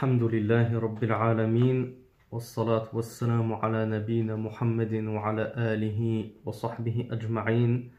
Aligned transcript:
الحمد 0.00 0.22
لله 0.22 0.78
رب 0.78 1.04
العالمين 1.04 1.94
والصلاة 2.32 2.88
والسلام 2.92 3.52
على 3.52 3.86
نبينا 3.86 4.36
محمد 4.36 4.94
وعلى 4.94 5.52
آله 5.56 6.30
وصحبه 6.44 7.08
أجمعين 7.10 7.90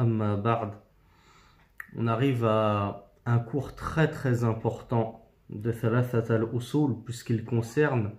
أما 0.00 0.36
بعد 0.36 0.72
On 1.96 2.06
arrive 2.08 2.44
à 2.44 3.06
un 3.24 3.38
cours 3.38 3.74
très 3.74 4.10
très 4.10 4.44
important 4.44 5.24
de 5.48 5.72
Thalathat 5.72 6.30
al-Usul 6.34 6.96
puisqu'il 7.04 7.44
concerne 7.44 8.12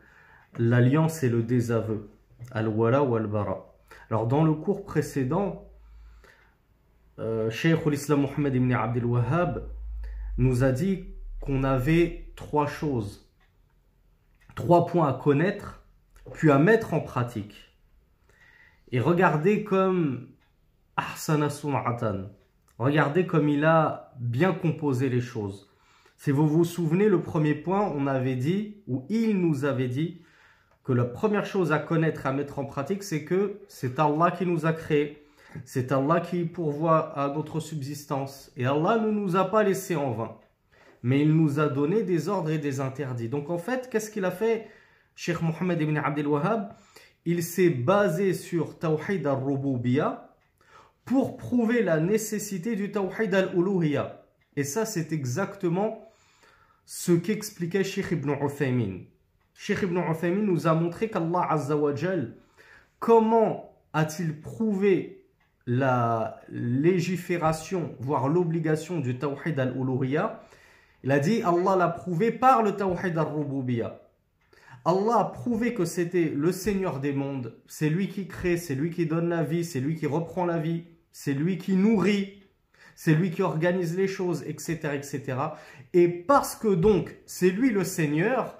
l'alliance 0.57 1.21
et 1.23 1.29
le 1.29 1.43
désaveu, 1.43 2.09
al-Wala 2.51 3.03
ou 3.03 3.15
al-Bara. 3.15 3.75
Alors 4.09 4.25
dans 4.25 4.43
le 4.43 4.53
cours 4.53 4.83
précédent, 4.83 5.69
euh, 7.19 7.49
Cheikh 7.51 7.85
al-Islam 7.85 8.21
Mohammed 8.21 8.55
ibn 8.55 8.71
Abdel 8.73 9.05
Wahhab 9.05 9.63
nous 10.37 10.63
a 10.63 10.71
dit 10.71 11.05
qu'on 11.41 11.63
avait 11.63 12.20
trois 12.36 12.66
choses, 12.66 13.28
trois 14.54 14.86
points 14.86 15.08
à 15.08 15.12
connaître, 15.12 15.84
puis 16.32 16.50
à 16.50 16.58
mettre 16.58 16.94
en 16.94 17.00
pratique. 17.00 17.76
Et 18.90 19.00
regardez 19.00 19.64
comme 19.64 20.28
Ahsana 20.96 21.50
Sum'atan, 21.50 22.30
regardez 22.78 23.26
comme 23.26 23.48
il 23.48 23.64
a 23.64 24.12
bien 24.20 24.52
composé 24.52 25.08
les 25.08 25.20
choses. 25.20 25.70
Si 26.18 26.30
vous 26.30 26.46
vous 26.46 26.64
souvenez, 26.64 27.08
le 27.08 27.22
premier 27.22 27.54
point, 27.54 27.80
on 27.80 28.06
avait 28.06 28.36
dit, 28.36 28.82
ou 28.86 29.06
il 29.08 29.40
nous 29.40 29.64
avait 29.64 29.88
dit, 29.88 30.22
que 30.84 30.92
la 30.92 31.04
première 31.04 31.46
chose 31.46 31.72
à 31.72 31.78
connaître, 31.78 32.26
à 32.26 32.32
mettre 32.32 32.58
en 32.58 32.64
pratique, 32.64 33.02
c'est 33.02 33.24
que 33.24 33.60
c'est 33.68 33.98
Allah 33.98 34.30
qui 34.30 34.46
nous 34.46 34.66
a 34.66 34.72
créés. 34.72 35.24
C'est 35.64 35.92
Allah 35.92 36.20
qui 36.20 36.44
pourvoit 36.44 37.18
à 37.18 37.28
notre 37.28 37.60
subsistance. 37.60 38.50
Et 38.56 38.66
Allah 38.66 38.98
ne 38.98 39.10
nous 39.10 39.36
a 39.36 39.44
pas 39.50 39.62
laissés 39.62 39.96
en 39.96 40.10
vain 40.12 40.36
mais 41.02 41.22
il 41.22 41.34
nous 41.34 41.58
a 41.58 41.68
donné 41.68 42.02
des 42.02 42.28
ordres 42.28 42.50
et 42.50 42.58
des 42.58 42.80
interdits. 42.80 43.28
Donc 43.28 43.50
en 43.50 43.58
fait, 43.58 43.88
qu'est-ce 43.90 44.10
qu'il 44.10 44.24
a 44.24 44.30
fait 44.30 44.68
Cheikh 45.14 45.42
Mohammed 45.42 45.80
ibn 45.80 45.96
Abdel 45.96 46.26
Wahhab? 46.26 46.74
Il 47.24 47.42
s'est 47.42 47.70
basé 47.70 48.34
sur 48.34 48.78
Tawhid 48.78 49.26
al-Rububiya 49.26 50.34
pour 51.04 51.36
prouver 51.36 51.82
la 51.82 52.00
nécessité 52.00 52.76
du 52.76 52.90
Tawhid 52.90 53.34
al-Uluhiya. 53.34 54.24
Et 54.56 54.64
ça, 54.64 54.84
c'est 54.84 55.12
exactement 55.12 56.08
ce 56.84 57.12
qu'expliquait 57.12 57.84
Cheikh 57.84 58.12
ibn 58.12 58.30
Uthaymin. 58.30 59.00
Cheikh 59.54 59.82
ibn 59.82 59.98
Uthaymin 59.98 60.42
nous 60.42 60.66
a 60.66 60.74
montré 60.74 61.08
qu'Allah 61.08 61.46
Azza 61.48 61.76
comment 62.98 63.76
a-t-il 63.92 64.40
prouvé 64.40 65.24
la 65.66 66.40
légifération, 66.48 67.94
voire 68.00 68.28
l'obligation 68.28 68.98
du 68.98 69.18
Tawhid 69.18 69.58
al-Uluhiya 69.58 70.42
il 71.04 71.10
a 71.10 71.18
dit 71.18 71.42
Allah 71.42 71.76
l'a 71.76 71.88
prouvé 71.88 72.30
par 72.30 72.62
le 72.62 72.72
Tawhid 72.76 73.18
al-Rububiyya. 73.18 74.00
Allah 74.84 75.18
a 75.18 75.24
prouvé 75.26 75.74
que 75.74 75.84
c'était 75.84 76.32
le 76.34 76.50
Seigneur 76.50 76.98
des 76.98 77.12
mondes. 77.12 77.54
C'est 77.66 77.88
lui 77.88 78.08
qui 78.08 78.26
crée, 78.26 78.56
c'est 78.56 78.74
lui 78.74 78.90
qui 78.90 79.06
donne 79.06 79.28
la 79.28 79.44
vie, 79.44 79.64
c'est 79.64 79.80
lui 79.80 79.94
qui 79.94 80.06
reprend 80.06 80.44
la 80.44 80.58
vie, 80.58 80.84
c'est 81.12 81.34
lui 81.34 81.56
qui 81.58 81.76
nourrit, 81.76 82.42
c'est 82.94 83.14
lui 83.14 83.30
qui 83.30 83.42
organise 83.42 83.96
les 83.96 84.08
choses, 84.08 84.42
etc. 84.46 84.90
etc. 84.94 85.38
Et 85.92 86.08
parce 86.08 86.56
que 86.56 86.68
donc 86.68 87.16
c'est 87.26 87.50
lui 87.50 87.70
le 87.70 87.84
Seigneur, 87.84 88.58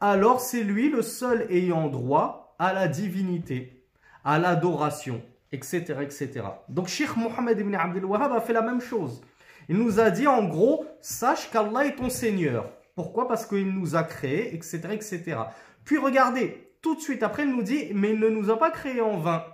alors 0.00 0.40
c'est 0.40 0.62
lui 0.62 0.88
le 0.88 1.02
seul 1.02 1.46
ayant 1.50 1.88
droit 1.88 2.54
à 2.58 2.72
la 2.72 2.88
divinité, 2.88 3.84
à 4.24 4.38
l'adoration, 4.38 5.22
etc., 5.52 5.96
etc. 6.02 6.42
Donc 6.68 6.88
Sheikh 6.88 7.16
Mohammed 7.16 7.58
ibn 7.58 7.74
Abdel 7.74 8.04
Wahhab 8.04 8.32
a 8.32 8.40
fait 8.40 8.52
la 8.52 8.62
même 8.62 8.80
chose. 8.80 9.22
Il 9.68 9.76
nous 9.76 10.00
a 10.00 10.10
dit 10.10 10.26
en 10.26 10.44
gros, 10.44 10.86
sache 11.00 11.50
qu'Allah 11.50 11.86
est 11.86 11.96
ton 11.96 12.08
Seigneur. 12.08 12.70
Pourquoi? 12.94 13.28
Parce 13.28 13.46
qu'il 13.46 13.68
nous 13.68 13.96
a 13.96 14.02
créés, 14.02 14.54
etc., 14.54 14.80
etc. 14.92 15.36
Puis 15.84 15.98
regardez, 15.98 16.72
tout 16.82 16.94
de 16.94 17.00
suite 17.00 17.22
après, 17.22 17.44
il 17.44 17.54
nous 17.54 17.62
dit, 17.62 17.88
mais 17.94 18.12
il 18.12 18.20
ne 18.20 18.28
nous 18.28 18.50
a 18.50 18.58
pas 18.58 18.70
créés 18.70 19.00
en 19.00 19.18
vain. 19.18 19.44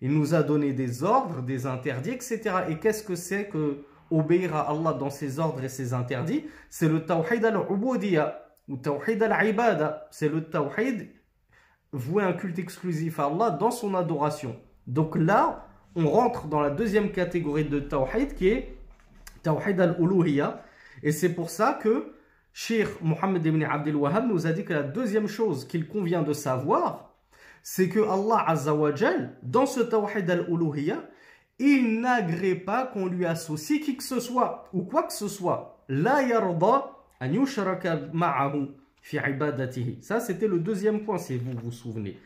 Il 0.00 0.12
nous 0.12 0.34
a 0.34 0.42
donné 0.42 0.72
des 0.72 1.02
ordres, 1.02 1.42
des 1.42 1.66
interdits, 1.66 2.10
etc. 2.10 2.40
Et 2.68 2.78
qu'est-ce 2.78 3.02
que 3.02 3.14
c'est 3.14 3.48
que 3.48 3.78
obéir 4.10 4.54
à 4.54 4.70
Allah 4.70 4.92
dans 4.92 5.10
ses 5.10 5.38
ordres 5.38 5.64
et 5.64 5.68
ses 5.68 5.94
interdits? 5.94 6.44
C'est 6.68 6.88
le 6.88 7.04
tawhid 7.04 7.44
al-ubudiyya 7.44 8.42
ou 8.68 8.76
tawhid 8.76 9.22
al-ibada. 9.22 10.06
C'est 10.10 10.28
le 10.28 10.44
tawhid 10.44 11.08
vouer 11.92 12.24
un 12.24 12.34
culte 12.34 12.58
exclusif 12.58 13.18
à 13.18 13.26
Allah 13.26 13.50
dans 13.50 13.70
son 13.70 13.94
adoration. 13.94 14.56
Donc 14.86 15.16
là, 15.16 15.66
on 15.94 16.08
rentre 16.08 16.46
dans 16.46 16.60
la 16.60 16.70
deuxième 16.70 17.10
catégorie 17.10 17.64
de 17.64 17.80
tawhid 17.80 18.34
qui 18.34 18.48
est 18.48 18.75
Tawhid 19.46 19.80
al-Uluhiyya. 19.80 20.60
Et 21.04 21.12
c'est 21.12 21.32
pour 21.32 21.50
ça 21.50 21.78
que 21.80 22.12
Sheikh 22.52 23.00
Mohammed 23.00 23.46
ibn 23.46 23.62
Abdel 23.62 23.94
Wahhab 23.94 24.26
nous 24.26 24.46
a 24.46 24.52
dit 24.52 24.64
que 24.64 24.72
la 24.72 24.82
deuxième 24.82 25.28
chose 25.28 25.68
qu'il 25.68 25.86
convient 25.86 26.22
de 26.22 26.32
savoir, 26.32 27.14
c'est 27.62 27.88
que 27.88 28.00
Allah 28.00 28.44
Azzawajal, 28.48 29.38
dans 29.42 29.66
ce 29.66 29.80
Tawhid 29.80 30.28
al-Uluhiyya, 30.28 31.08
il 31.60 32.00
n'agrée 32.00 32.56
pas 32.56 32.86
qu'on 32.86 33.06
lui 33.06 33.24
associe 33.24 33.80
qui 33.80 33.96
que 33.96 34.02
ce 34.02 34.18
soit, 34.18 34.68
ou 34.72 34.82
quoi 34.82 35.04
que 35.04 35.12
ce 35.12 35.28
soit. 35.28 35.84
La 35.88 36.22
yarda 36.22 36.90
an 37.20 37.32
yushraka 37.32 38.00
ma'ahu 38.12 38.68
fi 39.00 39.18
ibadatihi. 39.18 39.98
Ça, 40.02 40.18
c'était 40.18 40.48
le 40.48 40.58
deuxième 40.58 41.04
point, 41.04 41.18
si 41.18 41.38
vous 41.38 41.52
vous 41.62 41.72
souvenez. 41.72 42.18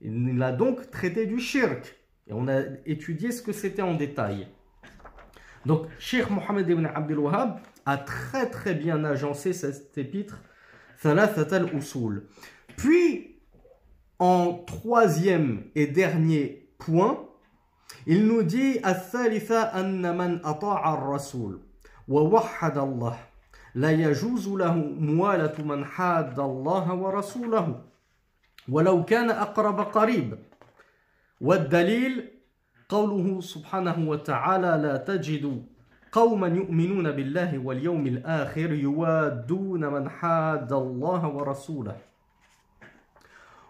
Il 0.00 0.42
a 0.42 0.50
donc 0.50 0.90
traité 0.90 1.26
du 1.26 1.38
shirk. 1.38 1.96
Et 2.26 2.32
on 2.32 2.48
a 2.48 2.62
étudié 2.84 3.30
ce 3.30 3.42
que 3.42 3.52
c'était 3.52 3.82
en 3.82 3.94
détail. 3.94 4.48
Donc, 5.65 5.87
Cheikh 5.99 6.29
Mohammed 6.29 6.69
ibn 6.69 6.85
Abdel 6.85 7.19
Wahhab 7.19 7.59
a 7.85 7.97
très 7.97 8.49
très 8.49 8.73
bien 8.73 9.03
agencé 9.03 9.53
cet 9.53 9.97
épître, 9.97 10.39
Thalathat 11.01 11.55
al-Usul. 11.55 12.27
Puis, 12.77 13.35
en 14.19 14.53
troisième 14.53 15.63
et 15.75 15.87
dernier 15.87 16.69
point, 16.77 17.25
il 18.05 18.25
nous 18.27 18.43
dit 18.43 18.79
الثالثة 18.85 19.61
أن 19.79 20.17
من 20.17 20.45
أطاع 20.45 20.93
الرسول 20.93 21.59
ووحد 22.07 22.77
الله 22.77 23.17
لا 23.75 23.91
يجوز 23.91 24.47
له 24.47 24.73
موالة 24.99 25.63
من 25.63 25.85
حاد 25.85 26.39
الله 26.39 26.93
ورسوله 26.93 27.81
ولو 28.69 29.05
كان 29.05 29.29
أقرب 29.29 29.79
قريب 29.79 30.37
والدليل 31.41 32.32
قوله 32.88 33.40
سبحانه 33.40 34.08
وتعالى 34.08 34.82
لا 34.82 34.96
تجد 34.96 35.62
قوما 36.12 36.48
يؤمنون 36.48 37.10
بالله 37.10 37.58
واليوم 37.58 38.06
الآخر 38.06 38.72
يوادون 38.72 39.86
من 39.86 40.08
حاد 40.08 40.72
الله 40.72 41.28
ورسوله. 41.28 41.96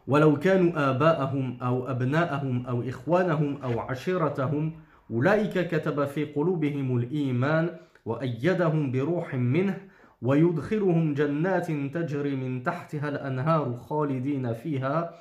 ولو 0.06 0.36
كانوا 0.36 0.90
آباءهم 0.90 1.58
أو 1.62 1.90
أبناءهم 1.90 2.66
أو 2.66 2.82
إخوانهم 2.82 3.62
أو 3.62 3.80
عشيرتهم 3.80 4.72
أولئك 5.10 5.68
كتب 5.68 6.04
في 6.04 6.24
قلوبهم 6.24 6.96
الإيمان 6.96 7.70
وأيدهم 8.06 8.92
بروح 8.92 9.34
منه 9.34 9.80
ويدخلهم 10.22 11.14
جنات 11.14 11.66
تجري 11.66 12.36
من 12.36 12.62
تحتها 12.62 13.08
الأنهار 13.08 13.76
خالدين 13.76 14.54
فيها 14.54 15.14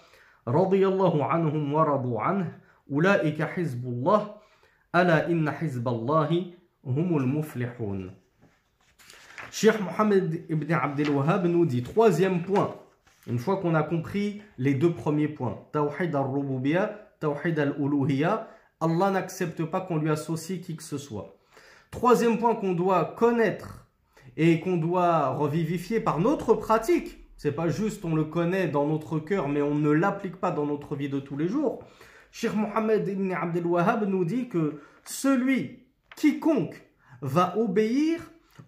رضي 0.47 0.87
الله 0.87 1.25
عنهم 1.25 1.73
ورضوا 1.73 2.21
عنه. 2.21 2.62
Ulaika 2.89 3.49
hizbullah, 3.55 4.41
ala 4.91 5.29
inna 5.29 5.51
hizballahi 5.51 6.55
humul 6.85 7.25
muflihun. 7.25 8.11
Cheikh 9.51 9.79
Mohammed 9.79 10.45
ibn 10.49 10.73
Abdel 10.73 11.09
Wahhab 11.09 11.45
nous 11.45 11.65
dit, 11.65 11.83
troisième 11.83 12.41
point, 12.41 12.75
une 13.27 13.39
fois 13.39 13.57
qu'on 13.57 13.75
a 13.75 13.83
compris 13.83 14.41
les 14.57 14.73
deux 14.73 14.93
premiers 14.93 15.27
points, 15.27 15.59
Tawhid 15.71 16.15
al-Rububiyya, 16.15 16.99
Tawhid 17.19 17.57
al-Uluhiyya, 17.59 18.49
Allah 18.81 19.11
n'accepte 19.11 19.63
pas 19.63 19.79
qu'on 19.79 19.97
lui 19.97 20.09
associe 20.09 20.59
qui 20.59 20.75
que 20.75 20.83
ce 20.83 20.97
soit. 20.97 21.37
Troisième 21.91 22.37
point 22.37 22.55
qu'on 22.55 22.73
doit 22.73 23.13
connaître 23.17 23.87
et 24.35 24.59
qu'on 24.59 24.77
doit 24.77 25.29
revivifier 25.29 25.99
par 25.99 26.19
notre 26.19 26.55
pratique, 26.55 27.19
c'est 27.37 27.51
pas 27.51 27.69
juste 27.69 28.03
on 28.03 28.15
le 28.15 28.25
connaît 28.25 28.67
dans 28.67 28.87
notre 28.87 29.19
cœur 29.19 29.47
mais 29.47 29.61
on 29.61 29.75
ne 29.75 29.91
l'applique 29.91 30.37
pas 30.37 30.51
dans 30.51 30.65
notre 30.65 30.95
vie 30.95 31.09
de 31.09 31.19
tous 31.19 31.37
les 31.37 31.47
jours. 31.47 31.83
Cheikh 32.33 32.55
Mohammed 32.55 33.07
ibn 33.07 33.31
Abdel 33.31 33.67
Wahhab 33.67 34.09
nous 34.09 34.25
dit 34.25 34.49
que 34.49 34.81
celui, 35.05 35.83
quiconque, 36.15 36.81
va 37.21 37.55
obéir 37.59 38.21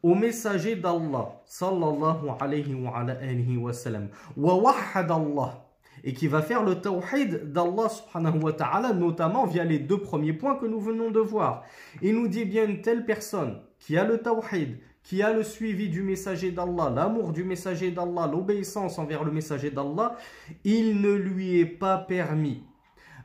au 0.04 0.14
messager 0.14 0.76
d'Allah, 0.76 1.42
sallallahu 1.48 2.30
alayhi 2.40 2.76
wa 2.76 2.96
alayhi 2.96 3.58
wa 3.58 3.74
sallam, 3.74 4.10
wa 4.38 4.54
wahhad 4.54 5.10
Allah, 5.10 5.66
et 6.04 6.14
qui 6.14 6.28
va 6.28 6.44
faire 6.44 6.64
le 6.64 6.76
tawhid 6.76 7.52
d'Allah 7.52 7.90
subhanahu 7.90 8.44
wa 8.44 8.54
ta'ala, 8.54 8.94
notamment 8.94 9.48
via 9.48 9.64
les 9.64 9.80
deux 9.80 9.98
premiers 10.00 10.34
points 10.34 10.58
que 10.58 10.68
nous 10.68 10.80
venons 10.80 11.10
de 11.10 11.20
voir. 11.20 11.64
Il 12.04 12.14
nous 12.14 12.28
dit 12.28 12.46
bien 12.46 12.66
une 12.66 12.82
telle 12.82 13.04
personne 13.04 13.62
qui 13.80 13.98
a 13.98 14.04
le 14.04 14.20
tawhid, 14.20 14.78
qui 15.02 15.24
a 15.24 15.34
le 15.34 15.42
suivi 15.42 15.90
du 15.90 16.04
messager 16.04 16.52
d'Allah, 16.52 16.94
l'amour 16.96 17.32
du 17.32 17.44
messager 17.44 17.90
d'Allah, 17.90 18.30
l'obéissance 18.32 19.00
envers 19.00 19.24
le 19.24 19.32
messager 19.32 19.72
d'Allah, 19.72 20.18
il 20.64 21.02
ne 21.02 21.14
lui 21.14 21.60
est 21.60 21.66
pas 21.66 21.98
permis 21.98 22.62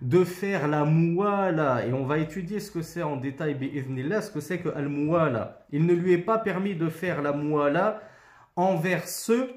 de 0.00 0.24
faire 0.24 0.66
la 0.66 0.84
mouala, 0.84 1.86
et 1.86 1.92
on 1.92 2.06
va 2.06 2.18
étudier 2.18 2.58
ce 2.60 2.70
que 2.70 2.82
c'est 2.82 3.02
en 3.02 3.16
détail, 3.16 3.56
ce 4.22 4.30
que 4.30 4.40
c'est 4.40 4.58
que 4.58 4.70
al-mouala. 4.70 5.66
Il 5.70 5.84
ne 5.84 5.92
lui 5.92 6.12
est 6.12 6.18
pas 6.18 6.38
permis 6.38 6.74
de 6.74 6.88
faire 6.88 7.20
la 7.20 7.32
mouala 7.32 8.02
envers 8.56 9.06
ceux 9.06 9.50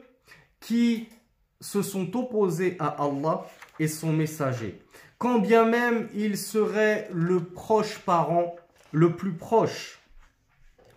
qui 0.59 1.09
se 1.61 1.81
sont 1.81 2.15
opposés 2.17 2.75
à 2.79 2.87
Allah 2.87 3.45
et 3.79 3.87
son 3.87 4.11
messager. 4.11 4.81
Quand 5.17 5.39
bien 5.39 5.65
même 5.65 6.09
il 6.13 6.37
serait 6.37 7.07
le 7.13 7.39
proche 7.39 7.99
parent 7.99 8.55
le 8.91 9.15
plus 9.15 9.33
proche, 9.33 9.99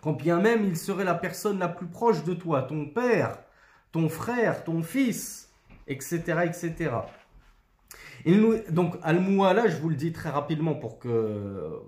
quand 0.01 0.13
bien 0.13 0.39
même 0.39 0.65
il 0.65 0.75
serait 0.75 1.05
la 1.05 1.15
personne 1.15 1.59
la 1.59 1.69
plus 1.69 1.87
proche 1.87 2.23
de 2.25 2.33
toi, 2.33 2.63
ton 2.63 2.85
père, 2.85 3.37
ton 3.93 4.09
frère, 4.09 4.65
ton 4.65 4.83
fils, 4.83 5.49
etc. 5.87 6.19
etc. 6.45 6.91
donc, 8.69 8.95
Al-Mu'ala, 9.03 9.67
je 9.67 9.77
vous 9.77 9.89
le 9.89 9.95
dis 9.95 10.11
très 10.11 10.29
rapidement 10.29 10.75
pour 10.75 10.99
que, 10.99 11.81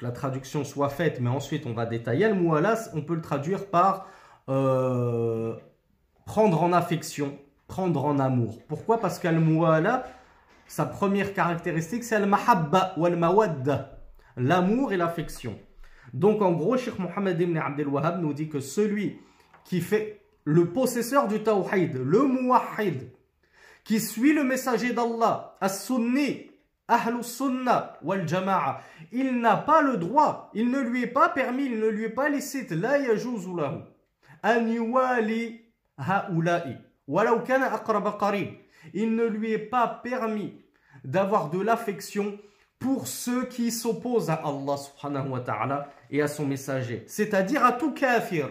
la 0.00 0.12
traduction 0.12 0.64
soit 0.64 0.88
faite, 0.88 1.20
mais 1.20 1.28
ensuite 1.28 1.66
on 1.66 1.74
va 1.74 1.86
détailler. 1.86 2.24
Al-Mu'ala, 2.24 2.74
on 2.94 3.02
peut 3.02 3.14
le 3.14 3.20
traduire 3.20 3.66
par 3.66 4.06
euh, 4.48 5.54
prendre 6.24 6.62
en 6.62 6.72
affection, 6.72 7.38
prendre 7.66 8.04
en 8.04 8.18
amour. 8.18 8.60
Pourquoi? 8.66 8.98
Parce 8.98 9.18
qu'Al-Mu'ala, 9.18 10.04
sa 10.66 10.86
première 10.86 11.34
caractéristique, 11.34 12.04
c'est 12.04 12.16
Al-Mahabba 12.16 12.94
ou 12.96 13.06
Al-Mawadda, 13.06 13.98
l'amour 14.36 14.92
et 14.92 14.96
l'affection. 14.96 15.58
Donc 16.12 16.42
en 16.42 16.52
gros, 16.52 16.76
Sheikh 16.76 16.98
Mohammed 16.98 17.40
ibn 17.40 17.56
Abdel 17.56 17.88
Wahhab 17.88 18.20
nous 18.20 18.32
dit 18.32 18.48
que 18.48 18.60
celui 18.60 19.18
qui 19.64 19.80
fait 19.80 20.20
le 20.44 20.66
possesseur 20.66 21.28
du 21.28 21.42
Tawhid, 21.42 21.94
le 21.94 22.26
Muwahid, 22.26 23.10
qui 23.84 24.00
suit 24.00 24.32
le 24.32 24.44
messager 24.44 24.92
d'Allah, 24.92 25.56
As-Sunni, 25.60 26.50
Ahlus 26.88 27.22
Sunnah 27.22 27.98
wal 28.02 28.26
Jama'a, 28.26 28.80
il 29.12 29.40
n'a 29.40 29.56
pas 29.56 29.80
le 29.80 29.96
droit, 29.96 30.50
il 30.54 30.70
ne 30.70 30.80
lui 30.80 31.04
est 31.04 31.06
pas 31.06 31.28
permis, 31.28 31.66
il 31.66 31.78
ne 31.78 31.88
lui 31.88 32.04
est 32.04 32.10
pas 32.10 32.28
licite, 32.28 32.72
la 32.72 32.98
an 34.42 34.66
yuwali 34.66 35.60
walau. 37.06 37.42
Il 38.94 39.14
ne 39.14 39.24
lui 39.24 39.52
est 39.52 39.58
pas 39.58 39.86
permis 40.02 40.54
d'avoir 41.04 41.50
de 41.50 41.60
l'affection 41.60 42.38
pour 42.78 43.06
ceux 43.06 43.44
qui 43.44 43.70
s'opposent 43.70 44.30
à 44.30 44.42
Allah 44.44 44.76
subhanahu 44.76 45.28
wa 45.28 45.40
ta'ala 45.40 45.90
et 46.10 46.22
à 46.22 46.28
son 46.28 46.46
messager, 46.46 47.04
c'est-à-dire 47.06 47.64
à 47.64 47.72
tout 47.72 47.92
kafir, 47.92 48.48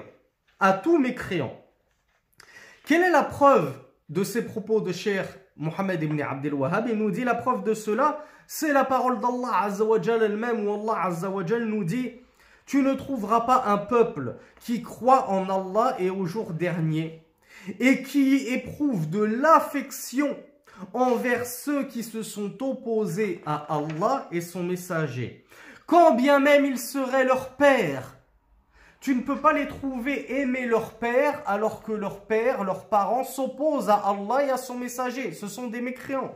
à 0.59 0.73
tout 0.73 0.99
mécréant. 0.99 1.59
Quelle 2.85 3.01
est 3.01 3.11
la 3.11 3.23
preuve 3.23 3.73
de 4.09 4.23
ces 4.23 4.43
propos 4.43 4.81
de 4.81 4.91
Cheikh 4.91 5.27
Mohammed 5.55 6.01
ibn 6.01 6.21
Abdel 6.21 6.53
Wahhab 6.53 6.87
Il 6.89 6.97
nous 6.97 7.11
dit 7.11 7.23
la 7.23 7.35
preuve 7.35 7.63
de 7.63 7.73
cela, 7.73 8.23
c'est 8.47 8.73
la 8.73 8.83
parole 8.83 9.19
d'Allah 9.19 9.63
Azzawajal 9.63 10.23
elle-même 10.23 10.67
où 10.67 10.73
Allah 10.73 11.05
Azzawajal 11.05 11.65
nous 11.65 11.83
dit 11.83 12.13
Tu 12.65 12.81
ne 12.81 12.93
trouveras 12.93 13.41
pas 13.41 13.65
un 13.67 13.77
peuple 13.77 14.35
qui 14.59 14.81
croit 14.81 15.29
en 15.29 15.49
Allah 15.49 15.95
et 15.99 16.09
au 16.09 16.25
jour 16.25 16.53
dernier 16.53 17.23
et 17.79 18.01
qui 18.03 18.47
éprouve 18.47 19.09
de 19.09 19.21
l'affection 19.21 20.37
envers 20.93 21.45
ceux 21.45 21.83
qui 21.83 22.03
se 22.03 22.23
sont 22.23 22.63
opposés 22.63 23.41
à 23.45 23.75
Allah 23.75 24.27
et 24.31 24.41
son 24.41 24.63
messager. 24.63 25.45
Quand 25.85 26.15
bien 26.15 26.39
même 26.39 26.65
ils 26.65 26.79
seraient 26.79 27.25
leur 27.25 27.55
père, 27.55 28.18
tu 28.99 29.15
ne 29.15 29.21
peux 29.21 29.37
pas 29.37 29.53
les 29.53 29.67
trouver 29.67 30.39
aimer 30.41 30.65
leur 30.65 30.95
père 30.95 31.41
alors 31.45 31.83
que 31.83 31.93
leur 31.93 32.25
père, 32.25 32.63
leurs 32.63 32.89
parents 32.89 33.23
s'opposent 33.23 33.89
à 33.89 33.95
Allah 33.95 34.43
et 34.45 34.49
à 34.49 34.57
son 34.57 34.75
messager. 34.75 35.31
Ce 35.31 35.47
sont 35.47 35.67
des 35.67 35.81
mécréants. 35.81 36.35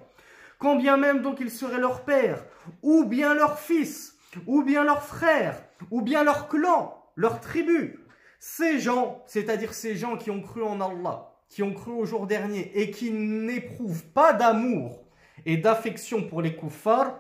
Quand 0.60 0.78
bien 0.78 0.96
même 0.96 1.22
donc 1.22 1.40
ils 1.42 1.52
seraient 1.52 1.80
leur 1.80 2.06
père, 2.06 2.46
ou 2.82 3.04
bien 3.04 3.34
leur 3.34 3.60
fils, 3.60 4.16
ou 4.48 4.64
bien 4.64 4.86
leur 4.86 5.04
frère, 5.04 5.62
ou 5.92 6.02
bien 6.02 6.24
leur 6.24 6.48
clan, 6.48 7.04
leur 7.16 7.42
tribu. 7.42 8.00
Ces 8.40 8.80
gens, 8.80 9.24
c'est-à-dire 9.26 9.74
ces 9.74 9.96
gens 9.96 10.16
qui 10.16 10.32
ont 10.32 10.42
cru 10.42 10.64
en 10.64 10.80
Allah, 10.80 11.34
qui 11.50 11.64
ont 11.64 11.74
cru 11.74 11.92
au 11.92 12.06
jour 12.06 12.28
dernier 12.28 12.72
et 12.76 12.92
qui 12.92 13.12
n'éprouvent 13.12 14.06
pas 14.06 14.32
d'amour 14.32 15.04
et 15.46 15.58
d'affection 15.58 16.24
pour 16.24 16.42
les 16.42 16.56
kuffars, 16.56 17.20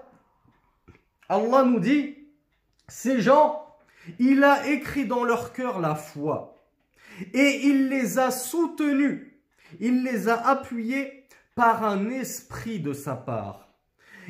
Allah 1.28 1.64
nous 1.64 1.80
dit, 1.80 2.18
ces 2.88 3.22
gens, 3.22 3.63
il 4.20 4.44
a 4.44 4.68
écrit 4.68 5.06
dans 5.06 5.24
leur 5.24 5.54
cœur 5.54 5.80
la 5.80 5.96
foi 5.96 6.54
et 7.34 7.62
il 7.64 7.90
les 7.90 8.20
a 8.20 8.32
soutenus, 8.32 9.28
il 9.80 10.04
les 10.04 10.28
a 10.28 10.48
appuyés 10.48 11.28
par 11.56 11.84
un 11.84 12.10
esprit 12.10 12.80
de 12.80 12.94
sa 12.94 13.16
part. 13.16 13.70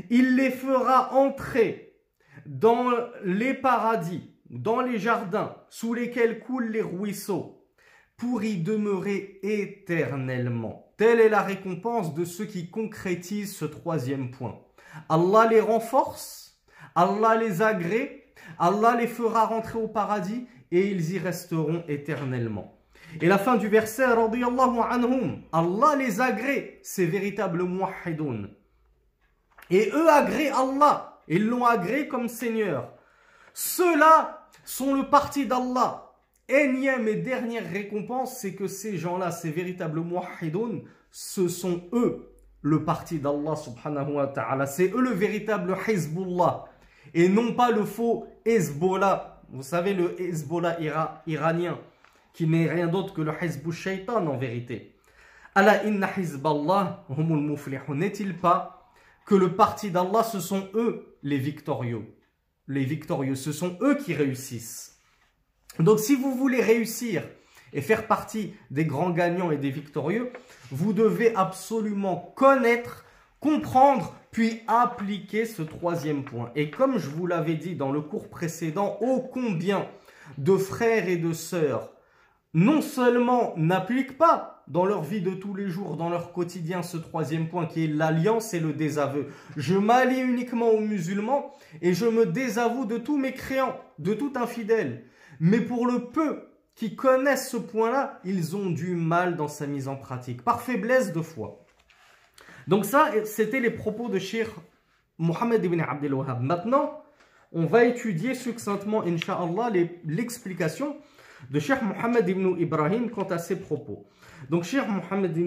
Il 0.10 0.36
les 0.36 0.52
fera 0.52 1.14
entrer 1.14 1.96
dans 2.46 2.92
les 3.24 3.54
paradis, 3.54 4.32
dans 4.50 4.82
les 4.82 5.00
jardins 5.00 5.56
sous 5.70 5.94
lesquels 5.94 6.40
coulent 6.40 6.72
les 6.72 6.82
ruisseaux 6.82 7.66
pour 8.18 8.44
y 8.44 8.58
demeurer 8.58 9.40
éternellement. 9.44 10.94
Telle 10.98 11.20
est 11.20 11.30
la 11.30 11.42
récompense 11.42 12.14
de 12.14 12.26
ceux 12.26 12.46
qui 12.46 12.70
concrétisent 12.70 13.56
ce 13.56 13.66
troisième 13.66 14.32
point. 14.32 14.60
Allah 15.10 15.48
les 15.50 15.60
renforce, 15.60 16.62
Allah 16.96 17.36
les 17.36 17.62
agrée, 17.62 18.23
Allah 18.60 18.96
les 19.00 19.08
fera 19.08 19.46
rentrer 19.46 19.80
au 19.80 19.88
paradis 19.88 20.48
et 20.72 20.88
ils 20.88 21.14
y 21.14 21.20
resteront 21.20 21.84
éternellement. 21.88 22.78
Et 23.22 23.28
la 23.28 23.38
fin 23.38 23.58
du 23.58 23.68
verset, 23.68 24.06
anhum, 24.06 25.42
Allah 25.52 25.96
les 25.98 26.20
agrée, 26.20 26.80
ces 26.82 27.06
véritables 27.06 27.64
muwahhidoun. 27.64 28.50
Et 29.70 29.90
eux 29.94 30.10
agréent 30.10 30.74
Allah, 30.74 31.22
ils 31.28 31.46
l'ont 31.46 31.66
agréé 31.66 32.08
comme 32.08 32.28
Seigneur. 32.28 32.92
Ceux-là 33.54 34.48
sont 34.66 34.96
le 34.96 35.10
parti 35.10 35.46
d'Allah 35.46 36.14
énième 36.50 37.08
et 37.08 37.16
dernière 37.16 37.70
récompense, 37.70 38.38
c'est 38.38 38.54
que 38.54 38.68
ces 38.68 38.98
gens-là, 38.98 39.32
ces 39.32 39.50
véritables 39.50 40.02
muwahhidoun, 40.02 40.84
ce 41.12 41.48
sont 41.48 41.84
eux 41.94 42.30
le 42.62 42.84
parti 42.84 43.20
d'Allah 43.20 43.56
subhanahu 43.56 44.14
wa 44.14 44.28
ta'ala. 44.28 44.66
C'est 44.66 44.92
eux 44.94 45.02
le 45.02 45.12
véritable 45.12 45.76
Hezbollah 45.88 46.66
et 47.14 47.30
non 47.30 47.54
pas 47.54 47.72
le 47.72 47.84
faux 47.84 48.28
Hezbollah. 48.46 49.42
Vous 49.50 49.64
savez, 49.64 49.94
le 49.94 50.20
Hezbollah 50.22 50.78
iranien 51.28 51.80
qui 52.34 52.48
n'est 52.48 52.70
rien 52.70 52.88
d'autre 52.88 53.14
que 53.14 53.22
le 53.22 53.32
Hezbollah 53.40 53.76
shaitan 53.76 54.26
en 54.28 54.38
vérité. 54.38 54.96
Allah 55.56 55.84
inna 55.86 56.10
Hezbollah 56.18 57.06
humul 57.10 57.42
muflihun. 57.42 57.96
N'est-il 57.96 58.38
pas 58.38 58.92
que 59.26 59.36
le 59.36 59.56
parti 59.56 59.92
d'Allah, 59.92 60.24
ce 60.24 60.40
sont 60.40 60.70
eux 60.74 61.18
les 61.22 61.38
victorieux? 61.38 62.16
Les 62.68 62.84
victorieux, 62.84 63.36
ce 63.36 63.52
sont 63.52 63.78
eux 63.82 63.96
qui 63.96 64.14
réussissent. 64.14 64.98
Donc 65.80 66.00
si 66.00 66.16
vous 66.16 66.36
voulez 66.36 66.62
réussir 66.62 67.24
et 67.74 67.82
faire 67.82 68.08
partie 68.08 68.54
des 68.72 68.86
grands 68.86 69.10
gagnants 69.10 69.52
et 69.52 69.58
des 69.58 69.70
victorieux, 69.70 70.32
vous 70.72 70.94
devez 70.94 71.36
absolument 71.36 72.34
connaître, 72.36 73.06
comprendre, 73.40 74.16
puis 74.34 74.62
appliquer 74.68 75.46
ce 75.46 75.62
troisième 75.62 76.26
point. 76.26 76.52
Et 76.56 76.70
comme 76.70 76.98
je 76.98 77.08
vous 77.08 77.28
l'avais 77.28 77.56
dit 77.56 77.76
dans 77.76 77.92
le 77.92 78.02
cours 78.02 78.30
précédent, 78.30 78.98
ô 79.00 79.22
combien 79.22 79.88
de 80.38 80.58
frères 80.58 81.08
et 81.08 81.18
de 81.18 81.32
sœurs 81.32 81.92
non 82.56 82.82
seulement 82.82 83.54
n'appliquent 83.58 84.18
pas 84.18 84.64
dans 84.68 84.86
leur 84.86 85.02
vie 85.02 85.22
de 85.22 85.32
tous 85.32 85.56
les 85.56 85.70
jours, 85.70 85.98
dans 85.98 86.10
leur 86.10 86.32
quotidien, 86.34 86.84
ce 86.84 86.98
troisième 86.98 87.48
point 87.48 87.66
qui 87.66 87.86
est 87.86 87.88
l'alliance 87.88 88.54
et 88.54 88.60
le 88.60 88.74
désaveu. 88.74 89.28
Je 89.58 89.76
m'allie 89.76 90.20
uniquement 90.20 90.70
aux 90.70 90.80
musulmans 90.80 91.52
et 91.82 91.94
je 91.94 92.06
me 92.06 92.26
désavoue 92.26 92.86
de 92.86 92.98
tous 92.98 93.18
mes 93.18 93.34
créants, 93.34 93.76
de 93.98 94.14
tout 94.14 94.34
infidèle. 94.36 95.06
Mais 95.40 95.62
pour 95.62 95.88
le 95.88 96.06
peu 96.12 96.44
qui 96.76 96.96
connaissent 96.96 97.50
ce 97.50 97.58
point-là, 97.58 98.20
ils 98.24 98.56
ont 98.56 98.70
du 98.70 98.96
mal 98.96 99.36
dans 99.36 99.48
sa 99.48 99.68
mise 99.68 99.88
en 99.88 99.96
pratique, 99.96 100.44
par 100.44 100.62
faiblesse 100.62 101.12
de 101.12 101.22
foi. 101.22 101.63
Donc 102.68 102.86
ça, 102.86 103.12
c'était 103.26 103.60
les 103.60 103.70
propos 103.70 104.10
de 104.10 104.20
Cheikh 104.20 104.48
Mohammed 105.18 105.64
ibn 105.64 105.80
Abdel 105.82 106.14
Wahhab. 106.14 106.42
Maintenant, 106.42 107.04
on 107.52 107.66
va 107.66 107.86
étudier 107.86 108.34
succinctement, 108.34 109.04
Inch'Allah, 109.04 109.72
l'explication 110.06 110.98
de 111.50 111.60
Cheikh 111.60 111.82
Mohammed 111.82 112.28
ibn 112.28 112.56
Ibrahim 112.60 113.10
quant 113.10 113.28
à 113.28 113.38
ses 113.38 113.58
propos. 113.58 114.08
Donc 114.50 114.64
Cheikh 114.64 114.88
Mohammed 114.88 115.38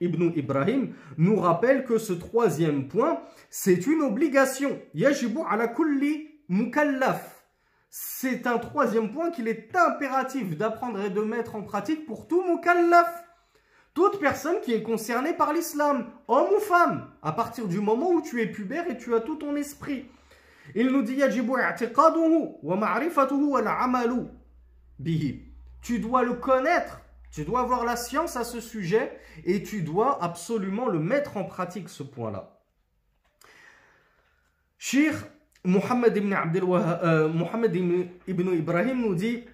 ibn 0.00 0.32
Ibrahim 0.36 0.94
nous 1.16 1.36
rappelle 1.36 1.84
que 1.84 1.98
ce 1.98 2.12
troisième 2.12 2.88
point, 2.88 3.20
c'est 3.48 3.86
une 3.86 4.02
obligation. 4.02 4.78
Yajibu 4.94 5.40
ala 5.48 5.68
kulli 5.68 6.28
mukallaf 6.48 7.36
c'est 7.98 8.46
un 8.46 8.58
troisième 8.58 9.10
point 9.10 9.30
qu'il 9.30 9.48
est 9.48 9.74
impératif 9.74 10.58
d'apprendre 10.58 11.00
et 11.00 11.08
de 11.08 11.22
mettre 11.22 11.56
en 11.56 11.62
pratique 11.62 12.04
pour 12.04 12.28
tout 12.28 12.42
mukallaf. 12.44 13.25
Toute 13.96 14.20
personne 14.20 14.60
qui 14.60 14.74
est 14.74 14.82
concernée 14.82 15.32
par 15.32 15.54
l'islam, 15.54 16.10
homme 16.28 16.50
ou 16.54 16.60
femme, 16.60 17.08
à 17.22 17.32
partir 17.32 17.66
du 17.66 17.80
moment 17.80 18.10
où 18.10 18.20
tu 18.20 18.42
es 18.42 18.46
pubère 18.46 18.86
et 18.90 18.98
tu 18.98 19.14
as 19.14 19.20
tout 19.20 19.36
ton 19.36 19.56
esprit. 19.56 20.04
Il 20.74 20.90
nous 20.90 21.00
dit 21.00 21.16
Tu 25.80 25.98
dois 25.98 26.22
le 26.24 26.34
connaître, 26.34 27.00
tu 27.30 27.44
dois 27.44 27.60
avoir 27.60 27.86
la 27.86 27.96
science 27.96 28.36
à 28.36 28.44
ce 28.44 28.60
sujet 28.60 29.18
et 29.46 29.62
tu 29.62 29.80
dois 29.80 30.22
absolument 30.22 30.88
le 30.88 30.98
mettre 30.98 31.38
en 31.38 31.44
pratique 31.44 31.88
ce 31.88 32.02
point-là. 32.02 32.60
Shir 34.76 35.14
Mohammed 35.64 36.14
ibn, 36.14 36.34
euh, 36.34 38.04
ibn 38.28 38.48
Ibrahim 38.52 39.00
nous 39.00 39.14
dit 39.14 39.46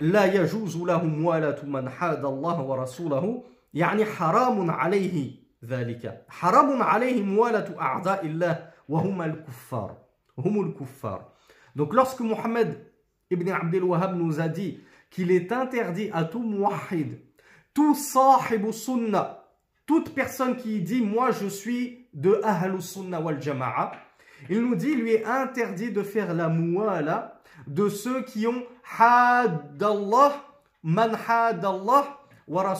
لا 0.00 0.24
يجوز 0.24 0.76
له 0.76 1.04
موالاة 1.04 1.64
من 1.64 1.88
حاد 1.88 2.24
الله 2.24 2.62
ورسوله 2.62 3.44
يعني 3.74 4.04
حرام 4.04 4.70
عليه 4.70 5.30
ذلك. 5.64 6.24
حرام 6.28 6.82
عليه 6.82 7.22
موالاة 7.22 7.80
أعداء 7.80 8.26
الله 8.26 8.70
وهم 8.88 9.22
الكفار 9.22 9.96
هم 10.38 10.60
الكفار. 10.68 11.28
دونك 11.76 11.94
لوسكو 11.94 12.24
محمد 12.24 12.84
ابن 13.32 13.48
عبد 13.48 13.74
الوهاب 13.74 14.16
nous 14.16 14.40
a 14.40 14.48
dit 14.48 14.80
qu'il 15.10 15.30
est 15.30 15.52
interdit 15.52 16.10
à 16.12 16.24
tout 16.24 16.42
موحد 16.42 17.18
tout 17.74 17.94
صاحب 17.94 18.68
السنة 18.68 19.26
toute 19.86 20.14
personne 20.14 20.56
qui 20.56 20.80
dit 20.80 21.02
moi 21.02 21.30
je 21.30 21.46
suis 21.46 22.08
de 22.14 22.44
أهل 22.44 22.74
السنة 22.74 23.18
والجماعة 23.18 23.92
il 24.48 24.60
nous 24.60 24.74
dit 24.74 24.94
lui 24.94 25.12
est 25.12 25.24
interdit 25.24 25.90
de 25.90 26.02
faire 26.02 26.34
la 26.34 26.48
muwala 26.48 27.40
de 27.66 27.88
ceux 27.88 28.22
qui 28.22 28.46
ont 28.46 28.62
hadallah, 28.98 30.32
man 30.82 31.16
hadallah 31.28 32.18
wa. 32.46 32.76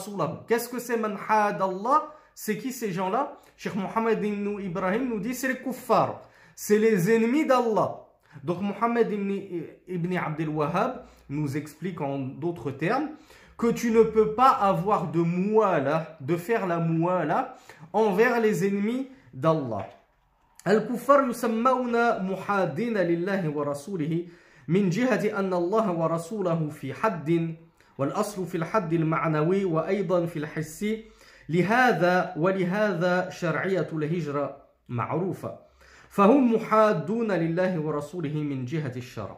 Qu'est-ce 0.47 0.69
que 0.69 0.79
c'est 0.79 0.97
man 0.97 1.17
hadallah? 1.27 2.13
C'est 2.33 2.57
qui 2.57 2.71
ces 2.71 2.91
gens-là? 2.91 3.35
Cheikh 3.57 3.75
Mohammed 3.75 4.23
ibn 4.23 4.59
Ibrahim 4.59 5.09
nous 5.09 5.19
dit 5.19 5.33
c'est 5.33 5.47
les 5.47 5.57
kuffar, 5.57 6.21
c'est 6.55 6.77
les 6.77 7.11
ennemis 7.11 7.45
d'Allah. 7.45 8.03
Donc 8.43 8.61
Mohammed 8.61 9.11
ibn, 9.11 9.31
ibn 9.87 10.17
Abdel 10.17 10.49
Wahhab 10.49 11.03
nous 11.29 11.57
explique 11.57 11.99
en 11.99 12.19
d'autres 12.19 12.69
termes 12.69 13.09
que 13.57 13.71
tu 13.71 13.89
ne 13.89 14.03
peux 14.03 14.35
pas 14.35 14.51
avoir 14.51 15.09
de 15.09 15.19
mouala, 15.19 16.17
de 16.21 16.37
faire 16.37 16.67
la 16.67 16.77
mouala 16.77 17.55
envers 17.91 18.39
les 18.39 18.67
ennemis 18.67 19.09
d'Allah. 19.33 19.87
الكفار 20.71 21.29
يسمون 21.29 22.23
محادين 22.23 22.97
لله 22.97 23.49
ورسوله 23.49 24.25
من 24.67 24.89
جهة 24.89 25.39
أن 25.39 25.53
الله 25.53 25.91
ورسوله 25.91 26.69
في 26.69 26.93
حد 26.93 27.55
والأصل 27.97 28.45
في 28.45 28.57
الحد 28.57 28.93
المعنوي 28.93 29.65
وأيضا 29.65 30.25
في 30.25 30.39
الحس. 30.39 30.85
لهذا 31.49 32.33
ولهذا 32.37 33.29
شرعية 33.29 33.87
الهجرة 33.93 34.57
معروفة. 34.89 35.59
فهم 36.09 36.53
محادون 36.53 37.31
لله 37.31 37.79
ورسوله 37.79 38.33
من 38.33 38.65
جهة 38.65 38.93
الشرع. 38.95 39.37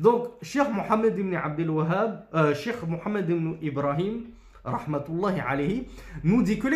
Donc, 0.00 0.42
Cheikh 0.42 0.68
Mohammed 0.68 1.16
ibn 1.18 1.34
Abdel 1.34 1.70
Wahhab, 1.70 2.26
euh, 2.34 2.54
Cheikh 2.54 2.82
Mohammed 2.88 3.30
ibn 3.30 3.56
Ibrahim, 3.62 4.24
rahmatullahi 4.64 5.40
alayhi, 5.40 5.86
nous 6.24 6.42
dit 6.42 6.58
que 6.58 6.66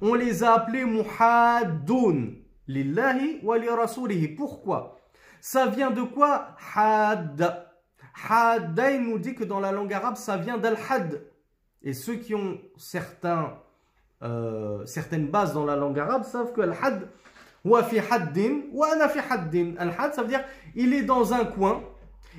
on 0.00 0.14
les 0.14 0.42
a 0.42 0.54
appelés 0.54 0.84
lillahi 2.68 3.40
wa 3.42 3.58
li. 3.58 4.28
Pourquoi? 4.28 5.00
Ça 5.40 5.66
vient 5.66 5.90
de 5.90 6.02
quoi? 6.02 6.56
Had. 6.74 7.68
Hadda, 8.28 8.90
il 8.92 9.02
nous 9.02 9.18
dit 9.18 9.34
que 9.34 9.44
dans 9.44 9.60
la 9.60 9.72
langue 9.72 9.92
arabe, 9.92 10.16
ça 10.16 10.36
vient 10.36 10.58
d'al-had. 10.58 11.22
Et 11.82 11.92
ceux 11.92 12.16
qui 12.16 12.34
ont 12.34 12.58
certains, 12.76 13.58
euh, 14.22 14.84
certaines 14.86 15.28
bases 15.28 15.54
dans 15.54 15.64
la 15.64 15.76
langue 15.76 15.98
arabe 15.98 16.24
savent 16.24 16.52
que 16.52 16.60
al-had, 16.60 17.08
wa 17.64 17.84
fi 17.84 17.98
haddin, 17.98 18.62
wa 18.72 18.92
ana 18.92 19.08
fi 19.08 19.20
haddin. 19.20 19.74
Al-had, 19.78 20.14
ça 20.14 20.22
veut 20.22 20.28
dire 20.28 20.44
il 20.74 20.92
est 20.94 21.02
dans 21.02 21.32
un 21.32 21.44
coin, 21.44 21.82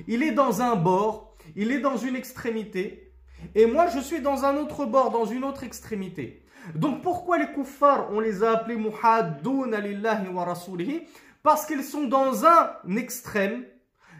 il 0.06 0.22
est 0.22 0.32
dans 0.32 0.60
un 0.60 0.76
bord, 0.76 1.36
il 1.56 1.72
est 1.72 1.80
dans 1.80 1.96
une 1.96 2.16
extrémité, 2.16 3.12
et 3.54 3.64
moi 3.64 3.86
je 3.86 4.00
suis 4.00 4.20
dans 4.20 4.44
un 4.44 4.56
autre 4.56 4.84
bord, 4.84 5.10
dans 5.10 5.24
une 5.24 5.44
autre 5.44 5.64
extrémité. 5.64 6.42
Donc 6.74 7.02
pourquoi 7.02 7.38
les 7.38 7.52
kuffars, 7.52 8.08
on 8.12 8.20
les 8.20 8.42
a 8.42 8.52
appelés 8.52 8.76
muhaddoun 8.76 9.74
lillahi 9.76 10.28
wa 10.28 10.44
rasulihi? 10.44 11.02
Parce 11.42 11.66
qu'ils 11.66 11.84
sont 11.84 12.04
dans 12.04 12.44
un 12.44 12.96
extrême, 12.96 13.64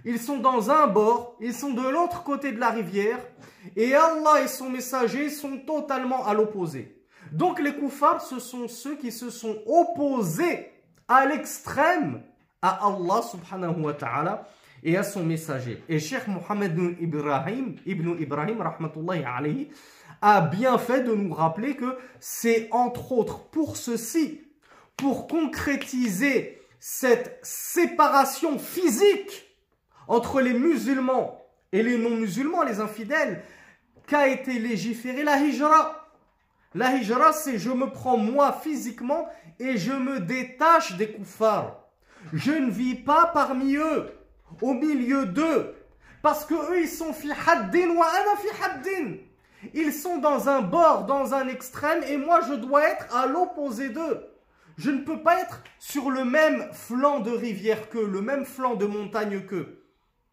ils 0.04 0.18
sont 0.18 0.38
dans 0.38 0.70
un 0.70 0.86
bord, 0.86 1.36
ils 1.40 1.54
sont 1.54 1.72
de 1.72 1.86
l'autre 1.86 2.22
côté 2.22 2.52
de 2.52 2.58
la 2.58 2.70
rivière, 2.70 3.18
et 3.76 3.94
Allah 3.94 4.42
et 4.42 4.48
son 4.48 4.70
messager 4.70 5.28
sont 5.28 5.58
totalement 5.58 6.26
à 6.26 6.32
l'opposé. 6.32 6.96
Donc 7.32 7.60
les 7.60 7.74
kuffars, 7.74 8.22
ce 8.22 8.38
sont 8.38 8.68
ceux 8.68 8.96
qui 8.96 9.12
se 9.12 9.30
sont 9.30 9.56
opposés 9.66 10.72
à 11.06 11.26
l'extrême 11.26 12.22
à 12.62 12.86
Allah 12.86 13.22
subhanahu 13.22 13.82
wa 13.82 13.92
ta'ala 13.92 14.48
et 14.82 14.96
à 14.96 15.02
son 15.02 15.24
messager. 15.24 15.82
Et 15.88 15.98
Cheikh 15.98 16.26
Mohammed 16.26 16.72
ibn 16.72 16.94
Ibrahim, 17.00 17.76
ibn 17.84 18.16
Ibrahim 18.18 18.60
rahmatullahi 18.60 19.24
alayhi, 19.24 19.70
a 20.22 20.40
bien 20.40 20.78
fait 20.78 21.02
de 21.02 21.14
nous 21.14 21.32
rappeler 21.32 21.76
que 21.76 21.98
c'est 22.18 22.68
entre 22.72 23.12
autres 23.12 23.48
pour 23.50 23.76
ceci, 23.76 24.42
pour 24.96 25.26
concrétiser 25.28 26.60
cette 26.78 27.38
séparation 27.42 28.58
physique 28.58 29.56
entre 30.08 30.40
les 30.40 30.52
musulmans 30.52 31.40
et 31.72 31.82
les 31.82 31.96
non-musulmans, 31.96 32.62
les 32.62 32.80
infidèles, 32.80 33.42
qu'a 34.06 34.28
été 34.28 34.58
légiférée 34.58 35.22
la 35.22 35.38
hijra. 35.38 36.08
La 36.74 36.96
hijra, 36.96 37.32
c'est 37.32 37.58
je 37.58 37.70
me 37.70 37.90
prends 37.90 38.16
moi 38.16 38.52
physiquement 38.52 39.28
et 39.58 39.76
je 39.76 39.92
me 39.92 40.20
détache 40.20 40.96
des 40.96 41.12
kuffars. 41.12 41.76
Je 42.32 42.52
ne 42.52 42.70
vis 42.70 42.96
pas 42.96 43.30
parmi 43.32 43.76
eux, 43.76 44.10
au 44.60 44.74
milieu 44.74 45.26
d'eux, 45.26 45.74
parce 46.22 46.44
que 46.44 46.54
eux 46.54 46.80
ils 46.82 46.88
sont 46.88 47.12
fi 47.12 47.30
haddin 47.30 47.90
wa. 47.96 48.06
Ils 49.74 49.92
sont 49.92 50.18
dans 50.18 50.48
un 50.48 50.62
bord, 50.62 51.04
dans 51.04 51.34
un 51.34 51.48
extrême, 51.48 52.02
et 52.08 52.16
moi 52.16 52.40
je 52.48 52.54
dois 52.54 52.88
être 52.88 53.14
à 53.14 53.26
l'opposé 53.26 53.90
d'eux. 53.90 54.26
Je 54.78 54.90
ne 54.90 55.02
peux 55.02 55.22
pas 55.22 55.40
être 55.40 55.62
sur 55.78 56.10
le 56.10 56.24
même 56.24 56.72
flanc 56.72 57.20
de 57.20 57.30
rivière 57.30 57.90
qu'eux, 57.90 58.06
le 58.06 58.22
même 58.22 58.46
flanc 58.46 58.76
de 58.76 58.86
montagne 58.86 59.44
qu'eux. 59.44 59.84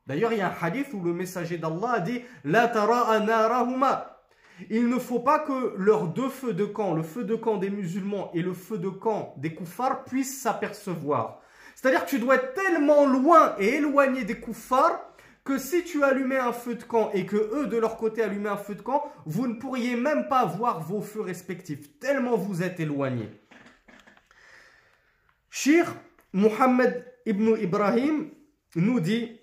D'ailleurs, 0.06 0.32
il 0.32 0.40
y 0.40 0.42
a 0.42 0.48
un 0.48 0.56
hadith 0.62 0.94
où 0.94 1.04
le 1.04 1.12
messager 1.12 1.58
d'Allah 1.58 1.92
a 1.96 2.00
dit 2.00 2.22
La 2.46 2.70
tara 2.70 3.20
narahuma. 3.20 4.22
Il 4.70 4.88
ne 4.88 4.98
faut 4.98 5.20
pas 5.20 5.40
que 5.40 5.76
leurs 5.78 6.08
deux 6.08 6.30
feux 6.30 6.54
de 6.54 6.66
camp, 6.66 6.94
le 6.94 7.04
feu 7.04 7.26
de 7.26 7.36
camp 7.36 7.58
des 7.58 7.70
musulmans 7.70 8.32
et 8.34 8.42
le 8.42 8.54
feu 8.54 8.78
de 8.78 8.90
camp 8.90 9.34
des 9.38 9.54
koufars, 9.54 10.06
puissent 10.06 10.42
s'apercevoir. 10.42 11.42
C'est-à-dire 11.76 12.06
que 12.06 12.10
tu 12.10 12.20
dois 12.20 12.36
être 12.36 12.54
tellement 12.54 13.06
loin 13.06 13.54
et 13.60 13.76
éloigné 13.76 14.24
des 14.24 14.40
koufars 14.40 15.00
que 15.48 15.58
si 15.58 15.86
tu 15.86 16.04
allumais 16.04 16.38
un 16.38 16.52
feu 16.52 16.76
de 16.76 16.84
camp 16.84 17.10
et 17.14 17.26
que 17.26 17.38
eux 17.38 17.68
de 17.68 17.78
leur 17.78 17.96
côté 17.96 18.22
allumaient 18.22 18.50
un 18.50 18.58
feu 18.58 18.76
de 18.76 18.82
camp, 18.82 19.10
vous 19.26 19.48
ne 19.48 19.54
pourriez 19.54 19.96
même 19.96 20.28
pas 20.28 20.44
voir 20.44 20.82
vos 20.82 21.00
feux 21.00 21.22
respectifs, 21.22 21.98
tellement 22.00 22.36
vous 22.36 22.64
êtes 22.64 22.82
éloignés. 22.82 23.30
Shir 25.50 25.86
Muhammad 26.34 27.06
ibn 27.26 27.56
Ibrahim 27.62 28.30
nous 28.76 29.00
dit. 29.00 29.40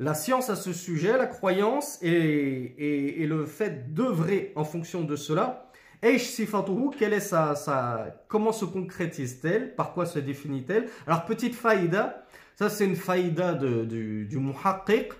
La 0.00 0.14
science 0.14 0.50
à 0.50 0.56
ce 0.56 0.72
sujet, 0.72 1.16
la 1.16 1.26
croyance 1.26 2.02
et, 2.02 3.22
et, 3.22 3.26
le 3.28 3.46
fait 3.46 3.94
d'œuvrer 3.94 4.52
en 4.56 4.64
fonction 4.64 5.02
de 5.04 5.14
cela, 5.14 5.69
quelle 6.02 7.12
est 7.12 7.20
sa, 7.20 7.54
sa, 7.54 8.06
comment 8.28 8.52
se 8.52 8.64
concrétise-t-elle? 8.64 9.74
Par 9.74 9.92
quoi 9.92 10.06
se 10.06 10.18
définit-elle? 10.18 10.88
Alors, 11.06 11.24
petite 11.24 11.54
faïda, 11.54 12.24
ça 12.56 12.68
c'est 12.68 12.84
une 12.84 12.96
faïda 12.96 13.54
de, 13.54 13.84
du, 13.84 14.26
du 14.26 14.38
muhaqqiq. 14.38 15.12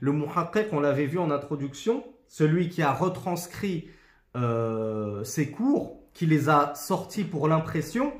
Le 0.00 0.12
muhaqqiq, 0.12 0.68
on 0.72 0.80
l'avait 0.80 1.06
vu 1.06 1.18
en 1.18 1.30
introduction, 1.30 2.04
celui 2.28 2.68
qui 2.68 2.82
a 2.82 2.92
retranscrit 2.92 3.88
euh, 4.36 5.24
ses 5.24 5.50
cours, 5.50 6.00
qui 6.14 6.26
les 6.26 6.48
a 6.48 6.74
sortis 6.74 7.24
pour 7.24 7.48
l'impression, 7.48 8.12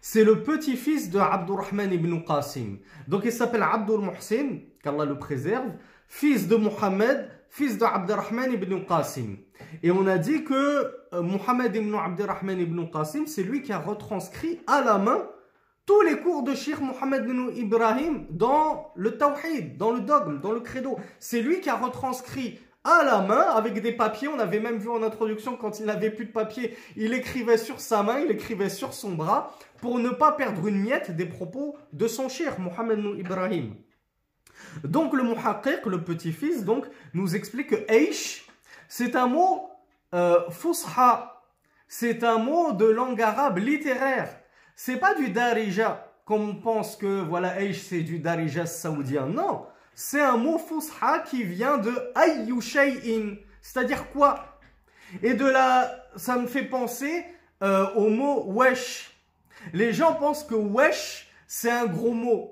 c'est 0.00 0.24
le 0.24 0.42
petit-fils 0.42 1.10
de 1.10 1.18
Abdurrahman 1.18 1.92
ibn 1.92 2.24
Qasim. 2.24 2.78
Donc 3.06 3.22
il 3.24 3.30
s'appelle 3.30 3.62
Abdul 3.62 4.00
Muhsin, 4.00 4.58
qu'Allah 4.82 5.04
le 5.04 5.16
préserve, 5.16 5.70
fils 6.08 6.48
de 6.48 6.56
Muhammad, 6.56 7.28
fils 7.52 7.76
de 7.76 7.84
Abdurrahman 7.84 8.50
ibn 8.50 8.82
Qasim. 8.86 9.36
Et 9.82 9.90
on 9.90 10.06
a 10.06 10.16
dit 10.16 10.42
que 10.42 10.54
euh, 11.12 11.22
Muhammad 11.22 11.76
ibn 11.76 11.94
Abdurrahman 11.94 12.58
ibn 12.58 12.86
Qasim, 12.90 13.26
c'est 13.26 13.42
lui 13.42 13.60
qui 13.60 13.72
a 13.72 13.78
retranscrit 13.78 14.60
à 14.66 14.80
la 14.80 14.96
main 14.96 15.28
tous 15.84 16.00
les 16.00 16.16
cours 16.16 16.44
de 16.44 16.54
Sheikh 16.54 16.80
Muhammad 16.80 17.28
ibn 17.28 17.50
Ibrahim 17.54 18.24
dans 18.30 18.90
le 18.94 19.18
tawhid, 19.18 19.76
dans 19.76 19.90
le 19.90 20.00
dogme, 20.00 20.40
dans 20.40 20.52
le 20.52 20.60
credo. 20.60 20.96
C'est 21.18 21.42
lui 21.42 21.60
qui 21.60 21.68
a 21.68 21.76
retranscrit 21.76 22.58
à 22.84 23.04
la 23.04 23.20
main 23.20 23.42
avec 23.54 23.82
des 23.82 23.92
papiers. 23.92 24.28
On 24.28 24.38
avait 24.38 24.58
même 24.58 24.78
vu 24.78 24.88
en 24.88 25.02
introduction 25.02 25.54
quand 25.56 25.78
il 25.78 25.84
n'avait 25.84 26.10
plus 26.10 26.24
de 26.24 26.32
papier, 26.32 26.74
il 26.96 27.12
écrivait 27.12 27.58
sur 27.58 27.80
sa 27.80 28.02
main, 28.02 28.20
il 28.20 28.30
écrivait 28.30 28.70
sur 28.70 28.94
son 28.94 29.12
bras 29.12 29.54
pour 29.82 29.98
ne 29.98 30.08
pas 30.08 30.32
perdre 30.32 30.66
une 30.66 30.80
miette 30.80 31.14
des 31.14 31.26
propos 31.26 31.76
de 31.92 32.08
son 32.08 32.30
cher 32.30 32.58
Muhammad 32.58 32.98
ibn 32.98 33.18
Ibrahim. 33.18 33.74
Donc 34.84 35.14
le 35.14 35.22
muhaqqiq, 35.22 35.86
le 35.86 36.02
petit-fils, 36.02 36.64
donc 36.64 36.86
nous 37.14 37.36
explique 37.36 37.68
que 37.68 37.92
Aish, 37.92 38.46
c'est 38.88 39.16
un 39.16 39.26
mot 39.26 39.70
euh, 40.14 40.40
c'est 41.88 42.24
un 42.24 42.38
mot 42.38 42.72
de 42.72 42.86
langue 42.86 43.20
arabe 43.20 43.58
littéraire. 43.58 44.28
C'est 44.74 44.96
pas 44.96 45.14
du 45.14 45.30
darija, 45.30 46.06
comme 46.24 46.50
on 46.50 46.54
pense 46.54 46.96
que 46.96 47.22
voilà 47.22 47.60
Aish 47.60 47.80
c'est 47.82 48.00
du 48.00 48.18
darija 48.18 48.66
saoudien. 48.66 49.26
Non, 49.26 49.66
c'est 49.94 50.20
un 50.20 50.36
mot 50.36 50.58
fusha 50.58 51.20
qui 51.20 51.44
vient 51.44 51.78
de 51.78 51.92
shay'in, 52.60 53.36
c'est-à-dire 53.60 54.10
quoi? 54.10 54.60
Et 55.22 55.34
de 55.34 55.46
là, 55.46 55.90
ça 56.16 56.36
me 56.36 56.46
fait 56.46 56.64
penser 56.64 57.24
euh, 57.62 57.90
au 57.94 58.08
mot 58.08 58.44
wesh. 58.46 59.12
Les 59.72 59.92
gens 59.92 60.14
pensent 60.14 60.44
que 60.44 60.54
wesh, 60.54 61.28
c'est 61.46 61.70
un 61.70 61.86
gros 61.86 62.12
mot. 62.12 62.51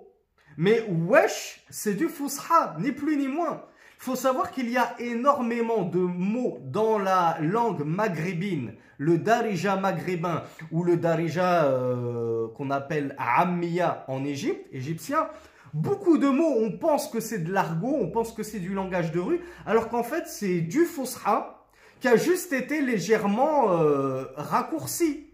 Mais 0.62 0.84
wesh, 0.86 1.64
c'est 1.70 1.94
du 1.94 2.06
fusha, 2.06 2.76
ni 2.80 2.92
plus 2.92 3.16
ni 3.16 3.28
moins. 3.28 3.62
Il 3.96 4.04
faut 4.04 4.14
savoir 4.14 4.50
qu'il 4.50 4.68
y 4.68 4.76
a 4.76 4.94
énormément 4.98 5.84
de 5.84 6.00
mots 6.00 6.58
dans 6.66 6.98
la 6.98 7.38
langue 7.40 7.82
maghrébine, 7.82 8.74
le 8.98 9.16
darija 9.16 9.76
maghrébin 9.76 10.42
ou 10.70 10.84
le 10.84 10.98
darija 10.98 11.64
euh, 11.64 12.48
qu'on 12.48 12.70
appelle 12.70 13.16
ammiya 13.16 14.04
en 14.06 14.22
Égypte, 14.22 14.66
égyptien. 14.70 15.28
Beaucoup 15.72 16.18
de 16.18 16.28
mots, 16.28 16.56
on 16.58 16.72
pense 16.72 17.08
que 17.08 17.20
c'est 17.20 17.38
de 17.38 17.50
l'argot, 17.50 17.96
on 17.98 18.10
pense 18.10 18.32
que 18.32 18.42
c'est 18.42 18.60
du 18.60 18.74
langage 18.74 19.12
de 19.12 19.20
rue, 19.20 19.40
alors 19.64 19.88
qu'en 19.88 20.02
fait 20.02 20.24
c'est 20.26 20.60
du 20.60 20.84
fusha 20.84 21.64
qui 22.00 22.08
a 22.08 22.16
juste 22.16 22.52
été 22.52 22.82
légèrement 22.82 23.72
euh, 23.72 24.24
raccourci. 24.36 25.26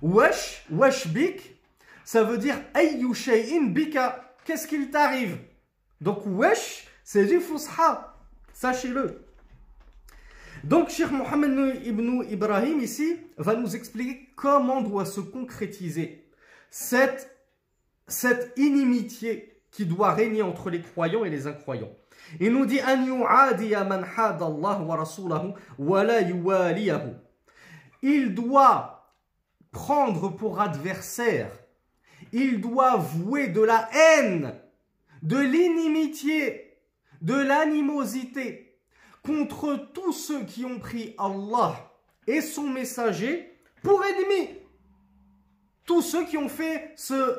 Wesh, 0.00 0.64
wesh 0.70 1.08
bik, 1.08 1.56
ça 2.04 2.22
veut 2.22 2.38
dire 2.38 2.54
ayyu 2.76 3.12
bika, 3.66 4.29
qu'est-ce 4.50 4.66
qu'il 4.66 4.90
t'arrive? 4.90 5.38
Donc 6.00 6.26
wesh, 6.26 6.88
c'est 7.04 7.24
du 7.24 7.38
fusha, 7.38 8.16
sachez-le. 8.52 9.24
Donc 10.64 10.88
Cheikh 10.88 11.12
Mohammed 11.12 11.86
ibn 11.86 12.24
Ibrahim 12.28 12.80
ici 12.80 13.16
va 13.36 13.54
nous 13.54 13.76
expliquer 13.76 14.28
comment 14.34 14.80
doit 14.80 15.04
se 15.04 15.20
concrétiser 15.20 16.28
cette, 16.68 17.30
cette 18.08 18.52
inimitié 18.56 19.62
qui 19.70 19.86
doit 19.86 20.14
régner 20.14 20.42
entre 20.42 20.68
les 20.68 20.82
croyants 20.82 21.24
et 21.24 21.30
les 21.30 21.46
incroyants. 21.46 21.94
Il 22.40 22.52
nous 22.52 22.66
dit 22.66 22.80
Il 28.02 28.34
doit 28.34 29.14
prendre 29.70 30.28
pour 30.28 30.60
adversaire, 30.60 31.52
il 32.32 32.60
doit 32.60 32.96
vouer 32.96 33.48
de 33.48 33.60
la 33.60 33.88
haine, 33.92 34.54
de 35.22 35.38
l'inimitié, 35.38 36.76
de 37.20 37.34
l'animosité 37.34 38.78
contre 39.22 39.76
tous 39.92 40.12
ceux 40.12 40.44
qui 40.44 40.64
ont 40.64 40.78
pris 40.78 41.14
Allah 41.18 41.74
et 42.26 42.40
son 42.40 42.64
messager 42.64 43.52
pour 43.82 44.02
ennemis. 44.04 44.50
Tous 45.84 46.02
ceux 46.02 46.24
qui 46.24 46.38
ont 46.38 46.48
fait 46.48 46.92
ce 46.96 47.38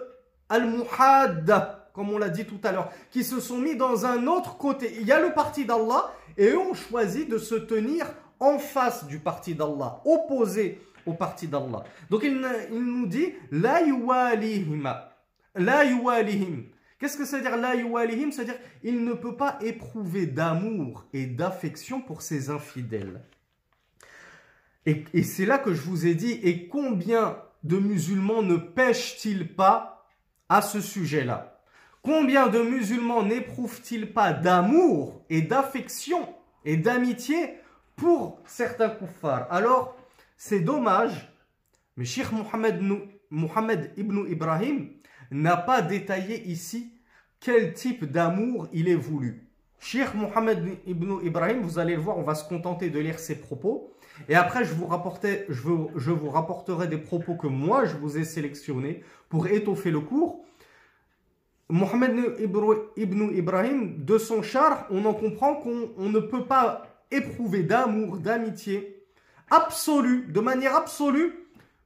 al-muhad, 0.49 1.89
comme 1.93 2.11
on 2.11 2.17
l'a 2.17 2.29
dit 2.29 2.45
tout 2.45 2.59
à 2.63 2.71
l'heure, 2.71 2.91
qui 3.09 3.23
se 3.23 3.39
sont 3.39 3.57
mis 3.57 3.75
dans 3.75 4.05
un 4.05 4.27
autre 4.27 4.57
côté. 4.57 4.95
Il 4.99 5.07
y 5.07 5.11
a 5.11 5.19
le 5.19 5.33
parti 5.33 5.65
d'Allah 5.65 6.11
et 6.37 6.49
eux 6.49 6.59
ont 6.59 6.73
choisi 6.73 7.25
de 7.25 7.37
se 7.37 7.55
tenir 7.55 8.05
en 8.39 8.59
face 8.59 9.05
du 9.05 9.19
parti 9.19 9.55
d'Allah, 9.55 10.01
opposé 10.03 10.81
au 11.05 11.13
parti 11.13 11.47
d'Allah. 11.47 11.83
Donc 12.09 12.23
il, 12.23 12.41
nous 12.71 13.07
dit 13.07 13.33
La 13.51 13.81
yuwalihima. 13.83 15.13
La 15.55 15.85
yuwalihim. 15.85 16.65
Qu'est-ce 16.99 17.17
que 17.17 17.25
ça 17.25 17.37
veut 17.37 17.43
dire 17.43 17.57
la 17.57 17.75
yuwalihim? 17.75 18.31
C'est-à-dire 18.31 18.59
il 18.83 19.03
ne 19.03 19.13
peut 19.13 19.35
pas 19.35 19.57
éprouver 19.61 20.27
d'amour 20.27 21.05
et 21.13 21.25
d'affection 21.25 22.01
pour 22.01 22.21
ses 22.21 22.49
infidèles. 22.49 23.21
Et, 24.85 25.03
et 25.13 25.23
c'est 25.23 25.45
là 25.45 25.57
que 25.57 25.73
je 25.73 25.81
vous 25.81 26.05
ai 26.07 26.15
dit, 26.15 26.39
et 26.43 26.67
combien 26.67 27.37
de 27.63 27.77
musulmans 27.77 28.41
ne 28.41 28.55
pêchent-ils 28.55 29.55
pas 29.55 30.07
à 30.49 30.61
ce 30.61 30.81
sujet-là? 30.81 31.59
Combien 32.01 32.47
de 32.47 32.59
musulmans 32.59 33.23
n'éprouvent-ils 33.23 34.11
pas 34.11 34.33
d'amour 34.33 35.23
et 35.29 35.41
d'affection 35.41 36.27
et 36.65 36.77
d'amitié 36.77 37.57
pour 37.95 38.39
certains 38.45 38.89
kuffars 38.89 39.45
Alors, 39.51 39.95
c'est 40.43 40.61
dommage, 40.61 41.31
mais 41.97 42.03
Sheikh 42.03 42.31
Mohammed, 42.31 43.93
ibn 43.95 44.25
Ibrahim 44.27 44.89
n'a 45.29 45.55
pas 45.55 45.83
détaillé 45.83 46.41
ici 46.47 46.95
quel 47.39 47.75
type 47.75 48.05
d'amour 48.05 48.67
il 48.73 48.89
est 48.89 48.95
voulu. 48.95 49.47
Sheikh 49.77 50.15
Mohammed 50.15 50.79
ibn 50.87 51.19
Ibrahim, 51.23 51.61
vous 51.61 51.77
allez 51.77 51.95
le 51.95 52.01
voir, 52.01 52.17
on 52.17 52.23
va 52.23 52.33
se 52.33 52.49
contenter 52.49 52.89
de 52.89 52.97
lire 52.97 53.19
ses 53.19 53.39
propos. 53.39 53.93
Et 54.29 54.33
après, 54.33 54.65
je 54.65 54.73
vous, 54.73 55.91
je 55.95 56.11
vous 56.11 56.29
rapporterai 56.31 56.87
des 56.87 56.97
propos 56.97 57.35
que 57.35 57.45
moi, 57.45 57.85
je 57.85 57.95
vous 57.97 58.17
ai 58.17 58.23
sélectionnés 58.23 59.03
pour 59.29 59.45
étoffer 59.45 59.91
le 59.91 59.99
cours. 59.99 60.43
Mohamed 61.69 62.17
ibn 62.97 63.29
Ibrahim, 63.31 64.03
de 64.03 64.17
son 64.17 64.41
char, 64.41 64.87
on 64.89 65.05
en 65.05 65.13
comprend 65.13 65.53
qu'on 65.53 66.09
ne 66.09 66.19
peut 66.19 66.45
pas 66.45 66.87
éprouver 67.11 67.61
d'amour, 67.61 68.17
d'amitié 68.17 69.00
absolue, 69.51 70.25
de 70.29 70.39
manière 70.39 70.75
absolue, 70.75 71.35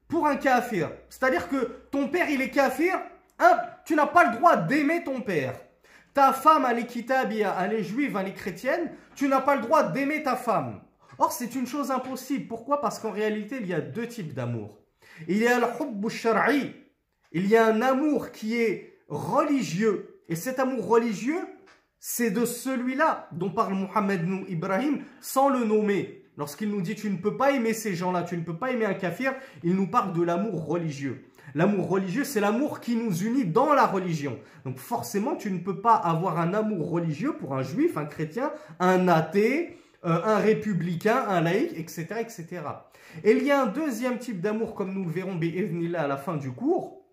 pour 0.07 0.27
un 0.27 0.37
kafir. 0.37 0.91
C'est-à-dire 1.09 1.49
que 1.49 1.71
ton 1.91 2.07
père, 2.07 2.29
il 2.29 2.41
est 2.41 2.51
kafir, 2.51 2.99
hein, 3.39 3.59
tu 3.85 3.95
n'as 3.95 4.05
pas 4.05 4.31
le 4.31 4.37
droit 4.37 4.55
d'aimer 4.55 5.03
ton 5.03 5.19
père. 5.19 5.59
Ta 6.13 6.31
femme, 6.31 6.65
elle 6.69 6.79
est 6.79 6.85
kitabia, 6.85 7.53
elle 7.59 7.73
est 7.73 7.83
juive, 7.83 8.15
elle 8.17 8.29
est 8.29 8.33
chrétienne, 8.33 8.91
tu 9.15 9.27
n'as 9.27 9.41
pas 9.41 9.55
le 9.55 9.61
droit 9.61 9.83
d'aimer 9.83 10.23
ta 10.23 10.37
femme. 10.37 10.81
Or, 11.17 11.31
c'est 11.31 11.55
une 11.55 11.67
chose 11.67 11.91
impossible. 11.91 12.47
Pourquoi? 12.47 12.79
Parce 12.81 12.99
qu'en 12.99 13.11
réalité, 13.11 13.57
il 13.59 13.67
y 13.67 13.73
a 13.73 13.81
deux 13.81 14.07
types 14.07 14.33
d'amour. 14.33 14.79
Il 15.27 15.37
y 15.37 15.47
a 15.47 15.59
le 15.59 16.09
shar'i, 16.09 16.73
il 17.31 17.47
y 17.47 17.55
a 17.57 17.65
un 17.65 17.81
amour 17.81 18.31
qui 18.31 18.55
est 18.55 18.99
religieux. 19.07 20.21
Et 20.27 20.35
cet 20.35 20.59
amour 20.59 20.87
religieux, 20.87 21.41
c'est 21.99 22.31
de 22.31 22.45
celui-là 22.45 23.27
dont 23.31 23.49
parle 23.49 23.73
Mohammed 23.73 24.27
Ibrahim 24.49 25.03
sans 25.21 25.49
le 25.49 25.63
nommer. 25.63 26.24
Lorsqu'il 26.37 26.69
nous 26.69 26.81
dit 26.81 26.95
tu 26.95 27.09
ne 27.09 27.17
peux 27.17 27.37
pas 27.37 27.51
aimer 27.51 27.73
ces 27.73 27.95
gens-là, 27.95 28.23
tu 28.23 28.37
ne 28.37 28.43
peux 28.43 28.57
pas 28.57 28.71
aimer 28.71 28.85
un 28.85 28.93
kafir, 28.93 29.33
il 29.63 29.75
nous 29.75 29.87
parle 29.87 30.13
de 30.13 30.21
l'amour 30.21 30.65
religieux. 30.65 31.25
L'amour 31.53 31.87
religieux, 31.87 32.23
c'est 32.23 32.41
l'amour 32.41 32.81
qui 32.81 32.95
nous 32.95 33.23
unit 33.23 33.45
dans 33.45 33.73
la 33.73 33.85
religion. 33.85 34.37
Donc 34.65 34.77
forcément, 34.77 35.35
tu 35.35 35.51
ne 35.51 35.59
peux 35.59 35.79
pas 35.79 35.95
avoir 35.95 36.39
un 36.39 36.53
amour 36.53 36.89
religieux 36.89 37.33
pour 37.33 37.55
un 37.55 37.63
juif, 37.63 37.97
un 37.97 38.05
chrétien, 38.05 38.51
un 38.79 39.07
athée, 39.07 39.77
euh, 40.05 40.21
un 40.23 40.37
républicain, 40.37 41.25
un 41.29 41.41
laïc, 41.41 41.71
etc., 41.77 42.07
etc. 42.19 42.61
Et 43.23 43.31
il 43.31 43.43
y 43.43 43.51
a 43.51 43.61
un 43.61 43.67
deuxième 43.67 44.17
type 44.17 44.41
d'amour, 44.41 44.75
comme 44.75 44.93
nous 44.93 45.05
le 45.05 45.11
verrons 45.11 45.39
à 45.97 46.07
la 46.07 46.17
fin 46.17 46.35
du 46.35 46.51
cours, 46.51 47.05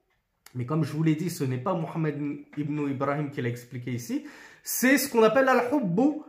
mais 0.55 0.67
comme 0.67 0.85
je 0.85 0.93
vous 0.93 1.03
l'ai 1.03 1.15
dit, 1.15 1.31
ce 1.31 1.45
n'est 1.45 1.59
pas 1.59 1.75
Mohammed 1.75 2.17
ibn 2.57 2.91
Ibrahim 2.91 3.31
qui 3.31 3.41
l'a 3.41 3.49
expliqué 3.49 3.93
ici. 3.93 4.27
C'est 4.63 4.99
ce 4.99 5.09
qu'on 5.09 5.23
appelle 5.23 5.49
al-hubbu 5.49 6.23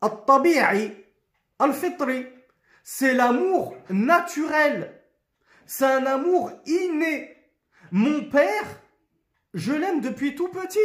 al-tabi'i, 0.00 0.92
al-fitri. 1.58 2.26
C'est 2.88 3.14
l'amour 3.14 3.74
naturel. 3.90 5.02
C'est 5.66 5.86
un 5.86 6.06
amour 6.06 6.52
inné. 6.66 7.34
Mon 7.90 8.22
père, 8.22 8.80
je 9.54 9.72
l'aime 9.72 10.00
depuis 10.00 10.36
tout 10.36 10.46
petit. 10.50 10.78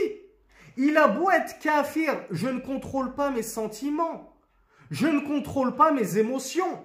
Il 0.78 0.98
a 0.98 1.08
beau 1.08 1.30
être 1.30 1.60
kafir, 1.60 2.20
je 2.32 2.48
ne 2.48 2.60
contrôle 2.60 3.14
pas 3.14 3.30
mes 3.30 3.44
sentiments. 3.44 4.36
Je 4.90 5.06
ne 5.06 5.20
contrôle 5.20 5.76
pas 5.76 5.92
mes 5.92 6.18
émotions. 6.18 6.84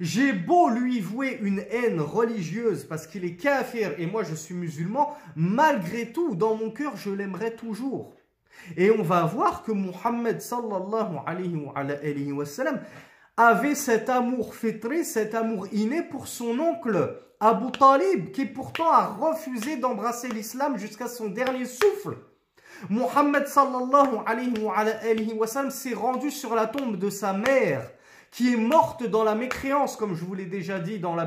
J'ai 0.00 0.34
beau 0.34 0.68
lui 0.68 1.00
vouer 1.00 1.38
une 1.40 1.64
haine 1.70 2.02
religieuse 2.02 2.84
parce 2.84 3.06
qu'il 3.06 3.24
est 3.24 3.36
kafir 3.36 3.98
et 3.98 4.04
moi 4.04 4.22
je 4.22 4.34
suis 4.34 4.54
musulman, 4.54 5.16
malgré 5.34 6.12
tout, 6.12 6.34
dans 6.34 6.56
mon 6.56 6.70
cœur, 6.70 6.94
je 6.94 7.08
l'aimerai 7.08 7.56
toujours. 7.56 8.12
Et 8.76 8.90
on 8.90 9.02
va 9.02 9.24
voir 9.24 9.62
que 9.62 9.72
Muhammad 9.72 10.42
sallallahu 10.42 11.20
alayhi 11.24 12.32
wa, 12.32 12.44
sallam 12.44 12.82
avait 13.38 13.76
cet 13.76 14.08
amour 14.10 14.54
fétré, 14.54 15.04
cet 15.04 15.34
amour 15.34 15.68
inné 15.72 16.02
pour 16.02 16.26
son 16.26 16.58
oncle 16.58 17.22
Abu 17.38 17.70
Talib, 17.70 18.32
qui 18.32 18.44
pourtant 18.46 18.90
a 18.90 19.06
refusé 19.06 19.76
d'embrasser 19.76 20.28
l'islam 20.28 20.76
jusqu'à 20.76 21.06
son 21.06 21.28
dernier 21.28 21.64
souffle. 21.64 22.18
Muhammad 22.90 23.46
sallallahu 23.46 24.22
alayhi 24.26 25.32
wa 25.34 25.46
sallam 25.46 25.70
s'est 25.70 25.94
rendu 25.94 26.32
sur 26.32 26.56
la 26.56 26.66
tombe 26.66 26.96
de 26.96 27.10
sa 27.10 27.32
mère 27.32 27.88
qui 28.32 28.52
est 28.52 28.56
morte 28.56 29.04
dans 29.04 29.24
la 29.24 29.36
mécréance, 29.36 29.96
comme 29.96 30.14
je 30.14 30.24
vous 30.24 30.34
l'ai 30.34 30.44
déjà 30.44 30.80
dit 30.80 30.98
dans, 30.98 31.14
la 31.14 31.26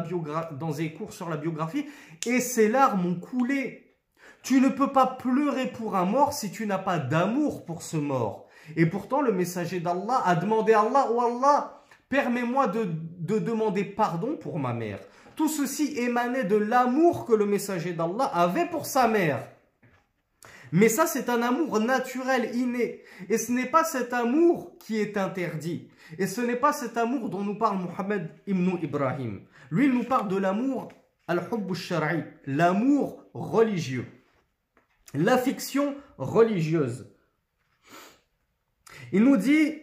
dans 0.51 0.71
les 0.77 0.93
cours 0.93 1.13
sur 1.13 1.29
la 1.29 1.37
biographie, 1.37 1.85
et 2.27 2.41
ses 2.41 2.67
larmes 2.67 3.05
ont 3.05 3.15
coulé. 3.15 3.95
Tu 4.43 4.59
ne 4.59 4.69
peux 4.69 4.91
pas 4.91 5.07
pleurer 5.07 5.67
pour 5.67 5.95
un 5.95 6.05
mort 6.05 6.33
si 6.33 6.51
tu 6.51 6.67
n'as 6.67 6.77
pas 6.77 6.99
d'amour 6.99 7.65
pour 7.65 7.81
ce 7.81 7.97
mort. 7.97 8.47
Et 8.75 8.85
pourtant, 8.85 9.21
le 9.21 9.31
messager 9.31 9.79
d'Allah 9.79 10.21
a 10.25 10.35
demandé 10.35 10.73
à 10.73 10.81
Allah, 10.81 11.07
oh 11.11 11.21
Allah, 11.21 11.80
permets-moi 12.11 12.67
de, 12.67 12.87
de 13.19 13.39
demander 13.39 13.83
pardon 13.83 14.35
pour 14.35 14.59
ma 14.59 14.73
mère. 14.73 14.99
Tout 15.35 15.47
ceci 15.47 15.97
émanait 15.97 16.43
de 16.43 16.57
l'amour 16.57 17.25
que 17.25 17.33
le 17.33 17.47
messager 17.47 17.93
d'Allah 17.93 18.25
avait 18.25 18.67
pour 18.67 18.85
sa 18.85 19.07
mère. 19.07 19.47
Mais 20.73 20.89
ça, 20.89 21.07
c'est 21.07 21.29
un 21.29 21.41
amour 21.41 21.79
naturel, 21.79 22.55
inné. 22.55 23.01
Et 23.29 23.37
ce 23.37 23.51
n'est 23.51 23.65
pas 23.65 23.83
cet 23.83 24.13
amour 24.13 24.77
qui 24.79 24.99
est 24.99 25.17
interdit. 25.17 25.89
Et 26.19 26.27
ce 26.27 26.41
n'est 26.41 26.55
pas 26.55 26.73
cet 26.73 26.97
amour 26.97 27.29
dont 27.29 27.43
nous 27.43 27.57
parle 27.57 27.77
Mohammed 27.79 28.29
ibn 28.45 28.77
Ibrahim. 28.81 29.41
Lui, 29.71 29.85
il 29.85 29.93
nous 29.93 30.03
parle 30.03 30.27
de 30.27 30.37
l'amour 30.37 30.89
al-hubb 31.27 31.73
shari 31.73 32.23
l'amour 32.45 33.23
religieux, 33.33 34.05
l'affection 35.13 35.95
religieuse. 36.17 37.07
Il 39.13 39.23
nous 39.23 39.37
dit 39.37 39.81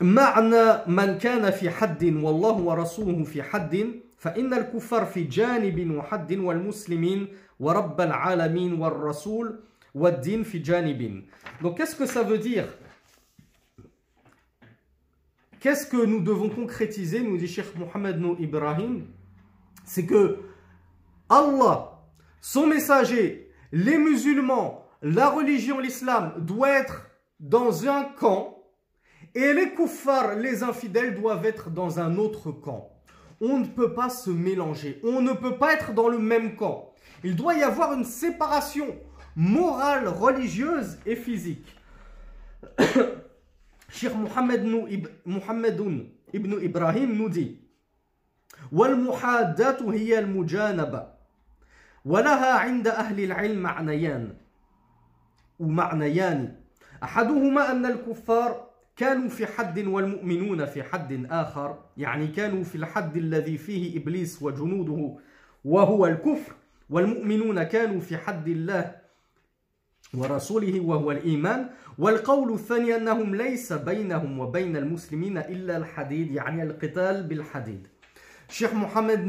معنى 0.00 0.84
من 0.86 1.18
كان 1.18 1.50
في 1.50 1.70
حد 1.70 2.04
والله 2.04 2.52
ورسوله 2.52 3.24
في 3.24 3.42
حد 3.42 4.00
فإن 4.18 4.54
الكفار 4.54 5.06
في 5.06 5.24
جانب 5.24 5.90
وحد 5.96 6.32
والمسلمين 6.32 7.28
ورب 7.60 8.00
العالمين 8.00 8.72
والرسول 8.72 9.60
والدين 9.94 10.42
في 10.42 10.58
جانب 10.58 11.24
Donc 11.62 11.76
qu'est-ce 11.76 11.96
que 11.96 12.06
ça 12.06 12.22
veut 12.22 12.38
dire 12.38 12.66
Qu'est-ce 15.60 15.86
que 15.86 16.04
nous 16.04 16.20
devons 16.20 16.50
concrétiser, 16.50 17.20
nous 17.20 17.38
dit 17.38 17.48
Cheikh 17.48 17.74
Mohammed 17.78 18.20
Nou 18.20 18.36
Ibrahim 18.38 19.06
C'est 19.84 20.04
que 20.04 20.40
Allah, 21.30 22.02
son 22.42 22.66
messager, 22.66 23.50
les 23.72 23.96
musulmans, 23.96 24.84
la 25.00 25.30
religion, 25.30 25.78
l'islam, 25.78 26.34
doit 26.38 26.68
être 26.68 27.06
dans 27.40 27.88
un 27.88 28.04
camp 28.04 28.57
et 29.34 29.52
les 29.52 29.72
kuffars, 29.74 30.36
les 30.36 30.62
infidèles, 30.62 31.14
doivent 31.14 31.44
être 31.44 31.70
dans 31.70 31.98
un 31.98 32.16
autre 32.16 32.52
camp. 32.52 32.90
On 33.40 33.58
ne 33.58 33.66
peut 33.66 33.92
pas 33.94 34.08
se 34.08 34.30
mélanger. 34.30 35.00
On 35.02 35.20
ne 35.20 35.32
peut 35.32 35.58
pas 35.58 35.74
être 35.74 35.92
dans 35.92 36.08
le 36.08 36.18
même 36.18 36.56
camp. 36.56 36.92
Il 37.24 37.34
doit 37.34 37.54
y 37.54 37.62
avoir 37.62 37.92
une 37.92 38.04
séparation 38.04 38.96
morale, 39.34 40.08
religieuse 40.08 40.98
et 41.04 41.16
physique. 41.16 41.66
Cheikh 43.88 44.14
Mohammed 44.14 44.64
ibn 46.32 46.58
Ibrahim 46.62 47.12
nous 47.14 47.28
dit 47.28 47.60
والمحادات 48.72 49.82
هي 49.82 50.18
المجانبة 50.18 51.06
ولها 52.04 52.52
عند 52.58 52.88
أهل 52.88 53.24
العلم 53.24 53.62
معنيان 53.62 54.34
ومعنيان 55.58 56.56
أحدهما 57.02 57.70
أن 57.70 57.86
الكفار 57.86 58.67
كانوا 58.99 59.29
في 59.29 59.45
حد 59.45 59.87
والمؤمنون 59.87 60.65
في 60.65 60.83
حد 60.83 61.25
آخر 61.31 61.77
يعني 61.97 62.27
كانوا 62.27 62.63
في 62.63 62.75
الحد 62.75 63.17
الذي 63.17 63.57
فيه 63.57 63.97
إبليس 63.97 64.43
وجنوده 64.43 65.17
وهو 65.65 66.05
الكفر 66.05 66.53
والمؤمنون 66.89 67.63
كانوا 67.63 67.99
في 67.99 68.17
حد 68.17 68.47
الله 68.47 68.95
ورسوله 70.13 70.79
وهو 70.79 71.11
الإيمان 71.11 71.69
والقول 71.97 72.53
الثاني 72.53 72.95
أنهم 72.95 73.35
ليس 73.35 73.73
بينهم 73.73 74.39
وبين 74.39 74.77
المسلمين 74.77 75.37
إلا 75.37 75.77
الحديد 75.77 76.31
يعني 76.31 76.63
القتال 76.63 77.23
بالحديد 77.23 77.87
Cheikh 78.49 78.73
Mohammed, 78.73 79.27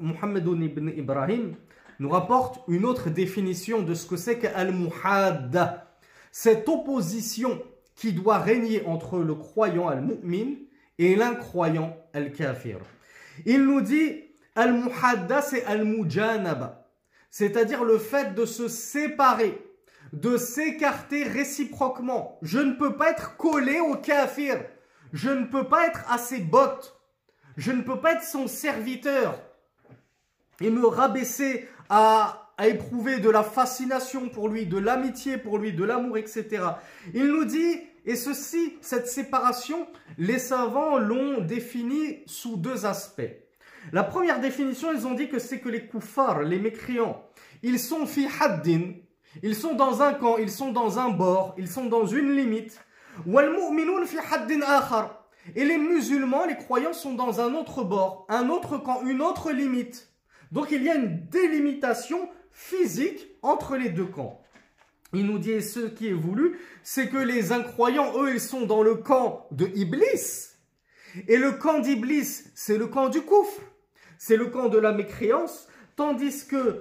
Mohammed 0.00 0.46
ibn 0.46 0.88
Ibrahim 0.88 1.54
nous 2.00 2.08
rapporte 2.08 2.60
une 2.66 2.86
autre 2.86 3.10
définition 3.10 3.82
de 3.82 3.92
ce 3.92 4.06
que 4.06 4.16
c'est 4.16 4.38
qu'al-muhadda. 4.38 5.98
Cette 6.32 6.66
opposition 6.66 7.60
qui 7.96 8.12
doit 8.12 8.38
régner 8.38 8.84
entre 8.86 9.18
le 9.18 9.34
croyant 9.34 9.88
al-mu'min 9.88 10.54
et 10.98 11.16
l'incroyant 11.16 11.96
al-kafir. 12.12 12.78
Il 13.46 13.64
nous 13.64 13.80
dit 13.80 14.22
al-muhadda 14.54 15.42
c'est 15.42 15.64
al-mujanaba, 15.64 16.88
c'est-à-dire 17.30 17.84
le 17.84 17.98
fait 17.98 18.34
de 18.34 18.44
se 18.44 18.68
séparer, 18.68 19.58
de 20.12 20.36
s'écarter 20.36 21.24
réciproquement. 21.24 22.38
Je 22.42 22.58
ne 22.58 22.72
peux 22.72 22.96
pas 22.96 23.10
être 23.10 23.36
collé 23.36 23.80
au 23.80 23.96
kafir, 23.96 24.62
je 25.12 25.30
ne 25.30 25.44
peux 25.44 25.64
pas 25.64 25.86
être 25.86 26.04
à 26.10 26.18
ses 26.18 26.40
bottes, 26.40 27.00
je 27.56 27.72
ne 27.72 27.82
peux 27.82 28.00
pas 28.00 28.14
être 28.14 28.24
son 28.24 28.46
serviteur 28.46 29.40
et 30.60 30.70
me 30.70 30.86
rabaisser 30.86 31.68
à, 31.88 32.43
à 32.56 32.68
éprouver 32.68 33.18
de 33.18 33.30
la 33.30 33.42
fascination 33.42 34.28
pour 34.28 34.48
lui, 34.48 34.66
de 34.66 34.78
l'amitié 34.78 35.38
pour 35.38 35.58
lui, 35.58 35.72
de 35.72 35.84
l'amour, 35.84 36.16
etc. 36.18 36.64
Il 37.12 37.26
nous 37.26 37.44
dit, 37.44 37.80
et 38.06 38.16
ceci, 38.16 38.74
cette 38.80 39.08
séparation, 39.08 39.86
les 40.18 40.38
savants 40.38 40.98
l'ont 40.98 41.40
définie 41.40 42.22
sous 42.26 42.56
deux 42.56 42.86
aspects. 42.86 43.22
La 43.92 44.04
première 44.04 44.40
définition, 44.40 44.92
ils 44.92 45.06
ont 45.06 45.14
dit 45.14 45.28
que 45.28 45.38
c'est 45.38 45.60
que 45.60 45.68
les 45.68 45.86
koufars, 45.86 46.42
les 46.42 46.58
mécréants, 46.58 47.22
ils 47.62 47.78
sont 47.78 48.06
fi 48.06 48.26
haddin, 48.40 48.94
ils 49.42 49.56
sont 49.56 49.74
dans 49.74 50.02
un 50.02 50.14
camp, 50.14 50.36
ils 50.38 50.50
sont 50.50 50.72
dans 50.72 50.98
un 50.98 51.10
bord, 51.10 51.54
ils 51.58 51.68
sont 51.68 51.86
dans 51.86 52.06
une 52.06 52.34
limite. 52.36 52.80
Et 55.56 55.64
les 55.64 55.78
musulmans, 55.78 56.46
les 56.46 56.56
croyants 56.56 56.92
sont 56.92 57.14
dans 57.14 57.40
un 57.40 57.54
autre 57.54 57.84
bord, 57.84 58.26
un 58.28 58.48
autre 58.48 58.78
camp, 58.78 59.02
une 59.02 59.22
autre 59.22 59.50
limite. 59.50 60.10
Donc 60.52 60.70
il 60.70 60.82
y 60.82 60.90
a 60.90 60.94
une 60.94 61.26
délimitation 61.28 62.28
physique 62.54 63.26
entre 63.42 63.76
les 63.76 63.90
deux 63.90 64.06
camps. 64.06 64.40
Il 65.12 65.26
nous 65.26 65.38
dit 65.38 65.60
ce 65.60 65.80
qui 65.80 66.08
est 66.08 66.14
voulu, 66.14 66.58
c'est 66.82 67.08
que 67.08 67.18
les 67.18 67.52
incroyants, 67.52 68.12
eux, 68.18 68.32
ils 68.32 68.40
sont 68.40 68.66
dans 68.66 68.82
le 68.82 68.94
camp 68.94 69.46
de 69.50 69.66
Iblis. 69.74 70.48
Et 71.28 71.36
le 71.36 71.52
camp 71.52 71.78
d'Iblis, 71.80 72.50
c'est 72.54 72.78
le 72.78 72.86
camp 72.86 73.08
du 73.08 73.20
coufre. 73.20 73.60
C'est 74.18 74.36
le 74.36 74.46
camp 74.46 74.68
de 74.68 74.78
la 74.78 74.92
mécréance. 74.92 75.68
Tandis 75.96 76.46
que 76.48 76.80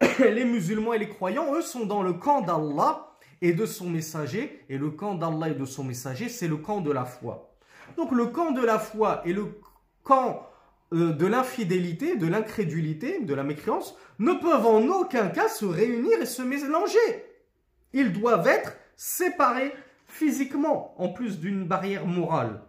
les 0.20 0.44
musulmans 0.44 0.94
et 0.94 0.98
les 0.98 1.08
croyants, 1.08 1.54
eux, 1.54 1.62
sont 1.62 1.84
dans 1.84 2.02
le 2.02 2.14
camp 2.14 2.40
d'Allah 2.40 3.10
et 3.42 3.52
de 3.52 3.66
son 3.66 3.90
messager. 3.90 4.64
Et 4.70 4.78
le 4.78 4.90
camp 4.90 5.16
d'Allah 5.16 5.50
et 5.50 5.54
de 5.54 5.66
son 5.66 5.84
messager, 5.84 6.28
c'est 6.28 6.48
le 6.48 6.56
camp 6.56 6.80
de 6.80 6.90
la 6.90 7.04
foi. 7.04 7.54
Donc 7.96 8.12
le 8.12 8.26
camp 8.26 8.52
de 8.52 8.64
la 8.64 8.78
foi 8.78 9.20
et 9.26 9.32
le 9.32 9.60
camp 10.02 10.48
de 10.94 11.26
l'infidélité, 11.26 12.16
de 12.16 12.26
l'incrédulité, 12.26 13.20
de 13.20 13.34
la 13.34 13.42
mécréance, 13.42 13.96
ne 14.18 14.32
peuvent 14.32 14.66
en 14.66 14.86
aucun 14.88 15.28
cas 15.28 15.48
se 15.48 15.64
réunir 15.64 16.20
et 16.20 16.26
se 16.26 16.42
mélanger. 16.42 16.98
Ils 17.92 18.12
doivent 18.12 18.46
être 18.46 18.76
séparés 18.96 19.72
physiquement, 20.06 20.94
en 20.98 21.08
plus 21.08 21.40
d'une 21.40 21.64
barrière 21.64 22.06
morale 22.06 22.60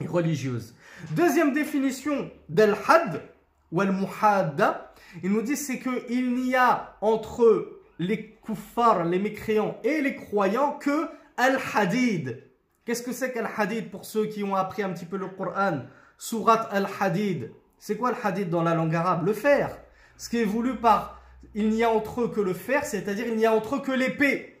et 0.00 0.06
religieuse. 0.06 0.74
Deuxième 1.12 1.52
définition 1.52 2.30
d'al-had 2.48 3.22
ou 3.70 3.80
al-muhadda, 3.80 4.92
il 5.22 5.30
nous 5.30 5.42
dit 5.42 5.56
c'est 5.56 5.78
qu'il 5.78 6.34
n'y 6.34 6.56
a 6.56 6.96
entre 7.00 7.78
les 8.00 8.36
kuffars, 8.44 9.04
les 9.04 9.20
mécréants 9.20 9.78
et 9.84 10.00
les 10.02 10.16
croyants 10.16 10.72
que 10.72 11.06
al-hadid. 11.36 12.42
Qu'est-ce 12.84 13.02
que 13.02 13.12
c'est 13.12 13.32
qu'al-hadid 13.32 13.90
pour 13.90 14.04
ceux 14.04 14.26
qui 14.26 14.42
ont 14.42 14.56
appris 14.56 14.82
un 14.82 14.90
petit 14.90 15.06
peu 15.06 15.16
le 15.16 15.28
Coran 15.28 15.82
Surat 16.26 16.68
al-Hadid. 16.70 17.52
C'est 17.78 17.98
quoi 17.98 18.10
le 18.10 18.16
hadid 18.22 18.48
dans 18.48 18.62
la 18.62 18.74
langue 18.74 18.94
arabe? 18.94 19.26
Le 19.26 19.34
fer. 19.34 19.76
Ce 20.16 20.30
qui 20.30 20.38
est 20.38 20.46
voulu 20.46 20.74
par 20.74 21.20
il 21.54 21.68
n'y 21.68 21.84
a 21.84 21.90
entre 21.90 22.22
eux 22.22 22.28
que 22.28 22.40
le 22.40 22.54
fer, 22.54 22.86
c'est-à-dire 22.86 23.26
il 23.26 23.36
n'y 23.36 23.44
a 23.44 23.52
entre 23.52 23.76
eux 23.76 23.82
que 23.82 23.92
l'épée. 23.92 24.56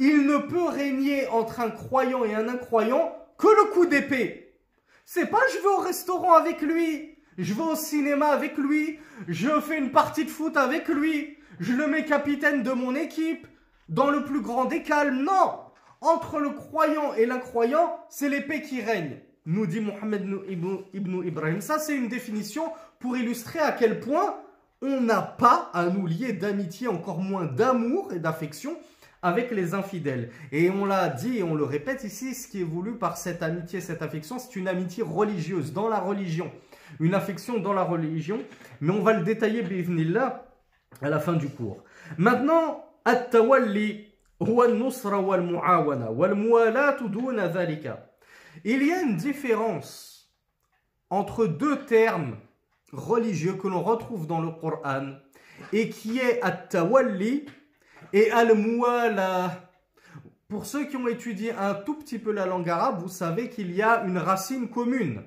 Il 0.00 0.26
ne 0.26 0.38
peut 0.38 0.64
régner 0.64 1.28
entre 1.28 1.60
un 1.60 1.70
croyant 1.70 2.24
et 2.24 2.34
un 2.34 2.48
incroyant 2.48 3.16
que 3.38 3.46
le 3.46 3.70
coup 3.70 3.86
d'épée. 3.86 4.56
C'est 5.04 5.26
pas 5.26 5.38
je 5.52 5.58
vais 5.60 5.74
au 5.76 5.82
restaurant 5.82 6.32
avec 6.32 6.60
lui, 6.62 7.16
je 7.38 7.54
vais 7.54 7.62
au 7.62 7.76
cinéma 7.76 8.30
avec 8.30 8.58
lui, 8.58 8.98
je 9.28 9.60
fais 9.60 9.78
une 9.78 9.92
partie 9.92 10.24
de 10.24 10.30
foot 10.30 10.56
avec 10.56 10.88
lui, 10.88 11.38
je 11.60 11.74
le 11.74 11.86
mets 11.86 12.04
capitaine 12.04 12.64
de 12.64 12.72
mon 12.72 12.96
équipe, 12.96 13.46
dans 13.88 14.10
le 14.10 14.24
plus 14.24 14.40
grand 14.40 14.64
des 14.64 14.82
calmes. 14.82 15.22
Non 15.22 15.60
Entre 16.00 16.40
le 16.40 16.50
croyant 16.50 17.14
et 17.14 17.24
l'incroyant, 17.24 18.00
c'est 18.08 18.28
l'épée 18.28 18.62
qui 18.62 18.82
règne 18.82 19.20
nous 19.46 19.66
dit 19.66 19.80
Mohamed 19.80 20.26
ibn 20.48 21.22
Ibrahim. 21.24 21.60
Ça, 21.60 21.78
c'est 21.78 21.96
une 21.96 22.08
définition 22.08 22.64
pour 22.98 23.16
illustrer 23.16 23.58
à 23.58 23.72
quel 23.72 24.00
point 24.00 24.36
on 24.82 25.00
n'a 25.00 25.22
pas 25.22 25.70
à 25.72 25.86
nous 25.86 26.06
lier 26.06 26.32
d'amitié, 26.32 26.88
encore 26.88 27.20
moins 27.20 27.44
d'amour 27.44 28.12
et 28.12 28.18
d'affection 28.18 28.76
avec 29.22 29.50
les 29.50 29.72
infidèles. 29.72 30.30
Et 30.52 30.68
on 30.70 30.84
l'a 30.84 31.08
dit 31.08 31.38
et 31.38 31.42
on 31.42 31.54
le 31.54 31.64
répète 31.64 32.04
ici, 32.04 32.34
ce 32.34 32.46
qui 32.46 32.60
est 32.60 32.64
voulu 32.64 32.92
par 32.92 33.16
cette 33.16 33.42
amitié, 33.42 33.80
cette 33.80 34.02
affection, 34.02 34.38
c'est 34.38 34.56
une 34.56 34.68
amitié 34.68 35.02
religieuse, 35.02 35.72
dans 35.72 35.88
la 35.88 35.98
religion. 35.98 36.50
Une 37.00 37.14
affection 37.14 37.58
dans 37.58 37.72
la 37.72 37.84
religion. 37.84 38.40
Mais 38.80 38.92
on 38.92 39.02
va 39.02 39.14
le 39.14 39.24
détailler, 39.24 39.62
là 40.04 40.46
à 41.02 41.08
la 41.08 41.18
fin 41.18 41.32
du 41.32 41.48
cours. 41.48 41.82
Maintenant, 42.18 42.84
at-tawalli 43.04 44.06
huwa 44.40 44.68
nusra 44.68 45.18
wal-mu'awana 45.18 46.10
wal-muwalatu 46.10 47.08
duna 47.08 47.48
dhalika. 47.48 48.06
Il 48.62 48.84
y 48.84 48.92
a 48.92 49.02
une 49.02 49.16
différence 49.16 50.30
entre 51.10 51.46
deux 51.46 51.84
termes 51.84 52.36
religieux 52.92 53.54
que 53.54 53.66
l'on 53.66 53.82
retrouve 53.82 54.26
dans 54.26 54.40
le 54.40 54.50
Coran 54.50 55.14
et 55.72 55.88
qui 55.88 56.18
est 56.18 56.40
at-tawalli 56.42 57.46
et 58.12 58.30
al-muwala. 58.30 59.70
Pour 60.48 60.66
ceux 60.66 60.84
qui 60.84 60.96
ont 60.96 61.08
étudié 61.08 61.52
un 61.52 61.74
tout 61.74 61.94
petit 61.94 62.18
peu 62.18 62.30
la 62.30 62.46
langue 62.46 62.68
arabe, 62.68 63.00
vous 63.00 63.08
savez 63.08 63.48
qu'il 63.48 63.72
y 63.72 63.82
a 63.82 64.04
une 64.04 64.18
racine 64.18 64.68
commune. 64.68 65.22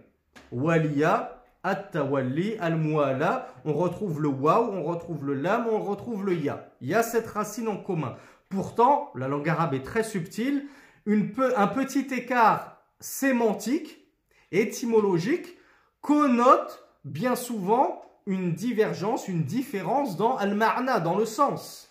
Waliya, 0.52 1.44
at-tawalli, 1.64 2.58
al-muwala. 2.60 3.48
On 3.66 3.74
retrouve 3.74 4.22
le 4.22 4.30
waw, 4.30 4.72
on 4.72 4.84
retrouve 4.84 5.26
le 5.26 5.34
lam, 5.34 5.68
on 5.70 5.80
retrouve 5.80 6.26
le 6.26 6.36
ya. 6.36 6.70
Il 6.80 6.88
y 6.88 6.96
a 6.96 7.04
cette 7.04 7.28
racine 7.28 7.68
en 7.68 7.78
commun. 7.78 8.16
Pourtant, 8.50 9.12
la 9.16 9.28
langue 9.28 9.50
arabe 9.50 9.74
est 9.74 9.84
très 9.84 10.04
subtile. 10.04 10.68
un 11.06 11.68
petit 11.68 12.08
écart 12.14 12.77
sémantique, 13.00 14.08
étymologique, 14.52 15.58
connote 16.02 16.88
bien 17.04 17.36
souvent 17.36 18.02
une 18.26 18.54
divergence, 18.54 19.28
une 19.28 19.44
différence 19.44 20.18
dans 20.18 20.36
al-ma'na, 20.38 21.00
dans 21.00 21.18
le 21.18 21.26
sens. 21.26 21.88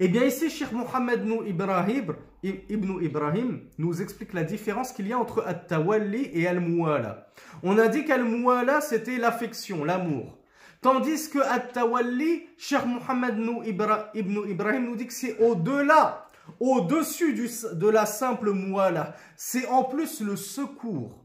Eh 0.00 0.08
bien 0.08 0.24
ici, 0.24 0.48
Cheikh 0.48 0.72
Mohammed 0.72 1.26
Ibrahim, 1.46 2.14
Ibn 2.44 3.02
Ibrahim 3.02 3.60
nous 3.78 4.00
explique 4.00 4.32
la 4.32 4.44
différence 4.44 4.92
qu'il 4.92 5.08
y 5.08 5.12
a 5.12 5.18
entre 5.18 5.44
At-Tawalli 5.44 6.30
et 6.32 6.46
Al-Muwala. 6.46 7.26
On 7.64 7.76
a 7.78 7.88
dit 7.88 8.04
qu'Al-Muwala 8.04 8.80
c'était 8.80 9.18
l'affection, 9.18 9.84
l'amour. 9.84 10.38
Tandis 10.80 11.28
que 11.30 11.40
At-Tawalli, 11.40 12.46
Cheikh 12.56 12.86
Mohammed 12.86 13.38
Ibn 14.14 14.48
Ibrahim 14.48 14.84
nous 14.84 14.96
dit 14.96 15.08
que 15.08 15.12
c'est 15.12 15.36
au-delà 15.40 16.27
au-dessus 16.59 17.33
de 17.33 17.89
la 17.89 18.05
simple 18.05 18.51
muwala. 18.51 19.15
C'est 19.35 19.67
en 19.67 19.83
plus 19.83 20.21
le 20.21 20.35
secours. 20.35 21.23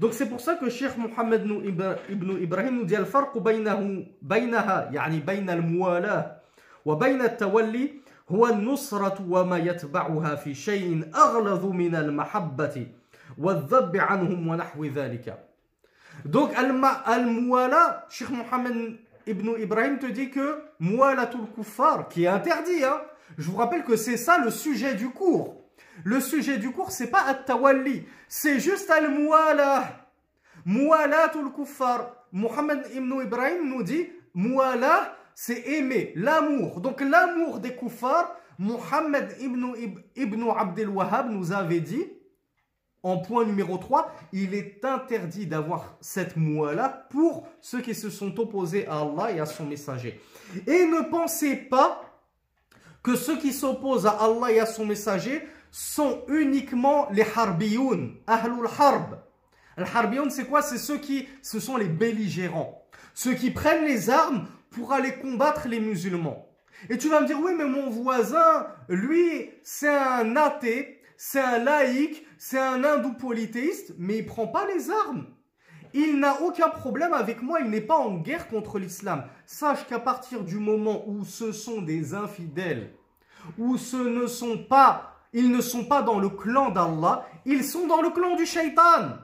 Donc 0.00 0.14
c'est 0.14 0.26
pour 0.26 0.40
ça 0.40 0.54
que 0.54 0.70
Cheikh 0.70 0.96
Mohammed 0.96 1.44
ibn 2.08 2.38
Ibrahim 2.40 2.78
nous 2.78 2.84
dit 2.84 2.96
الفرق 2.96 3.38
بينه 3.38 4.06
بينها 4.22 4.90
يعني 4.92 5.20
بين 5.20 5.50
الموالاة 5.50 6.36
وبين 6.84 7.20
التولي 7.22 8.00
هو 8.30 8.46
النصرة 8.46 9.26
وما 9.28 9.58
يتبعها 9.58 10.34
في 10.34 10.54
شيء 10.54 11.10
أغلظ 11.14 11.64
من 11.66 11.94
المحبة 11.94 12.86
والذب 13.38 13.96
عنهم 13.96 14.48
ونحو 14.48 14.84
ذلك. 14.84 15.38
Donc 16.24 16.52
al-muwala, 16.56 18.06
Cheikh 18.08 18.30
Mohammed 18.30 18.96
ibn 19.26 19.54
Ibrahim 19.58 19.98
te 19.98 20.06
dit 20.06 20.30
que 20.30 20.62
muwalatul 20.80 21.46
kuffar, 21.54 22.08
qui 22.08 22.24
est 22.24 22.28
interdit, 22.28 22.84
hein, 22.84 23.00
je 23.37 23.49
vous 23.49 23.57
rappelle 23.57 23.83
que 23.83 23.95
c'est 23.95 24.17
ça 24.17 24.37
le 24.37 24.51
sujet 24.51 24.95
du 24.95 25.09
cours. 25.09 25.55
Le 26.03 26.19
sujet 26.19 26.57
du 26.57 26.71
cours, 26.71 26.91
c'est 26.91 27.09
pas 27.09 27.23
at-tawalli, 27.23 28.05
c'est 28.27 28.59
juste 28.59 28.89
al-muwala. 28.89 30.07
Muwalatul 30.65 31.51
kuffar. 31.51 32.15
Muhammad 32.31 32.87
ibn 32.93 33.21
Ibrahim 33.21 33.69
nous 33.69 33.83
dit 33.83 34.07
muwala, 34.33 35.15
c'est 35.33 35.67
aimer, 35.67 36.13
l'amour. 36.15 36.81
Donc 36.81 37.01
l'amour 37.01 37.59
des 37.59 37.75
kuffars, 37.75 38.35
Muhammad 38.57 39.35
ibn, 39.39 39.73
ibn 40.15 40.43
Abdel 40.55 40.89
nous 41.29 41.51
avait 41.51 41.79
dit, 41.79 42.05
en 43.01 43.17
point 43.17 43.45
numéro 43.45 43.77
3, 43.77 44.13
il 44.33 44.53
est 44.53 44.83
interdit 44.83 45.47
d'avoir 45.47 45.97
cette 46.01 46.35
muwala 46.35 47.07
pour 47.09 47.47
ceux 47.61 47.81
qui 47.81 47.95
se 47.95 48.09
sont 48.09 48.37
opposés 48.39 48.85
à 48.87 48.99
Allah 48.99 49.31
et 49.31 49.39
à 49.39 49.45
son 49.45 49.65
messager. 49.65 50.19
Et 50.67 50.85
ne 50.85 51.09
pensez 51.09 51.55
pas 51.55 52.01
que 53.09 53.15
ceux 53.15 53.39
qui 53.39 53.53
s'opposent 53.53 54.05
à 54.05 54.11
Allah 54.11 54.51
et 54.51 54.59
à 54.59 54.67
son 54.67 54.85
messager 54.85 55.41
sont 55.71 56.23
uniquement 56.27 57.07
les 57.09 57.25
harbiyoun, 57.35 58.13
ahlul 58.27 58.67
harb. 58.77 59.17
Les 59.79 59.83
harbiyoun, 59.83 60.29
c'est 60.29 60.45
quoi? 60.45 60.61
C'est 60.61 60.77
ceux 60.77 60.99
qui, 60.99 61.27
ce 61.41 61.59
sont 61.59 61.75
les 61.77 61.87
belligérants. 61.87 62.83
Ceux 63.15 63.33
qui 63.33 63.49
prennent 63.49 63.85
les 63.85 64.11
armes 64.11 64.45
pour 64.69 64.93
aller 64.93 65.13
combattre 65.13 65.67
les 65.67 65.79
musulmans. 65.79 66.45
Et 66.87 66.99
tu 66.99 67.09
vas 67.09 67.21
me 67.21 67.25
dire, 67.25 67.39
oui, 67.41 67.53
mais 67.57 67.65
mon 67.65 67.89
voisin, 67.89 68.67
lui, 68.89 69.49
c'est 69.63 69.89
un 69.89 70.35
athée, 70.35 71.01
c'est 71.17 71.39
un 71.39 71.57
laïc, 71.57 72.23
c'est 72.37 72.59
un 72.59 72.83
hindou 72.83 73.13
polythéiste, 73.13 73.95
mais 73.97 74.19
il 74.19 74.25
prend 74.27 74.45
pas 74.45 74.67
les 74.67 74.91
armes. 74.91 75.25
Il 75.95 76.19
n'a 76.19 76.43
aucun 76.43 76.69
problème 76.69 77.13
avec 77.13 77.41
moi, 77.41 77.59
il 77.59 77.71
n'est 77.71 77.81
pas 77.81 77.97
en 77.97 78.17
guerre 78.17 78.47
contre 78.49 78.77
l'islam. 78.77 79.23
Sache 79.47 79.87
qu'à 79.87 79.97
partir 79.97 80.43
du 80.43 80.57
moment 80.57 81.09
où 81.09 81.25
ce 81.25 81.51
sont 81.51 81.81
des 81.81 82.13
infidèles, 82.13 82.93
où 83.57 83.77
ce 83.77 83.97
ne 83.97 84.27
sont 84.27 84.57
pas, 84.57 85.15
ils 85.33 85.51
ne 85.51 85.61
sont 85.61 85.85
pas 85.85 86.01
dans 86.01 86.19
le 86.19 86.29
clan 86.29 86.69
d'Allah, 86.69 87.25
ils 87.45 87.63
sont 87.63 87.87
dans 87.87 88.01
le 88.01 88.09
clan 88.09 88.35
du 88.35 88.45
shaitan. 88.45 89.17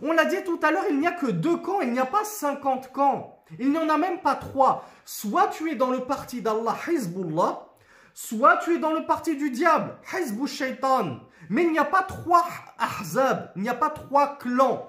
On 0.00 0.12
l'a 0.12 0.24
dit 0.24 0.42
tout 0.44 0.58
à 0.62 0.70
l'heure, 0.70 0.84
il 0.88 0.98
n'y 0.98 1.06
a 1.06 1.12
que 1.12 1.26
deux 1.26 1.56
camps, 1.58 1.80
il 1.80 1.92
n'y 1.92 1.98
a 1.98 2.06
pas 2.06 2.24
cinquante 2.24 2.92
camps. 2.92 3.42
Il 3.58 3.70
n'y 3.70 3.78
en 3.78 3.88
a 3.88 3.98
même 3.98 4.20
pas 4.20 4.34
trois. 4.34 4.88
Soit 5.04 5.48
tu 5.48 5.70
es 5.70 5.74
dans 5.74 5.90
le 5.90 6.00
parti 6.00 6.40
d'Allah, 6.40 6.76
Hizbullah, 6.88 7.66
soit 8.14 8.56
tu 8.58 8.76
es 8.76 8.78
dans 8.78 8.92
le 8.92 9.04
parti 9.04 9.36
du 9.36 9.50
diable, 9.50 9.96
Hizbul 10.12 10.48
Shaitan. 10.48 11.20
Mais 11.50 11.64
il 11.64 11.72
n'y 11.72 11.78
a 11.78 11.84
pas 11.84 12.02
trois 12.02 12.44
ahzab, 12.78 13.50
il 13.56 13.62
n'y 13.62 13.68
a 13.68 13.74
pas 13.74 13.90
trois 13.90 14.38
clans. 14.38 14.88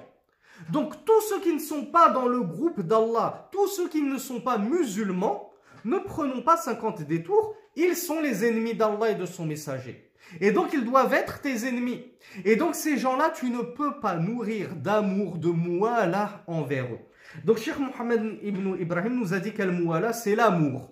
Donc 0.69 1.03
tous 1.03 1.21
ceux 1.29 1.41
qui 1.41 1.53
ne 1.53 1.59
sont 1.59 1.85
pas 1.85 2.09
dans 2.09 2.27
le 2.27 2.41
groupe 2.41 2.81
d'Allah, 2.81 3.49
tous 3.51 3.67
ceux 3.67 3.89
qui 3.89 4.01
ne 4.01 4.17
sont 4.17 4.39
pas 4.39 4.57
musulmans, 4.57 5.51
ne 5.83 5.97
prenons 5.97 6.41
pas 6.41 6.55
50 6.55 7.01
détours, 7.01 7.55
ils 7.75 7.95
sont 7.95 8.21
les 8.21 8.45
ennemis 8.45 8.73
d'Allah 8.75 9.11
et 9.11 9.15
de 9.15 9.25
son 9.25 9.45
messager. 9.45 10.11
Et 10.41 10.51
donc 10.51 10.73
ils 10.73 10.85
doivent 10.85 11.13
être 11.13 11.41
tes 11.41 11.67
ennemis. 11.67 12.05
Et 12.45 12.55
donc 12.55 12.75
ces 12.75 12.97
gens-là, 12.97 13.31
tu 13.35 13.49
ne 13.49 13.61
peux 13.61 13.99
pas 13.99 14.15
nourrir 14.15 14.75
d'amour, 14.75 15.37
de 15.37 15.49
mouala 15.49 16.43
envers 16.47 16.85
eux. 16.85 16.99
Donc 17.45 17.57
Cheikh 17.57 17.79
Mohammed 17.79 18.39
ibn 18.43 18.75
Ibrahim 18.79 19.19
nous 19.19 19.33
a 19.33 19.39
dit 19.39 19.53
qu'al 19.53 19.71
mouala, 19.71 20.13
c'est 20.13 20.35
l'amour 20.35 20.91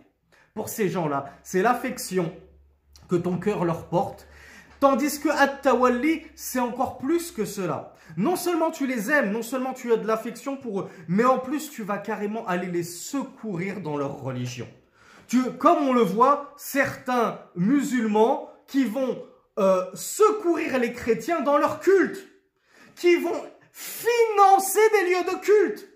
pour 0.54 0.70
ces 0.70 0.89
gens-là. 0.89 1.26
C'est 1.44 1.62
l'affection 1.62 2.34
que 3.10 3.15
ton 3.15 3.38
cœur 3.38 3.65
leur 3.65 3.88
porte. 3.88 4.28
Tandis 4.80 5.20
que 5.20 5.30
at-tawalli, 5.30 6.24
c'est 6.34 6.60
encore 6.60 6.98
plus 6.98 7.32
que 7.32 7.46
cela. 7.46 7.94
Non 8.17 8.36
seulement 8.36 8.72
tu 8.72 8.88
les 8.88 9.12
aimes, 9.12 9.32
non 9.32 9.44
seulement 9.44 9.74
tu 9.74 9.94
as 9.94 9.98
de 9.98 10.08
l'affection 10.08 10.58
pour 10.58 10.82
eux, 10.82 10.89
mais 11.08 11.24
en 11.24 11.38
plus 11.38 11.70
tu 11.70 11.84
vas 11.84 12.00
carrément 12.00 12.48
aller 12.48 12.67
les 12.67 12.84
secourir 12.84 13.82
dans 13.82 13.96
leur 13.96 14.22
religion. 14.22 14.67
Comme 15.60 15.88
on 15.88 15.94
le 15.94 16.02
voit, 16.02 16.54
certains 16.58 17.39
musulmans 17.56 18.50
qui 18.67 18.86
vont 18.86 19.24
euh, 19.60 19.86
secourir 19.94 20.80
les 20.80 20.94
chrétiens 20.94 21.41
dans 21.41 21.58
leur 21.58 21.80
culte, 21.80 22.28
qui 22.96 23.15
vont 23.17 23.41
financer 23.72 24.80
des 24.94 25.10
lieux 25.10 25.24
de 25.34 25.39
culte, 25.39 25.88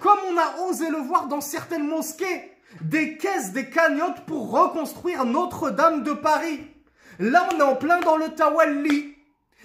comme 0.00 0.18
on 0.28 0.36
a 0.36 0.68
osé 0.68 0.90
le 0.90 0.98
voir 0.98 1.28
dans 1.28 1.40
certaines 1.40 1.86
mosquées, 1.86 2.52
des 2.80 3.16
caisses, 3.16 3.52
des 3.52 3.70
cagnottes 3.70 4.24
pour 4.26 4.50
reconstruire 4.50 5.24
Notre-Dame 5.24 6.02
de 6.02 6.12
Paris. 6.12 6.60
Là, 7.18 7.48
on 7.52 7.58
est 7.58 7.62
en 7.62 7.76
plein 7.76 8.00
dans 8.00 8.16
le 8.16 8.28
tawalli. 8.28 9.14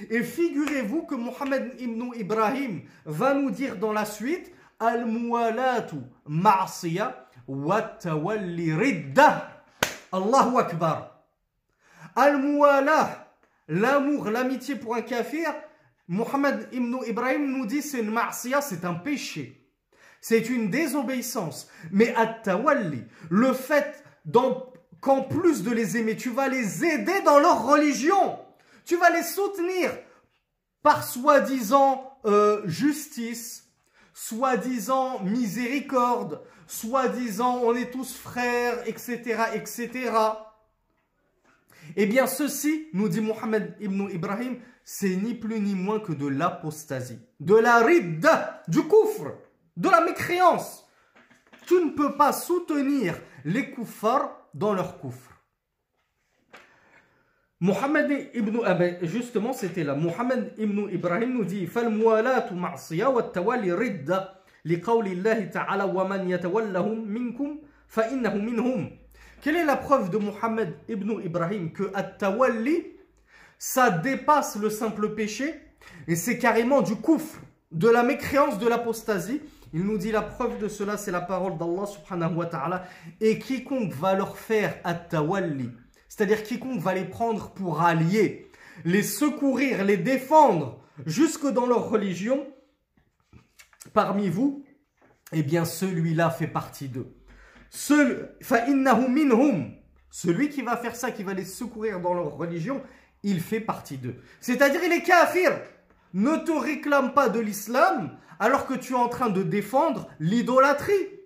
Et 0.09 0.23
figurez-vous 0.23 1.03
que 1.03 1.15
Mohammed 1.15 1.73
ibn 1.79 2.11
Ibrahim 2.15 2.81
va 3.05 3.33
nous 3.33 3.51
dire 3.51 3.75
dans 3.77 3.91
la 3.91 4.05
suite 4.05 4.51
Al-muwalatu 4.79 5.97
ma'asiya 6.25 7.28
tawalli 7.99 8.73
ridda. 8.73 9.63
Allahu 10.11 10.57
Akbar. 10.57 11.23
Al-muwala, 12.15 13.27
l'amour, 13.67 14.29
l'amitié 14.29 14.75
pour 14.75 14.95
un 14.95 15.01
kafir, 15.01 15.53
Mohammed 16.07 16.67
ibn 16.71 16.97
Ibrahim 17.05 17.51
nous 17.51 17.65
dit 17.67 17.81
c'est 17.81 17.99
une 17.99 18.19
c'est 18.31 18.85
un 18.85 18.95
péché. 18.95 19.71
C'est 20.21 20.49
une 20.49 20.69
désobéissance. 20.69 21.69
Mais 21.91 22.13
at-tawalli, 22.15 23.03
le 23.29 23.53
fait 23.53 24.03
qu'en 25.01 25.21
plus 25.21 25.63
de 25.63 25.71
les 25.71 25.97
aimer, 25.97 26.17
tu 26.17 26.29
vas 26.29 26.47
les 26.47 26.83
aider 26.83 27.21
dans 27.21 27.39
leur 27.39 27.65
religion. 27.65 28.39
Tu 28.85 28.97
vas 28.97 29.11
les 29.11 29.23
soutenir 29.23 29.91
par 30.81 31.03
soi-disant 31.03 32.19
euh, 32.25 32.61
justice, 32.65 33.68
soi-disant 34.27 35.21
miséricorde, 35.23 36.41
soi-disant 36.67 37.61
on 37.63 37.73
est 37.73 37.89
tous 37.89 38.13
frères, 38.13 38.85
etc., 38.85 39.43
etc. 39.53 40.11
Eh 41.95 42.05
bien, 42.05 42.27
ceci, 42.27 42.89
nous 42.93 43.07
dit 43.07 43.21
Mohammed 43.21 43.75
ibn 43.79 44.09
Ibrahim, 44.09 44.59
c'est 44.83 45.15
ni 45.15 45.35
plus 45.35 45.61
ni 45.61 45.73
moins 45.73 46.01
que 46.01 46.11
de 46.11 46.27
l'apostasie, 46.27 47.19
de 47.39 47.55
la 47.55 47.77
ridda, 47.79 48.61
du 48.67 48.83
koufr, 48.83 49.31
de 49.77 49.89
la 49.89 50.01
mécréance. 50.01 50.85
Tu 51.65 51.75
ne 51.75 51.91
peux 51.91 52.17
pas 52.17 52.33
soutenir 52.33 53.15
les 53.45 53.71
koufars 53.71 54.49
dans 54.53 54.73
leur 54.73 54.99
koufr. 54.99 55.38
Mohammed 57.60 58.30
ibn 58.34 58.58
justement 59.02 59.52
c'était 59.52 59.84
là 59.84 59.94
Mohammed 59.94 60.52
ibn 60.58 60.88
Ibrahim 60.92 61.34
nous 61.34 61.44
dit 61.44 61.66
فالموالاة 61.66 62.52
معصية 62.54 63.06
والتوالي 63.06 63.72
ردة 63.72 64.34
لقول 64.64 65.06
الله 65.06 65.44
تعالى 65.44 65.84
ومن 65.84 66.30
يتولهم 66.30 67.08
منكم 67.08 67.58
فإنه 67.88 68.34
منهم 68.34 68.90
Quelle 69.40 69.56
est 69.56 69.64
la 69.64 69.76
preuve 69.76 70.10
de 70.10 70.18
Mohammed 70.18 70.74
ibn 70.88 71.20
Ibrahim 71.24 71.70
que 71.72 71.90
at-tawalli 71.94 72.94
ça 73.58 73.90
dépasse 73.90 74.56
le 74.56 74.70
simple 74.70 75.14
péché 75.14 75.54
et 76.06 76.16
c'est 76.16 76.38
carrément 76.38 76.82
du 76.82 76.96
koufr, 76.96 77.40
de 77.72 77.88
la 77.88 78.02
mécréance, 78.02 78.58
de 78.58 78.68
l'apostasie. 78.68 79.40
Il 79.72 79.82
nous 79.84 79.98
dit 79.98 80.12
la 80.12 80.22
preuve 80.22 80.58
de 80.58 80.68
cela, 80.68 80.96
c'est 80.96 81.10
la 81.10 81.20
parole 81.20 81.58
d'Allah 81.58 81.86
subhanahu 81.86 82.36
wa 82.36 82.46
ta'ala. 82.46 82.84
Et 83.20 83.38
quiconque 83.38 83.92
va 83.94 84.14
leur 84.14 84.36
faire 84.36 84.76
at-tawalli, 84.84 85.70
c'est-à-dire 86.09 86.43
quiconque 86.43 86.81
va 86.81 86.93
les 86.93 87.05
prendre 87.05 87.51
pour 87.51 87.81
alliés, 87.81 88.51
les 88.83 89.03
secourir, 89.03 89.85
les 89.85 89.97
défendre 89.97 90.83
jusque 91.05 91.47
dans 91.47 91.65
leur 91.65 91.89
religion, 91.89 92.45
parmi 93.93 94.29
vous, 94.29 94.65
eh 95.31 95.43
bien 95.43 95.63
celui-là 95.63 96.31
fait 96.31 96.47
partie 96.47 96.89
d'eux. 96.89 97.15
Celui 97.69 98.25
qui 100.49 100.61
va 100.63 100.75
faire 100.75 100.95
ça, 100.95 101.11
qui 101.11 101.23
va 101.23 101.33
les 101.33 101.45
secourir 101.45 102.01
dans 102.01 102.13
leur 102.13 102.35
religion, 102.35 102.81
il 103.23 103.41
fait 103.41 103.59
partie 103.59 103.97
d'eux. 103.97 104.15
C'est-à-dire 104.41 104.81
il 104.83 104.91
est 104.91 105.03
kafir. 105.03 105.59
Ne 106.13 106.37
te 106.37 106.51
réclame 106.51 107.13
pas 107.13 107.29
de 107.29 107.39
l'islam 107.39 108.17
alors 108.39 108.65
que 108.65 108.73
tu 108.73 108.93
es 108.93 108.97
en 108.97 109.09
train 109.09 109.29
de 109.29 109.43
défendre 109.43 110.07
l'idolâtrie. 110.19 111.18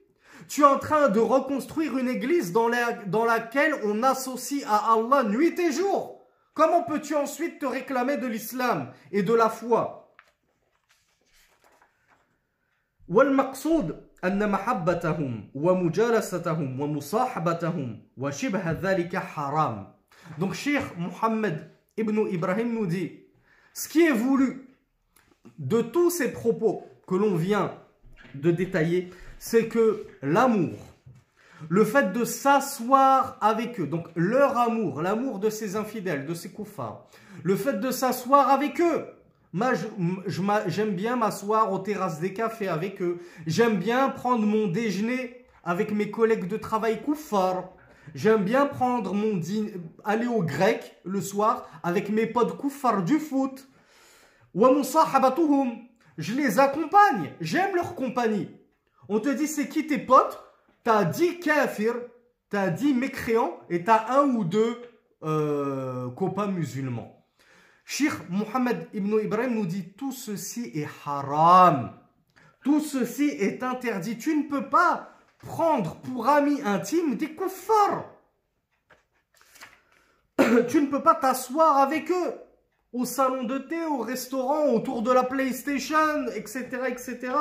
Tu 0.48 0.62
es 0.62 0.64
en 0.64 0.78
train 0.78 1.08
de 1.08 1.20
reconstruire 1.20 1.98
une 1.98 2.08
église 2.08 2.52
dans, 2.52 2.70
dans 3.06 3.24
laquelle 3.24 3.74
on 3.84 4.02
associe 4.02 4.64
à 4.66 4.92
Allah 4.94 5.24
nuit 5.24 5.58
et 5.58 5.72
jour. 5.72 6.26
Comment 6.54 6.82
peux-tu 6.82 7.14
ensuite 7.14 7.58
te 7.58 7.66
réclamer 7.66 8.16
de 8.16 8.26
l'islam 8.26 8.92
et 9.12 9.22
de 9.22 9.34
la 9.34 9.48
foi 9.48 9.94
والمقصود 13.08 14.00
أن 14.24 14.50
محبتهم 14.50 15.50
ومجالستهم 15.54 16.80
ومصاحبتهم 16.80 18.00
وشبه 18.16 18.72
ذلك 18.72 19.16
حرام 19.16 19.86
Donc 20.38 20.52
Cheikh 20.54 20.84
Mohammed 20.98 21.70
ibn 21.96 22.26
Ibrahim 22.30 22.74
nous 22.74 22.86
dit 22.86 23.12
ce 23.72 23.88
qui 23.88 24.02
est 24.02 24.12
voulu 24.12 24.68
de 25.58 25.80
tous 25.80 26.10
ces 26.10 26.32
propos 26.32 26.84
que 27.06 27.14
l'on 27.14 27.34
vient 27.34 27.72
de 28.34 28.50
détailler, 28.50 29.10
c'est 29.45 29.67
que 29.67 30.07
l'amour, 30.21 30.77
le 31.67 31.83
fait 31.83 32.13
de 32.13 32.23
s'asseoir 32.23 33.37
avec 33.41 33.77
eux, 33.81 33.87
donc 33.87 34.07
leur 34.15 34.57
amour, 34.57 35.01
l'amour 35.01 35.39
de 35.39 35.49
ces 35.49 35.75
infidèles, 35.75 36.25
de 36.25 36.33
ces 36.33 36.49
koufars, 36.49 37.09
le 37.43 37.57
fait 37.57 37.81
de 37.81 37.91
s'asseoir 37.91 38.49
avec 38.49 38.79
eux, 38.79 39.05
j'aime 40.67 40.95
bien 40.95 41.17
m'asseoir 41.17 41.73
aux 41.73 41.79
terrasses 41.79 42.21
des 42.21 42.31
cafés 42.31 42.69
avec 42.69 43.01
eux, 43.01 43.19
j'aime 43.45 43.79
bien 43.79 44.07
prendre 44.07 44.45
mon 44.45 44.67
déjeuner 44.67 45.45
avec 45.65 45.91
mes 45.91 46.09
collègues 46.09 46.47
de 46.47 46.55
travail 46.55 47.01
koufars, 47.01 47.65
j'aime 48.15 48.45
bien 48.45 48.65
prendre 48.65 49.13
mon 49.13 49.41
aller 50.05 50.27
au 50.27 50.41
grec 50.41 51.01
le 51.03 51.19
soir 51.19 51.67
avec 51.83 52.07
mes 52.07 52.27
potes 52.27 52.55
koufars 52.55 53.03
du 53.03 53.19
foot, 53.19 53.67
je 54.55 56.33
les 56.33 56.59
accompagne, 56.59 57.33
j'aime 57.41 57.75
leur 57.75 57.93
compagnie. 57.95 58.47
On 59.09 59.19
te 59.19 59.29
dit 59.29 59.47
c'est 59.47 59.67
qui 59.67 59.87
tes 59.87 59.97
potes? 59.97 60.39
T'as 60.83 61.05
dit 61.05 61.39
kafir, 61.39 61.95
t'as 62.49 62.69
dit 62.69 62.93
mécréant 62.93 63.59
et 63.69 63.83
t'as 63.83 64.19
un 64.19 64.27
ou 64.35 64.43
deux 64.43 64.81
euh, 65.23 66.09
copains 66.11 66.47
musulmans. 66.47 67.25
Cheikh 67.85 68.29
Mohammed 68.29 68.87
ibn 68.93 69.19
Ibrahim 69.19 69.55
nous 69.55 69.65
dit 69.65 69.93
tout 69.93 70.11
ceci 70.11 70.71
est 70.73 70.87
haram. 71.05 71.91
Tout 72.63 72.79
ceci 72.79 73.25
est 73.25 73.61
interdit. 73.61 74.17
Tu 74.17 74.35
ne 74.35 74.43
peux 74.43 74.69
pas 74.69 75.09
prendre 75.37 75.95
pour 75.97 76.27
ami 76.27 76.61
intime 76.61 77.15
des 77.15 77.35
kuffars. 77.35 78.05
tu 80.67 80.81
ne 80.81 80.87
peux 80.87 81.03
pas 81.03 81.15
t'asseoir 81.15 81.77
avec 81.77 82.09
eux 82.11 82.33
au 82.93 83.05
salon 83.05 83.43
de 83.43 83.57
thé, 83.57 83.83
au 83.85 83.99
restaurant, 83.99 84.67
autour 84.67 85.01
de 85.01 85.11
la 85.11 85.23
PlayStation, 85.23 86.27
etc., 86.35 86.67
etc. 86.89 87.33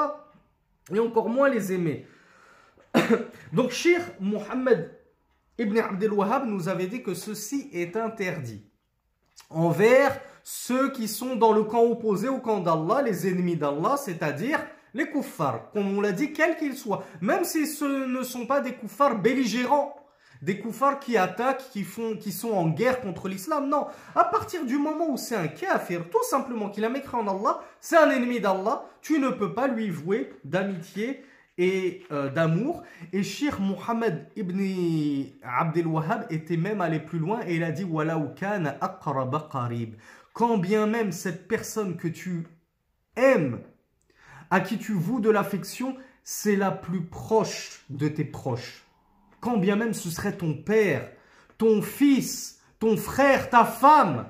Et 0.93 0.99
encore 0.99 1.29
moins 1.29 1.49
les 1.49 1.73
aimer. 1.73 2.07
Donc, 3.53 3.71
Cheikh 3.71 4.03
Mohammed 4.21 4.91
ibn 5.59 5.79
Abdel 5.79 6.13
Wahhab 6.13 6.47
nous 6.47 6.69
avait 6.69 6.87
dit 6.87 7.03
que 7.03 7.15
ceci 7.15 7.69
est 7.73 7.97
interdit 7.97 8.65
envers 9.51 10.19
ceux 10.43 10.91
qui 10.91 11.09
sont 11.09 11.37
dans 11.37 11.53
le 11.53 11.65
camp 11.65 11.83
opposé 11.83 12.29
au 12.29 12.39
camp 12.39 12.61
d'Allah, 12.61 13.03
les 13.03 13.29
ennemis 13.29 13.57
d'Allah, 13.57 13.97
c'est-à-dire 13.97 14.61
les 14.95 15.09
kuffars, 15.09 15.71
comme 15.73 15.97
on 15.97 16.01
l'a 16.01 16.13
dit, 16.13 16.33
quels 16.33 16.57
qu'ils 16.57 16.77
soient. 16.77 17.05
Même 17.21 17.45
si 17.45 17.67
ce 17.67 18.07
ne 18.07 18.23
sont 18.23 18.47
pas 18.47 18.61
des 18.61 18.75
kuffars 18.75 19.19
belligérants, 19.19 19.97
des 20.43 20.59
koufars 20.59 20.99
qui 20.99 21.17
attaquent, 21.17 21.65
qui, 21.71 21.85
font, 21.85 22.17
qui 22.17 22.33
sont 22.33 22.51
en 22.51 22.69
guerre 22.69 23.01
contre 23.01 23.29
l'islam. 23.29 23.69
Non, 23.69 23.87
à 24.15 24.25
partir 24.25 24.67
du 24.67 24.77
moment 24.77 25.11
où 25.11 25.17
c'est 25.17 25.37
un 25.37 25.49
kafir, 25.49 26.11
tout 26.11 26.23
simplement 26.29 26.69
qu'il 26.69 26.85
a 26.85 26.89
mécrit 26.89 27.17
en 27.17 27.29
Allah, 27.29 27.61
c'est 27.81 27.97
un 27.97 28.11
ennemi 28.11 28.41
d'Allah, 28.41 28.85
tu 29.01 29.21
ne 29.21 29.31
peux 29.31 29.55
pas 29.55 29.69
lui 29.69 29.89
vouer 29.89 30.33
d'amitié 30.45 31.25
et 31.59 32.03
euh, 32.11 32.29
d'amour. 32.29 32.83
Et 33.13 33.23
Shir 33.23 33.61
Muhammad 33.61 34.27
ibn 34.37 34.61
Abdel 35.45 35.87
Wahhab 35.87 36.27
était 36.31 36.57
même 36.57 36.81
allé 36.81 36.99
plus 36.99 37.21
loin 37.21 37.41
et 37.47 37.57
il 37.57 37.63
a 37.63 37.71
dit 37.71 37.87
Quand 40.33 40.59
bien 40.59 40.87
même 40.87 41.13
cette 41.13 41.47
personne 41.47 41.97
que 41.97 42.09
tu 42.09 42.47
aimes, 43.17 43.61
à 44.51 44.61
qui 44.61 44.77
tu 44.77 44.93
voues 44.93 45.21
de 45.21 45.31
l'affection, 45.31 45.97
c'est 46.25 46.57
la 46.57 46.71
plus 46.71 47.03
proche 47.03 47.85
de 47.91 48.09
tes 48.09 48.25
proches 48.25 48.82
quand 49.43 49.59
bien 49.59 49.77
même 49.77 49.93
ce 49.93 50.09
serait 50.09 50.37
ton 50.37 50.55
père, 50.55 51.11
ton 51.59 51.83
fils, 51.83 52.61
ton 52.79 52.97
frère, 52.97 53.51
ta 53.51 53.65
femme, 53.65 54.27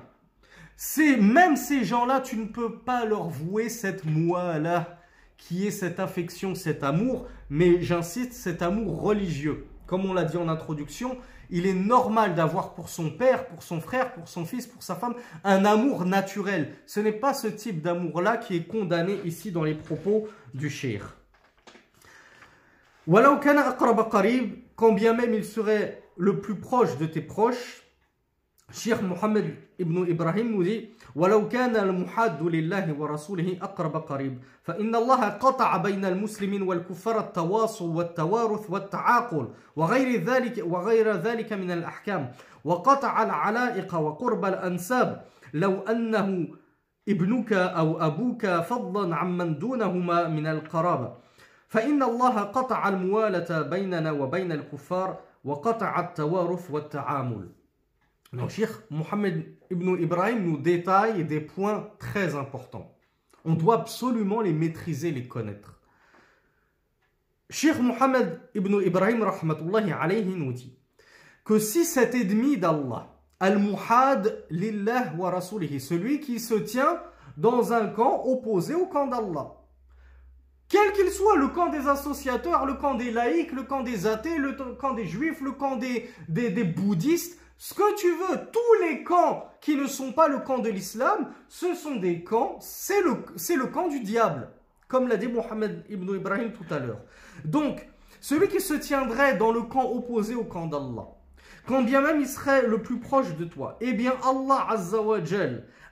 c'est 0.75 1.17
même 1.17 1.55
ces 1.55 1.85
gens-là, 1.85 2.19
tu 2.19 2.35
ne 2.35 2.45
peux 2.45 2.79
pas 2.79 3.05
leur 3.05 3.29
vouer 3.29 3.69
cette 3.69 4.05
moi-là, 4.05 4.99
qui 5.37 5.67
est 5.67 5.71
cette 5.71 5.99
affection, 5.99 6.55
cet 6.55 6.83
amour, 6.83 7.27
mais 7.49 7.81
j'insiste, 7.81 8.33
cet 8.33 8.63
amour 8.63 9.01
religieux. 9.01 9.67
Comme 9.85 10.05
on 10.05 10.13
l'a 10.13 10.23
dit 10.23 10.37
en 10.37 10.49
introduction, 10.49 11.17
il 11.51 11.67
est 11.67 11.73
normal 11.73 12.33
d'avoir 12.33 12.73
pour 12.73 12.89
son 12.89 13.11
père, 13.11 13.45
pour 13.45 13.61
son 13.61 13.81
frère, 13.81 14.13
pour 14.13 14.27
son 14.27 14.45
fils, 14.45 14.65
pour 14.65 14.81
sa 14.81 14.95
femme, 14.95 15.13
un 15.43 15.63
amour 15.63 16.05
naturel. 16.05 16.73
Ce 16.87 16.99
n'est 16.99 17.11
pas 17.11 17.35
ce 17.35 17.47
type 17.47 17.81
d'amour-là 17.81 18.37
qui 18.37 18.55
est 18.55 18.63
condamné 18.65 19.19
ici 19.25 19.51
dans 19.51 19.63
les 19.63 19.75
propos 19.75 20.27
du 20.55 20.71
shir. 20.71 21.22
Quand 24.75 24.93
bien 24.93 25.13
même 25.13 25.33
il 25.33 25.45
serait 25.45 26.03
le 26.17 26.39
plus 26.39 26.55
proche 26.55 26.97
de 26.97 27.05
tes 27.05 27.21
proches, 27.21 27.83
Cheikh 28.71 29.01
Mohammed 29.01 29.55
ibn 29.77 30.05
Ibrahim 30.07 30.63
ولو 31.15 31.49
كان 31.49 31.75
المحاد 31.75 32.41
لله 32.41 32.93
ورسوله 32.99 33.57
أقرب 33.61 33.95
قريب. 33.95 34.39
فإن 34.63 34.95
الله 34.95 35.29
قطع 35.29 35.77
بين 35.77 36.05
المسلمين 36.05 36.61
والكفار 36.61 37.19
التواصل 37.19 37.85
والتوارث 37.95 38.69
والتعاقل 38.69 39.47
وغير 39.75 40.23
ذلك 40.23 40.63
وغير 40.65 41.11
ذلك 41.11 41.53
من 41.53 41.71
الأحكام. 41.71 42.31
وقطع 42.65 43.23
العلائق 43.23 43.95
وقرب 43.95 44.45
الأنساب. 44.45 45.25
لو 45.53 45.81
أنه 45.81 46.47
ابنك 47.09 47.53
أو 47.53 48.01
أبوك 48.01 48.45
فضلا 48.45 49.15
عمن 49.15 49.59
دونهما 49.59 50.27
من 50.27 50.47
القرابة. 50.47 51.22
فإن 51.73 52.03
الله 52.03 52.39
قطع 52.41 52.89
الموالة 52.89 53.61
بيننا 53.61 54.11
وبين 54.11 54.51
الكفار 54.51 55.19
وقطع 55.43 55.99
التوارث 55.99 56.71
والتعامل 56.71 57.49
Donc, 58.33 58.49
Cheikh 58.49 58.69
Mohammed 58.89 59.45
ibn 59.69 59.95
Ibrahim 59.99 60.43
nous 60.43 60.57
détaille 60.57 61.23
des 61.23 61.39
points 61.39 61.91
très 61.99 62.35
importants. 62.35 62.95
On 63.45 63.53
doit 63.53 63.81
absolument 63.81 64.41
les 64.41 64.53
maîtriser, 64.53 65.11
les 65.11 65.27
connaître. 65.27 65.79
Cheikh 67.51 67.79
Mohammed 67.79 68.39
ibn 68.55 68.81
Ibrahim 68.81 69.21
rahmatullahi 69.21 69.91
alayhi 69.91 70.35
nous 70.35 70.51
dit 70.51 70.75
que 71.43 71.59
si 71.59 71.85
cet 71.85 72.15
ennemi 72.15 72.57
d'Allah, 72.57 73.07
al-muhad 73.39 74.45
lillah 74.49 75.13
wa 75.15 75.29
rasulihi, 75.29 75.79
celui 75.79 76.19
qui 76.19 76.39
se 76.39 76.55
tient 76.55 77.01
dans 77.37 77.71
un 77.71 77.87
camp 77.87 78.23
opposé 78.25 78.73
au 78.73 78.87
camp 78.87 79.05
d'Allah, 79.05 79.62
quel 80.73 80.91
qu'il 80.93 81.11
soit, 81.11 81.35
le 81.35 81.49
camp 81.49 81.69
des 81.69 81.87
associateurs, 81.87 82.65
le 82.65 82.73
camp 82.73 82.95
des 82.95 83.11
laïcs, 83.11 83.51
le 83.51 83.61
camp 83.61 83.83
des 83.83 84.07
athées, 84.07 84.39
le 84.39 84.53
camp 84.53 84.95
des 84.95 85.05
juifs, 85.05 85.39
le 85.39 85.51
camp 85.51 85.75
des, 85.75 86.09
bouddhistes, 86.63 87.39
ce 87.59 87.75
que 87.75 87.95
tu 87.95 88.09
veux, 88.09 88.39
tous 88.51 88.83
les 88.83 89.03
camps 89.03 89.51
qui 89.61 89.75
ne 89.75 89.85
sont 89.85 90.13
pas 90.13 90.27
le 90.27 90.39
camp 90.39 90.57
de 90.57 90.71
l'islam, 90.71 91.31
ce 91.47 91.75
sont 91.75 91.97
des 91.97 92.23
camps, 92.23 92.57
c'est 92.59 93.03
le, 93.03 93.67
camp 93.67 93.87
du 93.87 93.99
diable, 93.99 94.49
comme 94.87 95.07
l'a 95.07 95.17
dit 95.17 95.27
Mohammed 95.27 95.85
ibn 95.91 96.15
Ibrahim 96.15 96.51
tout 96.53 96.73
à 96.73 96.79
l'heure. 96.79 97.01
Donc, 97.45 97.87
celui 98.19 98.47
qui 98.47 98.59
se 98.59 98.73
tiendrait 98.73 99.37
dans 99.37 99.51
le 99.51 99.61
camp 99.61 99.91
opposé 99.91 100.33
au 100.33 100.43
camp 100.43 100.65
d'Allah, 100.65 101.07
quand 101.67 101.83
bien 101.83 102.01
même 102.01 102.19
il 102.19 102.27
serait 102.27 102.65
le 102.65 102.81
plus 102.81 102.97
proche 102.97 103.35
de 103.35 103.45
toi, 103.45 103.77
eh 103.79 103.93
bien 103.93 104.15
Allah 104.23 104.69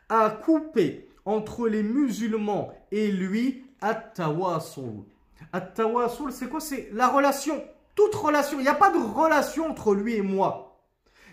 a 0.09 0.29
coupé 0.31 1.07
entre 1.23 1.67
les 1.67 1.83
musulmans 1.83 2.73
et 2.91 3.11
lui 3.11 3.63
At-tawasul. 3.81 5.03
At-tawasul, 5.51 6.31
c'est 6.31 6.47
quoi? 6.47 6.59
C'est 6.59 6.89
la 6.93 7.07
relation. 7.07 7.63
Toute 7.95 8.15
relation. 8.15 8.59
Il 8.59 8.63
n'y 8.63 8.69
a 8.69 8.75
pas 8.75 8.91
de 8.91 8.97
relation 8.97 9.69
entre 9.69 9.93
lui 9.93 10.15
et 10.15 10.21
moi. 10.21 10.71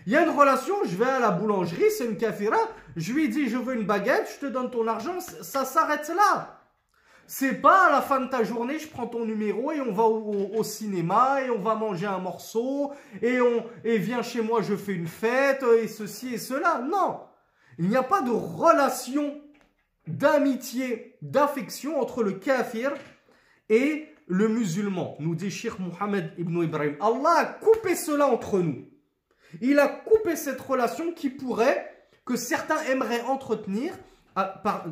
Il 0.05 0.13
y 0.13 0.17
a 0.17 0.23
une 0.23 0.29
relation, 0.29 0.73
je 0.85 0.95
vais 0.95 1.05
à 1.05 1.19
la 1.19 1.31
boulangerie, 1.31 1.91
c'est 1.95 2.05
une 2.05 2.17
kafira, 2.17 2.57
je 2.95 3.13
lui 3.13 3.29
dis 3.29 3.47
je 3.47 3.57
veux 3.57 3.75
une 3.75 3.85
baguette, 3.85 4.27
je 4.33 4.47
te 4.47 4.51
donne 4.51 4.71
ton 4.71 4.87
argent, 4.87 5.19
ça 5.19 5.65
s'arrête 5.65 6.09
là. 6.15 6.59
C'est 7.27 7.61
pas 7.61 7.85
à 7.85 7.91
la 7.91 8.01
fin 8.01 8.19
de 8.21 8.27
ta 8.27 8.43
journée, 8.43 8.79
je 8.79 8.87
prends 8.87 9.05
ton 9.05 9.23
numéro 9.23 9.71
et 9.71 9.81
on 9.81 9.91
va 9.91 10.05
au, 10.05 10.63
cinéma 10.63 11.41
et 11.45 11.51
on 11.51 11.59
va 11.59 11.75
manger 11.75 12.07
un 12.07 12.17
morceau 12.17 12.91
et 13.21 13.39
on 13.39 13.63
et 13.83 13.99
viens 13.99 14.23
chez 14.23 14.41
moi, 14.41 14.63
je 14.63 14.75
fais 14.75 14.93
une 14.93 15.05
fête 15.05 15.63
et 15.79 15.87
ceci 15.87 16.33
et 16.33 16.37
cela. 16.39 16.79
Non, 16.79 17.19
il 17.77 17.87
n'y 17.87 17.95
a 17.95 18.01
pas 18.01 18.21
de 18.21 18.31
relation 18.31 19.39
d'amitié, 20.07 21.08
d'affection 21.21 21.99
entre 21.99 22.23
le 22.23 22.33
kafir 22.33 22.93
et 23.69 24.07
le 24.27 24.47
musulman, 24.47 25.15
nous 25.19 25.35
dit 25.35 25.49
Sheikh 25.49 25.79
Mohammed 25.79 26.33
ibn 26.37 26.61
Ibrahim. 26.61 26.95
Allah 27.01 27.35
a 27.37 27.45
coupé 27.45 27.95
cela 27.95 28.27
entre 28.27 28.59
nous. 28.59 28.85
Il 29.61 29.79
a 29.79 29.87
coupé 29.87 30.35
cette 30.35 30.61
relation 30.61 31.11
qui 31.13 31.29
pourrait, 31.29 31.91
que 32.25 32.35
certains 32.35 32.81
aimeraient 32.83 33.23
entretenir, 33.23 33.97
par, 34.35 34.85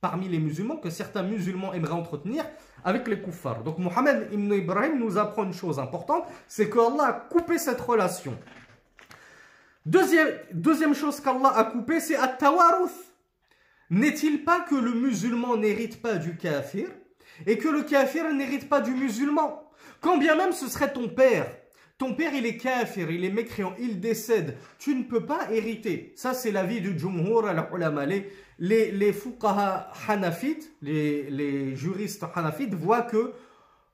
parmi 0.00 0.28
les 0.28 0.38
musulmans 0.38 0.76
que 0.76 0.90
certains 0.90 1.22
musulmans 1.22 1.72
aimeraient 1.72 1.92
entretenir 1.92 2.44
avec 2.84 3.08
les 3.08 3.20
kuffars. 3.20 3.62
Donc 3.64 3.78
Mohammed 3.78 4.28
ibn 4.32 4.52
Ibrahim 4.52 4.98
nous 5.00 5.18
apprend 5.18 5.44
une 5.44 5.52
chose 5.52 5.78
importante, 5.78 6.24
c'est 6.46 6.70
qu'Allah 6.70 7.04
a 7.04 7.12
coupé 7.12 7.58
cette 7.58 7.80
relation. 7.80 8.38
Deuxième, 9.84 10.28
deuxième 10.52 10.94
chose 10.94 11.20
qu'Allah 11.20 11.52
a 11.56 11.64
coupé, 11.64 12.00
c'est 12.00 12.16
at-tawaruth. 12.16 13.13
N'est-il 13.94 14.42
pas 14.42 14.60
que 14.68 14.74
le 14.74 14.92
musulman 14.92 15.56
n'hérite 15.56 16.02
pas 16.02 16.14
du 16.14 16.36
kafir 16.36 16.88
et 17.46 17.58
que 17.58 17.68
le 17.68 17.82
kafir 17.82 18.24
n'hérite 18.34 18.68
pas 18.68 18.80
du 18.80 18.90
musulman? 18.90 19.70
Quand 20.00 20.18
bien 20.18 20.34
même 20.34 20.50
ce 20.50 20.66
serait 20.66 20.92
ton 20.92 21.08
père, 21.08 21.46
ton 21.96 22.14
père 22.14 22.34
il 22.34 22.44
est 22.44 22.56
kafir, 22.56 23.08
il 23.12 23.24
est 23.24 23.30
mécréant, 23.30 23.72
il 23.78 24.00
décède, 24.00 24.56
tu 24.80 24.96
ne 24.96 25.04
peux 25.04 25.24
pas 25.24 25.48
hériter. 25.52 26.12
Ça 26.16 26.34
c'est 26.34 26.50
l'avis 26.50 26.80
du 26.80 26.98
jumhur 26.98 27.46
al-ulama. 27.46 28.04
Les, 28.04 28.32
les, 28.58 28.90
les 28.90 29.14
hanafites, 30.08 30.72
les, 30.82 31.30
les 31.30 31.76
juristes 31.76 32.24
hanafites 32.34 32.74
voient 32.74 33.02
que 33.02 33.32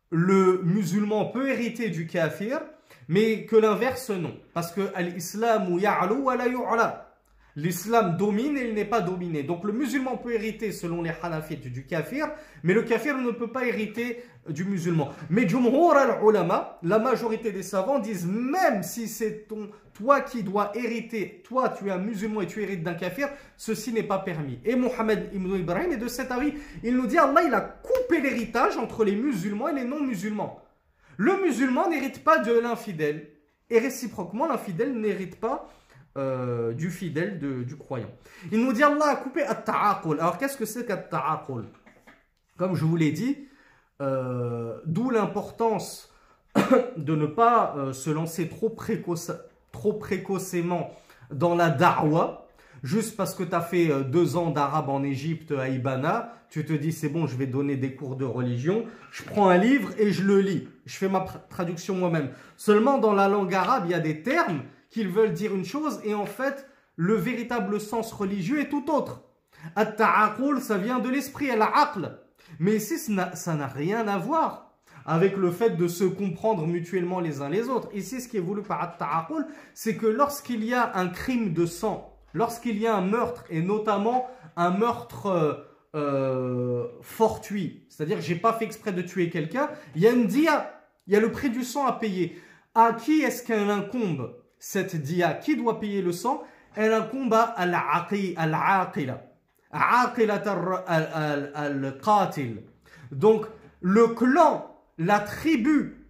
le 0.09 0.63
musulman 0.65 1.27
peut 1.27 1.51
hériter 1.51 1.91
du 1.91 2.07
kafir, 2.07 2.63
mais 3.07 3.45
que 3.45 3.57
l'inverse 3.57 4.09
non. 4.09 4.35
Parce 4.55 4.73
que 4.73 4.81
l'islam 4.99 5.79
ya'lu 5.79 6.23
wa 6.23 6.37
la 6.37 6.49
yu'la. 6.49 7.10
L'islam 7.57 8.17
domine 8.17 8.57
et 8.57 8.69
il 8.69 8.75
n'est 8.75 8.85
pas 8.85 9.01
dominé. 9.01 9.43
Donc 9.43 9.65
le 9.65 9.73
musulman 9.73 10.17
peut 10.17 10.33
hériter 10.33 10.73
selon 10.73 11.03
les 11.03 11.13
hanafites 11.23 11.73
du 11.73 11.85
kafir, 11.85 12.31
mais 12.63 12.75
le 12.75 12.83
kafir 12.83 13.19
ne 13.19 13.31
peut 13.31 13.51
pas 13.51 13.67
hériter 13.67 14.23
du 14.49 14.65
musulman. 14.65 15.13
Mais 15.29 15.49
jumhur 15.49 15.95
al-ulama, 15.97 16.79
la 16.83 16.99
majorité 16.99 17.53
des 17.53 17.63
savants 17.63 17.99
disent 17.99 18.27
même 18.27 18.83
si 18.83 19.09
c'est 19.09 19.47
toi 19.95 20.21
qui 20.21 20.43
dois 20.43 20.73
hériter, 20.75 21.43
toi 21.45 21.69
tu 21.69 21.89
es 21.89 21.91
un 21.91 21.99
musulman 21.99 22.43
et 22.43 22.47
tu 22.47 22.63
hérites 22.63 22.83
d'un 22.83 22.95
kafir, 22.95 23.29
ceci 23.57 23.93
n'est 23.93 24.03
pas 24.03 24.19
permis. 24.19 24.61
Et 24.65 24.77
Mohammed 24.77 25.31
ibn 25.35 25.57
Ibrahim 25.57 25.93
est 25.93 25.97
de 25.97 26.09
cet 26.09 26.31
avis. 26.31 26.55
Il 26.85 26.97
nous 26.97 27.07
dit 27.07 27.19
Allah 27.19 27.43
il 27.47 27.55
a 27.55 27.61
coupé 27.61 28.21
l'héritage 28.21 28.77
entre 28.77 29.05
les 29.05 29.17
musulmans 29.17 29.69
et 29.69 29.75
les 29.75 29.85
non-musulmans. 29.85 30.61
Le 31.17 31.43
musulman 31.43 31.91
n'hérite 31.91 32.25
pas 32.25 32.39
de 32.39 32.53
l'infidèle 32.59 33.29
et 33.69 33.79
réciproquement 33.79 34.49
l'infidèle 34.49 34.99
n'hérite 34.99 35.39
pas 35.39 35.69
euh, 36.19 36.73
du 36.73 36.91
fidèle, 36.91 37.39
du 37.39 37.77
croyant. 37.77 38.11
Il 38.51 38.65
nous 38.65 38.73
dit 38.73 38.83
Allah 38.83 39.11
a 39.11 39.17
coupé 39.17 39.43
at-ta'aqul. 39.43 40.19
Alors 40.19 40.39
qu'est-ce 40.39 40.57
que 40.57 40.65
c'est 40.65 40.85
qu'at-ta'aqul? 40.85 41.67
Comme 42.59 42.75
je 42.75 42.85
vous 42.85 42.97
l'ai 42.97 43.13
dit, 43.13 43.47
euh, 44.03 44.81
d'où 44.87 45.11
l'importance 45.11 46.13
de 46.97 47.15
ne 47.15 47.27
pas 47.27 47.77
euh, 47.77 47.93
se 47.93 48.11
lancer 48.11 48.49
trop, 48.49 48.77
trop 49.71 49.93
précocement 49.93 50.91
dans 51.31 51.55
la 51.55 51.71
da'wa, 51.71 52.49
juste 52.83 53.17
parce 53.17 53.37
que 53.37 53.45
tu 53.45 53.55
as 53.55 53.61
fait 53.61 54.03
deux 54.03 54.37
ans 54.37 54.51
d'arabe 54.51 54.89
en 54.89 55.05
Égypte 55.05 55.53
à 55.53 55.69
Ibana, 55.69 56.35
tu 56.51 56.65
te 56.65 56.73
dis 56.73 56.91
c'est 56.91 57.09
bon, 57.09 57.29
je 57.29 57.37
vais 57.37 57.47
donner 57.47 57.77
des 57.77 57.95
cours 57.95 58.17
de 58.17 58.25
religion, 58.25 58.85
je 59.13 59.23
prends 59.23 59.49
un 59.49 59.59
livre 59.59 59.93
et 59.97 60.11
je 60.11 60.25
le 60.25 60.41
lis, 60.41 60.67
je 60.87 60.97
fais 60.97 61.09
ma 61.09 61.21
traduction 61.21 61.95
moi-même. 61.95 62.31
Seulement 62.57 62.99
dans 62.99 63.13
la 63.13 63.29
langue 63.29 63.55
arabe, 63.55 63.85
il 63.87 63.93
y 63.93 63.95
a 63.95 64.01
des 64.01 64.25
termes 64.25 64.63
qu'ils 64.91 65.09
veulent 65.09 65.33
dire 65.33 65.55
une 65.55 65.65
chose 65.65 66.01
et 66.05 66.15
en 66.15 66.27
fait, 66.27 66.67
le 66.97 67.15
véritable 67.15 67.81
sens 67.81 68.13
religieux 68.13 68.61
est 68.61 68.69
tout 68.69 68.91
autre. 68.91 69.23
At-ta'aqul, 69.77 70.61
ça 70.61 70.79
vient 70.79 70.99
de 70.99 71.09
l'esprit, 71.09 71.51
al-aql. 71.51 72.19
Mais 72.59 72.77
ici, 72.77 72.99
ça 72.99 73.55
n'a 73.55 73.67
rien 73.67 74.09
à 74.09 74.19
voir 74.19 74.71
avec 75.07 75.37
le 75.37 75.51
fait 75.51 75.71
de 75.71 75.89
se 75.89 76.05
comprendre 76.05 76.67
mutuellement 76.67 77.21
les 77.21 77.41
uns 77.41 77.49
les 77.49 77.69
autres. 77.69 77.89
Ici, 77.95 78.21
ce 78.21 78.29
qui 78.29 78.37
est 78.37 78.41
voulu 78.41 78.63
par 78.63 78.83
at-ta'aqul, 78.83 79.47
c'est 79.75 79.97
que 79.97 80.07
lorsqu'il 80.07 80.65
y 80.65 80.75
a 80.75 80.97
un 80.97 81.09
crime 81.09 81.53
de 81.53 81.67
sang, 81.67 82.17
lorsqu'il 82.35 82.79
y 82.79 82.87
a 82.87 82.97
un 82.97 83.01
meurtre, 83.01 83.45
et 83.51 83.63
notamment 83.63 84.29
un 84.57 84.71
meurtre 84.71 85.27
euh, 85.27 85.55
euh, 85.95 86.87
fortuit, 87.03 87.87
c'est-à-dire 87.89 88.21
j'ai 88.21 88.37
pas 88.37 88.53
fait 88.53 88.65
exprès 88.65 88.93
de 88.93 89.03
tuer 89.03 89.31
quelqu'un, 89.31 89.71
il 89.95 90.03
y 90.03 90.07
a 90.07 90.13
une 90.13 90.27
dia, 90.27 90.71
il 91.07 91.15
y 91.15 91.17
a 91.17 91.21
le 91.21 91.33
prix 91.33 91.51
du 91.51 91.65
sang 91.65 91.87
à 91.87 91.93
payer. 91.93 92.41
À 92.75 92.93
qui 92.93 93.23
est-ce 93.23 93.43
qu'elle 93.43 93.71
incombe? 93.71 94.33
Cette 94.61 94.95
dia, 94.95 95.35
qui 95.35 95.57
doit 95.57 95.81
payer 95.81 96.03
le 96.03 96.13
sang 96.13 96.45
Elle 96.77 96.93
incombe 96.93 97.35
à 97.35 97.55
al-aqila. 97.57 99.25
al-qatil. 101.55 102.63
Donc, 103.11 103.47
le 103.81 104.09
clan, 104.09 104.77
la 104.99 105.19
tribu, 105.19 106.07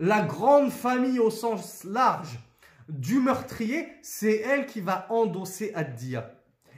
la 0.00 0.22
grande 0.22 0.70
famille 0.72 1.20
au 1.20 1.30
sens 1.30 1.84
large 1.84 2.40
du 2.88 3.20
meurtrier, 3.20 3.86
c'est 4.02 4.38
elle 4.38 4.66
qui 4.66 4.80
va 4.80 5.06
endosser 5.10 5.72
ad-dia 5.74 6.32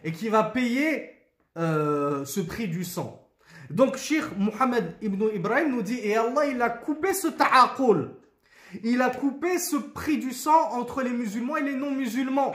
et 0.05 0.13
qui 0.13 0.29
va 0.29 0.43
payer 0.45 1.11
euh, 1.57 2.25
ce 2.25 2.41
prix 2.41 2.69
du 2.69 2.85
sang. 2.85 3.23
Donc, 3.71 3.97
Sheikh 3.97 4.37
Mohammed 4.37 4.97
ibn 5.01 5.25
Ibrahim 5.35 5.71
nous 5.71 5.83
dit, 5.83 5.99
et 6.03 6.17
Allah, 6.17 6.47
il 6.47 6.61
a 6.61 6.71
coupé 6.71 7.15
ce 7.15 7.29
ta'aqul 7.29 8.11
il 8.85 9.03
a 9.03 9.11
coupé 9.11 9.59
ce 9.59 9.77
prix 9.77 10.19
du 10.19 10.33
sang 10.33 10.71
entre 10.73 11.03
les 11.03 11.11
musulmans 11.11 11.57
et 11.57 11.63
les 11.63 11.75
non-musulmans. 11.75 12.55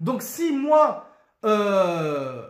Donc 0.00 0.22
si 0.22 0.52
moi, 0.52 1.08
euh, 1.44 2.46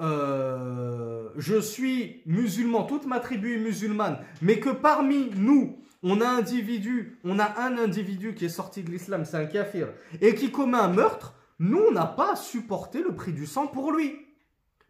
euh, 0.00 1.28
je 1.36 1.60
suis 1.60 2.22
musulman, 2.26 2.84
toute 2.84 3.06
ma 3.06 3.20
tribu 3.20 3.54
est 3.54 3.58
musulmane, 3.58 4.18
mais 4.42 4.58
que 4.58 4.70
parmi 4.70 5.30
nous, 5.36 5.78
on 6.02 6.20
a 6.20 6.26
un 6.26 6.38
individu, 6.38 7.18
on 7.24 7.38
a 7.38 7.60
un 7.60 7.76
individu 7.76 8.34
qui 8.34 8.46
est 8.46 8.50
sorti 8.50 8.82
de 8.82 8.90
l'islam, 8.90 9.24
c'est 9.24 9.36
un 9.36 9.46
kafir, 9.46 9.88
et 10.20 10.34
qui 10.34 10.50
commet 10.50 10.78
un 10.78 10.88
meurtre, 10.88 11.34
nous, 11.58 11.82
on 11.88 11.92
n'a 11.92 12.06
pas 12.06 12.36
supporté 12.36 13.02
le 13.02 13.14
prix 13.14 13.32
du 13.32 13.46
sang 13.46 13.66
pour 13.66 13.92
lui. 13.92 14.18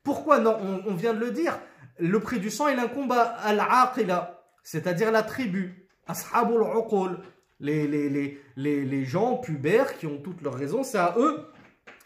Pourquoi 0.05 0.39
Non, 0.39 0.57
on, 0.87 0.95
vient 0.95 1.13
de 1.13 1.19
le 1.19 1.33
dire. 1.33 1.59
Le 1.99 2.21
prix 2.21 2.39
du 2.39 2.49
sang, 2.49 2.69
il 2.69 2.79
incombe 2.79 3.13
à 3.13 3.23
al-aqila, 3.43 4.41
c'est-à-dire 4.63 5.11
la 5.11 5.23
tribu. 5.23 5.80
Ashabul 6.11 6.65
les, 7.61 7.87
les, 7.87 8.41
les, 8.57 9.05
gens 9.05 9.37
pubères 9.37 9.99
qui 9.99 10.07
ont 10.07 10.19
toutes 10.19 10.43
leurs 10.43 10.55
raisons, 10.55 10.83
c'est 10.83 10.99
à 10.99 11.15
eux 11.19 11.41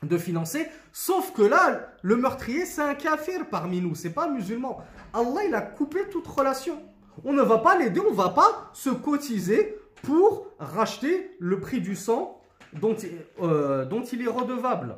de 0.02 0.18
financer. 0.18 0.66
Sauf 0.92 1.32
que 1.32 1.42
là, 1.42 1.94
le 2.02 2.16
meurtrier, 2.16 2.66
c'est 2.66 2.82
un 2.82 2.94
kafir 2.94 3.48
parmi 3.48 3.80
nous, 3.80 3.94
c'est 3.94 4.10
pas 4.10 4.28
musulman. 4.28 4.84
Allah, 5.12 5.44
il 5.46 5.54
a 5.54 5.60
coupé 5.60 6.08
toute 6.10 6.26
relation. 6.26 6.82
On 7.24 7.32
ne 7.32 7.42
va 7.42 7.58
pas 7.58 7.78
l'aider, 7.78 8.00
on 8.00 8.12
va 8.12 8.30
pas 8.30 8.70
se 8.72 8.90
cotiser 8.90 9.76
pour 10.02 10.48
racheter 10.58 11.30
le 11.38 11.60
prix 11.60 11.80
du 11.80 11.94
sang 11.94 12.40
dont, 12.72 12.96
euh, 13.40 13.86
il 14.12 14.22
est 14.22 14.28
redevable. 14.28 14.96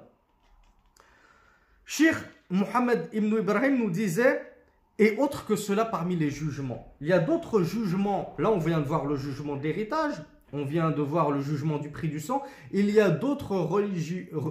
Cheikh 1.85 2.17
Mohammed 2.51 3.09
ibn 3.13 3.37
Ibrahim 3.39 3.79
nous 3.79 3.91
disait 3.91 4.56
et 4.99 5.17
autre 5.19 5.47
que 5.47 5.57
cela 5.57 5.85
parmi 5.85 6.17
les 6.17 6.31
jugements. 6.31 6.95
Il 7.01 7.09
y 7.09 7.13
a 7.13 7.19
d'autres 7.19 7.63
jugements. 7.63 8.35
Là, 8.39 8.51
on 8.51 8.59
vient 8.59 8.81
de 8.81 8.87
voir 8.87 9.05
le 9.05 9.17
jugement 9.17 9.57
d'héritage. 9.57 10.15
On 10.53 10.65
vient 10.65 10.91
de 10.91 11.03
voir 11.03 11.31
le 11.31 11.41
jugement 11.41 11.79
du 11.79 11.91
prix 11.91 12.09
du 12.09 12.21
sang. 12.21 12.43
Il 12.73 12.91
y 12.91 13.01
a 13.01 13.11
d'autres 13.11 13.69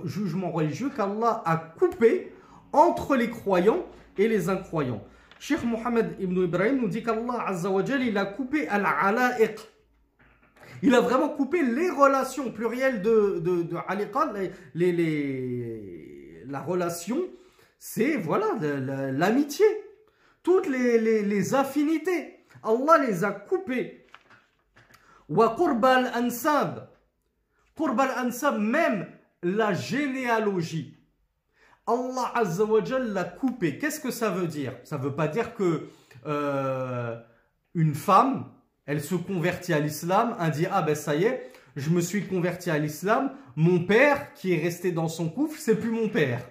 jugements 0.06 0.52
religieux 0.52 0.92
qu'Allah 0.96 1.42
a 1.46 1.58
coupés 1.58 2.32
entre 2.74 3.16
les 3.16 3.30
croyants 3.30 3.86
et 4.18 4.28
les 4.28 4.50
incroyants. 4.50 5.04
Cheikh 5.40 5.64
Mohammed 5.64 6.16
ibn 6.20 6.44
Ibrahim 6.44 6.82
nous 6.82 6.90
dit 6.90 7.02
qu'Allah 7.02 7.56
il 8.02 8.18
a 8.18 8.26
coupé 8.26 8.68
al-ala'iq. 8.68 9.60
Il 10.84 10.94
a 10.94 11.02
vraiment 11.02 11.30
coupé 11.30 11.64
les 11.64 11.90
relations 11.90 12.52
plurielles 12.52 13.02
de, 13.02 13.40
de, 13.40 13.64
de 13.64 13.78
la 16.48 16.60
relation, 16.62 17.18
c'est 17.80 18.18
voilà 18.18 18.48
l'amitié 19.12 19.66
toutes 20.46 20.68
les, 20.68 21.54
affinités. 21.56 22.46
Allah 22.64 23.00
les 23.06 23.24
a 23.24 23.32
coupées. 23.32 24.06
Wa 25.28 25.56
qurbal 25.58 26.12
ansab. 26.16 26.88
Qurbal 27.76 28.12
ansab, 28.18 28.60
même 28.60 29.08
la 29.42 29.74
généalogie. 29.74 30.98
Allah 31.88 32.32
Azza 32.36 32.64
l'a 33.00 33.24
coupé. 33.24 33.78
Qu'est-ce 33.78 34.00
que 34.00 34.12
ça 34.12 34.30
veut 34.30 34.48
dire? 34.48 34.74
Ça 34.84 34.98
ne 34.98 35.04
veut 35.04 35.16
pas 35.16 35.28
dire 35.28 35.56
que 35.56 35.90
euh, 36.26 37.20
une 37.74 37.96
femme, 37.96 38.46
elle 38.86 39.02
se 39.02 39.16
convertit 39.16 39.74
à 39.74 39.80
l'islam, 39.80 40.36
elle 40.40 40.52
dit 40.52 40.68
ah 40.72 40.82
ben 40.82 40.96
ça 40.96 41.16
y 41.16 41.26
est, 41.26 41.52
je 41.76 41.90
me 41.90 42.02
suis 42.02 42.28
converti 42.28 42.70
à 42.70 42.78
l'islam, 42.78 43.32
mon 43.56 43.80
père 43.80 44.34
qui 44.34 44.54
est 44.54 44.62
resté 44.62 44.92
dans 44.92 45.08
son 45.08 45.30
couf, 45.30 45.58
c'est 45.60 45.80
plus 45.80 45.92
mon 45.92 46.10
père. 46.10 46.42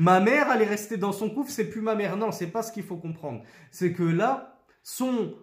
Ma 0.00 0.18
mère, 0.18 0.50
elle 0.50 0.62
est 0.62 0.66
restée 0.66 0.96
dans 0.96 1.12
son 1.12 1.28
couf, 1.28 1.50
c'est 1.50 1.68
plus 1.68 1.82
ma 1.82 1.94
mère. 1.94 2.16
Non, 2.16 2.32
c'est 2.32 2.46
pas 2.46 2.62
ce 2.62 2.72
qu'il 2.72 2.84
faut 2.84 2.96
comprendre. 2.96 3.42
C'est 3.70 3.92
que 3.92 4.02
là, 4.02 4.58
son 4.82 5.34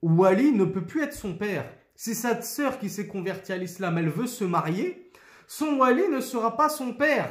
wali 0.00 0.52
ne 0.52 0.64
peut 0.64 0.86
plus 0.86 1.02
être 1.02 1.12
son 1.12 1.34
père. 1.34 1.70
Si 1.96 2.14
sa 2.14 2.40
sœur 2.40 2.78
qui 2.78 2.88
s'est 2.88 3.06
convertie 3.06 3.52
à 3.52 3.58
l'islam, 3.58 3.98
elle 3.98 4.08
veut 4.08 4.26
se 4.26 4.44
marier, 4.44 5.12
son 5.46 5.76
wali 5.76 6.08
ne 6.08 6.20
sera 6.20 6.56
pas 6.56 6.70
son 6.70 6.94
père. 6.94 7.30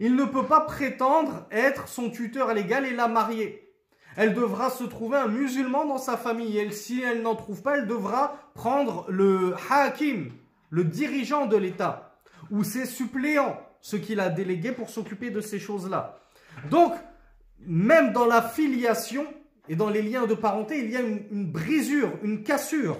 Il 0.00 0.16
ne 0.16 0.24
peut 0.24 0.46
pas 0.46 0.62
prétendre 0.62 1.46
être 1.50 1.86
son 1.86 2.08
tuteur 2.08 2.54
légal 2.54 2.86
et 2.86 2.94
la 2.94 3.06
marier. 3.06 3.70
Elle 4.16 4.32
devra 4.32 4.70
se 4.70 4.84
trouver 4.84 5.18
un 5.18 5.28
musulman 5.28 5.84
dans 5.84 5.98
sa 5.98 6.16
famille. 6.16 6.56
Et 6.56 6.70
si 6.70 7.02
elle 7.02 7.20
n'en 7.20 7.34
trouve 7.34 7.60
pas, 7.60 7.76
elle 7.76 7.86
devra 7.86 8.38
prendre 8.54 9.04
le 9.10 9.54
hakim, 9.70 10.32
le 10.70 10.84
dirigeant 10.84 11.44
de 11.44 11.58
l'État, 11.58 12.16
ou 12.50 12.64
ses 12.64 12.86
suppléants 12.86 13.60
ce 13.84 13.96
qu'il 13.96 14.18
a 14.18 14.30
délégué 14.30 14.72
pour 14.72 14.88
s'occuper 14.88 15.28
de 15.28 15.42
ces 15.42 15.58
choses-là. 15.58 16.18
Donc, 16.70 16.94
même 17.58 18.14
dans 18.14 18.24
la 18.24 18.40
filiation 18.40 19.26
et 19.68 19.76
dans 19.76 19.90
les 19.90 20.00
liens 20.00 20.24
de 20.24 20.32
parenté, 20.32 20.78
il 20.78 20.90
y 20.90 20.96
a 20.96 21.02
une, 21.02 21.52
brisure, 21.52 22.10
une 22.22 22.42
cassure. 22.42 22.98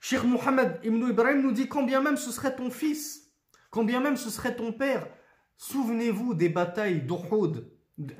Cheikh 0.00 0.22
Mohammed 0.22 0.78
Ibn 0.84 1.08
Ibrahim 1.08 1.42
nous 1.42 1.50
dit 1.50 1.66
quand 1.66 1.82
bien 1.82 2.00
même 2.00 2.16
ce 2.16 2.30
serait 2.30 2.54
ton 2.54 2.70
fils, 2.70 3.32
quand 3.70 3.82
bien 3.82 3.98
même 3.98 4.16
ce 4.16 4.30
serait 4.30 4.54
ton 4.54 4.72
père, 4.72 5.08
souvenez-vous 5.56 6.34
des 6.34 6.48
batailles 6.48 7.02
d'Uhud 7.02 7.68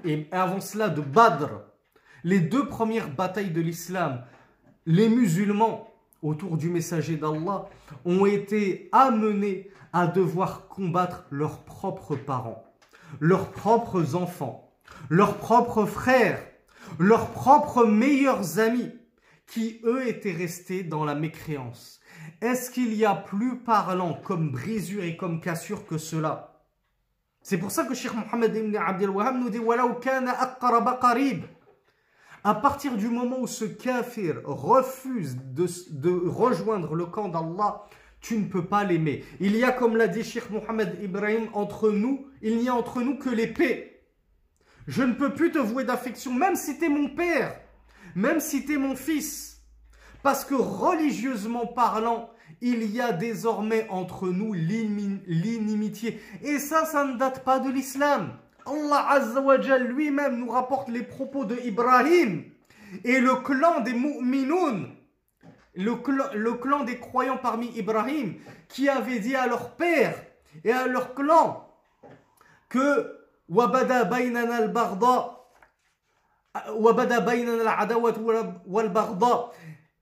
et 0.05 0.27
avant 0.33 0.61
cela 0.61 0.89
de 0.89 1.03
Badr, 1.03 1.61
les 2.25 2.41
deux 2.41 2.67
premières 2.67 3.15
batailles 3.15 3.53
de 3.53 3.61
l'islam. 3.61 4.25
Les 4.87 5.09
musulmans 5.09 5.89
autour 6.23 6.57
du 6.57 6.69
messager 6.69 7.17
d'Allah 7.17 7.69
ont 8.05 8.27
été 8.27 8.89
amenés 8.93 9.71
à 9.93 10.07
devoir 10.07 10.69
combattre 10.69 11.25
leurs 11.31 11.65
propres 11.65 12.17
parents, 12.17 12.65
leurs 13.21 13.51
propres 13.51 14.15
enfants, 14.15 14.73
leurs 15.09 15.37
propres 15.37 15.87
frères, 15.87 16.43
leurs 16.99 17.31
propres 17.31 17.85
meilleurs 17.85 18.59
amis, 18.59 18.93
qui 19.47 19.81
eux 19.85 20.09
étaient 20.09 20.33
restés 20.33 20.83
dans 20.83 21.05
la 21.05 21.15
mécréance. 21.15 22.01
Est-ce 22.41 22.71
qu'il 22.71 22.95
y 22.95 23.05
a 23.05 23.15
plus 23.15 23.59
parlant 23.59 24.15
comme 24.15 24.51
brisure 24.51 25.05
et 25.05 25.17
comme 25.17 25.41
cassure 25.41 25.87
que 25.87 25.99
cela? 25.99 26.65
C'est 27.43 27.59
pour 27.59 27.71
ça 27.71 27.85
que 27.85 27.95
Cheikh 27.95 28.13
Mohammed 28.13 28.57
ibn 28.57 28.77
Abdel 28.77 29.11
Wahab 29.11 29.37
nous 29.37 29.51
dit 29.51 29.61
à 32.47 32.55
partir 32.55 32.97
du 32.97 33.09
moment 33.09 33.41
où 33.41 33.49
ce 33.49 33.65
kafir 33.65 34.41
refuse 34.45 35.37
de, 35.37 36.29
rejoindre 36.29 36.95
le 36.95 37.07
camp 37.07 37.29
d'Allah, 37.29 37.87
tu 38.21 38.39
ne 38.39 38.45
peux 38.45 38.65
pas 38.65 38.85
l'aimer. 38.85 39.25
Il 39.41 39.57
y 39.57 39.65
a, 39.65 39.73
comme 39.73 39.97
l'a 39.97 40.07
dit 40.07 40.23
Sheikh 40.23 40.51
Mohammed 40.51 40.97
Ibrahim, 41.03 41.49
entre 41.55 41.91
nous, 41.91 42.29
il 42.43 42.59
n'y 42.59 42.69
a 42.69 42.75
entre 42.77 43.03
nous 43.03 43.19
que 43.19 43.31
l'épée. 43.31 44.01
Je 44.87 45.03
ne 45.03 45.15
peux 45.15 45.35
plus 45.35 45.51
te 45.51 45.59
vouer 45.59 45.83
d'affection, 45.83 46.33
même 46.33 46.55
si 46.55 46.79
tu 46.79 46.85
es 46.85 46.89
mon 46.89 47.09
père, 47.17 47.61
même 48.15 48.39
si 48.39 48.65
tu 48.65 48.75
es 48.75 48.79
mon 48.79 48.95
fils. 48.95 49.65
Parce 50.23 50.45
que 50.45 50.55
religieusement 50.55 51.67
parlant, 51.67 52.31
il 52.61 52.89
y 52.95 53.01
a 53.01 53.13
désormais 53.13 53.89
entre 53.91 54.29
nous 54.29 54.53
l'inimitié. 54.53 56.21
Et 56.43 56.61
ça, 56.61 56.85
ça 56.85 57.05
ne 57.05 57.19
date 57.19 57.43
pas 57.43 57.59
de 57.59 57.71
l'islam. 57.71 58.39
Allah 58.67 59.07
Azza 59.11 59.79
lui-même 59.79 60.39
nous 60.39 60.51
rapporte 60.51 60.89
les 60.89 61.03
propos 61.03 61.45
de 61.45 61.57
Ibrahim 61.65 62.45
et 63.05 63.21
le 63.21 63.37
clan 63.37 63.81
des 63.81 63.93
mu'minoun, 63.93 64.89
le 65.75 65.95
clan, 65.97 66.25
le 66.35 66.55
clan 66.55 66.85
des 66.85 66.99
croyants 66.99 67.39
parmi 67.39 67.69
Ibrahim, 67.77 68.35
qui 68.69 68.89
avait 68.89 69.21
dit 69.21 69.37
à 69.37 69.47
leur 69.47 69.77
père 69.77 70.21
et 70.65 70.73
à 70.73 70.87
leur 70.87 71.15
clan 71.15 71.69
que 72.69 73.17
wabada 73.49 74.05
baynana 74.05 74.57
al-barda 74.57 75.45
wabada 76.75 77.21
baynana 77.21 77.71
al-adawat 77.71 78.15
wal-barda. 78.67 79.51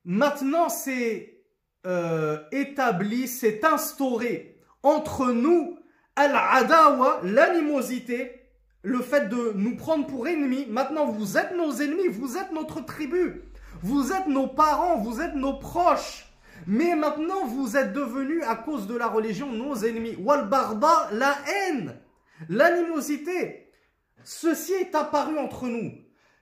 Maintenant 0.06 0.70
c'est 0.70 1.42
euh, 1.86 2.38
établi, 2.50 3.28
c'est 3.28 3.62
instauré 3.64 4.58
entre 4.82 5.32
nous 5.32 5.78
al-adawa, 6.16 7.20
l'animosité 7.24 8.43
le 8.84 9.00
fait 9.00 9.28
de 9.28 9.52
nous 9.56 9.76
prendre 9.76 10.06
pour 10.06 10.28
ennemis. 10.28 10.66
Maintenant, 10.68 11.06
vous 11.06 11.38
êtes 11.38 11.56
nos 11.56 11.72
ennemis, 11.72 12.08
vous 12.08 12.36
êtes 12.36 12.52
notre 12.52 12.84
tribu, 12.84 13.42
vous 13.82 14.12
êtes 14.12 14.28
nos 14.28 14.46
parents, 14.46 14.98
vous 14.98 15.20
êtes 15.20 15.34
nos 15.34 15.54
proches. 15.54 16.26
Mais 16.66 16.94
maintenant, 16.94 17.46
vous 17.46 17.76
êtes 17.76 17.92
devenus, 17.92 18.42
à 18.46 18.56
cause 18.56 18.86
de 18.86 18.96
la 18.96 19.08
religion, 19.08 19.50
nos 19.50 19.74
ennemis. 19.74 20.16
Wal-barda, 20.16 21.08
la 21.12 21.34
haine, 21.48 21.98
l'animosité. 22.48 23.72
Ceci 24.22 24.72
est 24.74 24.94
apparu 24.94 25.38
entre 25.38 25.66
nous. 25.66 25.92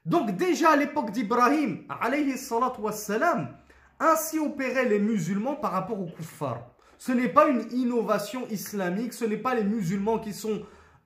Donc 0.04 0.36
déjà 0.36 0.70
à 0.70 0.76
l'époque 0.76 1.12
d'Ibrahim, 1.12 1.84
alayhi 1.88 2.34
wassalam, 2.78 3.56
ainsi 4.00 4.40
opéraient 4.40 4.88
les 4.88 4.98
musulmans 4.98 5.54
par 5.54 5.70
rapport 5.72 6.00
aux 6.00 6.10
kuffars. 6.10 6.66
Ce 6.98 7.12
n'est 7.12 7.28
pas 7.28 7.48
une 7.48 7.66
innovation 7.72 8.46
islamique, 8.48 9.12
ce 9.12 9.24
n'est 9.24 9.36
pas 9.36 9.54
les 9.54 9.64
musulmans 9.64 10.18
qui 10.18 10.32
sont 10.32 10.62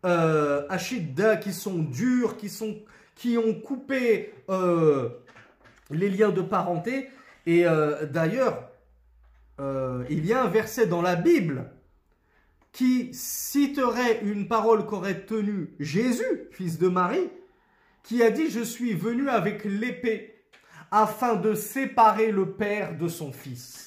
euh, 0.07 1.37
qui 1.43 1.53
sont 1.53 1.79
durs, 1.79 2.37
qui, 2.37 2.49
sont, 2.49 2.79
qui 3.15 3.37
ont 3.37 3.55
coupé 3.55 4.33
euh, 4.49 5.09
les 5.91 6.09
liens 6.09 6.31
de 6.31 6.43
parenté. 6.43 7.11
Et 7.47 7.67
euh, 7.67 8.07
d'ailleurs, 8.07 8.71
euh, 9.61 10.05
il 10.09 10.27
y 10.27 10.33
a 10.33 10.43
un 10.43 10.49
verset 10.49 10.87
dans 10.87 11.03
la 11.03 11.17
Bible 11.17 11.71
qui 12.73 13.13
citerait 13.15 14.21
une 14.23 14.49
parole 14.49 14.87
qu'aurait 14.87 15.25
tenue 15.25 15.75
Jésus, 15.81 16.49
fils 16.51 16.79
de 16.79 16.89
Marie, 16.89 17.31
qui 18.03 18.23
a 18.23 18.31
dit 18.31 18.51
«Je 18.51 18.61
suis 18.61 18.93
venu 18.93 19.29
avec 19.29 19.65
l'épée 19.65 20.35
afin 20.91 21.37
de 21.37 21.55
séparer 21.55 22.31
le 22.31 22.53
père 22.53 22.97
de 22.97 23.09
son 23.09 23.33
fils». 23.33 23.83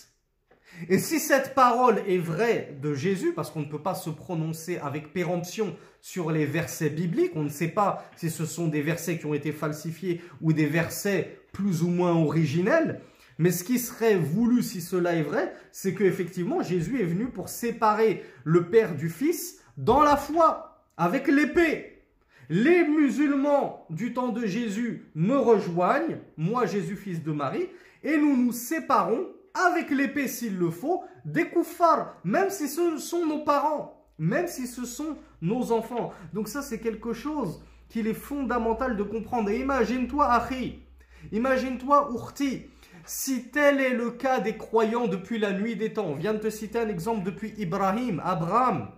Et 0.88 1.00
si 1.00 1.20
cette 1.20 1.54
parole 1.54 2.02
est 2.08 2.18
vraie 2.18 2.76
de 2.82 2.94
Jésus, 2.94 3.34
parce 3.34 3.52
qu'on 3.52 3.62
ne 3.62 3.70
peut 3.70 3.82
pas 3.82 3.96
se 3.96 4.10
prononcer 4.10 4.78
avec 4.78 5.12
péremption 5.12 5.76
sur 6.00 6.32
les 6.32 6.46
versets 6.46 6.90
bibliques, 6.90 7.34
on 7.36 7.44
ne 7.44 7.50
sait 7.50 7.68
pas 7.68 8.06
si 8.16 8.30
ce 8.30 8.46
sont 8.46 8.68
des 8.68 8.82
versets 8.82 9.18
qui 9.18 9.26
ont 9.26 9.34
été 9.34 9.52
falsifiés 9.52 10.22
ou 10.42 10.54
des 10.54 10.68
versets 10.68 11.40
plus 11.52 11.84
ou 11.84 11.90
moins 11.90 12.14
originels, 12.14 13.02
mais 13.38 13.52
ce 13.52 13.64
qui 13.64 13.80
serait 13.80 14.16
voulu 14.16 14.62
si 14.62 14.82
cela 14.82 15.16
est 15.16 15.24
vrai, 15.24 15.54
c'est 15.72 15.94
qu'effectivement 15.94 16.62
Jésus 16.62 17.02
est 17.02 17.06
venu 17.06 17.28
pour 17.28 17.50
séparer 17.50 18.24
le 18.44 18.70
Père 18.70 18.96
du 18.96 19.10
Fils 19.10 19.62
dans 19.78 20.04
la 20.04 20.18
foi, 20.18 20.84
avec 20.98 21.28
l'épée. 21.28 22.04
Les 22.50 22.84
musulmans 22.84 23.86
du 23.90 24.14
temps 24.14 24.30
de 24.30 24.46
Jésus 24.46 25.06
me 25.16 25.38
rejoignent, 25.38 26.18
moi 26.36 26.66
Jésus 26.66 26.96
fils 26.96 27.24
de 27.24 27.32
Marie, 27.32 27.70
et 28.04 28.18
nous 28.18 28.36
nous 28.36 28.52
séparons 28.52 29.28
avec 29.54 29.90
l'épée 29.90 30.28
s'il 30.28 30.58
le 30.58 30.70
faut, 30.70 31.04
des 31.26 31.50
koufars, 31.50 32.16
même 32.24 32.50
si 32.50 32.68
ce 32.68 32.98
sont 32.98 33.26
nos 33.26 33.44
parents, 33.44 34.06
même 34.18 34.48
si 34.48 34.68
ce 34.68 34.86
sont 34.86 35.18
nos 35.42 35.72
enfants. 35.72 36.12
Donc 36.34 36.48
ça, 36.48 36.62
c'est 36.62 36.80
quelque 36.80 37.14
chose 37.14 37.64
qu'il 37.90 38.08
est 38.08 38.14
fondamental 38.14 38.96
de 38.96 39.04
comprendre. 39.04 39.50
Et 39.50 39.60
imagine-toi, 39.60 40.32
Achi, 40.32 40.84
imagine-toi, 41.32 42.10
Urti, 42.14 42.66
si 43.06 43.50
tel 43.50 43.80
est 43.80 43.94
le 43.94 44.12
cas 44.12 44.40
des 44.40 44.58
croyants 44.58 45.08
depuis 45.08 45.40
la 45.40 45.52
nuit 45.52 45.76
des 45.76 45.94
temps, 45.94 46.06
on 46.06 46.16
vient 46.16 46.34
de 46.34 46.40
te 46.40 46.50
citer 46.50 46.80
un 46.80 46.90
exemple 46.90 47.24
depuis 47.24 47.54
Ibrahim, 47.58 48.22
Abraham, 48.24 48.92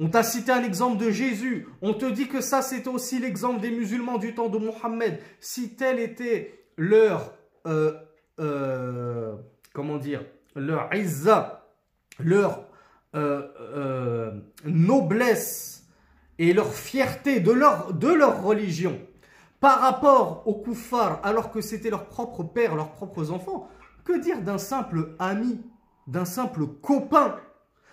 on 0.00 0.08
t'a 0.08 0.22
cité 0.22 0.52
un 0.52 0.62
exemple 0.62 0.96
de 0.96 1.10
Jésus. 1.10 1.66
On 1.82 1.92
te 1.92 2.06
dit 2.06 2.28
que 2.28 2.40
ça, 2.40 2.62
c'est 2.62 2.86
aussi 2.86 3.18
l'exemple 3.18 3.60
des 3.60 3.72
musulmans 3.72 4.18
du 4.18 4.32
temps 4.32 4.48
de 4.48 4.58
Mohammed. 4.58 5.18
Si 5.40 5.74
tel 5.74 5.98
était 5.98 6.66
leur 6.76 7.34
euh, 7.66 7.92
euh, 8.40 9.34
comment 9.72 9.98
dire, 9.98 10.24
leur 10.54 10.92
izza, 10.94 11.66
leur 12.18 12.64
euh, 13.14 13.48
euh, 13.60 14.32
noblesse 14.64 15.86
et 16.38 16.52
leur 16.52 16.72
fierté 16.72 17.40
de 17.40 17.52
leur, 17.52 17.92
de 17.94 18.08
leur 18.08 18.42
religion 18.42 19.00
par 19.60 19.80
rapport 19.80 20.46
aux 20.46 20.54
koufars 20.54 21.20
alors 21.24 21.50
que 21.50 21.60
c'était 21.60 21.90
leur 21.90 22.06
propre 22.06 22.44
père, 22.44 22.76
leurs 22.76 22.92
propres 22.92 23.30
enfants, 23.30 23.68
que 24.04 24.18
dire 24.18 24.42
d'un 24.42 24.58
simple 24.58 25.14
ami, 25.18 25.60
d'un 26.06 26.24
simple 26.24 26.66
copain? 26.66 27.36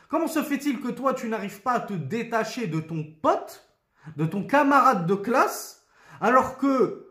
Comment 0.10 0.28
se 0.28 0.44
fait-il 0.44 0.80
que 0.80 0.90
toi 0.90 1.14
tu 1.14 1.28
n'arrives 1.28 1.62
pas 1.62 1.74
à 1.74 1.80
te 1.80 1.94
détacher 1.94 2.68
de 2.68 2.80
ton 2.80 3.04
pote, 3.22 3.68
de 4.16 4.26
ton 4.26 4.44
camarade 4.44 5.08
de 5.08 5.16
classe, 5.16 5.86
alors 6.22 6.58
que 6.58 7.05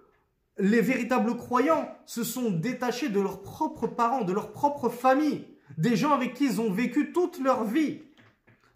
les 0.59 0.81
véritables 0.81 1.37
croyants 1.37 1.89
se 2.07 2.23
sont 2.23 2.51
détachés 2.51 3.09
de 3.09 3.21
leurs 3.21 3.43
propres 3.43 3.87
parents, 3.87 4.23
de 4.23 4.33
leur 4.33 4.53
propre 4.53 4.89
famille, 4.89 5.47
des 5.77 5.97
gens 5.97 6.13
avec 6.13 6.35
qui 6.35 6.45
ils 6.45 6.61
ont 6.61 6.71
vécu 6.71 7.13
toute 7.13 7.41
leur 7.41 7.65
vie. 7.65 8.03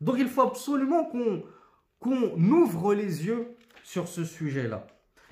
Donc 0.01 0.16
il 0.18 0.29
faut 0.29 0.43
absolument 0.43 1.05
qu'on 1.05 2.51
ouvre 2.51 2.95
les 2.95 3.26
yeux 3.26 3.57
sur 3.85 4.09
ce 4.09 4.24
sujet-là. 4.24 4.87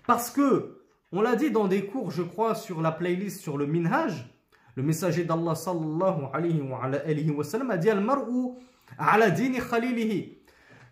Parce 0.07 0.31
que, 0.31 0.83
on 1.13 1.21
l'a 1.21 1.37
dit 1.37 1.51
dans 1.51 1.69
des 1.69 1.87
cours, 1.87 2.11
je 2.11 2.23
crois, 2.23 2.55
sur 2.55 2.81
la 2.81 2.93
playlist 2.93 3.41
sur 3.41 3.57
le 3.59 3.67
Minhaj, 3.67 4.27
le 4.77 4.83
messager 4.83 5.25
d'Allah 5.25 5.55
sallallahu 5.55 6.27
alayhi 6.33 7.31
wa, 7.31 7.45
sallam 7.45 7.71
a 7.71 7.77
dit 7.77 7.91
Al-mar'u 7.91 8.55
ala 8.99 9.31
dini. 9.31 9.59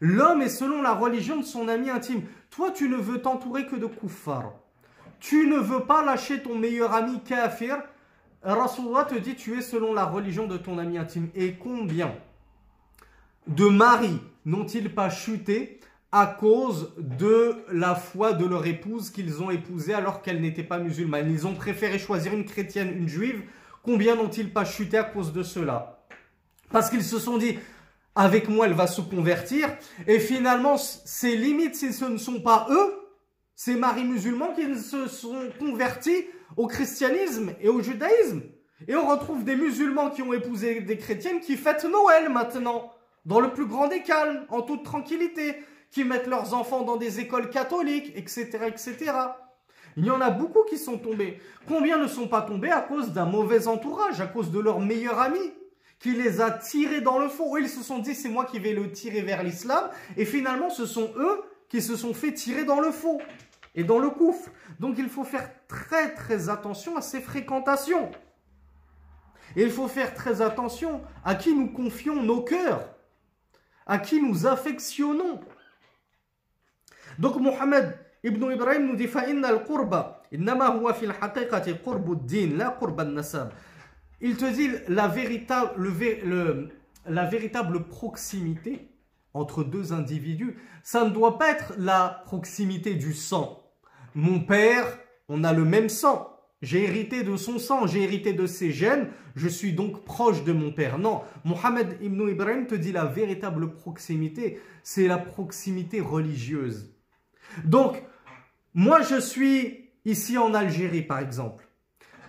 L'homme 0.00 0.42
est 0.42 0.48
selon 0.48 0.82
la 0.82 0.94
religion 0.94 1.36
de 1.38 1.44
son 1.44 1.68
ami 1.68 1.90
intime. 1.90 2.22
Toi, 2.50 2.70
tu 2.70 2.88
ne 2.88 2.96
veux 2.96 3.22
t'entourer 3.22 3.66
que 3.66 3.76
de 3.76 3.86
kuffar. 3.86 4.52
Tu 5.26 5.46
ne 5.46 5.56
veux 5.56 5.80
pas 5.80 6.04
lâcher 6.04 6.42
ton 6.42 6.54
meilleur 6.54 6.92
ami 6.92 7.18
kafir. 7.20 7.78
Rasulullah 8.42 9.04
te 9.04 9.14
dit 9.14 9.34
tu 9.34 9.56
es 9.56 9.62
selon 9.62 9.94
la 9.94 10.04
religion 10.04 10.46
de 10.46 10.58
ton 10.58 10.76
ami 10.76 10.98
intime. 10.98 11.30
Et 11.34 11.54
combien 11.54 12.12
de 13.46 13.64
maris 13.64 14.20
n'ont-ils 14.44 14.94
pas 14.94 15.08
chuté 15.08 15.80
à 16.12 16.26
cause 16.26 16.92
de 16.98 17.56
la 17.72 17.94
foi 17.94 18.34
de 18.34 18.44
leur 18.44 18.66
épouse 18.66 19.08
qu'ils 19.08 19.42
ont 19.42 19.50
épousée 19.50 19.94
alors 19.94 20.20
qu'elle 20.20 20.42
n'était 20.42 20.62
pas 20.62 20.78
musulmane? 20.78 21.30
Ils 21.30 21.46
ont 21.46 21.54
préféré 21.54 21.98
choisir 21.98 22.34
une 22.34 22.44
chrétienne, 22.44 22.94
une 22.94 23.08
juive. 23.08 23.44
Combien 23.82 24.16
n'ont-ils 24.16 24.52
pas 24.52 24.66
chuté 24.66 24.98
à 24.98 25.04
cause 25.04 25.32
de 25.32 25.42
cela? 25.42 26.04
Parce 26.70 26.90
qu'ils 26.90 27.02
se 27.02 27.18
sont 27.18 27.38
dit, 27.38 27.58
avec 28.14 28.50
moi, 28.50 28.66
elle 28.66 28.74
va 28.74 28.86
se 28.86 29.00
convertir. 29.00 29.70
Et 30.06 30.18
finalement, 30.18 30.76
c'est 30.76 31.34
limite 31.34 31.76
si 31.76 31.94
ce 31.94 32.04
ne 32.04 32.18
sont 32.18 32.42
pas 32.42 32.66
eux, 32.68 33.03
ces 33.54 33.76
maris 33.76 34.04
musulmans 34.04 34.52
qui 34.54 34.76
se 34.76 35.06
sont 35.06 35.50
convertis 35.58 36.26
au 36.56 36.66
christianisme 36.66 37.52
et 37.60 37.68
au 37.68 37.80
judaïsme. 37.80 38.42
Et 38.88 38.96
on 38.96 39.06
retrouve 39.06 39.44
des 39.44 39.56
musulmans 39.56 40.10
qui 40.10 40.22
ont 40.22 40.32
épousé 40.32 40.80
des 40.80 40.98
chrétiennes 40.98 41.40
qui 41.40 41.56
fêtent 41.56 41.84
Noël 41.84 42.28
maintenant, 42.28 42.92
dans 43.24 43.40
le 43.40 43.52
plus 43.52 43.66
grand 43.66 43.88
des 43.88 44.02
calmes, 44.02 44.44
en 44.50 44.62
toute 44.62 44.84
tranquillité, 44.84 45.62
qui 45.90 46.04
mettent 46.04 46.26
leurs 46.26 46.54
enfants 46.54 46.82
dans 46.82 46.96
des 46.96 47.20
écoles 47.20 47.50
catholiques, 47.50 48.12
etc., 48.16 48.58
etc. 48.66 49.12
Il 49.96 50.04
y 50.04 50.10
en 50.10 50.20
a 50.20 50.30
beaucoup 50.30 50.64
qui 50.68 50.76
sont 50.76 50.98
tombés. 50.98 51.38
Combien 51.68 51.98
ne 51.98 52.08
sont 52.08 52.26
pas 52.26 52.42
tombés 52.42 52.72
à 52.72 52.80
cause 52.80 53.12
d'un 53.12 53.26
mauvais 53.26 53.68
entourage, 53.68 54.20
à 54.20 54.26
cause 54.26 54.50
de 54.50 54.58
leur 54.58 54.80
meilleur 54.80 55.20
ami 55.20 55.38
qui 56.00 56.10
les 56.10 56.40
a 56.40 56.50
tirés 56.50 57.00
dans 57.00 57.20
le 57.20 57.28
fond? 57.28 57.56
Ils 57.56 57.68
se 57.68 57.82
sont 57.82 58.00
dit, 58.00 58.14
c'est 58.14 58.28
moi 58.28 58.44
qui 58.44 58.58
vais 58.58 58.72
le 58.72 58.90
tirer 58.90 59.22
vers 59.22 59.44
l'islam. 59.44 59.88
Et 60.16 60.24
finalement, 60.24 60.68
ce 60.68 60.84
sont 60.84 61.12
eux 61.16 61.42
qui 61.74 61.82
se 61.82 61.96
sont 61.96 62.14
fait 62.14 62.32
tirer 62.32 62.64
dans 62.64 62.78
le 62.78 62.92
faux 62.92 63.20
et 63.74 63.82
dans 63.82 63.98
le 63.98 64.08
coufre. 64.08 64.48
Donc 64.78 64.94
il 64.96 65.08
faut 65.08 65.24
faire 65.24 65.50
très 65.66 66.14
très 66.14 66.48
attention 66.48 66.96
à 66.96 67.00
ces 67.00 67.20
fréquentations. 67.20 68.12
Il 69.56 69.68
faut 69.72 69.88
faire 69.88 70.14
très 70.14 70.40
attention 70.40 71.02
à 71.24 71.34
qui 71.34 71.52
nous 71.52 71.66
confions 71.66 72.22
nos 72.22 72.42
cœurs, 72.42 72.88
à 73.86 73.98
qui 73.98 74.22
nous 74.22 74.46
affectionnons. 74.46 75.40
Donc 77.18 77.40
Mohamed 77.40 77.98
ibn 78.22 78.52
Ibrahim 78.52 78.86
nous 78.86 78.94
dit 78.94 79.08
Il 84.20 84.36
te 84.36 84.52
dit 84.52 84.70
la 84.86 85.08
véritable, 85.08 85.92
la 87.06 87.24
véritable 87.24 87.88
proximité 87.88 88.93
entre 89.34 89.64
deux 89.64 89.92
individus, 89.92 90.56
ça 90.82 91.04
ne 91.04 91.10
doit 91.10 91.38
pas 91.38 91.50
être 91.50 91.74
la 91.76 92.22
proximité 92.24 92.94
du 92.94 93.12
sang. 93.12 93.62
Mon 94.14 94.40
père, 94.40 94.98
on 95.28 95.44
a 95.44 95.52
le 95.52 95.64
même 95.64 95.88
sang. 95.88 96.30
J'ai 96.62 96.84
hérité 96.84 97.24
de 97.24 97.36
son 97.36 97.58
sang, 97.58 97.86
j'ai 97.86 98.02
hérité 98.02 98.32
de 98.32 98.46
ses 98.46 98.72
gènes, 98.72 99.10
je 99.36 99.48
suis 99.48 99.74
donc 99.74 100.04
proche 100.04 100.44
de 100.44 100.52
mon 100.52 100.72
père. 100.72 100.98
Non, 100.98 101.20
Mohamed 101.44 101.98
ibn 102.00 102.26
Ibrahim 102.26 102.66
te 102.66 102.74
dit 102.74 102.92
la 102.92 103.04
véritable 103.04 103.74
proximité, 103.74 104.60
c'est 104.82 105.06
la 105.06 105.18
proximité 105.18 106.00
religieuse. 106.00 106.94
Donc, 107.64 108.02
moi 108.72 109.02
je 109.02 109.20
suis 109.20 109.90
ici 110.06 110.38
en 110.38 110.54
Algérie 110.54 111.02
par 111.02 111.18
exemple, 111.18 111.68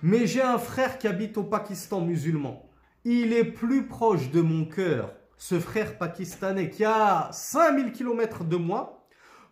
mais 0.01 0.27
j'ai 0.27 0.41
un 0.41 0.57
frère 0.57 0.97
qui 0.97 1.07
habite 1.07 1.37
au 1.37 1.43
Pakistan 1.43 2.01
musulman. 2.01 2.69
Il 3.05 3.31
est 3.31 3.45
plus 3.45 3.87
proche 3.87 4.31
de 4.31 4.41
mon 4.41 4.65
cœur, 4.65 5.15
ce 5.37 5.59
frère 5.59 5.97
pakistanais 5.97 6.69
qui 6.69 6.85
a 6.85 7.29
5000 7.31 7.91
km 7.91 8.43
de 8.43 8.55
moi, 8.55 9.07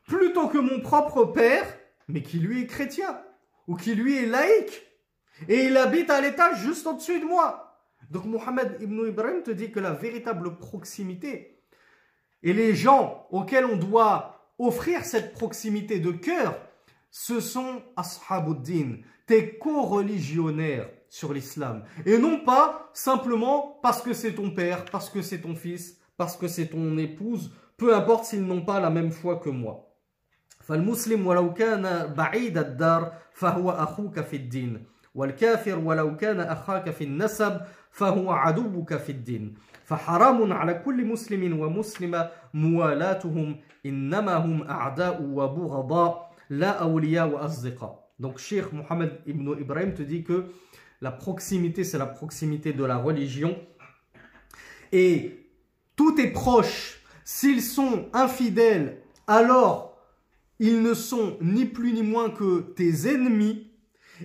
plutôt 0.07 0.47
que 0.47 0.57
mon 0.57 0.81
propre 0.81 1.25
père, 1.25 1.65
mais 2.07 2.21
qui 2.21 2.39
lui 2.39 2.61
est 2.61 2.67
chrétien 2.67 3.21
ou 3.67 3.75
qui 3.75 3.95
lui 3.95 4.17
est 4.17 4.25
laïque. 4.25 4.83
Et 5.47 5.65
il 5.65 5.77
habite 5.77 6.09
à 6.09 6.21
l'étage 6.21 6.61
juste 6.61 6.85
au-dessus 6.87 7.19
de 7.19 7.25
moi. 7.25 7.79
Donc 8.09 8.25
Mohamed 8.25 8.77
ibn 8.81 9.07
Ibrahim 9.07 9.43
te 9.43 9.51
dit 9.51 9.71
que 9.71 9.79
la 9.79 9.93
véritable 9.93 10.57
proximité 10.57 11.61
et 12.43 12.53
les 12.53 12.75
gens 12.75 13.27
auxquels 13.31 13.65
on 13.65 13.77
doit 13.77 14.51
offrir 14.59 15.05
cette 15.05 15.33
proximité 15.33 15.99
de 15.99 16.11
cœur, 16.11 16.59
ce 17.09 17.39
sont 17.39 17.81
ashabuddin, 17.95 18.97
tes 19.25 19.57
co-religionnaires 19.57 20.89
sur 21.12 21.32
l'islam. 21.32 21.84
Et 22.06 22.18
non 22.18 22.44
pas 22.44 22.90
simplement 22.92 23.78
parce 23.82 24.02
que 24.02 24.12
c'est 24.12 24.34
ton 24.34 24.50
père, 24.50 24.84
parce 24.86 25.10
que 25.10 25.22
c'est 25.22 25.40
ton 25.40 25.54
fils, 25.54 25.98
parce 26.16 26.36
que 26.36 26.48
c'est 26.48 26.66
ton 26.66 26.96
épouse, 26.98 27.52
peu 27.76 27.94
importe 27.94 28.24
s'ils 28.24 28.44
n'ont 28.44 28.64
pas 28.64 28.80
la 28.80 28.90
même 28.90 29.12
foi 29.12 29.36
que 29.36 29.50
moi. 29.50 29.84
فالمسلم 30.68 31.26
ولو 31.26 31.54
كان 31.54 32.14
بعيد 32.14 32.58
الدار 32.58 33.12
فهو 33.32 33.70
أخوك 33.70 34.20
في 34.20 34.36
الدين 34.36 34.84
والكافر 35.14 35.78
ولو 35.78 36.16
كان 36.16 36.40
أخاك 36.40 36.90
في 36.90 37.04
النسب 37.04 37.60
فهو 37.90 38.30
عدوك 38.30 38.94
في 38.94 39.12
الدين 39.12 39.54
فحرام 39.84 40.52
على 40.52 40.74
كل 40.74 41.06
مسلم 41.06 41.60
ومسلمة 41.60 42.30
موالاتهم 42.54 43.56
إنما 43.86 44.34
هم 44.34 44.62
أعداء 44.62 45.22
وبغضاء 45.22 46.30
لا 46.50 46.70
أولياء 46.70 47.28
وأصدقاء 47.28 48.08
Donc 48.20 48.38
Cheikh 48.38 48.72
Mohammed 48.72 49.20
ibn 49.26 49.54
Ibrahim 49.60 49.94
te 49.94 50.02
dit 50.02 50.24
que 50.24 50.46
la 51.03 51.11
proximité 51.11 51.83
c'est 51.83 51.97
la 51.97 52.05
proximité 52.05 52.71
de 52.71 52.85
la 52.85 52.95
religion. 52.95 53.59
Et 54.93 55.49
tous 55.97 56.13
tes 56.13 56.31
proches 56.31 57.01
s'ils 57.25 57.61
sont 57.61 58.07
infidèles 58.13 59.01
alors 59.27 59.97
Ils 60.59 60.81
ne 60.81 60.93
sont 60.93 61.37
ni 61.41 61.65
plus 61.65 61.91
ni 61.91 62.03
moins 62.03 62.29
que 62.29 62.61
tes 62.61 63.13
ennemis. 63.13 63.69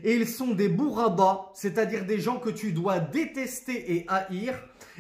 Et 0.05 0.15
ils 0.15 0.29
sont 0.29 0.55
des 0.55 0.69
bourrabas, 0.69 1.51
c'est-à-dire 1.55 2.05
des 2.05 2.21
gens 2.21 2.39
que 2.39 2.51
tu 2.51 2.73
dois 2.73 3.01
détester 3.01 3.97
et 3.97 4.05
haïr. 4.07 4.55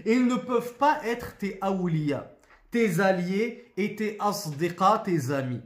Et 0.04 0.14
ils 0.14 0.26
ne 0.26 0.34
peuvent 0.34 0.74
pas 0.74 1.00
être 1.04 1.36
tes 1.36 1.58
aouliya, 1.60 2.34
tes 2.72 2.98
alliés 2.98 3.72
et 3.76 3.94
tes 3.94 4.16
asdiqa, 4.18 5.02
tes 5.04 5.30
amis. 5.30 5.60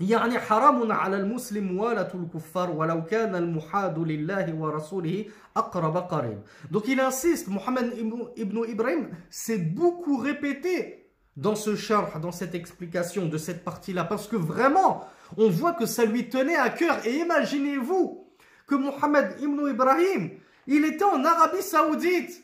يعني 0.00 0.38
حرام 0.38 0.92
على 0.92 1.16
المسلم 1.16 1.72
موالة 1.72 2.10
الكفار 2.14 2.70
ولو 2.70 3.04
كان 3.04 3.34
المحاد 3.34 3.98
لله 3.98 4.54
ورسوله 4.54 5.24
أقرب 5.56 5.96
قريب. 5.96 6.38
Donc 6.70 6.88
il 6.88 7.00
insiste, 7.00 7.48
Mohammed 7.48 7.92
ibn 8.36 8.64
Ibrahim 8.66 9.08
s'est 9.28 9.58
beaucoup 9.58 10.16
répété 10.16 11.10
dans 11.36 11.54
ce 11.54 11.76
char, 11.76 12.18
dans 12.20 12.32
cette 12.32 12.54
explication 12.54 13.26
de 13.26 13.38
cette 13.38 13.62
partie-là, 13.62 14.04
parce 14.04 14.26
que 14.26 14.36
vraiment, 14.36 15.06
on 15.36 15.48
voit 15.48 15.74
que 15.74 15.86
ça 15.86 16.04
lui 16.04 16.28
tenait 16.28 16.56
à 16.56 16.70
cœur. 16.70 17.06
Et 17.06 17.18
imaginez-vous 17.18 18.26
que 18.66 18.74
Mohammed 18.74 19.36
ibn 19.40 19.68
Ibrahim, 19.68 20.30
il 20.66 20.84
était 20.84 21.04
en 21.04 21.24
Arabie 21.24 21.62
Saoudite. 21.62 22.42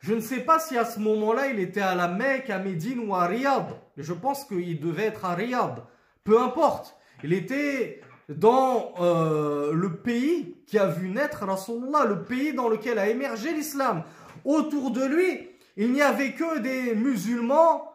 Je 0.00 0.14
ne 0.14 0.20
sais 0.20 0.40
pas 0.40 0.58
si 0.58 0.78
à 0.78 0.84
ce 0.84 0.98
moment-là, 1.00 1.48
il 1.48 1.58
était 1.58 1.80
à 1.80 1.94
la 1.94 2.08
Mecque, 2.08 2.50
à 2.50 2.58
Médine 2.58 3.00
ou 3.00 3.14
à 3.14 3.26
Riyad. 3.26 3.66
Je 3.96 4.12
pense 4.12 4.44
qu'il 4.44 4.80
devait 4.80 5.06
être 5.06 5.24
à 5.24 5.34
Riyad. 5.34 5.82
Peu 6.25 6.41
importe. 6.41 6.97
Il 7.23 7.31
était 7.31 8.01
dans 8.27 8.93
euh, 8.99 9.71
le 9.71 9.95
pays 9.97 10.57
qui 10.67 10.77
a 10.77 10.87
vu 10.87 11.09
naître 11.09 11.45
Rasulullah, 11.45 12.05
le 12.05 12.23
pays 12.23 12.53
dans 12.53 12.67
lequel 12.67 12.99
a 12.99 13.07
émergé 13.07 13.53
l'islam. 13.53 14.03
Autour 14.43 14.91
de 14.91 15.05
lui, 15.05 15.49
il 15.77 15.93
n'y 15.93 16.01
avait 16.01 16.33
que 16.33 16.59
des 16.59 16.95
musulmans 16.95 17.93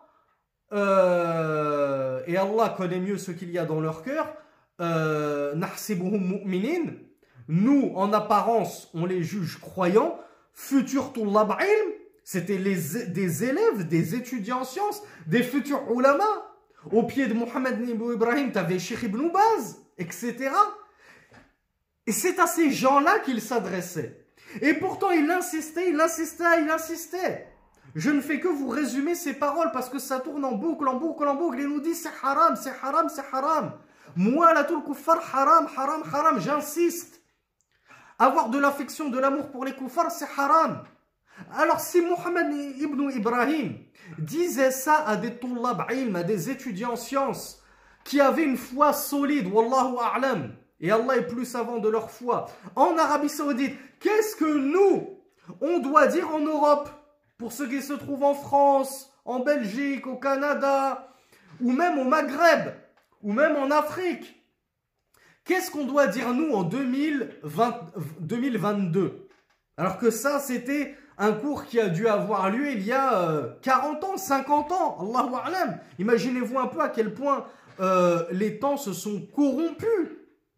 euh, 0.72 2.22
et 2.26 2.36
Allah 2.36 2.74
connaît 2.76 3.00
mieux 3.00 3.18
ce 3.18 3.32
qu'il 3.32 3.50
y 3.50 3.58
a 3.58 3.64
dans 3.64 3.80
leur 3.80 4.02
cœur, 4.02 4.32
euh, 4.80 5.54
nous, 7.48 7.92
en 7.96 8.12
apparence, 8.12 8.88
on 8.94 9.06
les 9.06 9.24
juge 9.24 9.58
croyants, 9.60 10.18
futurs 10.52 11.12
tullab 11.12 11.52
c'était 12.22 12.58
des 12.58 13.44
élèves, 13.44 13.88
des 13.88 14.14
étudiants 14.14 14.60
en 14.60 14.64
sciences, 14.64 15.02
des 15.26 15.42
futurs 15.42 15.82
ulama. 15.92 16.49
Au 16.90 17.02
pied 17.02 17.26
de 17.26 17.34
Mohammed 17.34 17.78
ibn 17.80 18.12
Ibrahim, 18.12 18.52
tu 18.52 18.58
avais 18.58 18.78
Sheikh 18.78 19.02
ibn 19.02 19.30
etc. 19.98 20.50
Et 22.06 22.12
c'est 22.12 22.38
à 22.38 22.46
ces 22.46 22.70
gens-là 22.70 23.18
qu'il 23.20 23.40
s'adressait. 23.40 24.26
Et 24.62 24.74
pourtant, 24.74 25.10
il 25.10 25.30
insistait, 25.30 25.90
il 25.90 26.00
insistait, 26.00 26.62
il 26.62 26.70
insistait. 26.70 27.46
Je 27.94 28.10
ne 28.10 28.20
fais 28.20 28.40
que 28.40 28.48
vous 28.48 28.68
résumer 28.68 29.14
ces 29.14 29.34
paroles 29.34 29.70
parce 29.72 29.88
que 29.88 29.98
ça 29.98 30.20
tourne 30.20 30.44
en 30.44 30.52
boucle, 30.52 30.88
en 30.88 30.94
boucle, 30.94 31.26
en 31.26 31.34
boucle. 31.34 31.58
Il 31.60 31.68
nous 31.68 31.80
dit 31.80 31.94
c'est 31.94 32.10
haram, 32.22 32.56
c'est 32.56 32.72
haram, 32.82 33.08
c'est 33.08 33.24
haram. 33.32 33.72
Moi, 34.16 34.52
la 34.54 34.64
tout 34.64 34.80
kuffar, 34.82 35.20
haram, 35.34 35.68
haram, 35.76 36.02
haram. 36.12 36.40
J'insiste. 36.40 37.20
Avoir 38.18 38.48
de 38.48 38.58
l'affection, 38.58 39.08
de 39.08 39.18
l'amour 39.18 39.50
pour 39.50 39.64
les 39.64 39.74
kuffars, 39.74 40.10
c'est 40.10 40.28
haram. 40.36 40.82
Alors 41.52 41.80
si 41.80 42.00
Mohammed 42.00 42.52
ibn 42.78 43.10
Ibrahim 43.10 43.74
disait 44.18 44.70
ça 44.70 45.04
à 45.06 45.16
des 45.16 45.32
ilm, 45.92 46.16
à 46.16 46.22
des 46.22 46.50
étudiants 46.50 46.92
en 46.92 46.96
sciences, 46.96 47.62
qui 48.04 48.20
avaient 48.20 48.44
une 48.44 48.56
foi 48.56 48.92
solide, 48.92 49.46
wallahu 49.46 49.96
a'lam, 50.00 50.54
et 50.80 50.90
Allah 50.90 51.18
est 51.18 51.26
plus 51.26 51.44
savant 51.44 51.78
de 51.78 51.88
leur 51.88 52.10
foi, 52.10 52.46
en 52.74 52.98
Arabie 52.98 53.28
Saoudite, 53.28 53.76
qu'est-ce 54.00 54.34
que 54.36 54.44
nous, 54.44 55.20
on 55.60 55.78
doit 55.78 56.06
dire 56.06 56.34
en 56.34 56.40
Europe 56.40 56.88
pour 57.36 57.52
ceux 57.52 57.68
qui 57.68 57.82
se 57.82 57.92
trouvent 57.92 58.24
en 58.24 58.34
France, 58.34 59.12
en 59.24 59.40
Belgique, 59.40 60.06
au 60.06 60.16
Canada, 60.16 61.14
ou 61.60 61.72
même 61.72 61.98
au 61.98 62.04
Maghreb, 62.04 62.72
ou 63.22 63.32
même 63.32 63.56
en 63.56 63.70
Afrique? 63.70 64.36
Qu'est-ce 65.44 65.70
qu'on 65.70 65.84
doit 65.84 66.06
dire 66.06 66.32
nous 66.32 66.52
en 66.52 66.62
2022 66.62 69.28
Alors 69.76 69.98
que 69.98 70.10
ça, 70.10 70.38
c'était 70.38 70.96
un 71.20 71.32
cours 71.32 71.66
qui 71.66 71.78
a 71.78 71.88
dû 71.88 72.08
avoir 72.08 72.50
lieu 72.50 72.72
il 72.72 72.82
y 72.82 72.92
a 72.92 73.54
40 73.60 74.02
euh, 74.02 74.06
ans, 74.06 74.16
50 74.16 74.72
ans, 74.72 74.96
Allahu 75.00 75.34
A'lam. 75.44 75.78
Imaginez-vous 75.98 76.58
un 76.58 76.66
peu 76.66 76.80
à 76.80 76.88
quel 76.88 77.12
point 77.12 77.44
euh, 77.78 78.24
les 78.32 78.58
temps 78.58 78.78
se 78.78 78.94
sont 78.94 79.20
corrompus 79.36 80.08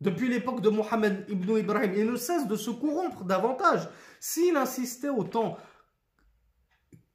depuis 0.00 0.28
l'époque 0.28 0.60
de 0.60 0.70
Mohammed 0.70 1.26
ibn 1.28 1.58
Ibrahim 1.58 1.92
et 1.94 2.04
ne 2.04 2.14
cessent 2.14 2.46
de 2.46 2.54
se 2.54 2.70
corrompre 2.70 3.24
davantage. 3.24 3.88
S'il 4.20 4.56
insistait 4.56 5.08
autant 5.08 5.58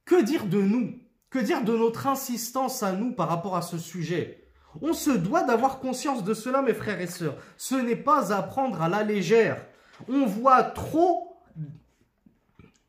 que 0.03 0.21
dire 0.21 0.45
de 0.45 0.61
nous? 0.61 0.99
Que 1.29 1.39
dire 1.39 1.63
de 1.63 1.75
notre 1.75 2.07
insistance 2.07 2.83
à 2.83 2.91
nous 2.91 3.13
par 3.13 3.29
rapport 3.29 3.55
à 3.55 3.61
ce 3.61 3.77
sujet? 3.77 4.43
On 4.81 4.91
se 4.91 5.11
doit 5.11 5.43
d'avoir 5.43 5.79
conscience 5.79 6.23
de 6.25 6.33
cela, 6.33 6.61
mes 6.61 6.73
frères 6.73 6.99
et 6.99 7.07
sœurs. 7.07 7.37
Ce 7.55 7.75
n'est 7.75 7.95
pas 7.95 8.33
à 8.33 8.43
prendre 8.43 8.81
à 8.81 8.89
la 8.89 9.03
légère. 9.03 9.65
On 10.09 10.25
voit 10.25 10.63
trop 10.63 11.36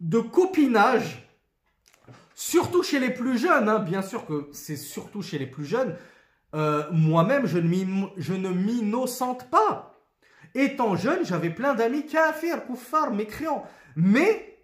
de 0.01 0.21
copinage, 0.21 1.29
surtout 2.35 2.83
chez 2.83 2.99
les 3.01 3.11
plus 3.11 3.39
jeunes. 3.39 3.69
hein. 3.69 3.79
Bien 3.81 4.03
sûr 4.03 4.27
que 4.27 4.49
c'est 4.53 4.77
surtout 4.77 5.23
chez 5.23 5.39
les 5.39 5.47
plus 5.47 5.65
jeunes. 5.67 5.97
Euh, 6.55 6.85
Moi-même, 6.93 7.47
je 7.47 7.59
ne 7.59 8.49
m'innocente 8.49 9.51
pas. 9.51 9.95
Étant 10.55 10.97
jeune, 10.97 11.25
j'avais 11.25 11.51
plein 11.51 11.75
d'amis 11.75 12.07
kafirs, 12.07 12.67
kuffar, 12.67 13.13
mécréants. 13.13 13.65
Mais, 13.97 14.59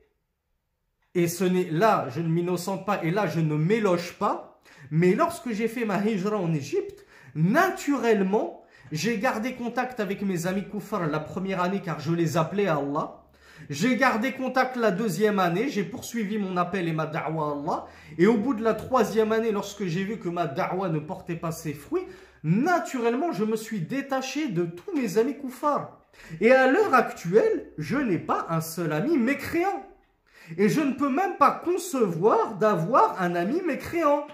et 1.14 1.28
ce 1.28 1.44
n'est 1.44 1.70
là, 1.70 2.08
je 2.10 2.20
ne 2.20 2.28
m'innocente 2.28 2.86
pas, 2.86 3.02
et 3.04 3.10
là, 3.10 3.26
je 3.26 3.40
ne 3.40 3.54
m'éloge 3.56 4.14
pas. 4.14 4.60
Mais 4.90 5.14
lorsque 5.14 5.50
j'ai 5.52 5.68
fait 5.68 5.84
ma 5.84 5.98
hijra 6.04 6.36
en 6.38 6.52
Égypte, 6.54 7.04
naturellement, 7.34 8.64
j'ai 8.92 9.18
gardé 9.18 9.54
contact 9.54 9.98
avec 10.00 10.22
mes 10.22 10.46
amis 10.46 10.68
kuffar 10.68 11.06
la 11.06 11.20
première 11.20 11.60
année 11.60 11.80
car 11.82 12.00
je 12.00 12.12
les 12.12 12.36
appelais 12.36 12.68
à 12.68 12.76
Allah. 12.76 13.23
J'ai 13.70 13.96
gardé 13.96 14.32
contact 14.32 14.76
la 14.76 14.90
deuxième 14.90 15.38
année, 15.38 15.68
j'ai 15.68 15.84
poursuivi 15.84 16.38
mon 16.38 16.56
appel 16.56 16.86
et 16.86 16.92
ma 16.92 17.06
da'wa 17.06 17.52
Allah. 17.52 17.86
Et 18.18 18.26
au 18.26 18.36
bout 18.36 18.54
de 18.54 18.62
la 18.62 18.74
troisième 18.74 19.32
année, 19.32 19.52
lorsque 19.52 19.84
j'ai 19.86 20.04
vu 20.04 20.18
que 20.18 20.28
ma 20.28 20.46
da'wa 20.46 20.88
ne 20.88 20.98
portait 20.98 21.36
pas 21.36 21.52
ses 21.52 21.72
fruits, 21.72 22.06
naturellement, 22.42 23.32
je 23.32 23.44
me 23.44 23.56
suis 23.56 23.80
détaché 23.80 24.48
de 24.48 24.64
tous 24.64 24.94
mes 24.94 25.16
amis 25.16 25.38
koufars. 25.38 25.98
Et 26.40 26.52
à 26.52 26.70
l'heure 26.70 26.94
actuelle, 26.94 27.72
je 27.78 27.96
n'ai 27.96 28.18
pas 28.18 28.46
un 28.50 28.60
seul 28.60 28.92
ami 28.92 29.16
mécréant. 29.16 29.86
Et 30.58 30.68
je 30.68 30.80
ne 30.80 30.92
peux 30.92 31.08
même 31.08 31.36
pas 31.38 31.50
concevoir 31.50 32.56
d'avoir 32.56 33.20
un 33.22 33.34
ami 33.34 33.62
mécréant 33.62 34.26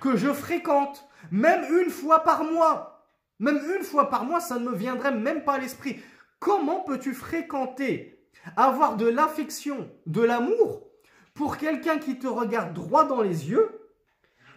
que 0.00 0.16
je 0.16 0.32
fréquente, 0.32 1.08
même 1.32 1.64
une 1.82 1.90
fois 1.90 2.22
par 2.22 2.44
mois. 2.44 3.04
Même 3.40 3.60
une 3.76 3.82
fois 3.82 4.10
par 4.10 4.24
mois, 4.24 4.40
ça 4.40 4.58
ne 4.58 4.68
me 4.68 4.76
viendrait 4.76 5.12
même 5.12 5.42
pas 5.42 5.54
à 5.54 5.58
l'esprit. 5.58 6.00
Comment 6.38 6.80
peux-tu 6.80 7.14
fréquenter, 7.14 8.19
avoir 8.56 8.96
de 8.96 9.06
l'affection, 9.06 9.90
de 10.06 10.22
l'amour 10.22 10.82
pour 11.34 11.56
quelqu'un 11.56 11.98
qui 11.98 12.18
te 12.18 12.26
regarde 12.26 12.74
droit 12.74 13.04
dans 13.04 13.20
les 13.20 13.50
yeux 13.50 13.80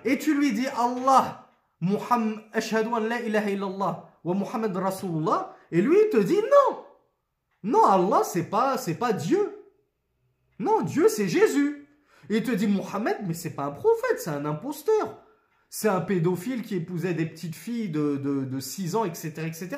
et 0.06 0.18
tu 0.18 0.36
lui 0.36 0.54
dis 0.54 0.68
Allah, 0.78 1.50
Muhammad, 1.82 2.40
ashhadu 2.54 2.90
an 2.90 3.00
la 3.00 3.22
ilaha 3.22 3.50
illallah 3.50 4.10
wa 4.24 4.34
Muhammad 4.34 4.76
Rasulullah 4.76 5.56
et 5.72 5.82
lui 5.82 5.98
il 6.04 6.10
te 6.10 6.18
dit 6.18 6.38
non. 6.42 6.84
Non, 7.64 7.86
Allah 7.86 8.24
c'est 8.24 8.50
pas 8.50 8.78
c'est 8.78 8.96
pas 8.96 9.14
Dieu. 9.14 9.64
Non, 10.60 10.82
Dieu 10.82 11.08
c'est 11.08 11.28
Jésus. 11.28 11.88
Et 12.30 12.38
il 12.38 12.44
te 12.44 12.52
dit 12.52 12.68
Mohammed, 12.68 13.18
mais 13.26 13.34
c'est 13.34 13.52
pas 13.52 13.66
un 13.66 13.72
prophète, 13.72 14.20
c'est 14.20 14.30
un 14.30 14.46
imposteur. 14.46 15.18
C'est 15.70 15.90
un 15.90 16.02
pédophile 16.02 16.62
qui 16.62 16.76
épousait 16.76 17.14
des 17.14 17.26
petites 17.26 17.56
filles 17.56 17.90
de, 17.90 18.18
de, 18.18 18.46
de 18.46 18.60
6 18.60 18.96
ans, 18.96 19.06
etc., 19.06 19.34
etc. 19.40 19.70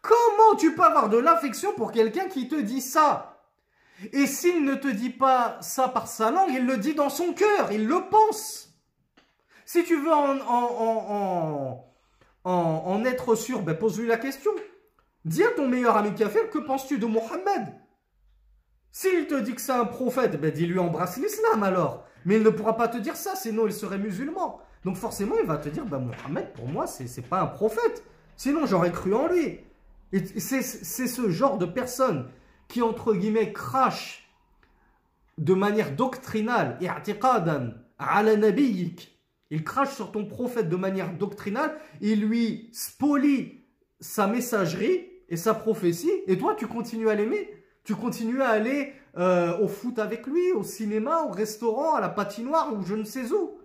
Comment 0.00 0.56
tu 0.56 0.74
peux 0.74 0.82
avoir 0.82 1.08
de 1.08 1.18
l'affection 1.18 1.74
pour 1.74 1.92
quelqu'un 1.92 2.26
qui 2.28 2.48
te 2.48 2.54
dit 2.54 2.80
ça? 2.80 3.29
Et 4.12 4.26
s'il 4.26 4.64
ne 4.64 4.74
te 4.74 4.88
dit 4.88 5.10
pas 5.10 5.58
ça 5.60 5.88
par 5.88 6.08
sa 6.08 6.30
langue, 6.30 6.50
il 6.52 6.66
le 6.66 6.78
dit 6.78 6.94
dans 6.94 7.10
son 7.10 7.32
cœur, 7.32 7.72
il 7.72 7.86
le 7.86 8.08
pense. 8.10 8.74
Si 9.66 9.84
tu 9.84 9.96
veux 10.00 10.12
en, 10.12 10.38
en, 10.40 11.84
en, 12.44 12.52
en, 12.52 13.04
être 13.04 13.34
sûr, 13.34 13.62
ben 13.62 13.76
pose-lui 13.76 14.08
la 14.08 14.16
question. 14.16 14.50
Dis 15.24 15.44
à 15.44 15.50
ton 15.50 15.68
meilleur 15.68 15.96
ami 15.96 16.14
kafir, 16.14 16.50
que 16.50 16.58
penses-tu 16.58 16.98
de 16.98 17.06
Mohammed? 17.06 17.74
S'il 18.90 19.26
te 19.26 19.38
dit 19.38 19.54
que 19.54 19.60
c'est 19.60 19.72
un 19.72 19.84
prophète, 19.84 20.40
ben 20.40 20.50
dis-lui 20.50 20.78
embrasse 20.78 21.18
l'islam 21.18 21.62
alors. 21.62 22.04
Mais 22.24 22.36
il 22.36 22.42
ne 22.42 22.50
pourra 22.50 22.76
pas 22.76 22.88
te 22.88 22.98
dire 22.98 23.16
ça, 23.16 23.36
sinon 23.36 23.66
il 23.66 23.72
serait 23.72 23.98
musulman. 23.98 24.60
Donc 24.84 24.96
forcément, 24.96 25.36
il 25.38 25.46
va 25.46 25.58
te 25.58 25.68
dire, 25.68 25.84
ben 25.84 25.98
Mohammed, 25.98 26.52
pour 26.54 26.66
moi, 26.66 26.86
c'est 26.86 27.22
pas 27.22 27.40
un 27.40 27.46
prophète. 27.46 28.02
Sinon, 28.36 28.66
j'aurais 28.66 28.92
cru 28.92 29.14
en 29.14 29.28
lui. 29.28 29.60
C'est 30.38 30.62
ce 30.62 31.30
genre 31.30 31.58
de 31.58 31.66
personne 31.66 32.28
qui, 32.70 32.82
entre 32.82 33.14
guillemets, 33.14 33.52
crache 33.52 34.28
de 35.38 35.54
manière 35.54 35.94
doctrinale, 35.96 36.78
i'tiqadan, 36.80 37.72
ala 37.98 38.36
nabiyik. 38.36 39.18
Il 39.50 39.64
crache 39.64 39.94
sur 39.94 40.12
ton 40.12 40.24
prophète 40.24 40.68
de 40.68 40.76
manière 40.76 41.12
doctrinale, 41.12 41.76
il 42.00 42.20
lui 42.22 42.70
spolie 42.72 43.64
sa 44.00 44.28
messagerie 44.28 45.06
et 45.28 45.36
sa 45.36 45.54
prophétie, 45.54 46.12
et 46.28 46.38
toi, 46.38 46.54
tu 46.54 46.66
continues 46.66 47.10
à 47.10 47.14
l'aimer. 47.14 47.50
Tu 47.82 47.94
continues 47.96 48.42
à 48.42 48.50
aller 48.50 48.92
euh, 49.16 49.58
au 49.58 49.66
foot 49.66 49.98
avec 49.98 50.26
lui, 50.26 50.52
au 50.52 50.62
cinéma, 50.62 51.22
au 51.22 51.30
restaurant, 51.30 51.94
à 51.94 52.00
la 52.00 52.08
patinoire 52.08 52.72
ou 52.74 52.84
je 52.84 52.94
ne 52.94 53.04
sais 53.04 53.32
où. 53.32 53.58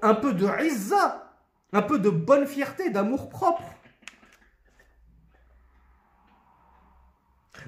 Un 0.00 0.14
peu 0.14 0.32
de 0.32 0.46
izza, 0.64 1.34
un 1.72 1.82
peu 1.82 1.98
de 1.98 2.08
bonne 2.08 2.46
fierté, 2.46 2.88
d'amour 2.88 3.28
propre. 3.28 3.64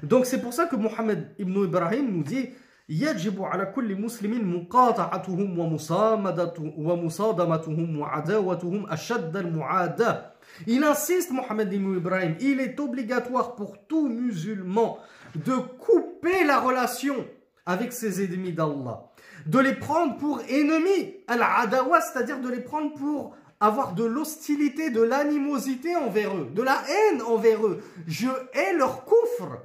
Donc 0.02 0.26
c'est 0.26 0.42
pour 0.42 0.54
ça 0.54 0.66
que 0.66 0.76
Mohammed 0.76 1.36
ibn 1.40 1.64
Ibrahim 1.64 2.12
nous 2.12 2.24
dit 2.24 2.50
يجب 2.90 3.44
على 3.44 3.66
كل 3.66 4.02
مسلم 4.02 4.56
مقاطعتهم 4.56 5.60
ومصامدتهم 5.60 6.74
ومصادمتهم 6.78 8.00
وعداوتهم 8.00 8.92
أشد 8.92 9.38
المعاداة 9.38 10.34
Il 10.68 10.84
insiste, 10.84 11.32
Mohammed 11.32 11.74
ibn 11.74 11.98
Ibrahim, 11.98 12.36
il 12.40 12.60
est 12.60 12.80
obligatoire 12.80 13.56
pour 13.56 13.78
tout 13.88 14.08
musulman 14.08 15.00
de 15.36 15.56
couper 15.56 16.44
la 16.44 16.60
relation 16.60 17.16
avec 17.66 17.94
ses 17.94 18.24
ennemis 18.24 18.52
d'Allah, 18.52 19.10
de 19.48 19.60
les 19.60 19.74
prendre 19.74 20.18
pour 20.18 20.42
ennemis, 20.50 21.16
al-adawa, 21.28 22.02
c'est-à-dire 22.02 22.40
de 22.40 22.50
les 22.50 22.60
prendre 22.60 22.94
pour 22.94 23.36
avoir 23.60 23.94
de 23.94 24.04
l'hostilité, 24.04 24.90
de 24.92 25.02
l'animosité 25.02 25.96
envers 25.96 26.36
eux, 26.36 26.50
de 26.54 26.62
la 26.62 26.84
haine 26.88 27.22
envers 27.22 27.66
eux. 27.66 27.82
Je 28.06 28.28
hais 28.54 28.74
leur 28.78 29.06
coufre. 29.06 29.58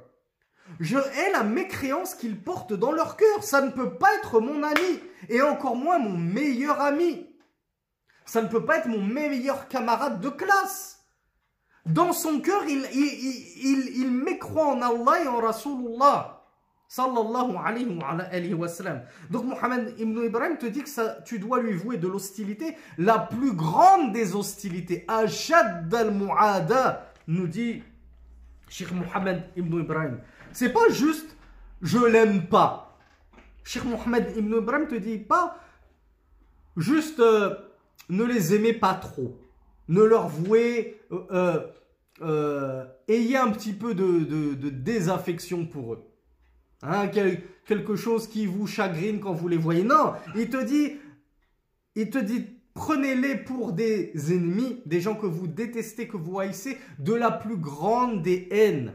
Je 0.80 0.96
hais 0.96 1.32
la 1.32 1.42
mécréance 1.42 2.14
qu'ils 2.14 2.40
portent 2.40 2.72
dans 2.72 2.92
leur 2.92 3.16
cœur. 3.16 3.42
Ça 3.42 3.60
ne 3.60 3.70
peut 3.70 3.94
pas 3.94 4.14
être 4.16 4.40
mon 4.40 4.62
ami, 4.62 5.00
et 5.28 5.42
encore 5.42 5.76
moins 5.76 5.98
mon 5.98 6.16
meilleur 6.16 6.80
ami. 6.80 7.26
Ça 8.24 8.42
ne 8.42 8.48
peut 8.48 8.64
pas 8.64 8.78
être 8.78 8.88
mon 8.88 9.02
meilleur 9.02 9.68
camarade 9.68 10.20
de 10.20 10.30
classe. 10.30 11.04
Dans 11.86 12.14
son 12.14 12.40
cœur, 12.40 12.64
il, 12.66 12.86
il, 12.94 13.62
il, 13.62 14.00
il, 14.00 14.10
mécroit 14.10 14.68
en 14.68 14.80
Allah 14.80 15.22
et 15.22 15.28
en 15.28 15.38
Rasulullah. 15.38 16.40
Sallallahu 16.88 17.56
alayhi 17.62 18.54
wa 18.54 18.68
sallam. 18.68 19.02
Donc 19.30 19.44
Mohammed 19.44 19.94
ibn 19.98 20.22
Ibrahim 20.24 20.56
te 20.56 20.66
dit 20.66 20.82
que 20.82 21.22
tu 21.24 21.38
dois 21.38 21.60
lui 21.60 21.74
vouer 21.74 21.98
de 21.98 22.08
l'hostilité, 22.08 22.76
la 22.98 23.18
plus 23.18 23.52
grande 23.52 24.12
des 24.12 24.34
hostilités. 24.34 25.04
Ashad 25.08 25.92
al-mu'ada, 25.92 27.12
nous 27.26 27.48
dit 27.48 27.82
Cheikh 28.68 28.92
Mohammed 28.92 29.42
ibn 29.56 29.80
Ibrahim. 29.80 30.20
C'est 30.54 30.72
pas 30.72 30.88
juste 30.90 31.34
je 31.82 31.98
l'aime 31.98 32.46
pas. 32.46 32.98
Cheikh 33.62 33.84
Mohammed 33.84 34.34
ibn 34.36 34.56
Ibrahim 34.56 34.88
te 34.88 34.94
dit 34.94 35.18
pas 35.18 35.58
juste 36.76 37.20
euh, 37.20 37.54
ne 38.08 38.24
les 38.24 38.54
aimez 38.54 38.72
pas 38.72 38.94
trop. 38.94 39.38
Ne 39.88 40.02
leur 40.02 40.28
vouez, 40.28 40.98
euh, 41.12 41.60
euh, 42.22 42.84
ayez 43.08 43.36
un 43.36 43.50
petit 43.50 43.72
peu 43.74 43.94
de, 43.94 44.54
désaffection 44.70 45.66
pour 45.66 45.94
eux. 45.94 46.04
Hein, 46.82 47.08
quel- 47.08 47.42
quelque 47.66 47.96
chose 47.96 48.26
qui 48.26 48.46
vous 48.46 48.66
chagrine 48.66 49.20
quand 49.20 49.32
vous 49.32 49.48
les 49.48 49.56
voyez. 49.58 49.84
Non, 49.84 50.14
il 50.34 50.48
te 50.48 50.62
dit, 50.62 50.92
il 51.96 52.10
te 52.10 52.18
dit, 52.18 52.46
prenez-les 52.74 53.36
pour 53.36 53.72
des 53.72 54.12
ennemis, 54.32 54.80
des 54.86 55.00
gens 55.00 55.14
que 55.14 55.26
vous 55.26 55.46
détestez, 55.46 56.08
que 56.08 56.16
vous 56.16 56.38
haïssez, 56.40 56.78
de 56.98 57.12
la 57.14 57.30
plus 57.30 57.56
grande 57.56 58.22
des 58.22 58.48
haines. 58.50 58.94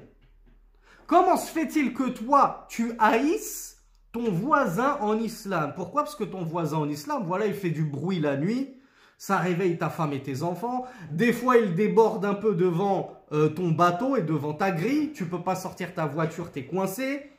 Comment 1.09 1.37
se 1.37 1.51
fait-il 1.51 1.95
que 1.95 2.07
toi, 2.07 2.67
tu 2.69 2.91
haïsses 2.99 3.81
ton 4.11 4.29
voisin 4.29 4.95
en 5.01 5.17
islam? 5.17 5.73
Pourquoi? 5.75 6.03
Parce 6.03 6.15
que 6.15 6.23
ton 6.23 6.43
voisin 6.43 6.77
en 6.77 6.87
islam, 6.87 7.23
voilà, 7.25 7.47
il 7.47 7.55
fait 7.55 7.71
du 7.71 7.83
bruit 7.83 8.19
la 8.19 8.37
nuit, 8.37 8.75
ça 9.17 9.39
réveille 9.39 9.79
ta 9.79 9.89
femme 9.89 10.13
et 10.13 10.21
tes 10.21 10.43
enfants. 10.43 10.85
Des 11.09 11.33
fois, 11.33 11.57
il 11.57 11.73
déborde 11.73 12.25
un 12.25 12.35
peu 12.35 12.53
devant 12.53 13.15
euh, 13.31 13.49
ton 13.49 13.71
bateau 13.71 14.17
et 14.17 14.21
devant 14.21 14.53
ta 14.53 14.69
grille. 14.69 15.11
Tu 15.11 15.25
peux 15.25 15.41
pas 15.41 15.55
sortir 15.55 15.95
ta 15.95 16.05
voiture, 16.05 16.51
t'es 16.51 16.65
coincé. 16.65 17.31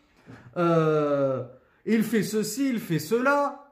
Euh, 0.56 1.44
il 1.86 2.02
fait 2.02 2.24
ceci, 2.24 2.70
il 2.70 2.80
fait 2.80 2.98
cela. 2.98 3.70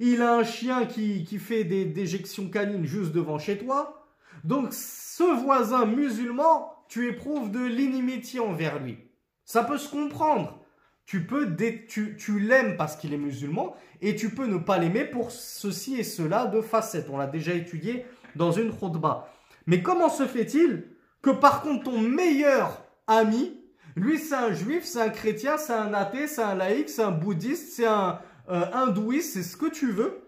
Il 0.00 0.22
a 0.22 0.38
un 0.38 0.42
chien 0.42 0.86
qui, 0.86 1.22
qui 1.22 1.38
fait 1.38 1.62
des 1.62 1.84
déjections 1.84 2.48
canines 2.48 2.84
juste 2.84 3.12
devant 3.12 3.38
chez 3.38 3.58
toi. 3.58 4.08
Donc, 4.42 4.72
ce 4.72 5.22
voisin 5.22 5.86
musulman, 5.86 6.72
tu 6.88 7.08
éprouves 7.08 7.52
de 7.52 7.64
l'inimitié 7.64 8.40
envers 8.40 8.80
lui. 8.80 9.05
Ça 9.46 9.62
peut 9.62 9.78
se 9.78 9.88
comprendre. 9.88 10.58
Tu 11.06 11.24
peux 11.24 11.56
tu, 11.88 12.16
tu 12.18 12.40
l'aimes 12.40 12.76
parce 12.76 12.96
qu'il 12.96 13.14
est 13.14 13.18
musulman 13.18 13.76
et 14.02 14.16
tu 14.16 14.30
peux 14.30 14.46
ne 14.46 14.58
pas 14.58 14.76
l'aimer 14.76 15.04
pour 15.04 15.30
ceci 15.30 15.94
et 15.94 16.02
cela 16.02 16.46
de 16.46 16.60
facettes. 16.60 17.08
On 17.10 17.16
l'a 17.16 17.28
déjà 17.28 17.54
étudié 17.54 18.04
dans 18.34 18.50
une 18.50 18.76
khutbah. 18.76 19.32
Mais 19.66 19.82
comment 19.82 20.08
se 20.08 20.26
fait-il 20.26 20.88
que 21.22 21.30
par 21.30 21.62
contre 21.62 21.84
ton 21.84 22.00
meilleur 22.00 22.84
ami, 23.06 23.56
lui 23.94 24.18
c'est 24.18 24.34
un 24.34 24.52
juif, 24.52 24.84
c'est 24.84 25.00
un 25.00 25.10
chrétien, 25.10 25.56
c'est 25.58 25.72
un 25.72 25.94
athée, 25.94 26.26
c'est 26.26 26.42
un 26.42 26.56
laïc, 26.56 26.88
c'est 26.88 27.02
un 27.02 27.12
bouddhiste, 27.12 27.72
c'est 27.72 27.86
un 27.86 28.18
euh, 28.48 28.64
hindouiste, 28.72 29.34
c'est 29.34 29.42
ce 29.44 29.56
que 29.56 29.66
tu 29.66 29.92
veux, 29.92 30.22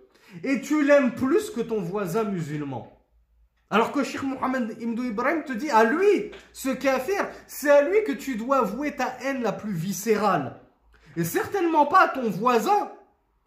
et 0.45 0.61
tu 0.61 0.85
l'aimes 0.85 1.15
plus 1.15 1.51
que 1.51 1.61
ton 1.61 1.81
voisin 1.81 2.23
musulman? 2.23 2.98
Alors 3.71 3.93
que 3.93 4.03
Sheikh 4.03 4.23
Mohammed 4.23 4.77
Ibn 4.81 5.03
Ibrahim 5.05 5.45
te 5.45 5.53
dit 5.53 5.71
à 5.71 5.85
lui, 5.85 6.31
ce 6.53 6.71
kafir, 6.71 7.29
c'est 7.47 7.71
à 7.71 7.83
lui 7.83 8.03
que 8.05 8.13
tu 8.13 8.37
dois 8.37 8.59
avouer 8.59 8.97
ta 8.97 9.17
haine 9.23 9.43
la 9.43 9.53
plus 9.53 9.75
viscérale. 9.75 10.57
Et 11.17 11.25
certainement 11.25 11.85
pas 11.87 12.05
à 12.05 12.09
ton 12.09 12.31
voisin. 12.31 12.91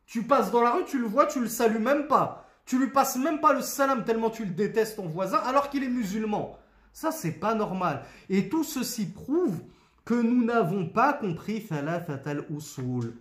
Tu 0.06 0.24
passes 0.24 0.52
dans 0.52 0.62
la 0.62 0.72
rue, 0.72 0.86
tu 0.86 1.00
le 1.00 1.08
vois, 1.08 1.26
tu 1.26 1.40
le 1.40 1.48
salues 1.48 1.80
même 1.80 2.08
pas. 2.08 2.46
Tu 2.66 2.78
lui 2.78 2.88
passes 2.88 3.16
même 3.16 3.40
pas 3.40 3.54
le 3.54 3.62
salam 3.62 4.04
tellement 4.04 4.30
tu 4.30 4.46
le 4.46 4.52
détestes 4.52 4.98
ton 4.98 5.08
voisin 5.08 5.40
alors 5.40 5.70
qu'il 5.70 5.84
est 5.84 5.90
musulman. 5.90 6.58
Ça, 6.94 7.12
c'est 7.12 7.40
pas 7.40 7.56
normal. 7.56 8.04
Et 8.30 8.50
tout 8.50 8.64
ceci 8.64 9.08
prouve 9.08 9.60
que 10.06 10.14
nous 10.14 10.44
n'avons 10.44 10.88
pas 10.88 11.14
compris 11.14 11.66
Thalathat 11.66 12.22
al-Usul. 12.26 13.16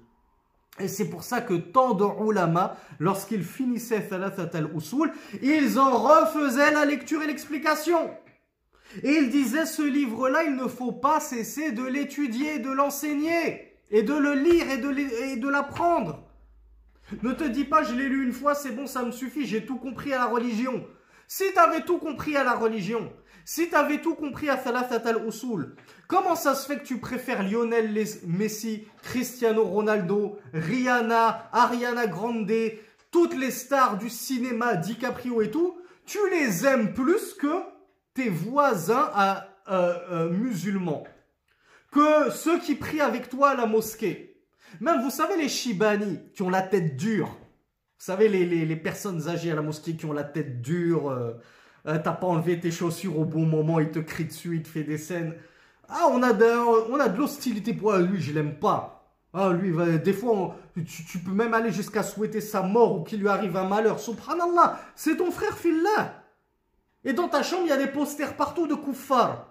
Et 0.81 0.89
c'est 0.89 1.09
pour 1.09 1.23
ça 1.23 1.41
que 1.41 1.55
tant 1.55 1.95
de 1.95 2.05
ulama, 2.27 2.77
lorsqu'ils 2.99 3.45
finissaient 3.45 4.07
Thalathat 4.09 4.51
al-Usul, 4.55 5.13
ils 5.43 5.79
en 5.79 5.99
refaisaient 5.99 6.73
la 6.73 6.85
lecture 6.85 7.23
et 7.23 7.27
l'explication. 7.27 8.11
Et 9.03 9.13
ils 9.13 9.31
disaient 9.31 9.67
ce 9.67 9.83
livre-là, 9.83 10.45
il 10.45 10.57
ne 10.57 10.67
faut 10.67 10.93
pas 10.93 11.21
cesser 11.21 11.73
de 11.73 11.85
l'étudier, 11.85 12.59
de 12.59 12.71
l'enseigner, 12.71 13.71
et 13.91 14.03
de 14.03 14.15
le 14.15 14.35
lire 14.35 14.71
et 14.71 15.37
de 15.37 15.49
l'apprendre. 15.49 16.25
Ne 17.23 17.33
te 17.33 17.45
dis 17.45 17.65
pas, 17.65 17.83
je 17.83 17.95
l'ai 17.95 18.09
lu 18.09 18.25
une 18.25 18.33
fois, 18.33 18.55
c'est 18.55 18.71
bon, 18.71 18.87
ça 18.87 19.03
me 19.03 19.11
suffit, 19.11 19.47
j'ai 19.47 19.67
tout 19.67 19.79
compris 19.79 20.13
à 20.13 20.19
la 20.19 20.27
religion. 20.27 20.87
Si 21.27 21.45
tu 21.53 21.59
avais 21.59 21.83
tout 21.83 21.99
compris 21.99 22.37
à 22.37 22.45
la 22.45 22.55
religion, 22.55 23.13
si 23.45 23.69
tu 23.69 23.75
avais 23.75 24.01
tout 24.01 24.15
compris 24.15 24.49
à 24.49 24.57
Thalathat 24.57 25.09
al-Usul, 25.09 25.75
comment 26.07 26.37
ça 26.37 26.55
se 26.55 26.67
fait 26.67 26.79
que 26.79 26.87
tu 26.87 26.99
préfères 26.99 27.43
Lionel 27.43 27.93
Messi, 28.27 28.85
Cristiano 29.03 29.65
Ronaldo, 29.65 30.39
Rihanna, 30.53 31.49
Ariana 31.53 32.07
Grande, 32.07 32.53
toutes 33.11 33.37
les 33.37 33.51
stars 33.51 33.99
du 33.99 34.09
cinéma, 34.09 34.77
DiCaprio 34.77 35.43
et 35.43 35.51
tout, 35.51 35.79
tu 36.07 36.19
les 36.31 36.67
aimes 36.67 36.95
plus 36.95 37.35
que 37.35 37.63
tes 38.15 38.29
voisins 38.29 39.11
euh, 39.69 39.95
euh, 40.11 40.31
musulmans, 40.31 41.05
que 41.93 42.31
ceux 42.31 42.59
qui 42.59 42.75
prient 42.75 43.01
avec 43.01 43.29
toi 43.29 43.51
à 43.51 43.55
la 43.57 43.67
mosquée. 43.67 44.43
Même, 44.81 45.03
vous 45.03 45.11
savez, 45.11 45.37
les 45.37 45.49
Shibani 45.49 46.21
qui 46.35 46.43
ont 46.43 46.51
la 46.51 46.63
tête 46.63 46.97
dure. 46.97 47.29
Vous 47.29 48.07
savez, 48.07 48.29
les, 48.29 48.77
personnes 48.77 49.29
âgées 49.29 49.51
à 49.51 49.55
la 49.55 49.63
mosquée 49.63 49.95
qui 49.95 50.07
ont 50.07 50.13
la 50.13 50.25
tête 50.25 50.63
dure. 50.63 51.11
Euh, 51.11 51.35
euh, 51.87 51.99
t'as 52.03 52.13
pas 52.13 52.27
enlevé 52.27 52.61
tes 52.61 52.71
chaussures 52.71 53.19
au 53.19 53.25
bon 53.25 53.47
moment, 53.47 53.81
il 53.81 53.91
te 53.91 53.99
crie 53.99 54.25
dessus, 54.25 54.57
il 54.57 54.63
te 54.63 54.69
fait 54.69 54.85
des 54.85 54.99
scènes. 54.99 55.35
Ah, 55.89 56.09
on 56.11 56.23
a 56.23 56.33
de, 56.33 56.91
on 56.91 57.01
a 57.01 57.09
de 57.09 57.19
l'hostilité 57.19 57.75
pour 57.75 57.93
lui, 57.95 58.21
je 58.21 58.33
l'aime 58.33 58.55
pas. 58.55 59.01
Ah, 59.33 59.53
lui, 59.53 59.73
des 59.99 60.13
fois, 60.13 60.57
tu, 60.75 61.19
peux 61.19 61.33
même 61.33 61.55
aller 61.55 61.71
jusqu'à 61.71 62.03
souhaiter 62.03 62.41
sa 62.41 62.63
mort 62.63 62.97
ou 62.97 63.05
qu'il 63.05 63.21
lui 63.21 63.29
arrive 63.29 63.57
un 63.57 63.69
malheur. 63.69 64.01
Subhanallah, 64.01 64.81
c'est 64.97 65.17
ton 65.17 65.31
frère 65.31 65.57
Fillah. 65.57 66.25
Et 67.05 67.13
dans 67.13 67.29
ta 67.29 67.43
chambre, 67.43 67.63
il 67.65 67.69
y 67.69 67.73
a 67.73 67.77
des 67.77 67.87
posters 67.87 68.37
partout 68.37 68.67
de 68.67 68.75
kuffar. 68.75 69.47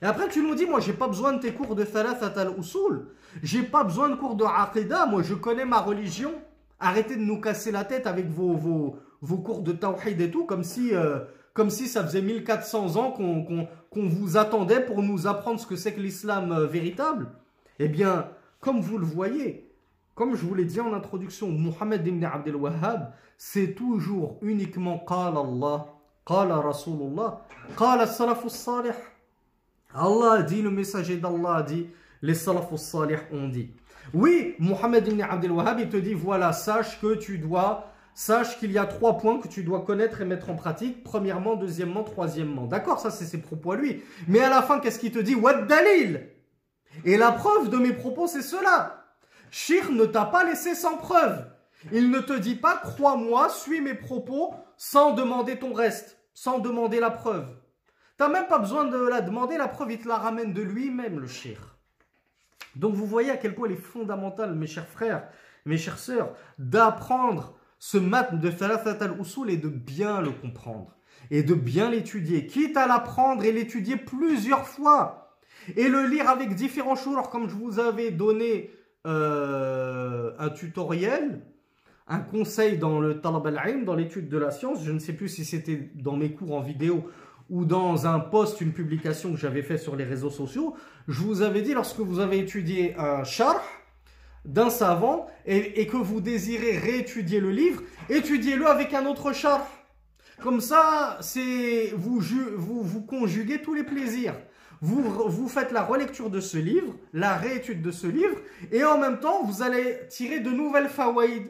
Et 0.00 0.06
après, 0.06 0.28
tu 0.28 0.42
nous 0.42 0.54
dis, 0.54 0.64
moi, 0.66 0.80
j'ai 0.80 0.92
pas 0.92 1.08
besoin 1.08 1.32
de 1.32 1.40
tes 1.40 1.52
cours 1.52 1.74
de 1.74 1.84
Thalathat 1.84 2.40
al-Usul. 2.40 3.08
J'ai 3.42 3.62
pas 3.62 3.84
besoin 3.84 4.08
de 4.08 4.14
cours 4.14 4.34
de 4.34 4.44
Aqidah. 4.44 5.06
Moi, 5.06 5.22
je 5.22 5.34
connais 5.34 5.64
ma 5.64 5.80
religion. 5.80 6.32
Arrêtez 6.80 7.16
de 7.16 7.22
nous 7.22 7.40
casser 7.40 7.70
la 7.70 7.84
tête 7.84 8.06
avec 8.06 8.28
vos, 8.30 8.54
vos, 8.54 8.96
vos 9.20 9.38
cours 9.38 9.62
de 9.62 9.72
Tawhid 9.72 10.20
et 10.20 10.30
tout, 10.30 10.46
comme 10.46 10.62
si, 10.64 10.94
euh, 10.94 11.20
comme 11.58 11.70
si 11.70 11.88
ça 11.88 12.04
faisait 12.04 12.22
1400 12.22 12.94
ans 12.94 13.10
qu'on 13.10 14.08
vous 14.08 14.36
attendait 14.36 14.78
pour 14.78 15.02
nous 15.02 15.26
apprendre 15.26 15.58
ce 15.58 15.66
que 15.66 15.74
c'est 15.74 15.92
que 15.92 15.98
l'islam 15.98 16.52
euh, 16.52 16.66
véritable. 16.68 17.32
Eh 17.80 17.88
bien, 17.88 18.28
comme 18.60 18.80
vous 18.80 18.96
le 18.96 19.04
voyez, 19.04 19.68
comme 20.14 20.36
je 20.36 20.46
vous 20.46 20.54
l'ai 20.54 20.66
dit 20.66 20.80
en 20.80 20.92
introduction, 20.92 21.48
Muhammad 21.48 22.06
ibn 22.06 22.24
Abdel 22.24 22.54
Wahhab, 22.54 23.12
c'est 23.36 23.74
toujours 23.74 24.38
uniquement 24.40 25.00
Qala 25.00 25.40
Allah, 25.40 25.86
Qala 26.24 26.60
Rasulullah, 26.60 27.44
Qala 27.76 28.06
Salafus 28.06 28.50
Salih. 28.50 28.94
Allah 29.92 30.42
dit, 30.42 30.62
le 30.62 30.70
messager 30.70 31.16
d'Allah 31.16 31.64
dit, 31.64 31.88
les 32.22 32.34
salafus 32.34 32.78
salih 32.78 33.18
ont 33.32 33.48
dit. 33.48 33.70
Oui, 34.14 34.54
Mohammed 34.60 35.08
ibn 35.08 35.22
Abdel 35.22 35.50
Wahhab, 35.50 35.80
il 35.80 35.88
te 35.88 35.96
dit, 35.96 36.14
voilà, 36.14 36.52
sache 36.52 37.00
que 37.00 37.16
tu 37.16 37.38
dois, 37.38 37.90
sache 38.18 38.58
qu'il 38.58 38.72
y 38.72 38.78
a 38.78 38.84
trois 38.84 39.16
points 39.16 39.38
que 39.38 39.46
tu 39.46 39.62
dois 39.62 39.84
connaître 39.84 40.20
et 40.20 40.24
mettre 40.24 40.50
en 40.50 40.56
pratique. 40.56 41.04
Premièrement, 41.04 41.54
deuxièmement, 41.54 42.02
troisièmement. 42.02 42.66
D'accord, 42.66 42.98
ça 42.98 43.12
c'est 43.12 43.24
ses 43.24 43.38
propos 43.38 43.72
à 43.72 43.76
lui. 43.76 44.02
Mais 44.26 44.40
à 44.40 44.50
la 44.50 44.60
fin, 44.60 44.80
qu'est-ce 44.80 44.98
qu'il 44.98 45.12
te 45.12 45.20
dit? 45.20 45.36
What 45.36 45.62
dalil? 45.62 46.28
Et 47.04 47.16
la 47.16 47.30
preuve 47.30 47.70
de 47.70 47.76
mes 47.76 47.92
propos, 47.92 48.26
c'est 48.26 48.42
cela. 48.42 49.04
Shir 49.52 49.92
ne 49.92 50.04
t'a 50.04 50.24
pas 50.24 50.42
laissé 50.42 50.74
sans 50.74 50.96
preuve. 50.96 51.46
Il 51.92 52.10
ne 52.10 52.18
te 52.18 52.32
dit 52.32 52.56
pas, 52.56 52.76
crois-moi, 52.78 53.50
suis 53.50 53.80
mes 53.80 53.94
propos 53.94 54.52
sans 54.76 55.12
demander 55.12 55.56
ton 55.56 55.72
reste, 55.72 56.18
sans 56.34 56.58
demander 56.58 56.98
la 56.98 57.10
preuve. 57.10 57.46
T'as 58.16 58.28
même 58.28 58.48
pas 58.48 58.58
besoin 58.58 58.84
de 58.84 58.98
la 58.98 59.20
demander, 59.20 59.56
la 59.56 59.68
preuve, 59.68 59.92
il 59.92 60.00
te 60.00 60.08
la 60.08 60.16
ramène 60.16 60.52
de 60.52 60.62
lui-même, 60.62 61.20
le 61.20 61.28
shir. 61.28 61.78
Donc 62.74 62.94
vous 62.94 63.06
voyez 63.06 63.30
à 63.30 63.36
quel 63.36 63.54
point 63.54 63.68
il 63.68 63.74
est 63.74 63.76
fondamental, 63.76 64.56
mes 64.56 64.66
chers 64.66 64.88
frères, 64.88 65.28
mes 65.64 65.78
chères 65.78 65.98
sœurs, 65.98 66.32
d'apprendre 66.58 67.57
ce 67.78 67.98
mat 67.98 68.34
de 68.34 68.50
Thalathat 68.50 68.98
al-Usul 69.00 69.50
et 69.50 69.56
de 69.56 69.68
bien 69.68 70.20
le 70.20 70.30
comprendre. 70.30 70.96
Et 71.30 71.42
de 71.42 71.54
bien 71.54 71.90
l'étudier, 71.90 72.46
quitte 72.46 72.76
à 72.76 72.86
l'apprendre 72.86 73.44
et 73.44 73.52
l'étudier 73.52 73.96
plusieurs 73.96 74.66
fois. 74.66 75.36
Et 75.76 75.88
le 75.88 76.06
lire 76.06 76.28
avec 76.28 76.54
différents 76.54 76.94
Alors 76.94 77.30
comme 77.30 77.48
je 77.48 77.54
vous 77.54 77.78
avais 77.78 78.10
donné 78.10 78.70
euh, 79.06 80.32
un 80.38 80.48
tutoriel, 80.48 81.42
un 82.06 82.20
conseil 82.20 82.78
dans 82.78 83.00
le 83.00 83.20
Talab 83.20 83.46
al 83.46 83.84
dans 83.84 83.94
l'étude 83.94 84.28
de 84.28 84.38
la 84.38 84.50
science. 84.50 84.82
Je 84.82 84.92
ne 84.92 84.98
sais 84.98 85.12
plus 85.12 85.28
si 85.28 85.44
c'était 85.44 85.90
dans 85.94 86.16
mes 86.16 86.32
cours 86.32 86.54
en 86.54 86.60
vidéo 86.60 87.10
ou 87.50 87.64
dans 87.64 88.06
un 88.06 88.20
post, 88.20 88.60
une 88.60 88.72
publication 88.72 89.32
que 89.32 89.38
j'avais 89.38 89.62
fait 89.62 89.78
sur 89.78 89.96
les 89.96 90.04
réseaux 90.04 90.30
sociaux, 90.30 90.74
je 91.06 91.22
vous 91.22 91.40
avais 91.40 91.62
dit 91.62 91.72
lorsque 91.72 92.00
vous 92.00 92.20
avez 92.20 92.38
étudié 92.38 92.94
un 92.98 93.24
char 93.24 93.62
d'un 94.48 94.70
savant 94.70 95.26
et, 95.46 95.86
que 95.86 95.96
vous 95.96 96.20
désirez 96.20 96.78
réétudier 96.78 97.38
le 97.38 97.50
livre, 97.50 97.82
étudiez-le 98.08 98.66
avec 98.66 98.94
un 98.94 99.06
autre 99.06 99.32
char. 99.32 99.66
Comme 100.42 100.60
ça, 100.60 101.18
c'est 101.20 101.92
vous, 101.94 102.20
vous, 102.56 103.02
conjuguez 103.02 103.60
tous 103.60 103.74
les 103.74 103.84
plaisirs. 103.84 104.34
Vous, 104.80 105.02
vous 105.02 105.48
faites 105.48 105.70
la 105.70 105.82
relecture 105.82 106.30
de 106.30 106.40
ce 106.40 106.56
livre, 106.56 106.94
la 107.12 107.36
réétude 107.36 107.82
de 107.82 107.90
ce 107.90 108.06
livre, 108.06 108.38
et 108.72 108.84
en 108.84 108.98
même 108.98 109.20
temps, 109.20 109.44
vous 109.44 109.62
allez 109.62 109.98
tirer 110.08 110.40
de 110.40 110.50
nouvelles 110.50 110.88
fawaïd. 110.88 111.48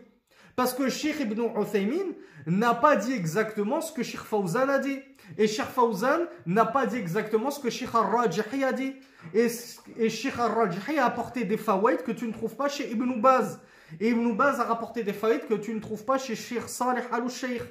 Parce 0.56 0.74
que 0.74 0.88
Sheikh 0.88 1.20
Ibn 1.20 1.60
Uthaymin 1.60 2.14
n'a 2.46 2.74
pas 2.74 2.96
dit 2.96 3.12
exactement 3.12 3.80
ce 3.80 3.92
que 3.92 4.02
Sheikh 4.02 4.22
Fawzan 4.22 4.68
a 4.68 4.78
dit. 4.78 4.98
Et 5.36 5.46
Sheikh 5.46 5.66
Fawzan 5.66 6.26
n'a 6.46 6.64
pas 6.64 6.86
dit 6.86 6.96
exactement 6.96 7.50
ce 7.50 7.60
que 7.60 7.70
Sheikh 7.70 7.90
Al-Rajihi 7.94 8.64
a 8.64 8.72
dit. 8.72 8.94
Et, 9.34 9.48
et 9.96 10.08
Sheikh 10.08 10.38
Al-Rajihi 10.38 10.98
a 10.98 11.06
apporté 11.06 11.44
des 11.44 11.56
fawaïd 11.56 12.02
que 12.02 12.12
tu 12.12 12.26
ne 12.26 12.32
trouves 12.32 12.56
pas 12.56 12.68
chez 12.68 12.90
Ibn 12.90 13.20
Baz. 13.20 13.60
Et 14.00 14.10
Ibn 14.10 14.32
Baz 14.32 14.60
a 14.60 14.64
rapporté 14.64 15.02
des 15.02 15.12
fawaïd 15.12 15.46
que 15.46 15.54
tu 15.54 15.74
ne 15.74 15.80
trouves 15.80 16.04
pas 16.04 16.18
chez 16.18 16.34
Sheikh 16.34 16.68
Salih 16.68 17.02
Al-Sheikh. 17.12 17.62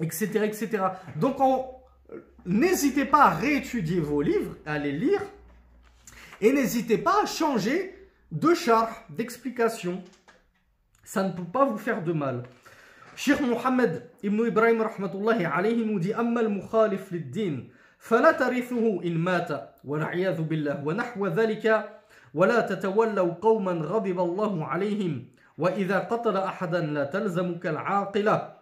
Etc. 0.00 0.26
etc. 0.44 0.84
Donc 1.16 1.38
n'hésitez 2.44 3.06
pas 3.06 3.24
à 3.24 3.30
réétudier 3.30 4.00
vos 4.00 4.22
livres, 4.22 4.56
à 4.66 4.78
les 4.78 4.92
lire. 4.92 5.22
Et 6.40 6.52
n'hésitez 6.52 6.98
pas 6.98 7.22
à 7.22 7.26
changer 7.26 7.94
de 8.30 8.54
char, 8.54 9.04
d'explication. 9.08 10.02
Ça 11.04 11.22
ne 11.22 11.32
peut 11.32 11.44
pas 11.44 11.64
vous 11.64 11.78
faire 11.78 12.02
de 12.02 12.12
mal. 12.12 12.44
شيخ 13.16 13.42
محمد 13.42 14.02
ابن 14.24 14.46
إبراهيم 14.46 14.82
رحمة 14.82 15.12
الله 15.14 15.46
عليه 15.48 15.84
نودي 15.84 16.14
أما 16.16 16.40
المخالف 16.40 17.12
للدين 17.12 17.70
فلا 17.98 18.32
ترثه 18.32 19.02
إن 19.04 19.18
مات 19.18 19.48
والعياذ 19.84 20.42
بالله 20.42 20.84
ونحو 20.84 21.26
ذلك. 21.26 21.96
ولا 22.34 22.60
تتولوا 22.60 23.34
قوما 23.34 23.72
غضب 23.72 24.20
الله 24.20 24.64
عليهم 24.64 25.24
وإذا 25.58 25.98
قتل 25.98 26.36
أحدا 26.36 26.80
لا 26.80 27.04
تلزمك 27.04 27.66
العاقلة 27.66 28.52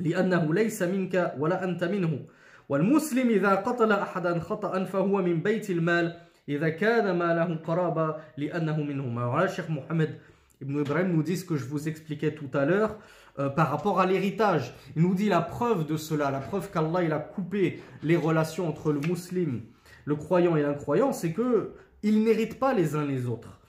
لأنه 0.00 0.54
ليس 0.54 0.82
منك 0.82 1.34
ولا 1.38 1.64
أنت 1.64 1.84
منه. 1.84 2.26
والمسلم 2.68 3.28
إذا 3.28 3.54
قتل 3.54 3.92
أحدا 3.92 4.38
خطأ 4.38 4.84
فهو 4.84 5.22
من 5.22 5.42
بيت 5.42 5.70
المال 5.70 6.16
إذا 6.48 6.68
كان 6.68 7.18
ماله 7.18 7.56
قرابة 7.66 8.16
لأنه 8.36 8.76
منهما 8.82 9.26
وعلى 9.26 9.44
الشيخ 9.44 9.70
محمد؟ 9.70 10.18
Ibn 10.62 10.80
Ibrahim 10.80 11.12
nous 11.12 11.22
dit 11.22 11.36
ce 11.36 11.44
que 11.44 11.56
je 11.56 11.64
vous 11.64 11.88
expliquais 11.88 12.34
tout 12.34 12.50
à 12.54 12.64
l'heure 12.64 12.96
euh, 13.38 13.48
par 13.48 13.70
rapport 13.70 14.00
à 14.00 14.06
l'héritage. 14.06 14.74
Il 14.96 15.02
nous 15.02 15.14
dit 15.14 15.28
la 15.28 15.40
preuve 15.40 15.86
de 15.86 15.96
cela, 15.96 16.30
la 16.30 16.40
preuve 16.40 16.70
qu'Allah 16.70 17.02
il 17.02 17.12
a 17.12 17.18
coupé 17.18 17.82
les 18.02 18.16
relations 18.16 18.68
entre 18.68 18.92
le 18.92 19.00
musulman, 19.00 19.60
le 20.04 20.16
croyant 20.16 20.56
et 20.56 20.62
l'incroyant, 20.62 21.12
c'est 21.12 21.34
qu'ils 21.34 22.22
n'héritent 22.24 22.58
pas 22.58 22.72
les 22.74 22.94
uns 22.94 23.04
les 23.04 23.26
autres. 23.26 23.60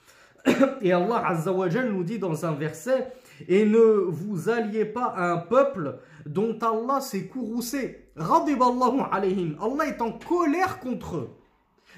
Et 0.80 0.92
Allah 0.92 1.26
Azzawajal 1.26 1.90
nous 1.90 2.04
dit 2.04 2.18
dans 2.18 2.46
un 2.46 2.52
verset 2.52 3.12
Et 3.48 3.64
ne 3.64 3.78
vous 3.78 4.48
alliez 4.48 4.84
pas 4.84 5.06
à 5.06 5.32
un 5.32 5.38
peuple 5.38 5.98
dont 6.24 6.56
Allah 6.60 7.00
s'est 7.00 7.26
courroucé. 7.26 8.08
alayhim. 8.16 9.56
Allah 9.60 9.86
est 9.88 10.00
en 10.00 10.12
colère 10.12 10.78
contre 10.78 11.16
eux. 11.16 11.30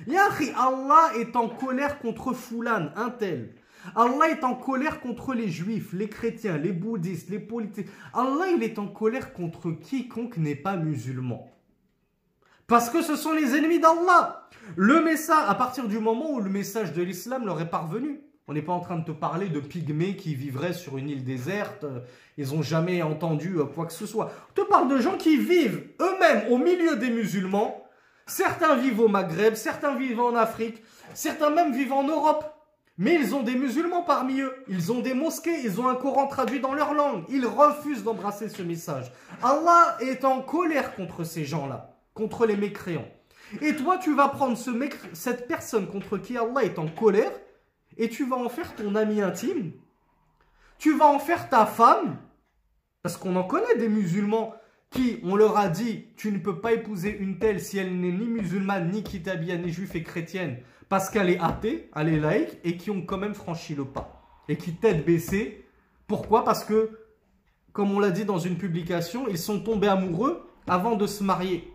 Yahi, 0.07 0.53
Allah 0.57 1.11
est 1.19 1.35
en 1.35 1.49
colère 1.49 1.99
contre 1.99 2.33
Foulan, 2.33 2.91
un 2.97 3.11
tel. 3.11 3.51
Allah 3.95 4.29
est 4.31 4.45
en 4.45 4.55
colère 4.55 5.01
contre 5.01 5.35
les 5.35 5.49
juifs, 5.49 5.93
les 5.93 6.09
chrétiens, 6.09 6.57
les 6.57 6.73
bouddhistes, 6.73 7.31
les 7.31 7.39
politiques. 7.39 7.89
Allah, 8.15 8.47
il 8.55 8.63
est 8.63 8.79
en 8.79 8.89
colère 8.89 9.33
contre 9.33 9.71
quiconque 9.71 10.37
n'est 10.37 10.57
pas 10.57 10.77
musulman. 10.77 11.51
Parce 12.67 12.91
que 12.91 13.01
ce 13.03 13.17
sont 13.17 13.33
les 13.33 13.57
ennemis 13.57 13.81
d'Allah. 13.81 14.49
Le 14.77 15.03
message, 15.03 15.45
à 15.49 15.55
partir 15.55 15.89
du 15.89 15.99
moment 15.99 16.33
où 16.33 16.41
le 16.41 16.51
message 16.51 16.93
de 16.93 17.03
l'islam 17.03 17.47
leur 17.47 17.61
est 17.61 17.71
parvenu, 17.71 18.21
on 18.47 18.55
n'est 18.55 18.63
pas 18.63 18.73
en 18.73 18.81
train 18.81 18.97
de 18.97 19.05
te 19.05 19.13
parler 19.13 19.49
de 19.49 19.61
pygmées 19.61 20.17
qui 20.17 20.35
vivraient 20.35 20.73
sur 20.73 20.97
une 20.97 21.11
île 21.11 21.25
déserte, 21.25 21.85
euh, 21.85 22.01
ils 22.39 22.55
n'ont 22.55 22.63
jamais 22.63 23.03
entendu 23.03 23.57
euh, 23.59 23.65
quoi 23.65 23.87
que 23.87 23.93
ce 23.93 24.07
soit. 24.07 24.31
On 24.51 24.53
te 24.55 24.67
parle 24.67 24.89
de 24.89 24.99
gens 24.99 25.17
qui 25.19 25.37
vivent 25.37 25.87
eux-mêmes 26.01 26.51
au 26.51 26.57
milieu 26.57 26.97
des 26.97 27.11
musulmans. 27.11 27.85
Certains 28.27 28.77
vivent 28.77 29.01
au 29.01 29.09
Maghreb, 29.09 29.55
certains 29.55 29.95
vivent 29.95 30.21
en 30.21 30.35
Afrique, 30.35 30.83
certains 31.15 31.51
même 31.51 31.73
vivent 31.73 31.93
en 31.93 32.05
Europe. 32.05 32.58
Mais 32.99 33.15
ils 33.15 33.35
ont 33.35 33.45
des 33.45 33.55
musulmans 33.55 34.03
parmi 34.03 34.41
eux. 34.41 34.53
Ils 34.67 34.91
ont 34.91 34.99
des 34.99 35.15
mosquées, 35.15 35.63
ils 35.63 35.81
ont 35.81 35.89
un 35.89 35.95
Coran 35.95 36.27
traduit 36.27 36.59
dans 36.59 36.75
leur 36.75 36.95
langue. 36.95 37.25
Ils 37.29 37.47
refusent 37.47 38.03
d'embrasser 38.03 38.49
ce 38.49 38.63
message. 38.63 39.13
Allah 39.43 39.97
est 40.01 40.25
en 40.25 40.43
colère 40.43 40.97
contre 40.97 41.23
ces 41.23 41.45
gens-là, 41.45 41.97
contre 42.13 42.45
les 42.45 42.57
mécréants. 42.57 43.09
Et 43.63 43.77
toi, 43.77 43.99
tu 43.99 44.15
vas 44.15 44.29
prendre 44.29 44.59
ce 44.59 44.71
cette 45.13 45.47
personne 45.47 45.87
contre 45.87 46.19
qui 46.19 46.37
Allah 46.37 46.65
est 46.65 46.79
en 46.79 46.89
colère 46.89 47.31
et 47.97 48.09
tu 48.09 48.27
vas 48.27 48.37
en 48.37 48.49
faire 48.49 48.75
ton 48.75 48.95
ami 48.97 49.23
intime. 49.23 49.73
Tu 50.79 50.97
vas 50.97 51.07
en 51.07 51.21
faire 51.21 51.49
ta 51.49 51.67
femme. 51.67 52.19
Parce 53.03 53.17
qu'on 53.17 53.37
en 53.37 53.45
connaît 53.45 53.77
des 53.77 53.89
musulmans 53.89 54.55
qui, 54.91 55.21
on 55.23 55.37
leur 55.37 55.57
a 55.57 55.69
dit, 55.69 56.07
tu 56.17 56.33
ne 56.33 56.39
peux 56.39 56.61
pas 56.61 56.73
épouser 56.73 57.17
une 57.19 57.39
telle 57.39 57.61
si 57.61 57.79
elle 57.79 58.01
n'est 58.01 58.13
ni 58.13 58.27
musulmane, 58.27 58.91
ni 58.91 59.03
kitabia, 59.03 59.57
ni 59.57 59.71
juive 59.71 59.95
et 59.95 60.03
chrétienne 60.03 60.59
parce 60.89 61.11
qu'elle 61.11 61.31
est 61.31 61.39
athée, 61.39 61.91
elle 61.95 62.09
est 62.09 62.19
laïque, 62.19 62.59
et 62.65 62.77
qui 62.77 62.91
ont 62.91 63.03
quand 63.03 63.19
même 63.19 63.35
franchi 63.35 63.75
le 63.75 63.85
pas. 63.85 64.23
Et 64.49 64.57
qui 64.57 64.75
tête 64.75 65.05
baissée. 65.05 65.65
Pourquoi? 66.07 66.45
Parce 66.45 66.65
que, 66.65 66.99
comme 67.73 67.93
on 67.93 68.01
l'a 68.01 68.11
dit 68.11 68.25
dans 68.25 68.39
une 68.39 68.57
publication, 68.57 69.29
ils 69.29 69.39
sont 69.39 69.61
tombés 69.61 69.89
amoureux 69.89 70.49
avant 70.67 70.97
de 70.97 71.07
se 71.07 71.23
marier. 71.23 71.71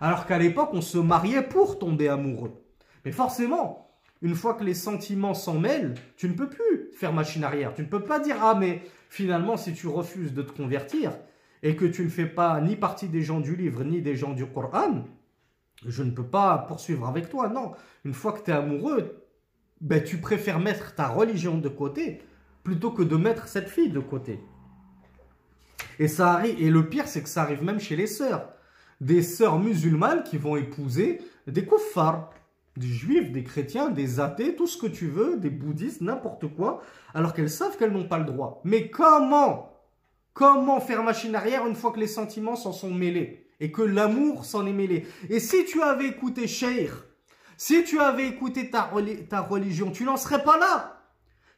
Alors 0.00 0.26
qu'à 0.26 0.38
l'époque, 0.38 0.70
on 0.72 0.80
se 0.80 0.98
mariait 0.98 1.42
pour 1.42 1.78
tomber 1.78 2.08
amoureux. 2.08 2.62
Mais 3.04 3.12
forcément, 3.12 3.90
une 4.22 4.34
fois 4.34 4.54
que 4.54 4.64
les 4.64 4.74
sentiments 4.74 5.34
s'en 5.34 5.58
mêlent, 5.58 5.94
tu 6.16 6.28
ne 6.28 6.34
peux 6.34 6.48
plus 6.48 6.90
faire 6.92 7.12
machine 7.12 7.42
arrière. 7.42 7.74
Tu 7.74 7.82
ne 7.82 7.88
peux 7.88 8.04
pas 8.04 8.20
dire, 8.20 8.36
ah 8.40 8.54
mais 8.54 8.82
finalement, 9.08 9.56
si 9.56 9.74
tu 9.74 9.88
refuses 9.88 10.32
de 10.32 10.42
te 10.42 10.52
convertir, 10.52 11.12
et 11.66 11.74
que 11.74 11.84
tu 11.84 12.04
ne 12.04 12.08
fais 12.08 12.26
pas 12.26 12.60
ni 12.60 12.76
partie 12.76 13.08
des 13.08 13.22
gens 13.22 13.40
du 13.40 13.56
livre, 13.56 13.82
ni 13.82 14.00
des 14.00 14.14
gens 14.14 14.34
du 14.34 14.46
Coran, 14.46 15.04
je 15.84 16.04
ne 16.04 16.12
peux 16.12 16.26
pas 16.26 16.58
poursuivre 16.58 17.08
avec 17.08 17.28
toi. 17.28 17.48
Non, 17.48 17.72
une 18.04 18.14
fois 18.14 18.32
que 18.32 18.44
tu 18.44 18.52
es 18.52 18.54
amoureux, 18.54 19.26
ben, 19.80 20.00
tu 20.02 20.18
préfères 20.18 20.60
mettre 20.60 20.94
ta 20.94 21.08
religion 21.08 21.58
de 21.58 21.68
côté 21.68 22.22
plutôt 22.62 22.92
que 22.92 23.02
de 23.02 23.16
mettre 23.16 23.48
cette 23.48 23.68
fille 23.68 23.90
de 23.90 23.98
côté. 23.98 24.38
Et, 25.98 26.06
ça 26.06 26.34
arrive, 26.34 26.54
et 26.60 26.70
le 26.70 26.88
pire, 26.88 27.08
c'est 27.08 27.24
que 27.24 27.28
ça 27.28 27.42
arrive 27.42 27.64
même 27.64 27.80
chez 27.80 27.96
les 27.96 28.06
sœurs. 28.06 28.48
Des 29.00 29.22
sœurs 29.22 29.58
musulmanes 29.58 30.22
qui 30.22 30.38
vont 30.38 30.54
épouser 30.54 31.20
des 31.48 31.64
koufars, 31.64 32.30
des 32.76 32.86
juifs, 32.86 33.32
des 33.32 33.42
chrétiens, 33.42 33.90
des 33.90 34.20
athées, 34.20 34.54
tout 34.54 34.68
ce 34.68 34.78
que 34.78 34.86
tu 34.86 35.08
veux, 35.08 35.36
des 35.36 35.50
bouddhistes, 35.50 36.00
n'importe 36.00 36.46
quoi, 36.46 36.80
alors 37.12 37.34
qu'elles 37.34 37.50
savent 37.50 37.76
qu'elles 37.76 37.92
n'ont 37.92 38.06
pas 38.06 38.18
le 38.18 38.24
droit. 38.24 38.60
Mais 38.62 38.88
comment 38.88 39.75
Comment 40.36 40.80
faire 40.80 41.02
machine 41.02 41.34
arrière 41.34 41.66
une 41.66 41.74
fois 41.74 41.92
que 41.92 41.98
les 41.98 42.06
sentiments 42.06 42.56
s'en 42.56 42.70
sont 42.70 42.90
mêlés 42.90 43.48
et 43.58 43.72
que 43.72 43.80
l'amour 43.80 44.44
s'en 44.44 44.66
est 44.66 44.72
mêlé? 44.74 45.06
Et 45.30 45.40
si 45.40 45.64
tu 45.64 45.80
avais 45.80 46.08
écouté 46.08 46.46
Sheikh, 46.46 46.90
si 47.56 47.84
tu 47.84 47.98
avais 48.00 48.28
écouté 48.28 48.68
ta, 48.68 48.82
religion, 49.40 49.90
tu 49.90 50.04
n'en 50.04 50.18
serais 50.18 50.44
pas 50.44 50.58
là. 50.58 51.00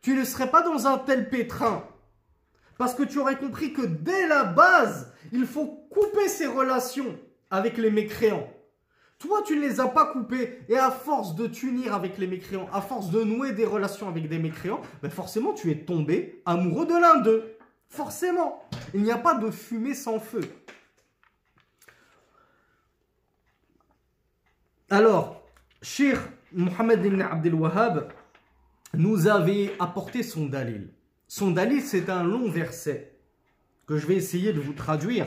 Tu 0.00 0.14
ne 0.14 0.22
serais 0.22 0.48
pas 0.48 0.62
dans 0.62 0.86
un 0.86 0.96
tel 0.96 1.28
pétrin. 1.28 1.88
Parce 2.78 2.94
que 2.94 3.02
tu 3.02 3.18
aurais 3.18 3.36
compris 3.36 3.72
que 3.72 3.82
dès 3.82 4.28
la 4.28 4.44
base, 4.44 5.12
il 5.32 5.44
faut 5.44 5.66
couper 5.90 6.28
ses 6.28 6.46
relations 6.46 7.18
avec 7.50 7.78
les 7.78 7.90
mécréants. 7.90 8.48
Toi, 9.18 9.42
tu 9.44 9.56
ne 9.56 9.60
les 9.60 9.80
as 9.80 9.88
pas 9.88 10.06
coupées. 10.06 10.60
Et 10.68 10.78
à 10.78 10.92
force 10.92 11.34
de 11.34 11.48
t'unir 11.48 11.94
avec 11.94 12.16
les 12.16 12.28
mécréants, 12.28 12.68
à 12.72 12.80
force 12.80 13.10
de 13.10 13.24
nouer 13.24 13.50
des 13.50 13.66
relations 13.66 14.06
avec 14.06 14.28
des 14.28 14.38
mécréants, 14.38 14.82
ben 15.02 15.10
forcément, 15.10 15.52
tu 15.52 15.72
es 15.72 15.84
tombé 15.84 16.42
amoureux 16.46 16.86
de 16.86 16.94
l'un 16.94 17.16
d'eux. 17.16 17.57
Forcément. 17.88 18.62
Il 18.94 19.02
n'y 19.02 19.10
a 19.10 19.18
pas 19.18 19.34
de 19.34 19.50
fumée 19.50 19.94
sans 19.94 20.20
feu. 20.20 20.40
Alors, 24.90 25.42
Cheikh 25.82 26.18
Mohamed 26.52 27.04
ibn 27.04 27.20
Abdel 27.20 27.54
Wahhab 27.54 28.12
nous 28.94 29.26
avait 29.26 29.74
apporté 29.78 30.22
son 30.22 30.46
dalil. 30.46 30.90
Son 31.26 31.50
dalil, 31.50 31.82
c'est 31.82 32.08
un 32.08 32.24
long 32.24 32.50
verset 32.50 33.12
que 33.86 33.98
je 33.98 34.06
vais 34.06 34.16
essayer 34.16 34.52
de 34.52 34.60
vous 34.60 34.72
traduire 34.72 35.26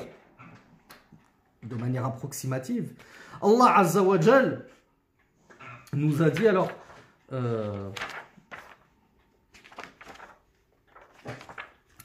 de 1.63 1.75
manière 1.75 2.05
approximative. 2.05 2.93
Allah 3.41 3.77
Azza 3.77 4.01
wa 4.01 4.17
nous 5.93 6.21
a 6.21 6.29
dit 6.29 6.47
alors 6.47 6.71
euh, 7.33 7.89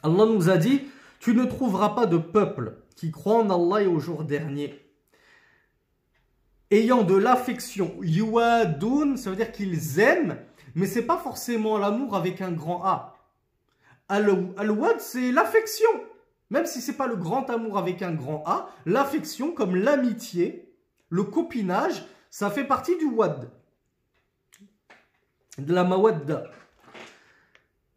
Allah 0.07 0.27
nous 0.27 0.49
a 0.49 0.57
dit 0.57 0.83
tu 1.21 1.35
ne 1.35 1.45
trouveras 1.45 1.91
pas 1.91 2.07
de 2.07 2.19
peuple 2.19 2.77
qui 2.95 3.11
croit 3.11 3.37
en 3.37 3.51
Allah 3.51 3.89
au 3.89 3.99
jour 4.01 4.25
dernier 4.25 4.87
ayant 6.71 7.03
de 7.03 7.15
l'affection. 7.15 7.97
Yuadun, 8.03 9.17
ça 9.17 9.31
veut 9.31 9.37
dire 9.37 9.53
qu'ils 9.53 10.01
aiment, 10.01 10.39
mais 10.75 10.87
c'est 10.87 11.07
pas 11.07 11.19
forcément 11.19 11.79
l'amour 11.79 12.17
avec 12.17 12.41
un 12.41 12.53
grand 12.53 12.85
A. 12.85 13.17
Al-wad, 14.09 15.01
c'est 15.01 15.33
l'affection. 15.33 15.91
Même 16.51 16.67
si 16.67 16.81
c'est 16.81 16.97
pas 16.97 17.09
le 17.09 17.17
grand 17.17 17.51
amour 17.51 17.77
avec 17.77 18.03
un 18.03 18.13
grand 18.13 18.45
A, 18.47 18.71
l'affection 18.85 19.53
comme 19.53 19.75
l'amitié, 19.75 20.73
le 21.09 21.25
copinage, 21.25 22.05
ça 22.31 22.51
fait 22.51 22.65
partie 22.65 22.97
du 22.99 23.07
wad. 23.07 23.51
De 25.59 25.75
la 25.75 25.85
mawadda. 25.85 26.45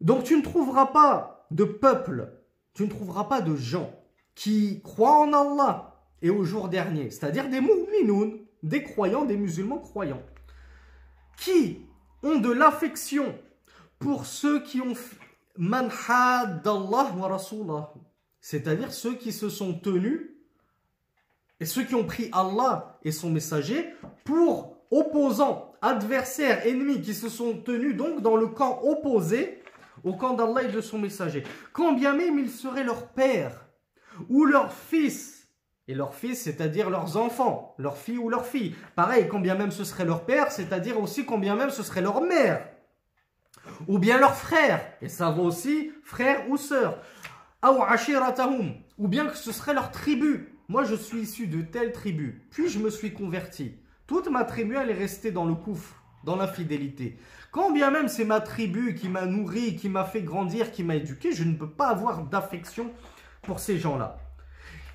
Donc 0.01 0.23
tu 0.23 0.35
ne 0.35 0.41
trouveras 0.41 0.87
pas 0.87 1.38
de 1.51 1.63
peuple, 1.63 2.31
tu 2.73 2.83
ne 2.83 2.89
trouveras 2.89 3.25
pas 3.25 3.41
de 3.41 3.55
gens 3.55 3.93
qui 4.35 4.81
croient 4.81 5.19
en 5.19 5.33
Allah. 5.33 5.95
Et 6.21 6.29
au 6.29 6.43
jour 6.43 6.69
dernier, 6.69 7.09
c'est-à-dire 7.11 7.49
des 7.49 7.61
mu'minoun, 7.61 8.39
des 8.63 8.83
croyants, 8.83 9.25
des 9.25 9.37
musulmans 9.37 9.79
croyants, 9.79 10.21
qui 11.37 11.79
ont 12.23 12.39
de 12.39 12.51
l'affection 12.51 13.35
pour 13.99 14.25
ceux 14.25 14.61
qui 14.63 14.81
ont 14.81 14.93
manhad 15.57 16.61
d'Allah 16.61 17.13
wa 17.17 17.27
Rasulah, 17.27 17.93
c'est-à-dire 18.41 18.93
ceux 18.93 19.15
qui 19.15 19.31
se 19.31 19.49
sont 19.49 19.73
tenus 19.73 20.21
et 21.59 21.65
ceux 21.65 21.83
qui 21.83 21.95
ont 21.95 22.05
pris 22.05 22.29
Allah 22.31 22.97
et 23.03 23.11
son 23.11 23.29
messager 23.29 23.93
pour 24.23 24.77
opposants, 24.91 25.73
adversaires, 25.81 26.65
ennemis, 26.65 27.01
qui 27.01 27.13
se 27.13 27.29
sont 27.29 27.57
tenus 27.57 27.95
donc 27.95 28.21
dans 28.21 28.35
le 28.35 28.47
camp 28.47 28.81
opposé 28.83 29.58
au 30.03 30.13
camp 30.13 30.33
d'Allah 30.33 30.63
et 30.63 30.71
de 30.71 30.81
son 30.81 30.99
messager. 30.99 31.43
Quand 31.73 31.93
bien 31.93 32.13
même 32.13 32.39
ils 32.39 32.49
seraient 32.49 32.83
leur 32.83 33.07
père 33.07 33.65
ou 34.29 34.45
leur 34.45 34.73
fils, 34.73 35.39
et 35.89 35.95
leurs 35.95 36.13
fils, 36.13 36.43
c'est-à-dire 36.43 36.91
leurs 36.91 37.17
enfants, 37.17 37.73
leurs 37.79 37.97
filles 37.97 38.19
ou 38.19 38.29
leurs 38.29 38.45
filles. 38.45 38.75
Pareil, 38.95 39.27
combien 39.27 39.55
même 39.55 39.71
ce 39.71 39.83
serait 39.83 40.05
leur 40.05 40.23
père, 40.23 40.51
c'est-à-dire 40.51 41.01
aussi 41.01 41.25
combien 41.25 41.55
même 41.55 41.71
ce 41.71 41.81
serait 41.81 42.01
leur 42.01 42.21
mère. 42.21 42.63
Ou 43.87 43.97
bien 43.97 44.19
leurs 44.19 44.35
frères, 44.35 44.81
et 45.01 45.09
ça 45.09 45.31
vaut 45.31 45.45
aussi 45.45 45.91
frère 46.03 46.47
ou 46.47 46.57
sœur. 46.57 47.01
Ou 47.63 49.07
bien 49.07 49.25
que 49.25 49.35
ce 49.35 49.51
serait 49.51 49.73
leur 49.73 49.89
tribu. 49.89 50.59
Moi, 50.67 50.83
je 50.83 50.93
suis 50.93 51.21
issu 51.21 51.47
de 51.47 51.63
telle 51.63 51.91
tribu, 51.91 52.43
puis 52.51 52.69
je 52.69 52.77
me 52.77 52.91
suis 52.91 53.11
converti. 53.11 53.75
Toute 54.05 54.27
ma 54.29 54.43
tribu, 54.43 54.75
elle 54.79 54.91
est 54.91 54.93
restée 54.93 55.31
dans 55.31 55.45
le 55.45 55.55
couf, 55.55 55.95
dans 56.23 56.35
l'infidélité. 56.35 57.17
Quand 57.51 57.71
bien 57.71 57.89
même 57.89 58.07
c'est 58.07 58.25
ma 58.25 58.41
tribu 58.41 58.93
qui 58.95 59.09
m'a 59.09 59.25
nourri, 59.25 59.75
qui 59.75 59.89
m'a 59.89 60.05
fait 60.05 60.21
grandir, 60.21 60.71
qui 60.71 60.83
m'a 60.83 60.95
éduqué, 60.95 61.31
je 61.31 61.43
ne 61.43 61.55
peux 61.55 61.69
pas 61.69 61.87
avoir 61.89 62.23
d'affection 62.23 62.91
pour 63.41 63.59
ces 63.59 63.79
gens-là. 63.79 64.17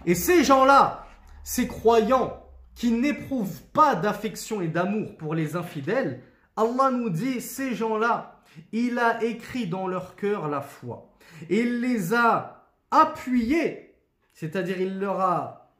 Et 0.06 0.14
ces 0.14 0.44
gens-là, 0.44 1.06
ces 1.42 1.66
croyants 1.66 2.44
qui 2.74 2.92
n'éprouvent 2.92 3.62
pas 3.72 3.94
d'affection 3.94 4.60
et 4.60 4.68
d'amour 4.68 5.16
pour 5.16 5.34
les 5.34 5.56
infidèles, 5.56 6.22
Allah 6.56 6.90
nous 6.90 7.10
dit, 7.10 7.40
ces 7.40 7.74
gens-là, 7.74 8.40
il 8.72 8.98
a 8.98 9.22
écrit 9.24 9.66
dans 9.66 9.88
leur 9.88 10.14
cœur 10.14 10.48
la 10.48 10.60
foi. 10.60 11.10
Il 11.50 11.80
les 11.80 12.14
a 12.14 12.68
appuyés, 12.90 13.96
c'est-à-dire 14.32 14.80
il 14.80 15.00
leur 15.00 15.20
a, 15.20 15.72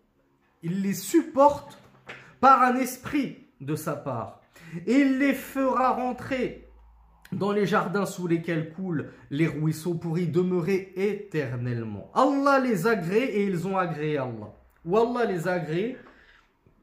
il 0.62 0.83
les 0.83 0.95
supporte 0.95 1.79
par 2.41 2.62
un 2.62 2.77
esprit 2.77 3.39
de 3.61 3.77
sa 3.77 3.95
part. 3.95 4.41
Et 4.87 4.95
il 5.01 5.18
les 5.18 5.35
fera 5.35 5.93
rentrer 5.93 6.63
dans 7.35 7.53
les 7.53 7.66
jardins 7.66 8.07
sous 8.07 8.26
lesquels 8.26 8.72
coulent 8.72 9.11
les 9.30 9.47
ruisseaux 9.47 9.95
pour 9.95 10.18
y 10.18 10.26
demeurer 10.26 10.93
éternellement. 10.97 12.11
Allah 12.14 12.61
les 12.61 12.87
agrée 12.87 13.24
et 13.24 13.45
ils 13.45 13.66
ont 13.66 13.76
agréé 13.76 14.18
Allah. 14.18 14.53
Ou 14.85 14.99
Allah 14.99 15.24
les 15.24 15.49
agrée 15.49 15.97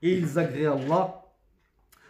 et 0.02 0.18
ils 0.18 0.38
agréent 0.38 0.78
Allah. 0.78 1.22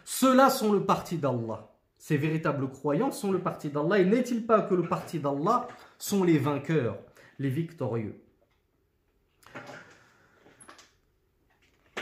Ceux-là 0.04 0.50
sont 0.50 0.72
le 0.72 0.84
parti 0.84 1.16
d'Allah. 1.16 1.68
ces 1.96 2.16
véritables 2.16 2.68
croyants 2.68 3.12
sont 3.12 3.30
le 3.30 3.38
parti 3.38 3.68
d'Allah 3.68 4.00
Et 4.00 4.04
n'est-il 4.04 4.44
pas 4.44 4.62
que 4.62 4.74
le 4.74 4.82
parti 4.82 5.20
d'Allah 5.20 5.68
sont 5.98 6.24
les 6.24 6.38
vainqueurs, 6.38 6.98
les 7.38 7.50
victorieux? 7.50 8.20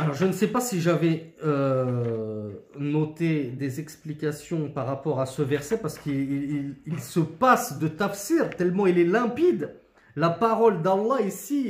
Alors, 0.01 0.14
je 0.14 0.24
ne 0.24 0.32
sais 0.32 0.46
pas 0.46 0.62
si 0.62 0.80
j'avais 0.80 1.34
euh, 1.44 2.53
noté 2.78 3.51
des 3.51 3.80
explications 3.80 4.70
par 4.70 4.86
rapport 4.86 5.20
à 5.20 5.26
ce 5.26 5.42
verset, 5.42 5.78
parce 5.78 5.98
qu'il 5.98 6.74
se 6.98 7.20
passe 7.20 7.78
de 7.78 7.86
tafsir 7.86 8.48
tellement 8.57 8.86
il 8.86 8.98
est 8.98 9.05
limpide. 9.05 9.76
La 10.16 10.30
parole 10.30 10.80
d'Allah 10.80 11.20
ici 11.20 11.66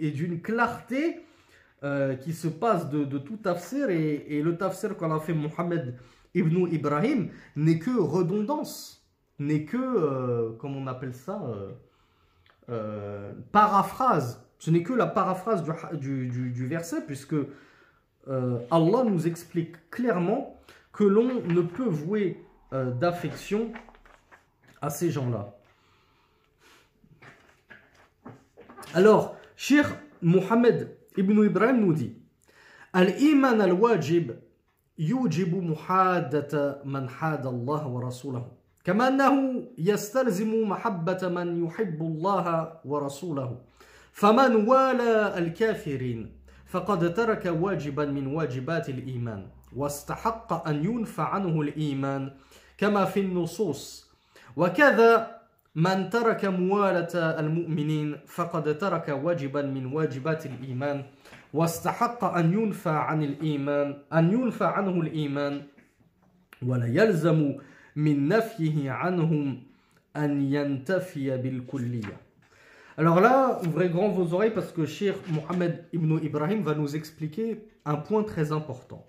est, 0.00 0.10
d'une 0.12 0.40
clarté 0.40 1.20
euh, 1.84 2.14
qui 2.16 2.32
se 2.32 2.48
passe 2.48 2.88
de, 2.88 3.18
tout 3.18 3.36
tafsir, 3.36 3.90
et, 3.90 4.40
le 4.42 4.56
tafsir 4.56 4.96
qu'on 4.96 5.14
a 5.14 5.20
fait 5.20 5.34
Mohammed 5.34 5.96
ibn 6.34 6.66
Ibrahim 6.72 7.28
n'est 7.54 7.78
que 7.78 7.98
redondance, 7.98 9.06
n'est 9.38 9.66
que, 9.66 9.76
euh, 9.76 10.52
comment 10.58 10.78
on 10.78 10.86
appelle 10.86 11.14
ça, 11.14 11.38
paraphrase 13.52 14.42
ce 14.59 14.71
n'est 14.71 14.83
que 14.83 14.93
la 14.93 15.07
paraphrase 15.07 15.63
du, 15.93 16.67
verset, 16.67 17.05
puisque 17.05 17.35
euh, 18.27 18.59
Allah 18.71 19.03
nous 19.03 19.27
explique 19.27 19.89
clairement 19.89 20.59
que 20.93 21.03
l'on 21.03 21.41
ne 21.41 21.61
peut 21.61 21.87
vouer 21.87 22.43
euh, 22.73 22.91
d'affection 22.91 23.71
à 24.81 24.89
ces 24.89 25.11
gens-là. 25.11 25.55
Alors, 28.93 29.35
Cheikh 29.55 29.87
Mohammed 30.21 30.95
ibn 31.17 31.43
Ibrahim 31.43 31.81
nous 31.85 31.93
dit 31.93 32.15
Al-Iman 32.93 33.59
al-wajib 33.61 34.31
يوجب 34.99 35.55
محادة 35.63 36.81
من 36.85 37.09
حاد 37.09 37.45
الله 37.45 37.87
ورسوله 37.87 38.47
كما 38.83 39.07
أنه 39.07 39.63
يستلزم 39.77 40.69
محبة 40.69 41.27
من 41.27 41.65
يحب 41.65 42.01
الله 42.01 42.73
ورسوله 42.85 43.57
فمن 44.12 44.68
والى 44.68 45.38
الكافرين 45.38 46.32
فقد 46.66 47.14
ترك 47.14 47.46
واجبا 47.46 48.04
من 48.06 48.26
واجبات 48.26 48.88
الإيمان 48.88 49.46
واستحق 49.76 50.68
أن 50.68 50.84
ينفع 50.84 51.28
عنه 51.28 51.60
الإيمان 51.60 52.30
كما 52.78 53.04
في 53.04 53.20
النصوص. 53.20 54.10
وكذا 54.56 55.40
من 55.74 56.10
ترك 56.10 56.44
موالة 56.44 57.14
المؤمنين 57.14 58.16
فقد 58.26 58.78
ترك 58.78 59.08
واجبا 59.08 59.62
من 59.62 59.86
واجبات 59.86 60.46
الإيمان 60.46 61.04
واستحق 61.54 62.24
أن 62.24 62.52
ينفع 62.52 62.98
عن 63.04 63.22
الإيمان 63.22 63.98
أن 64.12 64.32
ينفع 64.32 64.72
عنه 64.72 65.00
الإيمان. 65.00 65.62
ولا 66.66 66.86
يلزم 66.86 67.54
من 67.96 68.28
نفيه 68.28 68.90
عنهم 68.90 69.62
أن 70.16 70.52
ينتفي 70.54 71.36
بالكلية. 71.36 72.29
Alors 73.00 73.18
là, 73.18 73.58
ouvrez 73.66 73.88
grand 73.88 74.10
vos 74.10 74.34
oreilles 74.34 74.52
parce 74.52 74.72
que 74.72 74.84
Cheikh 74.84 75.16
Mohamed 75.28 75.86
Ibn 75.94 76.18
Ibrahim 76.22 76.62
va 76.62 76.74
nous 76.74 76.96
expliquer 76.96 77.66
un 77.86 77.94
point 77.94 78.24
très 78.24 78.52
important. 78.52 79.06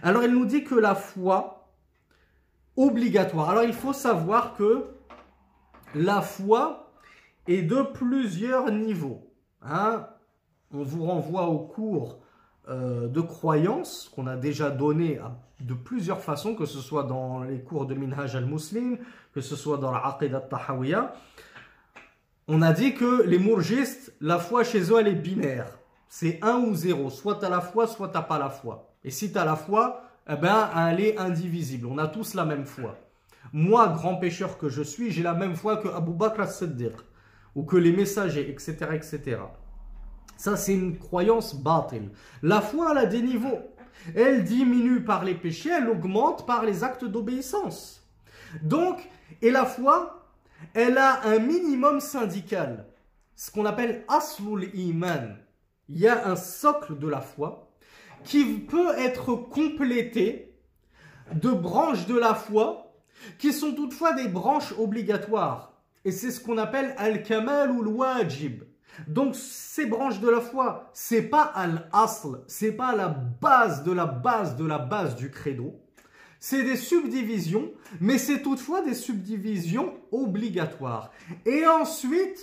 Alors 0.00 0.22
il 0.22 0.30
nous 0.30 0.44
dit 0.44 0.62
que 0.62 0.76
la 0.76 0.94
foi 0.94 1.72
obligatoire. 2.76 3.50
Alors 3.50 3.64
il 3.64 3.72
faut 3.72 3.92
savoir 3.92 4.54
que 4.54 4.84
la 5.96 6.20
foi 6.20 6.92
est 7.48 7.62
de 7.62 7.82
plusieurs 7.82 8.70
niveaux. 8.70 9.28
Hein. 9.60 10.06
On 10.72 10.84
vous 10.84 11.04
renvoie 11.04 11.48
au 11.48 11.58
cours 11.58 12.20
euh, 12.68 13.08
de 13.08 13.20
croyance 13.20 14.08
qu'on 14.14 14.28
a 14.28 14.36
déjà 14.36 14.70
donné 14.70 15.18
de 15.58 15.74
plusieurs 15.74 16.20
façons, 16.20 16.54
que 16.54 16.64
ce 16.64 16.78
soit 16.78 17.02
dans 17.02 17.42
les 17.42 17.58
cours 17.58 17.86
de 17.86 17.94
Minhaj 17.96 18.36
al-Muslim, 18.36 18.98
que 19.34 19.40
ce 19.40 19.56
soit 19.56 19.78
dans 19.78 19.90
la 19.90 20.06
Aqidah 20.06 20.36
al-Tahawiyah. 20.36 21.12
On 22.48 22.62
a 22.62 22.72
dit 22.72 22.94
que 22.94 23.22
les 23.24 23.40
mourgistes, 23.40 24.14
la 24.20 24.38
foi 24.38 24.62
chez 24.62 24.92
eux, 24.92 25.00
elle 25.00 25.08
est 25.08 25.14
binaire. 25.14 25.66
C'est 26.08 26.38
1 26.42 26.58
ou 26.58 26.74
0. 26.74 27.10
Soit 27.10 27.40
tu 27.40 27.44
as 27.44 27.48
la 27.48 27.60
foi, 27.60 27.88
soit 27.88 28.08
tu 28.08 28.14
n'as 28.14 28.22
pas 28.22 28.38
la 28.38 28.50
foi. 28.50 28.94
Et 29.02 29.10
si 29.10 29.32
tu 29.32 29.38
as 29.38 29.44
la 29.44 29.56
foi, 29.56 30.04
eh 30.30 30.36
ben, 30.36 30.70
elle 30.76 31.00
est 31.00 31.18
indivisible. 31.18 31.88
On 31.90 31.98
a 31.98 32.06
tous 32.06 32.34
la 32.34 32.44
même 32.44 32.64
foi. 32.64 32.96
Moi, 33.52 33.88
grand 33.88 34.16
pécheur 34.16 34.58
que 34.58 34.68
je 34.68 34.82
suis, 34.82 35.10
j'ai 35.10 35.24
la 35.24 35.34
même 35.34 35.56
foi 35.56 35.78
que 35.78 35.88
Abu 35.88 36.12
Bakr 36.12 36.42
as-Siddiq. 36.42 36.94
Ou 37.56 37.64
que 37.64 37.76
les 37.76 37.90
messagers, 37.90 38.48
etc. 38.48 38.76
etc. 38.92 39.38
Ça, 40.36 40.56
c'est 40.56 40.74
une 40.74 40.98
croyance 40.98 41.60
batil. 41.60 42.10
La 42.42 42.60
foi, 42.60 42.92
elle 42.92 42.98
a 42.98 43.06
des 43.06 43.22
niveaux. 43.22 43.58
Elle 44.14 44.44
diminue 44.44 45.02
par 45.02 45.24
les 45.24 45.34
péchés, 45.34 45.70
elle 45.70 45.88
augmente 45.88 46.46
par 46.46 46.64
les 46.64 46.84
actes 46.84 47.04
d'obéissance. 47.04 48.06
Donc, 48.62 48.98
et 49.42 49.50
la 49.50 49.64
foi, 49.64 50.25
elle 50.74 50.98
a 50.98 51.26
un 51.26 51.38
minimum 51.38 52.00
syndical, 52.00 52.86
ce 53.34 53.50
qu'on 53.50 53.64
appelle 53.66 54.04
aslul 54.08 54.70
iman. 54.74 55.36
Il 55.88 55.98
y 55.98 56.08
a 56.08 56.26
un 56.26 56.36
socle 56.36 56.98
de 56.98 57.08
la 57.08 57.20
foi 57.20 57.70
qui 58.24 58.44
peut 58.44 58.92
être 58.98 59.34
complété 59.34 60.54
de 61.32 61.50
branches 61.50 62.06
de 62.06 62.18
la 62.18 62.34
foi 62.34 62.94
qui 63.38 63.52
sont 63.52 63.72
toutefois 63.72 64.12
des 64.14 64.28
branches 64.28 64.74
obligatoires. 64.78 65.72
Et 66.04 66.12
c'est 66.12 66.30
ce 66.30 66.40
qu'on 66.40 66.58
appelle 66.58 66.94
al-kamal 66.98 67.70
ou 67.70 67.82
al-wajib. 67.82 68.62
Donc 69.06 69.34
ces 69.34 69.86
branches 69.86 70.20
de 70.20 70.28
la 70.28 70.40
foi, 70.40 70.90
c'est 70.92 71.22
pas 71.22 71.42
al-asl, 71.42 72.42
c'est 72.46 72.72
pas 72.72 72.94
la 72.94 73.08
base 73.08 73.82
de 73.82 73.92
la 73.92 74.06
base 74.06 74.56
de 74.56 74.64
la 74.64 74.78
base 74.78 75.16
du 75.16 75.30
credo 75.30 75.80
c'est 76.40 76.62
des 76.62 76.76
subdivisions, 76.76 77.72
mais 78.00 78.18
c'est 78.18 78.42
toutefois 78.42 78.82
des 78.82 78.94
subdivisions 78.94 79.94
obligatoires. 80.12 81.10
Et 81.44 81.66
ensuite, 81.66 82.38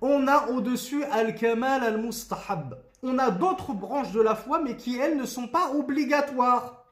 on 0.00 0.26
a 0.26 0.48
au-dessus 0.48 1.04
Al-Kamal 1.04 1.82
Al-Mustahab. 1.82 2.78
On 3.02 3.18
a 3.18 3.30
d'autres 3.30 3.72
branches 3.72 4.12
de 4.12 4.20
la 4.20 4.34
foi, 4.34 4.60
mais 4.62 4.76
qui, 4.76 4.98
elles, 4.98 5.16
ne 5.16 5.24
sont 5.24 5.48
pas 5.48 5.72
obligatoires. 5.74 6.84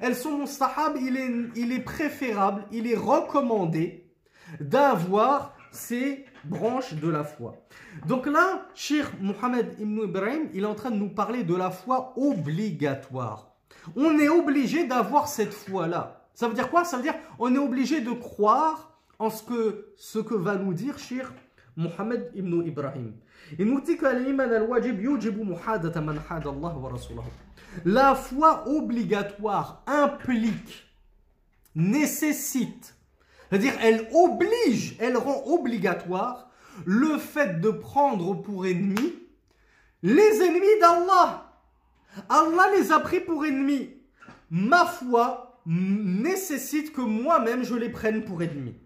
Elles 0.00 0.16
sont 0.16 0.38
mustahab, 0.38 0.96
il 1.00 1.16
est, 1.16 1.30
il 1.56 1.72
est 1.72 1.80
préférable, 1.80 2.64
il 2.72 2.86
est 2.86 2.96
recommandé 2.96 4.10
d'avoir 4.60 5.54
ces 5.72 6.24
branches 6.44 6.94
de 6.94 7.08
la 7.08 7.24
foi. 7.24 7.56
Donc 8.06 8.26
là, 8.26 8.66
Cheikh 8.74 9.06
Mohamed 9.20 9.74
Ibn 9.78 10.04
Ibrahim, 10.04 10.48
il 10.52 10.62
est 10.62 10.66
en 10.66 10.74
train 10.74 10.90
de 10.90 10.96
nous 10.96 11.10
parler 11.10 11.44
de 11.44 11.54
la 11.54 11.70
foi 11.70 12.12
obligatoire 12.16 13.53
on 13.96 14.18
est 14.18 14.28
obligé 14.28 14.86
d'avoir 14.86 15.28
cette 15.28 15.52
foi-là. 15.52 16.28
Ça 16.34 16.48
veut 16.48 16.54
dire 16.54 16.70
quoi? 16.70 16.84
Ça 16.84 16.96
veut 16.96 17.02
dire 17.02 17.14
on 17.38 17.54
est 17.54 17.58
obligé 17.58 18.00
de 18.00 18.10
croire 18.10 18.98
en 19.18 19.30
ce 19.30 19.42
que, 19.42 19.86
ce 19.96 20.18
que 20.18 20.34
va 20.34 20.56
nous 20.56 20.74
dire 20.74 20.98
Shir 20.98 21.32
Mohammed 21.76 22.30
ibn 22.34 22.62
Ibrahim. 22.66 23.12
La 27.84 28.14
foi 28.14 28.68
obligatoire 28.68 29.82
implique, 29.86 30.86
nécessite, 31.74 32.94
c'est-à-dire 33.48 33.74
elle 33.82 34.08
oblige, 34.14 34.96
elle 35.00 35.16
rend 35.16 35.42
obligatoire 35.46 36.48
le 36.86 37.18
fait 37.18 37.60
de 37.60 37.70
prendre 37.70 38.34
pour 38.34 38.66
ennemis 38.66 39.14
les 40.02 40.42
ennemis 40.42 40.80
d'Allah. 40.80 41.43
Allah 42.28 42.70
les 42.76 42.92
a 42.92 43.00
pris 43.00 43.20
pour 43.20 43.44
ennemis. 43.44 43.90
Ma 44.50 44.84
foi 44.84 45.60
nécessite 45.66 46.92
que 46.92 47.00
moi-même 47.00 47.64
je 47.64 47.74
les 47.74 47.88
prenne 47.88 48.24
pour 48.24 48.42
ennemis. 48.42 48.76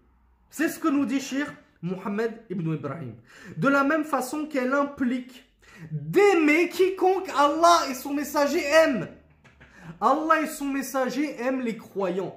C'est 0.49 0.69
ce 0.69 0.79
que 0.79 0.87
nous 0.87 1.05
dit 1.05 1.19
Shir 1.19 1.53
Mohammed 1.81 2.41
ibn 2.49 2.73
Ibrahim. 2.73 3.13
De 3.57 3.67
la 3.67 3.83
même 3.83 4.03
façon 4.03 4.45
qu'elle 4.45 4.73
implique 4.73 5.45
d'aimer 5.91 6.69
quiconque 6.69 7.29
Allah 7.37 7.81
et 7.89 7.93
son 7.93 8.13
messager 8.13 8.63
aiment. 8.63 9.07
Allah 10.01 10.41
et 10.41 10.47
son 10.47 10.65
messager 10.65 11.39
aiment 11.41 11.61
les 11.61 11.77
croyants. 11.77 12.35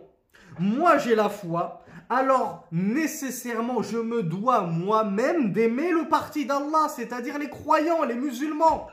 Moi 0.59 0.99
j'ai 0.99 1.15
la 1.15 1.29
foi, 1.29 1.83
alors 2.11 2.67
nécessairement 2.71 3.83
je 3.83 3.97
me 3.97 4.23
dois 4.23 4.63
moi-même 4.63 5.53
d'aimer 5.53 5.91
le 5.93 6.09
parti 6.09 6.45
d'Allah, 6.45 6.89
c'est-à-dire 6.95 7.39
les 7.39 7.49
croyants, 7.49 8.05
les 8.05 8.15
musulmans. 8.15 8.89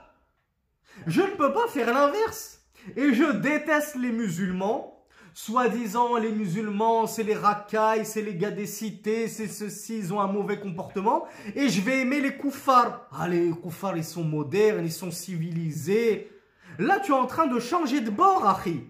Je 1.08 1.22
ne 1.22 1.28
peux 1.28 1.54
pas 1.54 1.68
faire 1.68 1.94
l'inverse. 1.94 2.62
Et 2.96 3.14
je 3.14 3.32
déteste 3.32 3.96
les 3.96 4.12
musulmans. 4.12 4.96
Soi-disant, 5.34 6.18
les 6.18 6.32
musulmans, 6.32 7.08
c'est 7.08 7.24
les 7.24 7.36
racailles, 7.36 8.06
c'est 8.06 8.22
les 8.22 8.36
gars 8.36 8.52
des 8.52 8.66
cités, 8.66 9.28
c'est 9.28 9.48
ceux-ci, 9.48 10.00
ils 10.00 10.14
ont 10.14 10.20
un 10.20 10.28
mauvais 10.28 10.60
comportement. 10.60 11.26
Et 11.56 11.70
je 11.70 11.82
vais 11.82 12.02
aimer 12.02 12.20
les 12.20 12.36
koufars. 12.36 13.08
Ah, 13.12 13.28
les 13.28 13.50
koufars, 13.52 13.96
ils 13.96 14.04
sont 14.04 14.24
modernes, 14.24 14.84
ils 14.84 14.92
sont 14.92 15.12
civilisés. 15.12 16.30
Là, 16.78 17.00
tu 17.00 17.12
es 17.12 17.16
en 17.16 17.26
train 17.28 17.48
de 17.48 17.60
changer 17.60 18.02
de 18.02 18.10
bord, 18.10 18.48
Achi. 18.48 18.90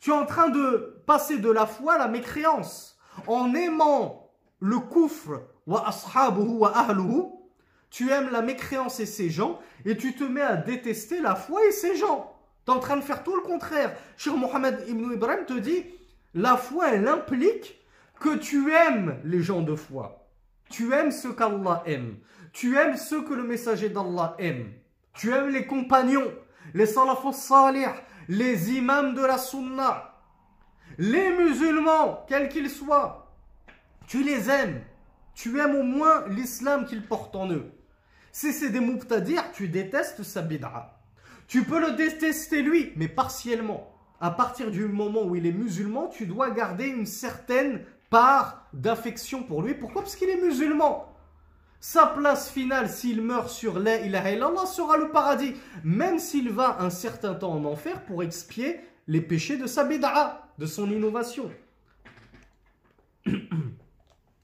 Tu 0.00 0.10
es 0.10 0.14
en 0.14 0.26
train 0.26 0.48
de 0.48 1.02
passer 1.06 1.38
de 1.38 1.50
la 1.50 1.66
foi 1.66 1.94
à 1.94 1.98
la 1.98 2.08
mécréance. 2.08 2.96
En 3.26 3.52
aimant 3.54 4.30
le 4.60 4.78
koufr, 4.78 5.40
wa 5.66 5.86
ashabuhu 5.88 6.58
wa 6.58 6.68
ahluhu, 6.76 7.37
tu 7.90 8.10
aimes 8.10 8.30
la 8.30 8.42
mécréance 8.42 9.00
et 9.00 9.06
ses 9.06 9.30
gens, 9.30 9.58
et 9.84 9.96
tu 9.96 10.14
te 10.14 10.24
mets 10.24 10.42
à 10.42 10.56
détester 10.56 11.20
la 11.20 11.34
foi 11.34 11.64
et 11.66 11.72
ces 11.72 11.96
gens. 11.96 12.34
Tu 12.66 12.72
es 12.72 12.74
en 12.74 12.80
train 12.80 12.96
de 12.96 13.02
faire 13.02 13.22
tout 13.22 13.34
le 13.34 13.42
contraire. 13.42 13.96
Cheikh 14.16 14.34
Mohammed 14.34 14.84
ibn 14.88 15.12
Ibrahim 15.12 15.46
te 15.46 15.58
dit, 15.58 15.84
La 16.34 16.56
foi, 16.56 16.92
elle 16.92 17.08
implique 17.08 17.78
que 18.20 18.36
tu 18.36 18.72
aimes 18.72 19.18
les 19.24 19.42
gens 19.42 19.62
de 19.62 19.74
foi. 19.74 20.28
Tu 20.68 20.92
aimes 20.92 21.12
ce 21.12 21.28
qu'Allah 21.28 21.82
aime. 21.86 22.16
Tu 22.52 22.76
aimes 22.76 22.96
ce 22.96 23.14
que 23.14 23.34
le 23.34 23.44
messager 23.44 23.88
d'Allah 23.88 24.34
aime. 24.38 24.72
Tu 25.14 25.32
aimes 25.32 25.48
les 25.48 25.66
compagnons, 25.66 26.30
les 26.74 26.86
salafos 26.86 27.32
salih, 27.32 27.88
les 28.28 28.72
imams 28.72 29.14
de 29.14 29.24
la 29.24 29.38
sunna, 29.38 30.14
les 30.98 31.30
musulmans, 31.32 32.24
quels 32.28 32.48
qu'ils 32.48 32.70
soient. 32.70 33.32
Tu 34.06 34.22
les 34.22 34.50
aimes. 34.50 34.82
Tu 35.34 35.58
aimes 35.60 35.76
au 35.76 35.82
moins 35.82 36.26
l'islam 36.28 36.84
qu'ils 36.84 37.06
portent 37.06 37.36
en 37.36 37.50
eux. 37.50 37.70
Si 38.32 38.52
c'est 38.52 38.70
des 38.70 38.80
muqtadir, 38.80 39.52
tu 39.52 39.68
détestes 39.68 40.22
sa 40.22 40.42
bid'a. 40.42 40.98
Tu 41.46 41.64
peux 41.64 41.80
le 41.80 41.92
détester 41.92 42.62
lui, 42.62 42.92
mais 42.96 43.08
partiellement. 43.08 43.94
À 44.20 44.30
partir 44.30 44.70
du 44.70 44.86
moment 44.86 45.24
où 45.24 45.36
il 45.36 45.46
est 45.46 45.52
musulman, 45.52 46.08
tu 46.08 46.26
dois 46.26 46.50
garder 46.50 46.86
une 46.86 47.06
certaine 47.06 47.84
part 48.10 48.66
d'affection 48.72 49.42
pour 49.42 49.62
lui. 49.62 49.74
Pourquoi? 49.74 50.02
Parce 50.02 50.16
qu'il 50.16 50.28
est 50.28 50.40
musulman. 50.40 51.14
Sa 51.80 52.06
place 52.06 52.50
finale, 52.50 52.88
s'il 52.88 53.22
meurt 53.22 53.48
sur 53.48 53.78
la 53.78 54.00
ilaha 54.00 54.32
illallah, 54.32 54.66
sera 54.66 54.96
le 54.96 55.10
paradis. 55.10 55.54
Même 55.84 56.18
s'il 56.18 56.50
va 56.50 56.78
un 56.80 56.90
certain 56.90 57.34
temps 57.34 57.52
en 57.52 57.64
enfer 57.64 58.04
pour 58.04 58.22
expier 58.22 58.80
les 59.06 59.20
péchés 59.20 59.56
de 59.56 59.66
sa 59.66 59.84
bid'a, 59.84 60.48
de 60.58 60.66
son 60.66 60.90
innovation. 60.90 61.50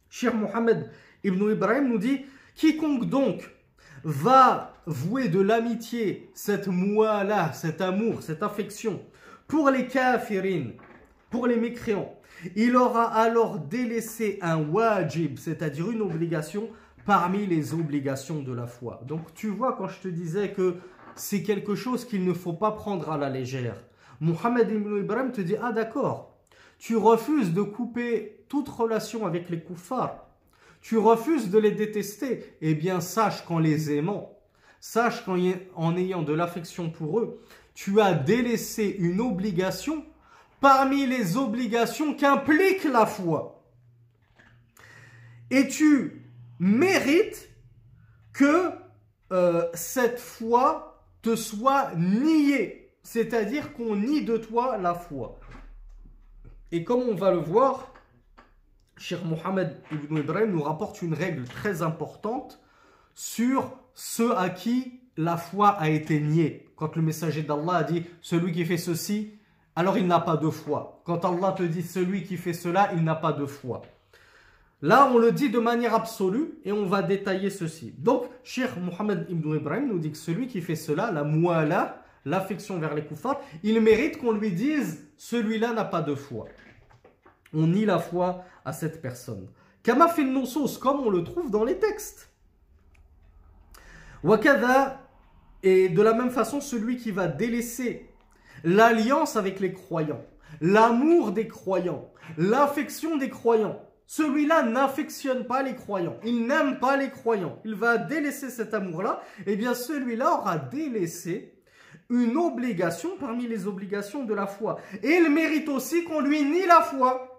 Cher 0.08 0.34
Mohammed 0.34 0.90
ibn 1.24 1.50
Ibrahim 1.50 1.88
nous 1.88 1.98
dit 1.98 2.24
Quiconque 2.54 3.06
donc 3.06 3.50
va 4.04 4.74
vouer 4.86 5.28
de 5.28 5.40
l'amitié, 5.40 6.30
cette 6.34 6.68
là, 6.68 7.52
cet 7.52 7.80
amour, 7.80 8.22
cette 8.22 8.42
affection 8.42 9.00
pour 9.46 9.70
les 9.70 9.86
kafirines, 9.86 10.72
pour 11.30 11.46
les 11.46 11.56
mécréants, 11.56 12.14
il 12.56 12.76
aura 12.76 13.04
alors 13.04 13.58
délaissé 13.58 14.38
un 14.42 14.62
wajib, 14.62 15.38
c'est-à-dire 15.38 15.90
une 15.90 16.02
obligation 16.02 16.68
parmi 17.06 17.46
les 17.46 17.74
obligations 17.74 18.42
de 18.42 18.52
la 18.52 18.66
foi. 18.66 19.00
Donc 19.06 19.34
tu 19.34 19.48
vois 19.48 19.74
quand 19.74 19.88
je 19.88 20.00
te 20.00 20.08
disais 20.08 20.52
que 20.52 20.76
c'est 21.14 21.42
quelque 21.42 21.74
chose 21.74 22.04
qu'il 22.04 22.24
ne 22.24 22.32
faut 22.32 22.52
pas 22.52 22.72
prendre 22.72 23.10
à 23.10 23.18
la 23.18 23.28
légère. 23.28 23.76
Mohammed 24.20 24.70
ibn 24.70 24.98
Ibrahim 24.98 25.32
te 25.32 25.40
dit, 25.40 25.56
ah 25.62 25.72
d'accord, 25.72 26.36
tu 26.78 26.96
refuses 26.96 27.52
de 27.52 27.62
couper 27.62 28.44
toute 28.48 28.68
relation 28.68 29.26
avec 29.26 29.50
les 29.50 29.60
koufars, 29.60 30.26
tu 30.84 30.98
refuses 30.98 31.48
de 31.48 31.58
les 31.58 31.70
détester, 31.70 32.56
eh 32.60 32.74
bien 32.74 33.00
sache 33.00 33.46
qu'en 33.46 33.58
les 33.58 33.90
aimant, 33.90 34.38
sache 34.80 35.24
qu'en 35.24 35.96
ayant 35.96 36.22
de 36.22 36.34
l'affection 36.34 36.90
pour 36.90 37.20
eux, 37.20 37.42
tu 37.72 38.02
as 38.02 38.12
délaissé 38.12 38.94
une 38.98 39.22
obligation 39.22 40.04
parmi 40.60 41.06
les 41.06 41.38
obligations 41.38 42.12
qu'implique 42.12 42.84
la 42.84 43.06
foi. 43.06 43.64
Et 45.50 45.68
tu 45.68 46.30
mérites 46.58 47.48
que 48.34 48.68
euh, 49.32 49.66
cette 49.72 50.20
foi 50.20 51.02
te 51.22 51.34
soit 51.34 51.92
niée, 51.96 52.92
c'est-à-dire 53.02 53.72
qu'on 53.72 53.96
nie 53.96 54.22
de 54.22 54.36
toi 54.36 54.76
la 54.76 54.92
foi. 54.92 55.40
Et 56.72 56.84
comme 56.84 57.00
on 57.08 57.14
va 57.14 57.30
le 57.30 57.38
voir, 57.38 57.93
Cheikh 58.96 59.24
Mohammed 59.24 59.76
ibn 59.92 60.16
Ibrahim 60.16 60.52
nous 60.52 60.62
rapporte 60.62 61.02
une 61.02 61.14
règle 61.14 61.44
très 61.44 61.82
importante 61.82 62.60
sur 63.14 63.72
ceux 63.94 64.36
à 64.36 64.50
qui 64.50 65.00
la 65.16 65.36
foi 65.36 65.70
a 65.70 65.88
été 65.88 66.20
niée. 66.20 66.68
Quand 66.76 66.96
le 66.96 67.02
messager 67.02 67.42
d'Allah 67.42 67.74
a 67.74 67.84
dit 67.84 68.04
celui 68.20 68.52
qui 68.52 68.64
fait 68.64 68.78
ceci 68.78 69.34
alors 69.76 69.98
il 69.98 70.06
n'a 70.06 70.20
pas 70.20 70.36
de 70.36 70.48
foi. 70.50 71.02
Quand 71.04 71.24
Allah 71.24 71.52
te 71.52 71.62
dit 71.62 71.82
celui 71.82 72.22
qui 72.22 72.36
fait 72.36 72.52
cela, 72.52 72.90
il 72.94 73.02
n'a 73.02 73.14
pas 73.14 73.32
de 73.32 73.44
foi. 73.44 73.82
Là, 74.82 75.10
on 75.12 75.18
le 75.18 75.32
dit 75.32 75.50
de 75.50 75.58
manière 75.58 75.94
absolue 75.94 76.58
et 76.64 76.70
on 76.70 76.86
va 76.86 77.02
détailler 77.02 77.50
ceci. 77.50 77.94
Donc, 77.98 78.24
Cheikh 78.44 78.76
Mohammed 78.76 79.26
ibn 79.30 79.54
Ibrahim 79.54 79.88
nous 79.88 79.98
dit 79.98 80.12
que 80.12 80.18
celui 80.18 80.46
qui 80.46 80.60
fait 80.60 80.76
cela, 80.76 81.10
la 81.10 81.24
mu'ala, 81.24 82.02
l'affection 82.24 82.78
vers 82.78 82.94
les 82.94 83.02
koufars, 83.04 83.40
il 83.62 83.80
mérite 83.80 84.18
qu'on 84.18 84.32
lui 84.32 84.52
dise 84.52 85.08
celui-là 85.16 85.72
n'a 85.72 85.84
pas 85.84 86.02
de 86.02 86.14
foi. 86.14 86.46
On 87.54 87.66
nie 87.66 87.84
la 87.84 87.98
foi 87.98 88.44
à 88.64 88.72
cette 88.72 89.00
personne. 89.00 89.48
Kama 89.82 90.08
fait 90.08 90.26
comme 90.80 91.00
on 91.00 91.10
le 91.10 91.22
trouve 91.24 91.50
dans 91.50 91.64
les 91.64 91.78
textes. 91.78 92.30
Wakada, 94.22 95.00
et 95.62 95.88
de 95.88 96.02
la 96.02 96.14
même 96.14 96.30
façon, 96.30 96.60
celui 96.60 96.96
qui 96.96 97.10
va 97.10 97.26
délaisser 97.26 98.10
l'alliance 98.64 99.36
avec 99.36 99.60
les 99.60 99.72
croyants, 99.72 100.24
l'amour 100.60 101.32
des 101.32 101.48
croyants, 101.48 102.10
l'affection 102.38 103.16
des 103.16 103.28
croyants. 103.28 103.80
Celui-là 104.06 104.62
n'affectionne 104.62 105.46
pas 105.46 105.62
les 105.62 105.74
croyants, 105.74 106.16
il 106.24 106.46
n'aime 106.46 106.78
pas 106.78 106.96
les 106.96 107.10
croyants, 107.10 107.58
il 107.64 107.74
va 107.74 107.96
délaisser 107.96 108.50
cet 108.50 108.74
amour-là, 108.74 109.22
et 109.46 109.56
bien 109.56 109.74
celui-là 109.74 110.32
aura 110.32 110.58
délaissé 110.58 111.54
une 112.10 112.36
obligation 112.36 113.16
parmi 113.18 113.46
les 113.46 113.66
obligations 113.66 114.24
de 114.24 114.34
la 114.34 114.46
foi. 114.46 114.78
Et 115.02 115.14
il 115.16 115.30
mérite 115.30 115.68
aussi 115.68 116.04
qu'on 116.04 116.20
lui 116.20 116.44
nie 116.44 116.66
la 116.66 116.82
foi. 116.82 117.33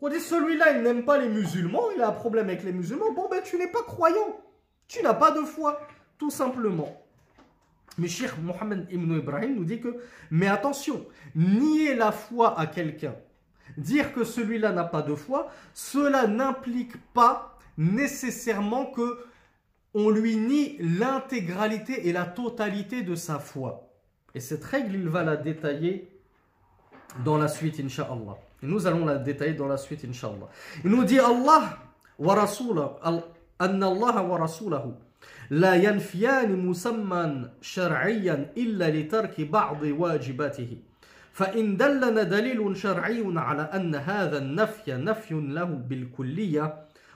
On 0.00 0.08
dit 0.08 0.20
celui-là, 0.20 0.76
il 0.76 0.82
n'aime 0.82 1.04
pas 1.04 1.18
les 1.18 1.28
musulmans, 1.28 1.90
il 1.94 2.02
a 2.02 2.08
un 2.08 2.12
problème 2.12 2.48
avec 2.48 2.64
les 2.64 2.72
musulmans, 2.72 3.12
bon 3.12 3.28
ben 3.30 3.42
tu 3.42 3.56
n'es 3.56 3.68
pas 3.68 3.82
croyant, 3.82 4.40
tu 4.88 5.02
n'as 5.02 5.14
pas 5.14 5.30
de 5.30 5.40
foi, 5.40 5.80
tout 6.18 6.30
simplement. 6.30 7.02
Mais 7.98 8.08
Cheikh 8.08 8.38
Mohammed 8.42 8.86
ibn 8.90 9.16
Ibrahim 9.16 9.54
nous 9.54 9.64
dit 9.64 9.80
que, 9.80 9.96
mais 10.30 10.48
attention, 10.48 11.06
nier 11.34 11.94
la 11.94 12.12
foi 12.12 12.58
à 12.58 12.66
quelqu'un, 12.66 13.14
dire 13.78 14.12
que 14.12 14.24
celui-là 14.24 14.72
n'a 14.72 14.84
pas 14.84 15.00
de 15.00 15.14
foi, 15.14 15.50
cela 15.72 16.26
n'implique 16.26 16.96
pas 17.14 17.58
nécessairement 17.78 18.86
que 18.86 19.24
on 19.94 20.10
lui 20.10 20.36
nie 20.36 20.76
l'intégralité 20.78 22.06
et 22.06 22.12
la 22.12 22.26
totalité 22.26 23.00
de 23.00 23.14
sa 23.14 23.38
foi. 23.38 23.88
Et 24.34 24.40
cette 24.40 24.62
règle, 24.62 24.94
il 24.94 25.08
va 25.08 25.22
la 25.22 25.36
détailler 25.36 26.10
dans 27.24 27.38
la 27.38 27.48
suite, 27.48 27.80
inshallah. 27.80 28.36
Et 28.62 28.66
nous 28.66 28.86
allons 28.86 29.04
la 29.04 29.18
détailler 29.18 29.54
dans 29.54 29.68
la 29.68 29.76
suite, 29.76 30.04
inshallah. 30.08 30.48
Il 30.84 30.90
nous 30.90 31.04
dit 31.04 31.18
Allah 31.18 31.78
wa 32.18 32.46
anna 33.58 33.86
Allah 33.86 34.22
wa 34.22 34.38
rasulahu 34.38 34.94
لا 35.50 35.74
ينفيان 35.74 36.66
مسمى 36.66 37.50
شرعيا 37.60 38.52
إلا 38.56 38.90
لترك 38.90 39.40
بعض 39.40 39.82
واجباته 39.82 40.76
فإن 41.32 41.76
دلنا 41.76 42.22
دليل 42.22 42.76
شرعي 42.76 43.24
على 43.36 43.62
أن 43.62 43.94
هذا 43.94 44.38
النفي 44.38 44.92
نفي 44.94 45.34
له 45.34 45.64
بالكلية 45.64 46.74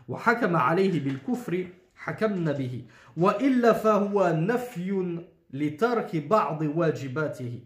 وحكم 0.09 0.57
عليه 0.57 1.05
بالكفر 1.05 1.67
حكمنا 1.97 2.53
به 2.53 2.85
وإلا 3.17 3.73
فهو 3.73 4.33
نفي 4.37 5.19
لترك 5.53 6.17
بعض 6.17 6.63
واجباته 6.63 7.61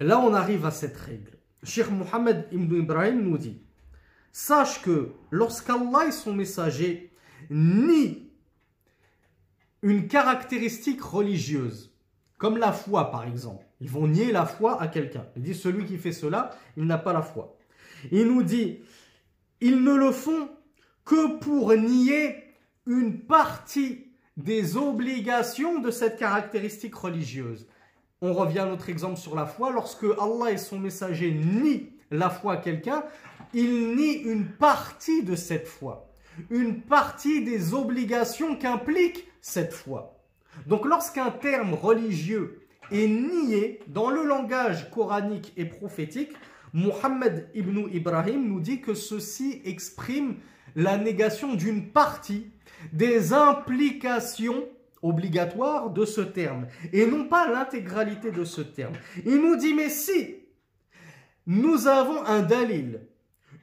Là, 0.00 0.18
on 0.18 0.34
arrive 0.34 0.66
à 0.66 0.72
cette 0.72 0.96
règle. 0.96 1.31
Cheikh 1.64 1.90
Mohammed 1.90 2.48
ibn 2.52 2.74
Ibrahim 2.74 3.22
nous 3.22 3.38
dit 3.38 3.60
Sache 4.32 4.82
que 4.82 5.12
lorsqu'Allah 5.30 6.06
et 6.08 6.12
son 6.12 6.34
messager 6.34 7.12
nient 7.50 8.28
une 9.82 10.08
caractéristique 10.08 11.02
religieuse, 11.02 11.92
comme 12.38 12.56
la 12.56 12.72
foi 12.72 13.10
par 13.10 13.24
exemple. 13.26 13.66
Ils 13.80 13.90
vont 13.90 14.06
nier 14.06 14.30
la 14.32 14.46
foi 14.46 14.80
à 14.80 14.86
quelqu'un. 14.86 15.26
Ils 15.36 15.42
disent 15.42 15.60
celui 15.60 15.84
qui 15.84 15.98
fait 15.98 16.12
cela, 16.12 16.56
il 16.76 16.84
n'a 16.84 16.98
pas 16.98 17.12
la 17.12 17.22
foi. 17.22 17.58
Il 18.10 18.26
nous 18.28 18.42
dit, 18.42 18.78
ils 19.60 19.82
ne 19.82 19.94
le 19.94 20.12
font 20.12 20.48
que 21.04 21.38
pour 21.38 21.74
nier 21.74 22.36
une 22.86 23.20
partie 23.20 24.06
des 24.36 24.76
obligations 24.76 25.80
de 25.80 25.90
cette 25.90 26.18
caractéristique 26.18 26.94
religieuse. 26.94 27.66
On 28.22 28.32
revient 28.34 28.60
à 28.60 28.66
notre 28.66 28.88
exemple 28.88 29.18
sur 29.18 29.34
la 29.34 29.46
foi. 29.46 29.72
Lorsque 29.72 30.06
Allah 30.18 30.52
et 30.52 30.56
son 30.56 30.78
messager 30.78 31.32
nient 31.32 31.90
la 32.12 32.30
foi 32.30 32.54
à 32.54 32.56
quelqu'un, 32.58 33.04
ils 33.52 33.96
nient 33.96 34.22
une 34.22 34.46
partie 34.46 35.24
de 35.24 35.34
cette 35.34 35.66
foi, 35.66 36.08
une 36.48 36.82
partie 36.82 37.42
des 37.42 37.74
obligations 37.74 38.54
qu'implique 38.56 39.26
cette 39.40 39.74
foi. 39.74 40.20
Donc 40.66 40.86
lorsqu'un 40.86 41.30
terme 41.30 41.74
religieux 41.74 42.60
est 42.92 43.08
nié 43.08 43.80
dans 43.88 44.10
le 44.10 44.24
langage 44.24 44.88
coranique 44.90 45.52
et 45.56 45.64
prophétique, 45.64 46.32
Mohammed 46.72 47.48
ibn 47.54 47.88
Ibrahim 47.92 48.48
nous 48.48 48.60
dit 48.60 48.80
que 48.80 48.94
ceci 48.94 49.60
exprime 49.64 50.36
la 50.76 50.96
négation 50.96 51.54
d'une 51.54 51.90
partie 51.90 52.46
des 52.92 53.32
implications 53.32 54.64
obligatoires 55.02 55.90
de 55.90 56.04
ce 56.04 56.20
terme 56.20 56.66
et 56.92 57.06
non 57.06 57.24
pas 57.24 57.50
l'intégralité 57.50 58.30
de 58.30 58.44
ce 58.44 58.60
terme. 58.60 58.94
Il 59.26 59.42
nous 59.42 59.56
dit 59.56 59.74
mais 59.74 59.88
si 59.88 60.36
nous 61.46 61.88
avons 61.88 62.24
un 62.24 62.42
dalil, 62.42 63.00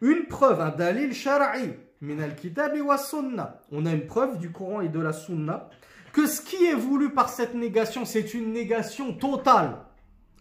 une 0.01 0.25
preuve, 0.25 0.59
un 0.59 0.69
dalil 0.69 1.13
shara'i, 1.13 1.73
on 2.01 3.85
a 3.85 3.91
une 3.91 4.05
preuve 4.05 4.37
du 4.37 4.51
Coran 4.51 4.81
et 4.81 4.89
de 4.89 4.99
la 4.99 5.11
Sunna 5.11 5.69
que 6.13 6.25
ce 6.25 6.41
qui 6.41 6.65
est 6.65 6.75
voulu 6.75 7.13
par 7.13 7.29
cette 7.29 7.53
négation, 7.53 8.05
c'est 8.05 8.33
une 8.33 8.51
négation 8.51 9.13
totale. 9.13 9.77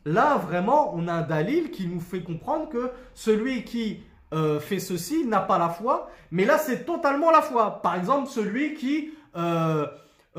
là 0.05 0.37
vraiment 0.37 0.95
on 0.95 1.09
a 1.09 1.13
un 1.13 1.23
dalil 1.23 1.71
qui 1.71 1.87
nous 1.87 2.01
fait 2.01 2.23
comprendre 2.23 2.69
que 2.69 2.91
celui 3.15 3.65
qui 3.65 4.03
euh, 4.35 4.61
fait 4.61 4.79
ceci 4.79 5.25
n'a 5.27 5.41
pas 5.41 5.59
la 5.59 5.71
foi, 5.71 6.11
mais 6.31 6.45
là 6.45 6.59
c'est 6.59 6.85
totalement 6.85 7.31
la 7.31 7.41
foi. 7.41 7.81
Par 7.83 7.95
exemple, 7.95 8.29
celui 8.29 8.75
qui 8.75 9.11
euh, 9.37 9.87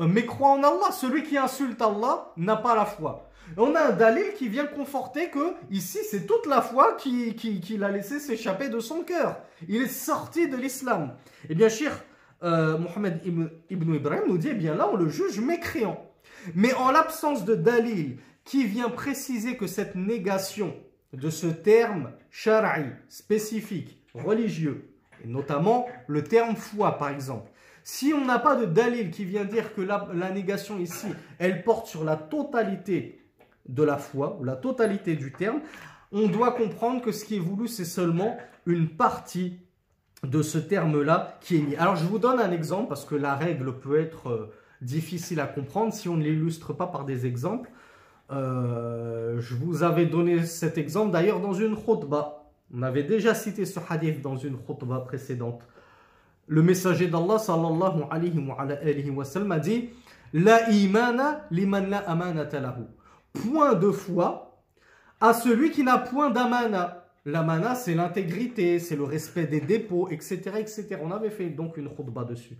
euh, 0.00 0.06
mécroit 0.06 0.50
en 0.50 0.62
Allah, 0.62 0.92
celui 0.92 1.22
qui 1.22 1.36
insulte 1.36 1.80
Allah 1.80 2.32
n'a 2.36 2.56
pas 2.56 2.74
la 2.74 2.86
foi. 2.86 3.30
On 3.56 3.74
a 3.74 3.88
un 3.88 3.92
dalil 3.92 4.32
qui 4.36 4.48
vient 4.48 4.66
conforter 4.66 5.28
que 5.28 5.54
ici 5.70 5.98
c'est 6.08 6.26
toute 6.26 6.46
la 6.46 6.62
foi 6.62 6.94
qui, 6.94 7.34
qui, 7.34 7.60
qui 7.60 7.76
l'a 7.76 7.90
laissé 7.90 8.20
s'échapper 8.20 8.68
de 8.68 8.80
son 8.80 9.00
cœur. 9.00 9.40
Il 9.68 9.82
est 9.82 9.88
sorti 9.88 10.48
de 10.48 10.56
l'islam. 10.56 11.14
Eh 11.48 11.54
bien, 11.54 11.68
Cheikh 11.68 11.92
euh, 12.42 12.78
Mohamed 12.78 13.20
ibn, 13.24 13.94
Ibrahim 13.94 14.22
nous 14.28 14.38
dit, 14.38 14.48
eh 14.50 14.54
bien 14.54 14.74
là 14.74 14.88
on 14.90 14.96
le 14.96 15.08
juge 15.08 15.40
mécréant. 15.40 16.06
Mais 16.54 16.72
en 16.74 16.90
l'absence 16.90 17.44
de 17.44 17.54
dalil 17.54 18.18
qui 18.44 18.64
vient 18.64 18.88
préciser 18.88 19.56
que 19.56 19.66
cette 19.66 19.94
négation 19.94 20.74
de 21.12 21.28
ce 21.28 21.46
terme 21.46 22.12
shara'i, 22.30 22.86
spécifique, 23.08 24.02
religieux, 24.14 24.90
et 25.22 25.26
notamment 25.26 25.86
le 26.06 26.24
terme 26.24 26.56
foi 26.56 26.96
par 26.98 27.10
exemple, 27.10 27.49
si 27.92 28.14
on 28.14 28.24
n'a 28.24 28.38
pas 28.38 28.54
de 28.54 28.66
dalil 28.66 29.10
qui 29.10 29.24
vient 29.24 29.44
dire 29.44 29.74
que 29.74 29.80
la, 29.80 30.30
négation 30.30 30.78
ici, 30.78 31.08
elle 31.40 31.64
porte 31.64 31.88
sur 31.88 32.04
la 32.04 32.14
totalité 32.14 33.20
de 33.68 33.82
la 33.82 33.98
foi, 33.98 34.38
ou 34.38 34.44
la 34.44 34.54
totalité 34.54 35.16
du 35.16 35.32
terme, 35.32 35.60
on 36.12 36.28
doit 36.28 36.52
comprendre 36.52 37.02
que 37.02 37.10
ce 37.10 37.24
qui 37.24 37.36
est 37.36 37.40
voulu, 37.40 37.66
c'est 37.66 37.84
seulement 37.84 38.36
une 38.64 38.88
partie 38.88 39.58
de 40.22 40.40
ce 40.40 40.56
terme-là 40.56 41.36
qui 41.40 41.56
est 41.56 41.62
mis. 41.62 41.74
Alors 41.74 41.96
je 41.96 42.04
vous 42.04 42.20
donne 42.20 42.38
un 42.38 42.52
exemple, 42.52 42.88
parce 42.88 43.04
que 43.04 43.16
la 43.16 43.34
règle 43.34 43.76
peut 43.80 43.98
être 43.98 44.28
euh, 44.28 44.52
difficile 44.80 45.40
à 45.40 45.46
comprendre 45.46 45.92
si 45.92 46.08
on 46.08 46.16
ne 46.16 46.22
l'illustre 46.22 46.72
pas 46.72 46.86
par 46.86 47.04
des 47.04 47.26
exemples. 47.26 47.70
Euh, 48.30 49.40
je 49.40 49.56
vous 49.56 49.82
avais 49.82 50.06
donné 50.06 50.46
cet 50.46 50.78
exemple 50.78 51.10
d'ailleurs 51.10 51.40
dans 51.40 51.54
une 51.54 51.74
khutbah. 51.76 52.44
On 52.72 52.82
avait 52.82 53.02
déjà 53.02 53.34
cité 53.34 53.66
ce 53.66 53.80
hadith 53.88 54.22
dans 54.22 54.36
une 54.36 54.58
khutbah 54.58 55.00
précédente. 55.00 55.66
Le 56.50 56.62
messager 56.62 57.06
d'Allah 57.06 57.38
sallallahu 57.38 58.02
alayhi 58.10 58.38
wa, 58.40 58.60
alayhi 58.60 59.10
wa 59.10 59.24
sallam 59.24 59.52
a 59.52 59.60
dit 59.60 59.90
La 60.32 60.68
imana 60.70 61.46
liman 61.52 61.88
la 61.88 61.98
amanata. 61.98 62.76
Point 63.32 63.74
de 63.74 63.92
foi 63.92 64.60
à 65.20 65.32
celui 65.32 65.70
qui 65.70 65.84
n'a 65.84 65.98
point 65.98 66.30
d'amana. 66.30 67.06
L'amana, 67.24 67.76
c'est 67.76 67.94
l'intégrité, 67.94 68.80
c'est 68.80 68.96
le 68.96 69.04
respect 69.04 69.46
des 69.46 69.60
dépôts, 69.60 70.08
etc., 70.10 70.40
etc. 70.58 70.96
On 71.02 71.12
avait 71.12 71.30
fait 71.30 71.50
donc 71.50 71.76
une 71.76 71.88
khutbah 71.88 72.24
dessus. 72.24 72.56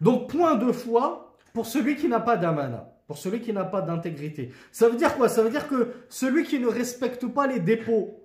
Donc, 0.00 0.28
point 0.28 0.56
de 0.56 0.70
foi 0.72 1.36
pour 1.54 1.64
celui 1.64 1.96
qui 1.96 2.08
n'a 2.08 2.20
pas 2.20 2.36
d'amana 2.36 2.92
pour 3.10 3.18
celui 3.18 3.40
qui 3.40 3.52
n'a 3.52 3.64
pas 3.64 3.80
d'intégrité. 3.80 4.52
Ça 4.70 4.88
veut 4.88 4.94
dire 4.94 5.16
quoi? 5.16 5.28
Ça 5.28 5.42
veut 5.42 5.50
dire 5.50 5.66
que 5.66 5.88
celui 6.08 6.44
qui 6.44 6.60
ne 6.60 6.68
respecte 6.68 7.26
pas 7.26 7.48
les 7.48 7.58
dépôts, 7.58 8.22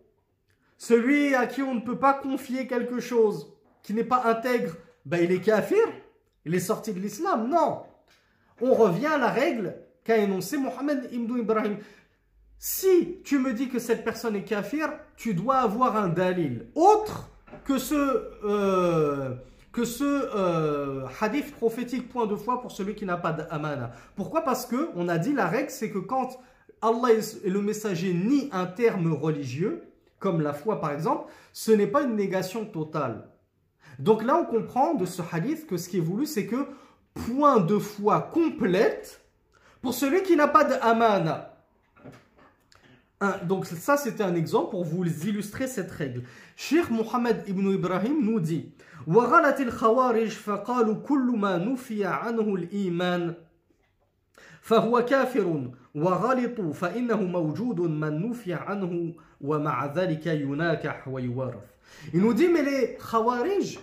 celui 0.78 1.34
à 1.34 1.48
qui 1.48 1.64
on 1.64 1.74
ne 1.74 1.80
peut 1.80 1.98
pas 1.98 2.14
confier 2.14 2.68
quelque 2.68 3.00
chose, 3.00 3.52
qui 3.82 3.96
n'est 3.96 4.04
pas 4.04 4.22
intègre, 4.26 4.76
ben 5.06 5.24
il 5.24 5.32
est 5.32 5.42
kafir, 5.42 5.86
il 6.46 6.56
est 6.56 6.60
sorti 6.60 6.94
de 6.94 7.00
l'islam. 7.00 7.50
Non. 7.50 7.84
On 8.62 8.74
revient 8.74 9.08
à 9.08 9.18
la 9.18 9.30
règle 9.30 9.76
qu'a 10.04 10.18
énoncé 10.18 10.58
Mohamed 10.58 11.10
Ibn 11.12 11.38
Ibrahim. 11.38 11.78
Si 12.58 13.22
tu 13.24 13.40
me 13.40 13.54
dis 13.54 13.70
que 13.70 13.80
cette 13.80 14.04
personne 14.04 14.36
est 14.36 14.44
kafir, 14.44 14.90
tu 15.18 15.34
dois 15.34 15.58
avoir 15.58 15.96
un 15.98 16.08
dalil 16.08 16.68
autre 16.76 17.30
que 17.64 17.78
ce... 17.78 18.30
Euh, 18.44 19.36
que 19.72 19.84
ce 19.84 20.06
euh, 20.06 21.06
hadith 21.20 21.54
prophétique 21.54 22.08
point 22.08 22.28
de 22.28 22.36
foi 22.38 22.62
pour 22.62 22.72
celui 22.72 22.96
qui 22.96 23.06
n'a 23.06 23.18
pas 23.18 23.34
d'amana. 23.34 23.92
Pourquoi? 24.16 24.42
Parce 24.42 24.66
que 24.66 24.90
on 24.96 25.10
a 25.10 25.18
dit 25.18 25.34
la 25.34 25.48
règle, 25.48 25.70
c'est 25.70 25.92
que 25.92 25.98
quand 25.98 26.40
Allah 26.82 27.10
et 27.44 27.50
le 27.50 27.62
messager 27.62 28.14
nient 28.14 28.48
un 28.54 28.68
terme 28.68 29.12
religieux, 29.12 29.84
comme 30.18 30.40
la 30.40 30.54
foi 30.54 30.80
par 30.80 30.92
exemple, 30.92 31.30
ce 31.52 31.74
n'est 31.74 31.88
pas 31.88 32.04
une 32.04 32.16
négation 32.16 32.66
totale. 32.66 33.28
Donc 33.99 34.23
là, 34.23 34.37
on 34.37 34.45
comprend 34.45 34.95
de 34.95 35.05
ce 35.05 35.23
hadith 35.31 35.67
que 35.67 35.77
ce 35.77 35.89
qui 35.89 35.99
est 35.99 36.01
voulu, 36.01 36.27
c'est 36.27 36.47
que 36.47 36.67
point 37.15 37.61
de 37.61 37.79
foi 37.79 38.31
complète 38.33 39.21
pour 39.83 39.95
celui 39.95 40.23
qui 40.23 40.37
n'a 40.37 40.49
pas 40.49 40.65
d'amana. 40.65 41.57
Donc 43.45 43.67
ça, 43.67 43.97
c'était 43.99 44.23
un 44.23 44.35
exemple 44.35 44.71
pour 44.71 44.85
vous 44.85 45.05
illustrer 45.05 45.67
cette 45.67 45.91
règle. 45.91 46.23
Cheikh 46.57 46.91
Mohammed 46.91 47.45
ibn 47.47 47.71
Ibrahim 47.71 48.25
nous 48.25 48.41
dit 48.41 48.73
وغلت 49.07 49.61
الخوارج 49.61 50.29
فقالوا 50.29 50.95
كل 50.95 51.33
ما 51.37 51.59
نفي 51.59 52.05
عنه 52.05 52.55
الإيمان 52.55 53.35
فهو 54.65 55.05
كافر 55.05 55.71
وغلطوا 55.95 56.73
فإنه 56.73 57.23
موجود 57.23 57.81
من 57.81 58.31
نفي 58.31 58.55
عنه 58.55 59.15
ومع 59.41 59.87
ذلك 59.87 60.27
يناكح 60.27 61.09
ويورث 61.09 61.71
Il 62.15 62.21
nous 62.21 62.35
dit 62.35 62.49
mais 62.49 62.63
les 62.63 62.97
Khawarij 62.97 63.79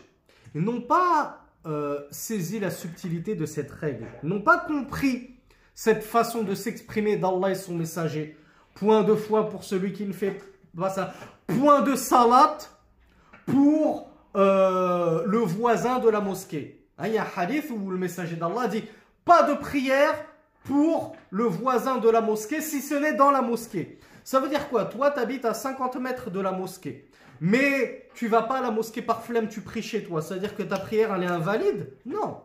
n'ont 0.55 0.81
pas 0.81 1.41
euh, 1.65 1.99
saisi 2.09 2.59
la 2.59 2.71
subtilité 2.71 3.35
de 3.35 3.45
cette 3.45 3.71
règle, 3.71 4.05
n'ont 4.23 4.41
pas 4.41 4.57
compris 4.57 5.35
cette 5.75 6.03
façon 6.03 6.43
de 6.43 6.55
s'exprimer 6.55 7.17
d'Allah 7.17 7.51
et 7.51 7.55
son 7.55 7.75
messager. 7.75 8.37
Point 8.75 9.03
de 9.03 9.13
foi 9.13 9.49
pour 9.49 9.63
celui 9.63 9.91
qui 9.91 10.05
ne 10.05 10.13
fait 10.13 10.39
pas 10.77 10.89
ça. 10.89 11.13
Point 11.47 11.81
de 11.81 11.95
salat 11.95 12.57
pour 13.45 14.09
euh, 14.35 15.23
le 15.25 15.39
voisin 15.39 15.99
de 15.99 16.09
la 16.09 16.21
mosquée. 16.21 16.83
Hein, 16.97 17.07
il 17.07 17.13
y 17.13 17.17
a 17.17 17.23
un 17.23 17.27
hadith 17.35 17.69
où 17.69 17.89
le 17.89 17.97
messager 17.97 18.35
d'Allah 18.35 18.67
dit 18.67 18.83
pas 19.25 19.43
de 19.43 19.55
prière 19.55 20.15
pour 20.64 21.16
le 21.30 21.44
voisin 21.44 21.98
de 21.98 22.08
la 22.08 22.20
mosquée 22.20 22.60
si 22.60 22.80
ce 22.80 22.94
n'est 22.94 23.14
dans 23.14 23.30
la 23.30 23.42
mosquée. 23.42 23.98
Ça 24.24 24.40
veut 24.40 24.48
dire 24.48 24.68
quoi? 24.68 24.84
Toi, 24.84 25.10
tu 25.10 25.20
habites 25.20 25.44
à 25.44 25.54
50 25.54 25.96
mètres 25.96 26.30
de 26.30 26.40
la 26.40 26.52
mosquée. 26.52 27.08
Mais 27.40 28.08
tu 28.14 28.28
vas 28.28 28.42
pas 28.42 28.58
à 28.58 28.62
la 28.62 28.70
mosquée 28.70 29.02
par 29.02 29.24
flemme, 29.24 29.48
tu 29.48 29.62
pries 29.62 29.82
chez 29.82 30.04
toi. 30.04 30.22
Ça 30.22 30.34
veut 30.34 30.40
dire 30.40 30.54
que 30.54 30.62
ta 30.62 30.78
prière, 30.78 31.12
elle 31.14 31.24
est 31.24 31.26
invalide? 31.26 31.92
Non. 32.06 32.40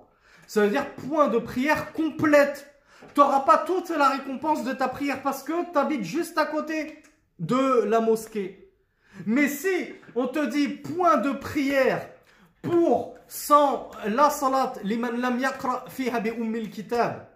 Ça 0.47 0.61
veut 0.61 0.69
dire 0.69 0.89
point 0.95 1.27
de 1.27 1.37
prière 1.37 1.93
complète. 1.93 2.73
Tu 3.13 3.19
n'auras 3.19 3.41
pas 3.41 3.59
toute 3.59 3.89
la 3.89 4.09
récompense 4.09 4.63
de 4.63 4.73
ta 4.73 4.87
prière 4.87 5.21
parce 5.21 5.43
que 5.43 5.71
tu 5.71 5.77
habites 5.77 6.03
juste 6.03 6.37
à 6.37 6.45
côté 6.45 7.01
de 7.37 7.83
la 7.83 7.99
mosquée. 7.99 8.71
Mais 9.25 9.47
si 9.47 9.93
on 10.15 10.27
te 10.27 10.45
dit 10.45 10.67
point 10.67 11.17
de 11.17 11.31
prière 11.31 12.07
pour 12.61 13.15
sans 13.27 13.91
la 14.05 14.29
salat 14.29 14.73
liman 14.83 15.19
lam 15.19 15.39
yakra 15.39 15.85
fiha 15.89 16.19
bi 16.19 16.31
kitab. 16.69 17.27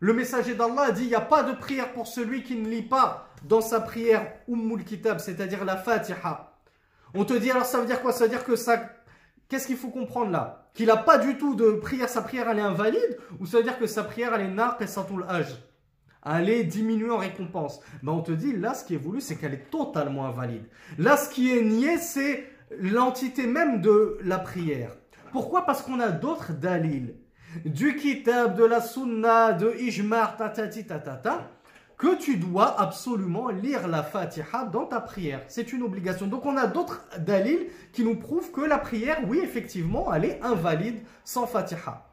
Le 0.00 0.12
messager 0.12 0.54
d'Allah 0.54 0.92
dit 0.92 1.02
il 1.02 1.08
n'y 1.08 1.14
a 1.14 1.20
pas 1.20 1.42
de 1.42 1.52
prière 1.52 1.92
pour 1.92 2.06
celui 2.06 2.42
qui 2.42 2.56
ne 2.56 2.68
lit 2.68 2.82
pas 2.82 3.28
dans 3.44 3.60
sa 3.60 3.80
prière 3.80 4.32
ummul 4.48 4.84
kitab, 4.84 5.18
c'est-à-dire 5.18 5.64
la 5.64 5.76
fatiha. 5.76 6.52
On 7.14 7.24
te 7.24 7.34
dit 7.34 7.50
alors 7.50 7.64
ça 7.64 7.80
veut 7.80 7.86
dire 7.86 8.02
quoi? 8.02 8.12
Ça 8.12 8.24
veut 8.24 8.30
dire 8.30 8.44
que 8.44 8.56
ça 8.56 8.90
Qu'est-ce 9.48 9.66
qu'il 9.66 9.76
faut 9.76 9.90
comprendre 9.90 10.30
là? 10.30 10.68
Qu'il 10.74 10.86
n'a 10.86 10.96
pas 10.96 11.18
du 11.18 11.36
tout 11.36 11.54
de 11.54 11.72
prière, 11.72 12.08
sa 12.08 12.22
prière 12.22 12.48
elle 12.48 12.58
est 12.58 12.62
invalide? 12.62 13.18
Ou 13.38 13.46
ça 13.46 13.58
veut 13.58 13.62
dire 13.62 13.78
que 13.78 13.86
sa 13.86 14.02
prière 14.02 14.34
elle 14.34 14.40
est 14.40 14.48
nar 14.48 14.76
et 14.80 14.86
satul 14.86 15.24
âge 15.28 15.54
aller 16.24 16.64
diminuer 16.64 17.10
en 17.10 17.18
récompense. 17.18 17.80
Mais 18.02 18.10
on 18.10 18.22
te 18.22 18.32
dit, 18.32 18.54
là, 18.54 18.74
ce 18.74 18.84
qui 18.84 18.94
est 18.94 18.98
voulu, 18.98 19.20
c'est 19.20 19.36
qu'elle 19.36 19.54
est 19.54 19.70
totalement 19.70 20.26
invalide. 20.26 20.64
Là, 20.98 21.16
ce 21.16 21.28
qui 21.28 21.56
est 21.56 21.62
nié, 21.62 21.98
c'est 21.98 22.48
l'entité 22.80 23.46
même 23.46 23.80
de 23.80 24.18
la 24.22 24.38
prière. 24.38 24.96
Pourquoi? 25.32 25.66
Parce 25.66 25.82
qu'on 25.82 26.00
a 26.00 26.08
d'autres 26.08 26.52
dalils. 26.52 27.14
Du 27.64 27.96
kitab, 27.96 28.56
de 28.56 28.64
la 28.64 28.80
sunna, 28.80 29.52
de 29.52 29.74
ijmar, 29.80 30.36
tatati, 30.36 30.84
tatata, 30.86 31.50
que 31.96 32.16
tu 32.16 32.36
dois 32.36 32.80
absolument 32.80 33.48
lire 33.48 33.86
la 33.88 34.02
fatiha 34.02 34.64
dans 34.64 34.86
ta 34.86 35.00
prière. 35.00 35.42
C'est 35.48 35.72
une 35.72 35.82
obligation. 35.82 36.26
Donc 36.26 36.44
on 36.46 36.56
a 36.56 36.66
d'autres 36.66 37.06
dalils 37.18 37.66
qui 37.92 38.04
nous 38.04 38.16
prouvent 38.16 38.50
que 38.50 38.60
la 38.60 38.78
prière, 38.78 39.18
oui, 39.28 39.40
effectivement, 39.42 40.12
elle 40.12 40.24
est 40.24 40.40
invalide 40.42 41.00
sans 41.24 41.46
fatiha. 41.46 42.06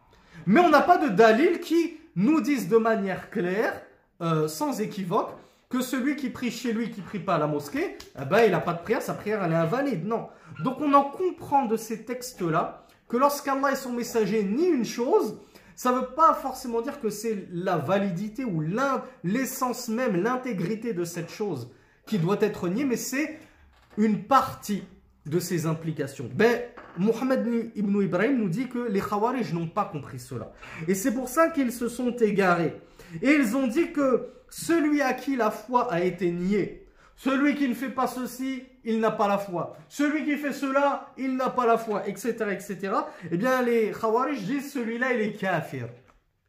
Mais 0.46 0.60
on 0.60 0.70
n'a 0.70 0.82
pas 0.82 0.98
de 0.98 1.10
dalil 1.10 1.60
qui 1.60 1.98
nous 2.16 2.42
disent 2.42 2.70
de 2.70 2.78
manière 2.78 3.30
claire 3.30 3.82
euh, 4.22 4.48
sans 4.48 4.80
équivoque 4.82 5.32
que 5.70 5.82
celui 5.82 6.16
qui 6.16 6.30
prie 6.30 6.52
chez 6.52 6.74
lui, 6.74 6.92
qui 6.92 7.02
prie 7.02 7.20
pas 7.20 7.36
à 7.36 7.38
la 7.40 7.48
mosquée, 7.48 7.98
eh 8.20 8.26
ben, 8.26 8.44
il 8.46 8.52
n'a 8.52 8.60
pas 8.60 8.74
de 8.74 8.82
prière, 8.82 9.02
sa 9.02 9.14
prière 9.14 9.42
elle 9.44 9.54
est 9.54 9.56
invalide. 9.56 10.06
Non. 10.06 10.28
Donc 10.64 10.82
on 10.82 10.94
en 10.94 11.06
comprend 11.06 11.66
de 11.66 11.78
ces 11.78 12.04
textes-là 12.04 12.86
que 13.12 13.18
lorsqu'Allah 13.18 13.74
et 13.74 13.76
son 13.76 13.92
messager 13.92 14.42
nient 14.42 14.70
une 14.70 14.86
chose, 14.86 15.38
ça 15.76 15.92
ne 15.92 15.98
veut 16.00 16.14
pas 16.16 16.34
forcément 16.34 16.82
dire 16.82 17.02
que 17.02 17.10
c'est 17.10 17.46
la 17.52 17.76
validité 17.76 18.46
ou 18.46 18.64
l'essence 19.26 19.90
même, 19.90 20.16
l'intégrité 20.24 20.94
de 20.94 21.04
cette 21.04 21.30
chose 21.30 21.70
qui 22.06 22.20
doit 22.20 22.38
être 22.40 22.70
niée, 22.70 22.86
mais 22.86 22.96
c'est 22.96 23.38
une 23.98 24.24
partie 24.24 24.84
de 25.26 25.40
ses 25.42 25.66
implications. 25.66 26.30
Ben, 26.34 26.62
Mohamed 26.98 27.74
ibn 27.76 28.02
Ibrahim 28.02 28.38
nous 28.38 28.48
dit 28.48 28.70
que 28.70 28.80
les 28.80 29.02
Khawarij 29.02 29.54
n'ont 29.54 29.68
pas 29.68 29.86
compris 29.86 30.20
cela. 30.20 30.54
Et 30.88 30.96
c'est 30.96 31.14
pour 31.14 31.28
ça 31.28 31.50
qu'ils 31.50 31.74
se 31.74 31.90
sont 31.90 32.16
égarés. 32.16 32.80
Et 33.22 33.32
ils 33.32 33.58
ont 33.58 33.68
dit 33.68 33.92
que 33.92 34.30
celui 34.50 35.02
à 35.02 35.14
qui 35.14 35.36
la 35.36 35.52
foi 35.52 35.92
a 35.92 36.02
été 36.02 36.32
niée, 36.32 36.88
celui 37.24 37.54
qui 37.54 37.70
ne 37.70 37.76
fait 37.76 37.92
pas 37.92 38.08
ceci, 38.08 38.64
il 38.84 39.00
n'a 39.00 39.12
pas 39.12 39.28
la 39.28 39.38
foi. 39.38 39.78
Celui 39.88 40.26
qui 40.26 40.38
fait 40.38 40.54
cela, 40.54 41.14
il 41.20 41.36
n'a 41.36 41.52
pas 41.52 41.68
la 41.68 41.78
foi, 41.78 42.08
etc., 42.08 42.34
etc. 42.50 42.94
Eh 43.30 43.38
bien, 43.38 43.62
les 43.62 43.92
Khawarij 43.92 44.44
disent 44.44 44.74
celui-là, 44.74 45.14
il 45.14 45.22
est 45.22 45.34
kafir. 45.34 45.88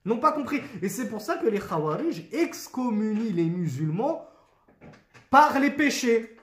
N'ont 0.07 0.17
pas 0.17 0.33
compris. 0.33 0.63
Et 0.81 0.89
c'est 0.89 1.11
pour 1.11 1.21
ça 1.21 1.37
que 1.37 1.47
les 1.47 1.59
Khawarij 1.59 2.27
excommunient 2.33 3.35
les 3.35 3.45
musulmans 3.45 4.27
par 5.29 5.61
les 5.61 5.71
péchés. 5.71 6.37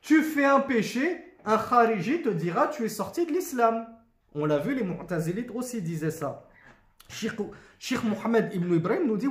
Tu 0.00 0.22
fais 0.22 0.46
un 0.46 0.60
péché, 0.60 1.36
un 1.44 1.58
khariji 1.58 2.22
te 2.22 2.30
dira 2.30 2.68
tu 2.68 2.86
es 2.86 2.88
sorti 2.88 3.26
de 3.26 3.32
l'islam. 3.32 3.86
On 4.34 4.46
l'a 4.46 4.60
vu, 4.60 4.74
les 4.74 4.82
Mu'tazilites 4.82 5.50
aussi 5.50 5.82
disaient 5.82 6.10
ça. 6.10 6.48
Sheikh 7.10 8.02
Mohammed 8.02 8.50
ibn 8.54 8.74
Ibrahim 8.74 9.06
nous 9.08 9.18
dit 9.18 9.28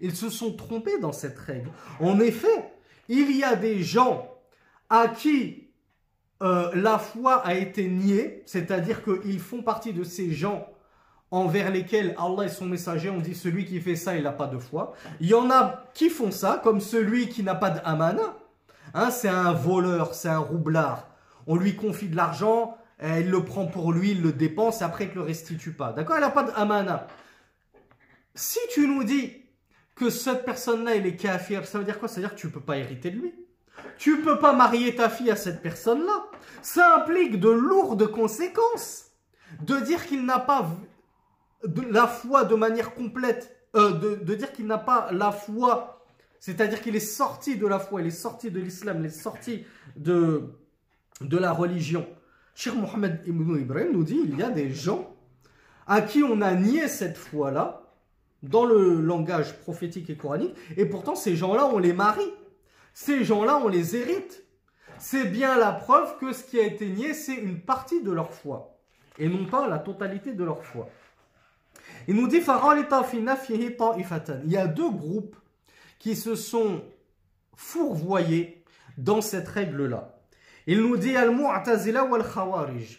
Ils 0.00 0.16
se 0.16 0.30
sont 0.30 0.54
trompés 0.54 0.98
dans 1.00 1.12
cette 1.12 1.38
règle. 1.38 1.68
En 2.00 2.18
effet, 2.18 2.72
il 3.08 3.36
y 3.36 3.44
a 3.44 3.56
des 3.56 3.82
gens 3.82 4.28
à 4.88 5.08
qui 5.08 5.68
euh, 6.42 6.70
la 6.74 6.98
foi 6.98 7.36
a 7.46 7.54
été 7.54 7.88
niée, 7.88 8.42
c'est-à-dire 8.46 9.04
qu'ils 9.04 9.40
font 9.40 9.62
partie 9.62 9.92
de 9.92 10.02
ces 10.02 10.32
gens 10.32 10.68
envers 11.30 11.70
lesquels 11.70 12.14
Allah 12.18 12.44
et 12.44 12.48
son 12.48 12.66
messager 12.66 13.08
ont 13.08 13.20
dit 13.20 13.34
celui 13.34 13.64
qui 13.64 13.80
fait 13.80 13.96
ça, 13.96 14.16
il 14.16 14.24
n'a 14.24 14.32
pas 14.32 14.48
de 14.48 14.58
foi. 14.58 14.92
Il 15.20 15.28
y 15.28 15.34
en 15.34 15.50
a 15.50 15.84
qui 15.94 16.10
font 16.10 16.30
ça, 16.30 16.60
comme 16.62 16.80
celui 16.80 17.28
qui 17.28 17.42
n'a 17.42 17.54
pas 17.54 17.70
d'amana. 17.70 18.36
Hein, 18.92 19.10
c'est 19.10 19.28
un 19.28 19.52
voleur, 19.52 20.14
c'est 20.14 20.28
un 20.28 20.38
roublard. 20.38 21.08
On 21.46 21.56
lui 21.56 21.74
confie 21.74 22.08
de 22.08 22.16
l'argent, 22.16 22.76
il 23.02 23.30
le 23.30 23.44
prend 23.44 23.66
pour 23.66 23.92
lui, 23.92 24.10
il 24.10 24.22
le 24.22 24.32
dépense, 24.32 24.80
et 24.80 24.84
après 24.84 25.04
il 25.04 25.10
ne 25.10 25.14
le 25.14 25.22
restitue 25.22 25.72
pas. 25.72 25.92
D'accord? 25.92 26.16
Il 26.16 26.20
n'a 26.20 26.30
pas 26.30 26.44
d'amana. 26.44 27.06
Si 28.34 28.58
tu 28.72 28.86
nous 28.86 29.04
dis 29.04 29.41
que 30.02 30.10
cette 30.10 30.44
personne-là, 30.44 30.96
il 30.96 31.06
est 31.06 31.16
kafir, 31.16 31.64
ça 31.64 31.78
veut 31.78 31.84
dire 31.84 31.98
quoi? 31.98 32.08
Ça 32.08 32.16
veut 32.16 32.22
dire 32.22 32.34
que 32.34 32.40
tu 32.40 32.48
ne 32.48 32.52
peux 32.52 32.60
pas 32.60 32.76
hériter 32.76 33.10
de 33.10 33.18
lui. 33.20 33.34
Tu 33.98 34.18
ne 34.18 34.22
peux 34.22 34.38
pas 34.38 34.52
marier 34.52 34.96
ta 34.96 35.08
fille 35.08 35.30
à 35.30 35.36
cette 35.36 35.62
personne-là. 35.62 36.26
Ça 36.60 36.96
implique 36.96 37.38
de 37.38 37.48
lourdes 37.48 38.10
conséquences. 38.10 39.12
De 39.60 39.76
dire 39.78 40.04
qu'il 40.06 40.24
n'a 40.24 40.40
pas 40.40 40.68
la 41.88 42.08
foi 42.08 42.44
de 42.44 42.56
manière 42.56 42.94
complète, 42.94 43.56
euh, 43.76 43.92
de, 43.92 44.34
dire 44.34 44.52
qu'il 44.52 44.66
n'a 44.66 44.78
pas 44.78 45.12
la 45.12 45.30
foi, 45.30 46.04
c'est-à-dire 46.40 46.82
qu'il 46.82 46.96
est 46.96 47.00
sorti 47.00 47.56
de 47.56 47.66
la 47.66 47.78
foi, 47.78 48.00
il 48.00 48.08
est 48.08 48.10
sorti 48.10 48.50
de 48.50 48.58
l'islam, 48.58 48.98
il 49.00 49.06
est 49.06 49.10
sorti 49.10 49.64
de, 49.94 50.54
de 51.20 51.38
la 51.38 51.52
religion. 51.52 52.08
Cheikh 52.54 52.74
Mohammed 52.74 53.22
Ibn 53.26 53.56
Ibrahim 53.56 53.92
nous 53.92 54.04
dit 54.04 54.20
il 54.24 54.36
y 54.36 54.42
a 54.42 54.50
des 54.50 54.72
gens 54.72 55.14
à 55.86 56.00
qui 56.00 56.24
on 56.24 56.40
a 56.40 56.54
nié 56.54 56.88
cette 56.88 57.16
foi-là 57.16 57.81
dans 58.42 58.64
le 58.64 59.00
langage 59.00 59.58
prophétique 59.60 60.10
et 60.10 60.16
coranique, 60.16 60.54
et 60.76 60.84
pourtant 60.86 61.14
ces 61.14 61.36
gens-là, 61.36 61.66
on 61.66 61.78
les 61.78 61.92
marie. 61.92 62.32
Ces 62.94 63.24
gens-là, 63.24 63.60
on 63.64 63.68
les 63.68 63.96
hérite. 63.96 64.44
C'est 64.98 65.24
bien 65.24 65.56
la 65.56 65.72
preuve 65.72 66.18
que 66.18 66.32
ce 66.32 66.44
qui 66.44 66.58
a 66.60 66.64
été 66.64 66.88
nié, 66.88 67.14
c'est 67.14 67.34
une 67.34 67.60
partie 67.60 68.02
de 68.02 68.12
leur 68.12 68.32
foi, 68.32 68.78
et 69.18 69.28
non 69.28 69.46
pas 69.46 69.68
la 69.68 69.78
totalité 69.78 70.32
de 70.32 70.44
leur 70.44 70.64
foi. 70.64 70.88
Il 72.08 72.16
nous 72.16 72.28
dit 72.28 72.40
il 74.44 74.50
y 74.50 74.56
a 74.56 74.66
deux 74.66 74.90
groupes 74.90 75.36
qui 75.98 76.16
se 76.16 76.34
sont 76.34 76.82
fourvoyés 77.56 78.64
dans 78.98 79.20
cette 79.20 79.48
règle-là. 79.48 80.18
Il 80.66 80.80
nous 80.80 80.96
dit 80.96 81.16
al-mu'tazila 81.16 82.04
wal-khawarij 82.04 82.98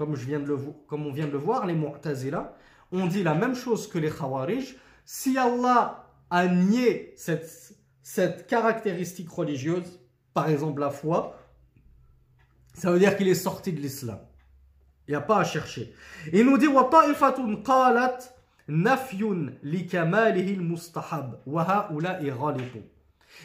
comme, 0.00 0.14
je 0.14 0.26
viens 0.26 0.40
de 0.40 0.46
le, 0.46 0.58
comme 0.86 1.06
on 1.06 1.12
vient 1.12 1.26
de 1.26 1.32
le 1.32 1.38
voir, 1.38 1.66
les 1.66 1.74
Mu'tazila 1.74 2.54
ont 2.92 3.06
dit 3.06 3.22
la 3.22 3.34
même 3.34 3.54
chose 3.54 3.88
que 3.88 3.98
les 3.98 4.10
Khawarij. 4.10 4.76
Si 5.04 5.38
Allah 5.38 6.06
a 6.30 6.46
nié 6.46 7.14
cette, 7.16 7.74
cette 8.02 8.46
caractéristique 8.46 9.30
religieuse, 9.30 10.00
par 10.34 10.48
exemple 10.48 10.80
la 10.80 10.90
foi, 10.90 11.38
ça 12.74 12.90
veut 12.90 12.98
dire 12.98 13.16
qu'il 13.16 13.28
est 13.28 13.34
sorti 13.34 13.72
de 13.72 13.80
l'islam. 13.80 14.18
Il 15.08 15.12
n'y 15.12 15.16
a 15.16 15.20
pas 15.20 15.38
à 15.38 15.44
chercher. 15.44 15.94
Il 16.32 16.44
nous 16.44 16.58
dit 16.58 16.66
وَطَائِفَةٌ 16.66 17.62
قَالَتْ 17.62 18.32
نَفْيٌ 18.68 19.22
لِكَمَالِهِ 19.62 20.54
الْمُسْتَحَبْ 20.54 21.38
وَهَؤُلَاءِ 21.46 22.30
غَالِطُونَ 22.30 22.82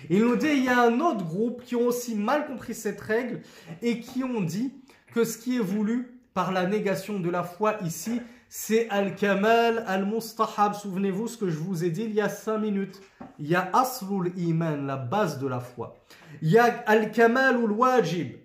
il 0.09 0.21
nous 0.21 0.35
dit, 0.35 0.47
il 0.47 0.63
y 0.63 0.69
a 0.69 0.81
un 0.81 0.99
autre 0.99 1.23
groupe 1.25 1.63
qui 1.63 1.75
ont 1.75 1.87
aussi 1.87 2.15
mal 2.15 2.47
compris 2.47 2.73
cette 2.73 3.01
règle 3.01 3.41
et 3.81 3.99
qui 3.99 4.23
ont 4.23 4.41
dit 4.41 4.73
que 5.13 5.23
ce 5.23 5.37
qui 5.37 5.57
est 5.57 5.61
voulu, 5.61 6.14
par 6.36 6.52
la 6.52 6.66
négation 6.66 7.18
de 7.18 7.30
la 7.30 7.42
foi 7.42 7.76
ici, 7.82 8.20
c'est 8.50 8.90
Al-Kamal 8.90 9.82
Al-Mustahab. 9.86 10.74
Souvenez-vous 10.74 11.28
ce 11.28 11.38
que 11.38 11.48
je 11.48 11.56
vous 11.56 11.82
ai 11.82 11.88
dit 11.88 12.02
il 12.02 12.12
y 12.12 12.20
a 12.20 12.28
cinq 12.28 12.58
minutes. 12.58 13.00
Il 13.38 13.48
y 13.48 13.54
a 13.54 13.70
Aslul 13.72 14.34
Iman, 14.36 14.86
la 14.86 14.96
base 14.96 15.38
de 15.38 15.46
la 15.46 15.60
foi. 15.60 15.96
Il 16.42 16.50
y 16.50 16.58
a 16.58 16.84
Al-Kamal 16.86 17.56
ou 17.56 17.74
Wajib, 17.76 18.36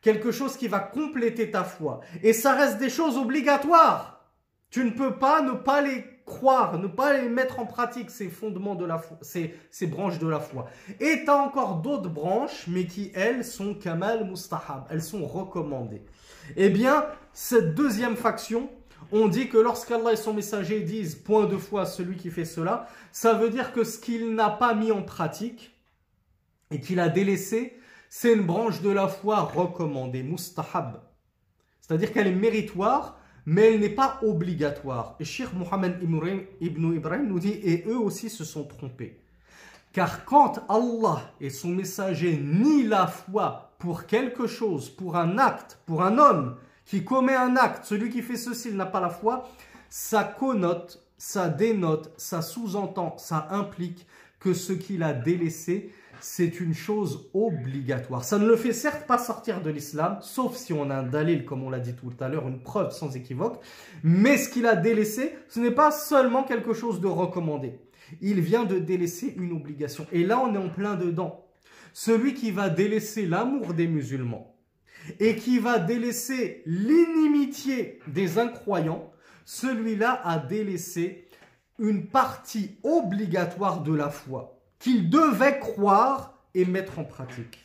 quelque 0.00 0.32
chose 0.32 0.56
qui 0.56 0.68
va 0.68 0.80
compléter 0.80 1.50
ta 1.50 1.64
foi. 1.64 2.00
Et 2.22 2.32
ça 2.32 2.54
reste 2.54 2.78
des 2.78 2.88
choses 2.88 3.18
obligatoires. 3.18 4.24
Tu 4.70 4.82
ne 4.82 4.90
peux 4.90 5.18
pas 5.18 5.42
ne 5.42 5.52
pas 5.52 5.82
les 5.82 6.06
croire, 6.24 6.78
ne 6.78 6.86
pas 6.86 7.18
les 7.18 7.28
mettre 7.28 7.60
en 7.60 7.66
pratique, 7.66 8.10
ces 8.10 8.28
fondements 8.28 8.74
de 8.74 8.86
la 8.86 8.96
foi, 8.96 9.18
ces, 9.20 9.86
branches 9.86 10.18
de 10.18 10.28
la 10.28 10.40
foi. 10.40 10.64
Et 10.98 11.24
tu 11.24 11.30
as 11.30 11.36
encore 11.36 11.76
d'autres 11.82 12.08
branches, 12.08 12.66
mais 12.68 12.86
qui, 12.86 13.12
elles, 13.14 13.44
sont 13.44 13.74
Kamal 13.74 14.26
Mustahab. 14.26 14.86
Elles 14.88 15.02
sont 15.02 15.26
recommandées. 15.26 16.02
Eh 16.56 16.70
bien, 16.70 17.06
cette 17.32 17.74
deuxième 17.74 18.16
faction, 18.16 18.70
on 19.12 19.28
dit 19.28 19.48
que 19.48 19.58
lorsqu'Allah 19.58 20.12
et 20.12 20.16
son 20.16 20.34
messager 20.34 20.80
disent 20.80 21.14
point 21.14 21.46
de 21.46 21.56
foi 21.56 21.86
celui 21.86 22.16
qui 22.16 22.30
fait 22.30 22.44
cela, 22.44 22.88
ça 23.12 23.34
veut 23.34 23.50
dire 23.50 23.72
que 23.72 23.84
ce 23.84 23.98
qu'il 23.98 24.34
n'a 24.34 24.50
pas 24.50 24.74
mis 24.74 24.92
en 24.92 25.02
pratique 25.02 25.74
et 26.70 26.80
qu'il 26.80 27.00
a 27.00 27.08
délaissé, 27.08 27.78
c'est 28.10 28.32
une 28.34 28.46
branche 28.46 28.80
de 28.82 28.90
la 28.90 29.08
foi 29.08 29.40
recommandée, 29.40 30.22
mustahab. 30.22 31.00
C'est-à-dire 31.80 32.12
qu'elle 32.12 32.26
est 32.26 32.32
méritoire, 32.32 33.18
mais 33.46 33.72
elle 33.72 33.80
n'est 33.80 33.88
pas 33.88 34.18
obligatoire. 34.22 35.16
Et 35.20 35.24
Sheikh 35.24 35.54
Mohammed 35.54 35.98
ibn 36.02 36.94
Ibrahim 36.94 37.28
nous 37.28 37.38
dit, 37.38 37.60
et 37.62 37.84
eux 37.86 37.98
aussi 37.98 38.28
se 38.28 38.44
sont 38.44 38.64
trompés. 38.64 39.20
Car 39.92 40.26
quand 40.26 40.60
Allah 40.68 41.32
et 41.40 41.48
son 41.48 41.68
messager 41.68 42.36
nient 42.36 42.86
la 42.86 43.06
foi 43.06 43.67
pour 43.78 44.06
quelque 44.06 44.46
chose, 44.46 44.90
pour 44.90 45.16
un 45.16 45.38
acte, 45.38 45.78
pour 45.86 46.02
un 46.02 46.18
homme 46.18 46.56
qui 46.84 47.04
commet 47.04 47.34
un 47.34 47.56
acte, 47.56 47.84
celui 47.84 48.10
qui 48.10 48.22
fait 48.22 48.36
ceci, 48.36 48.68
il 48.70 48.76
n'a 48.76 48.86
pas 48.86 49.00
la 49.00 49.10
foi, 49.10 49.48
ça 49.88 50.24
connote, 50.24 51.02
ça 51.16 51.48
dénote, 51.48 52.12
ça 52.16 52.42
sous-entend, 52.42 53.16
ça 53.18 53.48
implique 53.50 54.06
que 54.40 54.54
ce 54.54 54.72
qu'il 54.72 55.02
a 55.02 55.12
délaissé, 55.12 55.92
c'est 56.20 56.60
une 56.60 56.74
chose 56.74 57.28
obligatoire. 57.34 58.24
Ça 58.24 58.38
ne 58.38 58.46
le 58.46 58.56
fait 58.56 58.72
certes 58.72 59.06
pas 59.06 59.18
sortir 59.18 59.62
de 59.62 59.70
l'islam, 59.70 60.18
sauf 60.20 60.56
si 60.56 60.72
on 60.72 60.90
a 60.90 60.96
un 60.96 61.02
dalil, 61.04 61.44
comme 61.44 61.62
on 61.62 61.70
l'a 61.70 61.78
dit 61.78 61.94
tout 61.94 62.12
à 62.20 62.28
l'heure, 62.28 62.48
une 62.48 62.60
preuve 62.60 62.90
sans 62.90 63.14
équivoque, 63.14 63.60
mais 64.02 64.36
ce 64.36 64.48
qu'il 64.48 64.66
a 64.66 64.74
délaissé, 64.74 65.36
ce 65.48 65.60
n'est 65.60 65.70
pas 65.70 65.90
seulement 65.90 66.42
quelque 66.42 66.72
chose 66.72 67.00
de 67.00 67.06
recommandé. 67.06 67.78
Il 68.20 68.40
vient 68.40 68.64
de 68.64 68.78
délaisser 68.78 69.34
une 69.36 69.52
obligation. 69.52 70.06
Et 70.10 70.24
là, 70.24 70.40
on 70.40 70.54
est 70.54 70.58
en 70.58 70.70
plein 70.70 70.94
dedans 70.94 71.47
celui 72.00 72.32
qui 72.32 72.52
va 72.52 72.70
délaisser 72.70 73.26
l'amour 73.26 73.74
des 73.74 73.88
musulmans 73.88 74.54
et 75.18 75.34
qui 75.34 75.58
va 75.58 75.80
délaisser 75.80 76.62
l'inimitié 76.64 77.98
des 78.06 78.38
incroyants, 78.38 79.12
celui-là 79.44 80.20
a 80.22 80.38
délaissé 80.38 81.26
une 81.76 82.06
partie 82.06 82.76
obligatoire 82.84 83.82
de 83.82 83.92
la 83.92 84.10
foi 84.10 84.60
qu'il 84.78 85.10
devait 85.10 85.58
croire 85.58 86.38
et 86.54 86.64
mettre 86.64 87.00
en 87.00 87.04
pratique. 87.04 87.64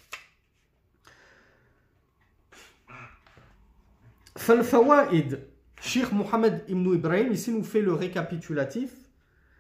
Fal-Fawaid, 4.36 5.46
Sheikh 5.80 6.12
Mohammed 6.12 6.64
ibn 6.68 6.92
Ibrahim, 6.92 7.34
ici 7.34 7.52
nous 7.52 7.64
fait 7.64 7.82
le 7.82 7.94
récapitulatif 7.94 8.90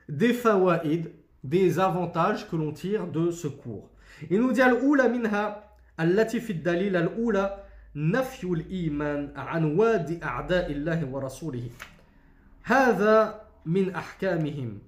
des 0.10 0.34
fawaid, 0.34 1.14
des 1.44 1.78
avantages 1.78 2.50
que 2.50 2.56
l'on 2.56 2.72
tire 2.72 3.06
de 3.06 3.30
ce 3.30 3.48
cours. 3.48 3.93
Dit 4.22 4.60
الأولى 4.60 5.08
منها 5.08 5.64
التي 6.00 6.40
في 6.40 6.54
الدليل 6.54 6.96
الأولى 6.96 7.64
نفي 7.96 8.44
الإيمان 8.48 9.34
عن 9.36 9.78
واد 9.78 10.24
أعداء 10.24 10.72
الله 10.72 11.06
ورسوله. 11.06 11.70
هذا 12.64 13.42
من 13.66 13.96
أحكامهم. 13.96 14.82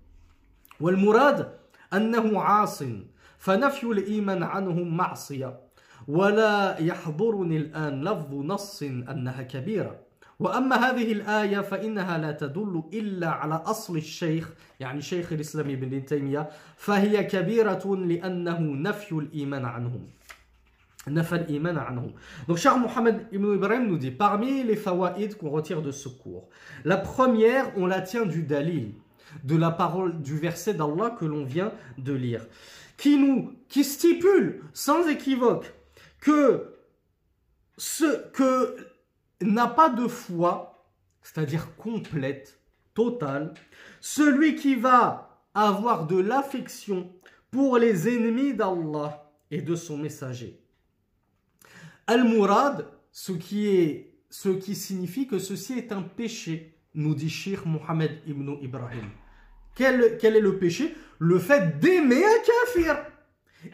والمراد 0.79 1.51
أنه 1.93 2.41
عاص 2.41 2.83
فنفي 3.37 3.83
الإيمان 3.83 4.43
عنهم 4.43 4.97
معصية. 4.97 5.59
ولا 6.07 6.79
يحضرني 6.79 7.57
الآن 7.57 8.03
لفظ 8.03 8.33
نص 8.33 8.83
أنها 8.83 9.41
كبيرة. 9.43 10.04
وأما 10.40 10.76
هذه 10.76 11.12
الآية 11.12 11.60
فإنها 11.60 12.18
لا 12.18 12.32
تدل 12.32 12.82
إلا 12.92 13.28
على 13.28 13.54
أصل 13.54 13.96
الشيخ 13.96 14.50
يعني 14.80 15.00
شيخ 15.00 15.32
الإسلام 15.32 15.70
ابن 15.70 16.04
تيمية 16.04 16.48
فهي 16.76 17.24
كبيرة 17.24 17.96
لأنه 17.96 18.60
نفي 18.60 19.12
الإيمان 19.12 19.64
عنهم 19.64 20.08
نفى 21.08 21.34
الإيمان 21.34 21.78
عنهم 21.78 22.12
Donc 22.48 22.56
Charles 22.58 22.80
Mohammed 22.80 23.26
Ibn 23.32 23.54
Ibrahim 23.54 23.86
nous 23.86 23.98
dit 23.98 24.10
parmi 24.10 24.62
les 24.62 24.76
fawaïd 24.76 25.36
qu'on 25.36 25.50
retire 25.50 25.82
de 25.82 25.90
ce 25.90 26.08
cours 26.08 26.48
la 26.84 26.96
première 26.96 27.72
on 27.76 27.86
la 27.86 28.00
tient 28.00 28.26
du 28.26 28.42
dalil 28.42 28.94
de 29.44 29.56
la 29.56 29.70
parole 29.70 30.20
du 30.20 30.36
verset 30.38 30.74
d'Allah 30.74 31.16
que 31.18 31.24
l'on 31.24 31.44
vient 31.44 31.72
de 31.96 32.12
lire 32.12 32.46
qui 32.98 33.16
nous 33.16 33.54
qui 33.68 33.82
stipule 33.84 34.62
sans 34.74 35.08
équivoque 35.08 35.72
que 36.20 36.74
ce 37.78 38.28
que 38.32 38.76
n'a 39.41 39.67
pas 39.67 39.89
de 39.89 40.07
foi, 40.07 40.87
c'est-à-dire 41.21 41.75
complète, 41.75 42.59
totale, 42.93 43.53
celui 43.99 44.55
qui 44.55 44.75
va 44.75 45.43
avoir 45.53 46.07
de 46.07 46.17
l'affection 46.17 47.11
pour 47.51 47.77
les 47.77 48.07
ennemis 48.07 48.53
d'Allah 48.53 49.31
et 49.51 49.61
de 49.61 49.75
son 49.75 49.97
messager. 49.97 50.61
Al-Murad, 52.07 52.87
ce 53.11 53.31
qui, 53.31 54.75
signifie 54.75 55.27
que 55.27 55.39
ceci 55.39 55.73
est 55.77 55.91
un 55.91 56.01
péché, 56.01 56.77
nous 56.93 57.15
dit 57.15 57.29
Shir 57.29 57.65
Mohammed 57.65 58.19
ibn 58.27 58.57
Ibrahim. 58.61 59.09
Quel, 59.75 60.17
quel 60.17 60.35
est 60.35 60.41
le 60.41 60.57
péché? 60.57 60.95
Le 61.19 61.39
fait 61.39 61.79
d'aimer 61.79 62.23
un 62.23 62.39
kafir. 62.65 62.97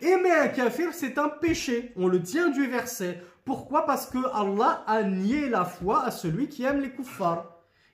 Aimer 0.01 0.31
un 0.31 0.47
kafir, 0.47 0.93
c'est 0.93 1.17
un 1.17 1.29
péché. 1.29 1.91
On 1.95 2.07
le 2.07 2.21
tient 2.21 2.49
du 2.49 2.65
verset. 2.67 3.21
Pourquoi? 3.45 3.85
Parce 3.85 4.05
que 4.05 4.19
Allah 4.33 4.83
a 4.87 5.03
nié 5.03 5.49
la 5.49 5.65
foi 5.65 6.03
à 6.03 6.11
celui 6.11 6.47
qui 6.47 6.63
aime 6.63 6.81
les 6.81 6.91
kuffars. 6.91 7.45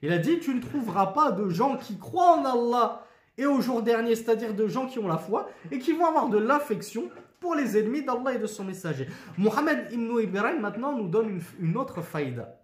Il 0.02 0.12
a 0.12 0.18
dit, 0.18 0.40
tu 0.40 0.54
ne 0.54 0.62
trouveras 0.62 1.08
pas 1.08 1.32
de 1.32 1.50
gens 1.50 1.78
qui 1.78 1.98
croient 1.98 2.38
en 2.38 2.46
Allah 2.46 3.04
et 3.38 3.46
au 3.46 3.62
jour 3.62 3.82
dernier, 3.82 4.16
c'est-à-dire 4.16 4.54
de 4.54 4.68
gens 4.68 4.88
qui 4.88 5.00
ont 5.00 5.08
la 5.08 5.18
foi 5.18 5.50
et 5.72 5.80
qui 5.80 5.94
vont 5.94 6.06
avoir 6.06 6.30
de 6.30 6.38
l'affection 6.38 7.10
pour 7.40 7.56
les 7.56 7.78
ennemis 7.78 8.04
d'Allah 8.04 8.34
et 8.34 8.40
de 8.40 8.48
son 8.48 8.64
messager. 8.64 9.08
Mohammed 9.38 9.88
ibn 9.92 10.20
Ibrahim 10.20 10.62
maintenant 10.62 10.96
nous 10.96 11.08
donne 11.08 11.30
une, 11.30 11.42
une 11.60 11.78
autre 11.78 12.02
faïda. 12.02 12.60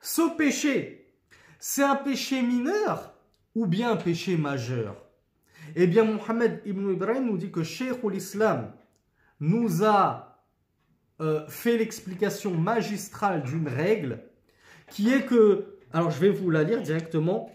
Ce 0.00 0.36
péché, 0.36 1.14
c'est 1.58 1.82
un 1.82 1.96
péché 1.96 2.42
mineur 2.42 3.14
ou 3.54 3.66
bien 3.66 3.92
un 3.92 3.96
péché 3.96 4.36
majeur? 4.36 4.96
Eh 5.76 5.86
bien, 5.86 6.04
Mohammed 6.04 6.60
ibn 6.66 6.90
Ibrahim 6.90 7.26
nous 7.26 7.38
dit 7.38 7.50
que 7.50 7.62
Cheikh 7.62 8.02
l'Islam 8.04 8.72
nous 9.40 9.84
a 9.84 10.31
euh, 11.21 11.47
fait 11.47 11.77
l'explication 11.77 12.51
magistrale 12.53 13.43
d'une 13.43 13.67
règle 13.67 14.19
qui 14.89 15.11
est 15.11 15.25
que, 15.25 15.77
alors 15.91 16.11
je 16.11 16.19
vais 16.19 16.29
vous 16.29 16.49
la 16.49 16.63
lire 16.63 16.81
directement. 16.81 17.49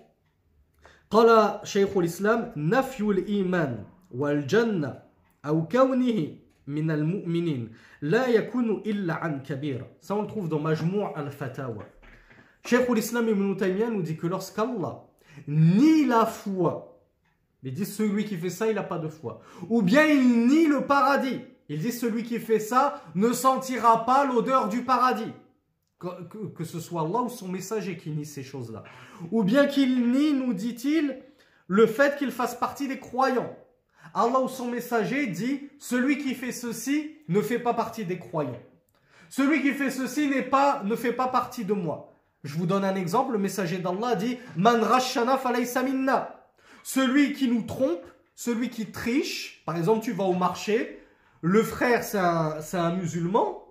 قال 1.13 1.61
شيخ 1.65 1.97
الإسلام 1.97 2.53
نفي 2.57 3.01
الإيمان 3.03 3.85
والجنة 4.11 5.03
أو 5.45 5.69
كونه 5.69 6.37
من 6.67 6.91
المؤمنين 6.91 7.73
لا 8.03 8.27
يكون 8.27 8.83
إلا 8.87 9.15
عن 9.15 9.43
كبير 9.43 9.85
ça 10.01 10.15
on 10.15 10.23
le 10.23 10.27
trouve 10.27 10.49
dans 10.49 10.59
Majmou' 10.59 11.05
al-Fatawa 11.15 11.85
Cheikh 12.65 12.89
l'Islam 12.89 13.29
Ibn 13.29 13.57
Taymiyyah 13.57 13.91
nous 13.91 14.01
dit 14.01 14.17
que 14.17 14.27
lorsqu'Allah 14.27 15.05
nie 15.47 16.07
la 16.07 16.25
foi 16.25 16.99
il 17.63 17.75
dit 17.75 17.85
celui 17.85 18.25
qui 18.25 18.39
fait 18.39 18.49
ça 18.49 18.69
il 18.69 18.77
n'a 18.77 18.83
pas 18.83 18.99
de 18.99 19.09
foi 19.09 19.43
ou 19.69 19.83
bien 19.83 20.07
il 20.07 20.47
nie 20.47 20.67
le 20.67 20.87
paradis 20.87 21.41
il 21.70 21.80
dit 21.80 21.92
celui 21.92 22.24
qui 22.24 22.40
fait 22.40 22.60
ça 22.60 23.02
ne 23.16 23.34
sentira 23.34 24.06
pas 24.06 24.26
l'odeur 24.26 24.70
du 24.70 24.84
paradis 24.84 25.32
que, 26.00 26.64
ce 26.64 26.80
soit 26.80 27.02
Allah 27.02 27.22
ou 27.22 27.30
son 27.30 27.48
messager 27.48 27.98
qui 27.98 28.12
nie 28.12 28.26
ces 28.26 28.44
choses-là. 28.44 28.84
Ou 29.32 29.44
bien 29.44 29.66
qu'il 29.66 30.12
nie, 30.12 30.34
nous 30.34 30.54
dit-il, 30.54 31.18
le 31.68 31.88
fait 31.88 32.18
qu'il 32.18 32.32
fasse 32.32 32.56
partie 32.56 32.88
des 32.88 33.00
croyants. 33.00 33.56
Allah 34.14 34.40
ou 34.40 34.48
son 34.48 34.70
messager 34.70 35.28
dit, 35.28 35.70
celui 35.80 36.18
qui 36.18 36.36
fait 36.36 36.52
ceci 36.52 37.16
ne 37.28 37.42
fait 37.42 37.60
pas 37.60 37.74
partie 37.74 38.06
des 38.06 38.20
croyants. 38.20 38.62
Celui 39.30 39.62
qui 39.62 39.72
fait 39.72 39.92
ceci 39.92 40.28
n'est 40.28 40.44
pas, 40.44 40.82
ne 40.84 40.96
fait 40.96 41.14
pas 41.14 41.28
partie 41.28 41.66
de 41.66 41.74
moi. 41.74 42.14
Je 42.44 42.56
vous 42.56 42.66
donne 42.66 42.86
un 42.86 42.96
exemple, 42.96 43.34
le 43.34 43.40
messager 43.40 43.80
d'Allah 43.80 44.16
dit, 44.16 44.38
Man 44.56 44.82
rashana. 44.82 45.40
Celui 46.84 47.34
qui 47.34 47.50
nous 47.50 47.64
trompe, 47.64 48.06
celui 48.36 48.70
qui 48.70 48.92
triche, 48.92 49.64
par 49.66 49.76
exemple 49.76 50.06
tu 50.06 50.14
vas 50.14 50.24
au 50.24 50.34
marché, 50.34 50.97
le 51.42 51.64
frère 51.64 52.04
c'est 52.04 52.18
un, 52.18 52.58
un 52.74 52.96
musulman, 52.96 53.64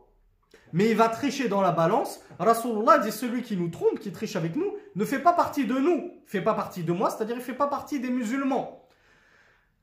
mais 0.73 0.91
il 0.91 0.97
va 0.97 1.09
tricher 1.09 1.49
dans 1.49 1.61
la 1.61 1.73
balance. 1.73 2.21
Rasulullah 2.39 2.99
dit 2.99 3.13
celui 3.13 3.43
qui 3.43 3.57
nous 3.57 3.69
trompe, 3.69 3.99
qui 3.99 4.13
triche 4.13 4.37
avec 4.37 4.57
nous, 4.57 4.75
ne 4.95 5.05
fait 5.05 5.21
pas 5.21 5.33
partie 5.33 5.65
de 5.65 5.75
nous, 5.75 6.13
fait 6.27 6.43
pas 6.43 6.55
partie 6.55 6.83
de 6.83 6.93
moi, 6.93 7.11
c'est-à-dire 7.11 7.37
il 7.37 7.43
fait 7.43 7.55
pas 7.55 7.69
partie 7.69 8.01
des 8.01 8.11
musulmans. 8.11 8.83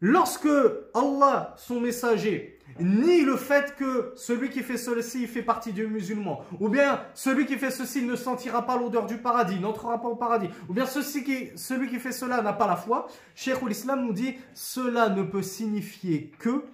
Lorsque 0.02 0.50
Allah, 0.94 1.56
son 1.58 1.80
messager, 1.80 2.60
nie 2.80 3.22
le 3.22 3.38
fait 3.38 3.74
que 3.76 4.12
celui 4.18 4.50
qui 4.50 4.62
fait 4.62 4.78
ceci 4.78 5.28
fait 5.28 5.44
partie 5.44 5.72
des 5.72 5.88
musulmans, 5.88 6.44
ou 6.60 6.68
bien 6.68 7.02
celui 7.14 7.46
qui 7.46 7.56
fait 7.56 7.72
ceci 7.72 8.04
ne 8.04 8.18
sentira 8.18 8.66
pas 8.66 8.78
l'odeur 8.78 9.06
du 9.06 9.18
paradis, 9.18 9.60
n'entrera 9.60 10.02
pas 10.02 10.10
au 10.10 10.16
paradis, 10.16 10.50
ou 10.68 10.74
bien 10.74 10.86
qui, 10.86 11.52
celui 11.56 11.88
qui 11.88 12.00
fait 12.00 12.12
cela 12.12 12.42
n'a 12.42 12.52
pas 12.52 12.68
la 12.68 12.76
foi, 12.76 13.08
Cheikh 13.34 13.62
l'Islam 13.66 14.06
nous 14.06 14.14
dit 14.14 14.36
cela 14.54 15.08
ne 15.08 15.24
peut 15.24 15.42
signifier 15.42 16.32
que 16.38 16.66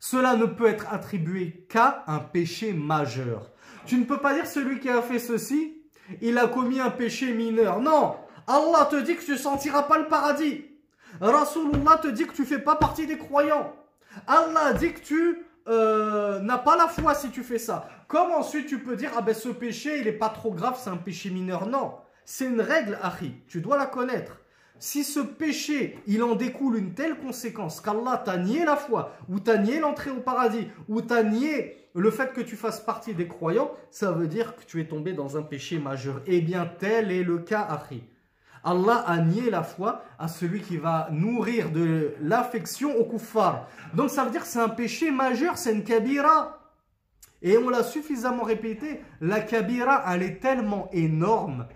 cela 0.00 0.36
ne 0.36 0.46
peut 0.46 0.66
être 0.66 0.92
attribué 0.92 1.66
qu'à 1.68 2.04
un 2.06 2.18
péché 2.18 2.72
majeur. 2.72 3.50
Tu 3.86 3.96
ne 3.96 4.04
peux 4.04 4.18
pas 4.18 4.34
dire 4.34 4.46
celui 4.46 4.80
qui 4.80 4.88
a 4.88 5.02
fait 5.02 5.18
ceci, 5.18 5.82
il 6.20 6.38
a 6.38 6.46
commis 6.46 6.80
un 6.80 6.90
péché 6.90 7.32
mineur. 7.32 7.80
Non, 7.80 8.16
Allah 8.46 8.86
te 8.90 8.96
dit 8.96 9.16
que 9.16 9.24
tu 9.24 9.32
ne 9.32 9.36
sentiras 9.36 9.82
pas 9.82 9.98
le 9.98 10.08
paradis. 10.08 10.64
Rasulullah 11.20 11.98
te 11.98 12.08
dit 12.08 12.26
que 12.26 12.32
tu 12.32 12.42
ne 12.42 12.46
fais 12.46 12.58
pas 12.58 12.76
partie 12.76 13.06
des 13.06 13.18
croyants. 13.18 13.72
Allah 14.26 14.72
dit 14.72 14.92
que 14.92 15.00
tu 15.00 15.46
euh, 15.68 16.40
n'as 16.40 16.58
pas 16.58 16.76
la 16.76 16.88
foi 16.88 17.14
si 17.14 17.30
tu 17.30 17.42
fais 17.42 17.58
ça. 17.58 17.88
Comment 18.06 18.38
ensuite 18.38 18.66
tu 18.66 18.78
peux 18.78 18.96
dire, 18.96 19.10
ah 19.16 19.22
ben 19.22 19.34
ce 19.34 19.48
péché, 19.48 19.98
il 19.98 20.04
n'est 20.04 20.12
pas 20.12 20.30
trop 20.30 20.52
grave, 20.52 20.78
c'est 20.82 20.90
un 20.90 20.96
péché 20.96 21.30
mineur 21.30 21.66
Non, 21.66 21.96
c'est 22.24 22.46
une 22.46 22.60
règle, 22.60 22.98
Ari. 23.02 23.34
Tu 23.48 23.60
dois 23.60 23.76
la 23.76 23.86
connaître. 23.86 24.38
Si 24.80 25.02
ce 25.02 25.20
péché, 25.20 25.98
il 26.06 26.22
en 26.22 26.36
découle 26.36 26.76
une 26.78 26.94
telle 26.94 27.16
conséquence 27.18 27.80
qu'Allah 27.80 28.22
t'a 28.24 28.36
nié 28.36 28.64
la 28.64 28.76
foi, 28.76 29.12
ou 29.28 29.40
t'a 29.40 29.58
nié 29.58 29.80
l'entrée 29.80 30.10
au 30.10 30.20
paradis, 30.20 30.68
ou 30.88 31.00
t'a 31.00 31.22
nié 31.24 31.76
le 31.94 32.10
fait 32.10 32.32
que 32.32 32.40
tu 32.40 32.54
fasses 32.54 32.80
partie 32.80 33.14
des 33.14 33.26
croyants, 33.26 33.72
ça 33.90 34.12
veut 34.12 34.28
dire 34.28 34.54
que 34.54 34.64
tu 34.64 34.80
es 34.80 34.86
tombé 34.86 35.12
dans 35.14 35.36
un 35.36 35.42
péché 35.42 35.78
majeur. 35.78 36.22
Eh 36.26 36.40
bien, 36.40 36.70
tel 36.78 37.10
est 37.10 37.24
le 37.24 37.38
cas, 37.38 37.62
Akhi. 37.62 38.04
Allah 38.62 39.04
a 39.06 39.18
nié 39.18 39.50
la 39.50 39.62
foi 39.62 40.04
à 40.18 40.28
celui 40.28 40.60
qui 40.60 40.76
va 40.76 41.08
nourrir 41.10 41.70
de 41.70 42.14
l'affection 42.20 42.96
au 42.96 43.04
kuffar. 43.04 43.68
Donc 43.94 44.10
ça 44.10 44.24
veut 44.24 44.30
dire 44.30 44.42
que 44.42 44.48
c'est 44.48 44.60
un 44.60 44.68
péché 44.68 45.10
majeur, 45.10 45.56
c'est 45.56 45.72
une 45.72 45.84
kabira. 45.84 46.58
Et 47.40 47.56
on 47.56 47.68
l'a 47.68 47.84
suffisamment 47.84 48.42
répété, 48.42 49.00
la 49.20 49.40
kabira, 49.40 50.04
elle 50.12 50.22
est 50.22 50.40
tellement 50.40 50.88
énorme 50.92 51.66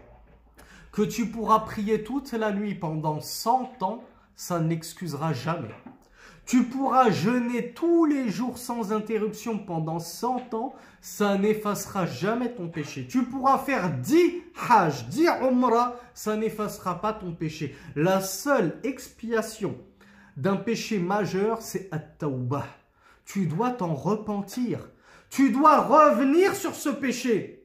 que 0.93 1.03
tu 1.03 1.27
pourras 1.27 1.61
prier 1.61 2.05
toute 2.05 2.33
la 2.33 2.53
nuit 2.53 2.75
pendant 2.75 3.21
100 3.21 3.83
ans, 3.83 4.05
ça 4.37 4.61
n'excusera 4.61 5.33
jamais. 5.33 5.75
Tu 6.45 6.65
pourras 6.65 7.11
jeûner 7.11 7.73
tous 7.73 8.05
les 8.05 8.29
jours 8.29 8.59
sans 8.59 8.93
interruption 8.93 9.59
pendant 9.59 10.01
100 10.01 10.55
ans, 10.55 10.75
ça 11.01 11.39
n'effacera 11.39 12.05
jamais 12.05 12.53
ton 12.53 12.69
péché. 12.69 13.07
Tu 13.09 13.23
pourras 13.25 13.59
faire 13.59 13.91
10 13.91 14.43
hajj, 14.69 15.07
10 15.07 15.29
umrah, 15.43 15.97
ça 16.15 16.37
n'effacera 16.37 17.01
pas 17.01 17.13
ton 17.13 17.33
péché. 17.33 17.75
La 17.95 18.21
seule 18.21 18.79
expiation 18.83 19.77
d'un 20.37 20.57
péché 20.57 20.99
majeur, 20.99 21.63
c'est 21.63 21.89
at-tawbah. 21.93 22.67
Tu 23.25 23.47
dois 23.47 23.71
t'en 23.71 23.95
repentir. 23.95 24.81
Tu 25.31 25.51
dois 25.51 25.81
revenir 25.81 26.55
sur 26.55 26.75
ce 26.75 26.89
péché. 26.89 27.62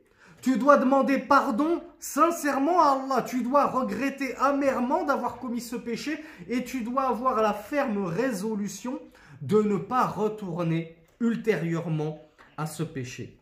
Tu 0.48 0.58
dois 0.58 0.78
demander 0.78 1.18
pardon 1.18 1.84
sincèrement 2.00 2.82
à 2.82 2.92
Allah. 2.92 3.22
Tu 3.22 3.44
dois 3.44 3.66
regretter 3.66 4.34
amèrement 4.38 5.04
d'avoir 5.04 5.40
commis 5.40 5.60
ce 5.60 5.76
péché 5.76 6.24
et 6.48 6.64
tu 6.64 6.84
dois 6.86 7.10
avoir 7.10 7.42
la 7.42 7.52
ferme 7.52 8.06
résolution 8.06 8.98
de 9.42 9.62
ne 9.62 9.76
pas 9.76 10.06
retourner 10.08 10.96
ultérieurement 11.20 12.22
à 12.56 12.66
ce 12.66 12.84
péché. 12.84 13.38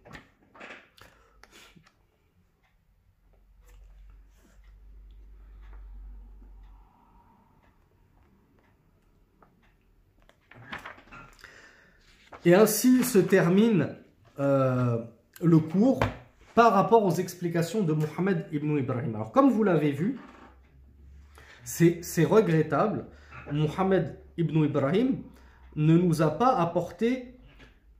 Et 12.46 12.56
ainsi 12.56 13.04
se 13.04 13.20
termine 13.20 13.96
euh, 14.40 14.98
le 15.44 15.60
cours 15.60 16.00
par 16.56 16.74
rapport 16.74 17.06
aux 17.06 17.12
explications 17.12 17.84
de 17.84 17.94
Mohammed 17.94 18.48
ibn 18.52 18.78
Ibrahim. 18.78 19.14
Alors, 19.14 19.32
comme 19.32 19.52
vous 19.52 19.64
l'avez 19.64 19.92
vu, 19.92 20.18
c'est 21.64 22.24
regrettable. 22.24 23.06
Mohammed 23.52 24.18
ibn 24.38 24.64
Ibrahim 24.64 25.18
ne 25.76 25.98
nous 25.98 26.22
a 26.22 26.32
pas 26.32 26.56
apporté 26.56 27.36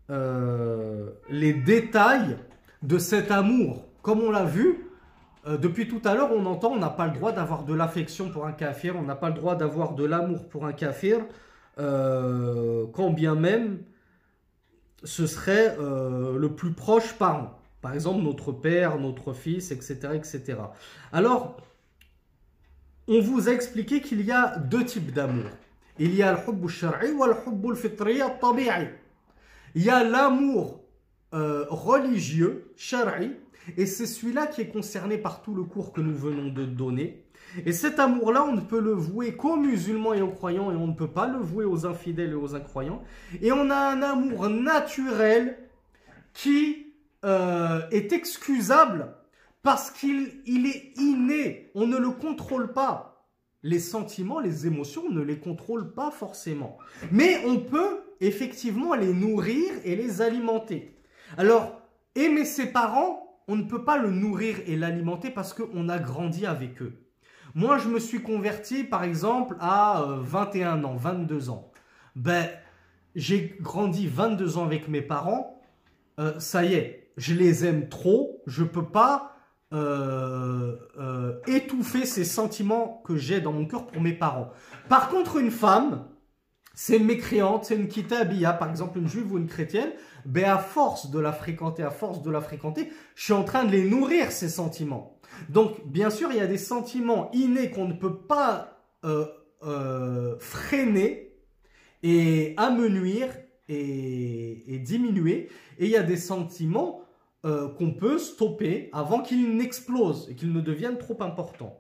euh, 0.10 1.10
les 1.30 1.54
détails 1.54 2.38
de 2.82 2.98
cet 2.98 3.30
amour. 3.30 3.86
Comme 4.02 4.22
on 4.22 4.32
l'a 4.32 4.46
vu, 4.46 4.88
euh, 5.48 5.58
depuis 5.58 5.88
tout 5.90 6.02
à 6.06 6.16
l'heure, 6.16 6.32
on 6.32 6.46
entend 6.46 6.72
on 6.72 6.80
n'a 6.80 6.90
pas 6.90 7.08
le 7.08 7.14
droit 7.14 7.34
d'avoir 7.34 7.66
de 7.66 7.74
l'affection 7.74 8.30
pour 8.30 8.46
un 8.46 8.54
kafir, 8.54 8.96
on 8.96 9.02
n'a 9.02 9.16
pas 9.16 9.30
le 9.30 9.36
droit 9.36 9.56
d'avoir 9.56 9.96
de 9.96 10.06
l'amour 10.06 10.48
pour 10.48 10.66
un 10.66 10.74
kafir, 10.74 11.20
euh, 11.78 12.86
quand 12.94 13.10
bien 13.10 13.36
même 13.36 13.80
ce 15.04 15.28
serait 15.28 15.76
le 15.78 16.48
plus 16.48 16.72
proche 16.72 17.14
parent. 17.14 17.60
Par 17.86 17.94
exemple, 17.94 18.24
notre 18.24 18.52
père, 18.52 18.98
notre 18.98 19.34
fils, 19.34 19.70
etc. 19.70 20.00
etc. 20.16 20.58
Alors, 21.14 21.58
on 23.08 23.22
vous 23.22 23.48
a 23.48 23.52
expliqué 23.52 24.02
qu'il 24.02 24.26
y 24.26 24.32
a 24.32 24.58
deux 24.58 24.84
types 24.84 25.14
d'amour. 25.14 25.52
Il 26.00 26.16
y 26.16 26.24
a 26.24 26.36
y 29.76 29.90
a 29.92 30.04
l'amour 30.04 30.82
euh, 31.36 31.66
religieux, 31.70 32.72
shari, 32.76 33.34
Et 33.78 33.86
c'est 33.86 34.08
celui-là 34.08 34.48
qui 34.48 34.62
est 34.62 34.70
concerné 34.70 35.20
par 35.20 35.44
tout 35.44 35.54
le 35.54 35.64
cours 35.64 35.94
que 35.94 36.02
nous 36.02 36.16
venons 36.16 36.52
de 36.52 36.66
donner. 36.66 37.24
Et 37.68 37.72
cet 37.72 38.00
amour-là, 38.00 38.46
on 38.46 38.54
ne 38.54 38.62
peut 38.62 38.82
le 38.82 38.94
vouer 38.94 39.36
qu'aux 39.36 39.58
musulmans 39.58 40.16
et 40.16 40.24
aux 40.24 40.32
croyants, 40.32 40.72
et 40.72 40.76
on 40.76 40.88
ne 40.88 40.96
peut 40.96 41.12
pas 41.12 41.28
le 41.28 41.38
vouer 41.38 41.66
aux 41.66 41.86
infidèles 41.86 42.32
et 42.32 42.34
aux 42.34 42.56
incroyants. 42.56 43.04
Et 43.44 43.52
on 43.52 43.70
a 43.70 43.78
un 43.78 44.02
amour 44.02 44.50
naturel 44.50 45.60
qui 46.34 46.85
euh, 47.26 47.82
est 47.92 48.14
excusable 48.14 49.14
parce 49.64 49.90
qu'il 49.90 50.42
il 50.46 50.68
est 50.68 50.94
inné, 50.98 51.72
on 51.74 51.88
ne 51.88 51.98
le 51.98 52.12
contrôle 52.12 52.72
pas. 52.72 53.28
Les 53.64 53.80
sentiments, 53.80 54.40
les 54.40 54.68
émotions, 54.68 55.06
on 55.08 55.12
ne 55.12 55.24
les 55.24 55.40
contrôle 55.40 55.94
pas 55.94 56.12
forcément. 56.12 56.78
Mais 57.12 57.44
on 57.46 57.60
peut 57.60 58.02
effectivement 58.22 58.94
les 58.94 59.12
nourrir 59.12 59.74
et 59.84 59.96
les 59.96 60.22
alimenter. 60.22 60.96
Alors, 61.38 61.82
aimer 62.14 62.46
ses 62.46 62.68
parents, 62.68 63.42
on 63.48 63.56
ne 63.56 63.64
peut 63.64 63.84
pas 63.84 63.98
le 63.98 64.12
nourrir 64.12 64.58
et 64.68 64.76
l'alimenter 64.76 65.32
parce 65.32 65.54
qu'on 65.54 65.90
a 65.90 65.98
grandi 65.98 66.46
avec 66.46 66.82
eux. 66.82 67.02
Moi, 67.56 67.78
je 67.78 67.88
me 67.88 68.00
suis 68.00 68.22
converti, 68.22 68.84
par 68.84 69.04
exemple, 69.04 69.56
à 69.60 70.06
21 70.22 70.84
euh, 70.84 70.88
ans, 70.88 70.96
22 70.96 71.50
ans. 71.50 71.72
Ben, 72.16 72.48
j'ai 73.16 73.56
grandi 73.62 74.08
22 74.08 74.58
ans 74.58 74.66
avec 74.66 74.88
mes 74.88 75.02
parents. 75.02 75.62
Euh, 76.20 76.40
ça 76.40 76.64
y 76.66 76.74
est, 76.74 77.05
je 77.18 77.34
les 77.34 77.66
aime 77.66 77.90
trop. 77.90 78.42
Je 78.48 78.64
ne 78.64 78.68
peux 78.68 78.86
pas 78.86 79.36
euh, 79.74 80.76
étouffer 81.48 82.06
ces 82.06 82.24
sentiments 82.24 83.02
que 83.06 83.18
j'ai 83.18 83.42
dans 83.42 83.52
mon 83.52 83.66
cœur 83.66 83.88
pour 83.88 84.02
mes 84.02 84.14
parents. 84.14 84.50
Par 84.90 85.10
contre, 85.10 85.38
une 85.38 85.52
femme, 85.52 86.08
c'est 86.74 86.98
une 86.98 87.06
mécréante, 87.06 87.66
c'est 87.66 87.76
une 87.76 87.88
kitabia, 87.88 88.54
par 88.54 88.70
exemple 88.70 89.00
une 89.00 89.08
juive 89.08 89.32
ou 89.32 89.38
une 89.38 89.48
chrétienne, 89.48 89.92
ben 90.26 90.46
à 90.46 90.58
force 90.58 91.10
de 91.10 91.20
la 91.20 91.32
fréquenter, 91.32 91.84
à 91.84 91.90
force 91.90 92.22
de 92.22 92.30
la 92.30 92.42
fréquenter, 92.42 92.92
je 93.16 93.24
suis 93.24 93.34
en 93.34 93.44
train 93.44 93.64
de 93.64 93.72
les 93.72 93.90
nourrir, 93.90 94.32
ces 94.32 94.50
sentiments. 94.50 95.20
Donc, 95.50 95.88
bien 95.88 96.10
sûr, 96.10 96.30
il 96.32 96.38
y 96.38 96.42
a 96.42 96.48
des 96.48 96.58
sentiments 96.58 97.32
innés 97.32 97.72
qu'on 97.72 97.88
ne 97.88 97.94
peut 97.94 98.18
pas 98.18 98.82
euh, 99.06 99.26
euh, 99.64 100.36
freiner 100.40 101.34
et 102.04 102.54
amenuire 102.58 103.30
et, 103.68 104.80
diminuer. 104.84 105.50
Et 105.80 105.86
il 105.86 105.92
y 105.92 105.98
a 105.98 106.04
des 106.04 106.18
sentiments 106.18 107.02
euh, 107.46 107.70
qu'on 107.70 107.92
peut 107.92 108.18
stopper 108.18 108.90
avant 108.92 109.22
qu'ils 109.22 109.56
n'explosent 109.56 110.28
et 110.32 110.36
qu'ils 110.36 110.52
ne 110.52 110.62
deviennent 110.62 110.98
trop 110.98 111.22
importants. 111.22 111.80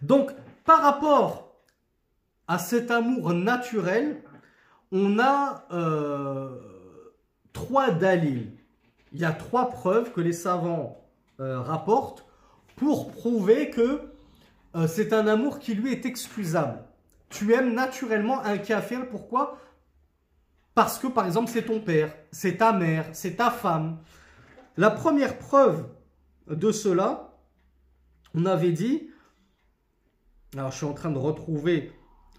Donc, 0.00 0.30
par 0.64 0.80
rapport 0.80 1.60
à 2.48 2.58
cet 2.58 2.90
amour 2.90 3.34
naturel, 3.34 4.22
on 4.92 5.18
a 5.18 5.66
euh, 5.72 6.58
trois 7.52 7.90
dalils. 7.90 8.52
Il 9.12 9.20
y 9.20 9.26
a 9.26 9.32
trois 9.32 9.68
preuves 9.68 10.10
que 10.10 10.22
les 10.22 10.32
savants 10.32 11.04
euh, 11.40 11.60
rapportent 11.60 12.24
pour 12.76 13.12
prouver 13.12 13.68
que 13.68 14.00
c'est 14.86 15.12
un 15.12 15.26
amour 15.26 15.58
qui 15.58 15.74
lui 15.74 15.92
est 15.92 16.06
excusable. 16.06 16.84
Tu 17.28 17.52
aimes 17.52 17.74
naturellement 17.74 18.40
un 18.42 18.56
kafir, 18.56 19.06
pourquoi? 19.10 19.58
Parce 20.74 20.98
que 20.98 21.08
par 21.08 21.26
exemple 21.26 21.50
c'est 21.50 21.64
ton 21.64 21.80
père, 21.80 22.14
c'est 22.30 22.58
ta 22.58 22.72
mère, 22.72 23.04
c'est 23.12 23.36
ta 23.36 23.50
femme. 23.50 23.98
La 24.76 24.90
première 24.90 25.38
preuve 25.38 25.88
de 26.46 26.72
cela, 26.72 27.38
on 28.34 28.46
avait 28.46 28.72
dit, 28.72 29.10
alors 30.54 30.70
je 30.70 30.76
suis 30.76 30.86
en 30.86 30.94
train 30.94 31.10
de 31.10 31.18
retrouver 31.18 31.92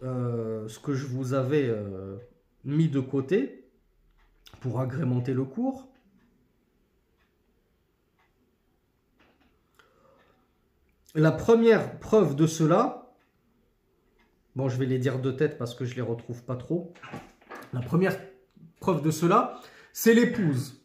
euh, 0.04 0.68
ce 0.68 0.80
que 0.80 0.94
je 0.94 1.06
vous 1.06 1.34
avais 1.34 1.68
euh, 1.68 2.18
mis 2.64 2.88
de 2.88 3.00
côté 3.00 3.70
pour 4.62 4.80
agrémenter 4.80 5.34
le 5.34 5.46
cours. 5.46 5.88
La 11.14 11.32
première 11.32 12.00
preuve 12.00 12.36
de 12.36 12.48
cela, 12.48 13.14
bon 14.56 14.70
je 14.70 14.78
vais 14.78 14.86
les 14.86 14.98
dire 14.98 15.20
de 15.20 15.32
tête 15.32 15.58
parce 15.58 15.76
que 15.76 15.84
je 15.84 15.96
les 15.96 16.02
retrouve 16.02 16.44
pas 16.44 16.56
trop. 16.56 16.94
La 17.74 17.82
première 17.82 18.18
preuve 18.80 19.02
de 19.02 19.12
cela, 19.12 19.60
c'est 19.92 20.14
l'épouse. 20.14 20.81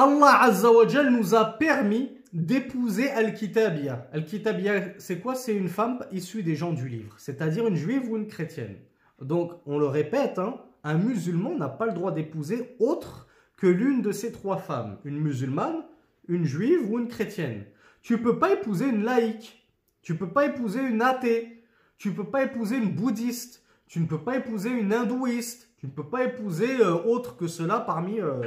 Allah 0.00 0.42
Azza 0.42 0.70
wa 0.70 0.84
nous 1.10 1.34
a 1.34 1.44
permis 1.44 2.12
d'épouser 2.32 3.10
Al-Kitabia. 3.10 4.08
Al-Kitabia, 4.12 4.92
c'est 4.98 5.18
quoi? 5.18 5.34
C'est 5.34 5.56
une 5.56 5.66
femme 5.66 5.98
issue 6.12 6.44
des 6.44 6.54
gens 6.54 6.72
du 6.72 6.88
livre, 6.88 7.16
c'est-à-dire 7.18 7.66
une 7.66 7.74
juive 7.74 8.08
ou 8.08 8.16
une 8.16 8.28
chrétienne. 8.28 8.76
Donc, 9.20 9.54
on 9.66 9.76
le 9.76 9.88
répète, 9.88 10.38
hein, 10.38 10.60
un 10.84 10.98
musulman 10.98 11.56
n'a 11.56 11.68
pas 11.68 11.86
le 11.86 11.94
droit 11.94 12.12
d'épouser 12.12 12.76
autre 12.78 13.26
que 13.56 13.66
l'une 13.66 14.00
de 14.00 14.12
ces 14.12 14.30
trois 14.30 14.58
femmes, 14.58 14.98
une 15.04 15.18
musulmane, 15.18 15.82
une 16.28 16.44
juive 16.44 16.88
ou 16.88 17.00
une 17.00 17.08
chrétienne. 17.08 17.64
Tu 18.00 18.12
ne 18.12 18.18
peux 18.18 18.38
pas 18.38 18.52
épouser 18.52 18.86
une 18.86 19.02
laïque, 19.02 19.68
tu 20.02 20.12
ne 20.12 20.18
peux 20.18 20.30
pas 20.30 20.46
épouser 20.46 20.80
une 20.80 21.02
athée, 21.02 21.64
tu 21.98 22.10
ne 22.10 22.14
peux 22.14 22.30
pas 22.30 22.44
épouser 22.44 22.76
une 22.76 22.94
bouddhiste, 22.94 23.64
tu 23.88 23.98
ne 23.98 24.06
peux 24.06 24.22
pas 24.22 24.36
épouser 24.36 24.70
une 24.70 24.92
hindouiste, 24.92 25.70
tu 25.76 25.86
ne 25.86 25.90
peux 25.90 26.08
pas 26.08 26.22
épouser 26.22 26.80
euh, 26.82 26.94
autre 26.94 27.36
que 27.36 27.48
cela 27.48 27.80
parmi 27.80 28.20
euh, 28.20 28.42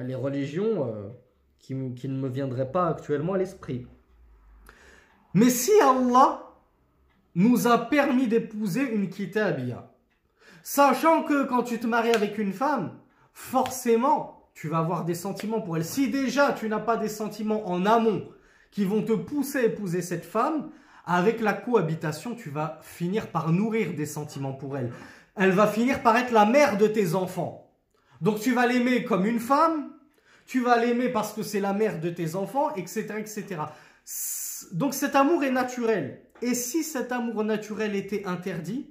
les 0.00 0.14
religions 0.14 1.12
qui, 1.58 1.74
ne 1.74 2.18
me 2.18 2.28
viendrait 2.28 2.70
pas 2.70 2.88
actuellement 2.88 3.34
à 3.34 3.38
l'esprit. 3.38 3.86
Mais 5.34 5.48
si 5.48 5.72
Allah 5.80 6.42
nous 7.34 7.66
a 7.66 7.78
permis 7.78 8.26
d'épouser 8.26 8.82
une 8.82 9.08
kitabia, 9.08 9.90
sachant 10.62 11.22
que 11.22 11.44
quand 11.44 11.62
tu 11.62 11.78
te 11.78 11.86
maries 11.86 12.12
avec 12.12 12.38
une 12.38 12.52
femme, 12.52 12.98
forcément, 13.32 14.50
tu 14.54 14.68
vas 14.68 14.78
avoir 14.78 15.04
des 15.04 15.14
sentiments 15.14 15.60
pour 15.60 15.76
elle. 15.76 15.84
Si 15.84 16.10
déjà 16.10 16.52
tu 16.52 16.68
n'as 16.68 16.80
pas 16.80 16.96
des 16.96 17.08
sentiments 17.08 17.68
en 17.68 17.86
amont 17.86 18.28
qui 18.70 18.84
vont 18.84 19.02
te 19.02 19.12
pousser 19.12 19.58
à 19.58 19.64
épouser 19.64 20.02
cette 20.02 20.24
femme, 20.24 20.70
avec 21.04 21.40
la 21.40 21.52
cohabitation, 21.52 22.34
tu 22.34 22.50
vas 22.50 22.78
finir 22.82 23.28
par 23.28 23.50
nourrir 23.50 23.94
des 23.94 24.06
sentiments 24.06 24.52
pour 24.52 24.76
elle. 24.76 24.92
Elle 25.34 25.50
va 25.50 25.66
finir 25.66 26.02
par 26.02 26.16
être 26.16 26.30
la 26.30 26.44
mère 26.44 26.76
de 26.76 26.86
tes 26.86 27.14
enfants. 27.14 27.61
Donc 28.22 28.38
tu 28.38 28.52
vas 28.54 28.68
l'aimer 28.68 29.02
comme 29.02 29.26
une 29.26 29.40
femme, 29.40 29.90
tu 30.46 30.60
vas 30.60 30.78
l'aimer 30.78 31.08
parce 31.08 31.32
que 31.32 31.42
c'est 31.42 31.58
la 31.58 31.72
mère 31.72 32.00
de 32.00 32.08
tes 32.08 32.36
enfants, 32.36 32.72
etc., 32.76 33.14
etc. 33.18 33.56
Donc 34.72 34.94
cet 34.94 35.16
amour 35.16 35.42
est 35.42 35.50
naturel. 35.50 36.22
Et 36.40 36.54
si 36.54 36.84
cet 36.84 37.10
amour 37.10 37.42
naturel 37.42 37.96
était 37.96 38.24
interdit, 38.24 38.88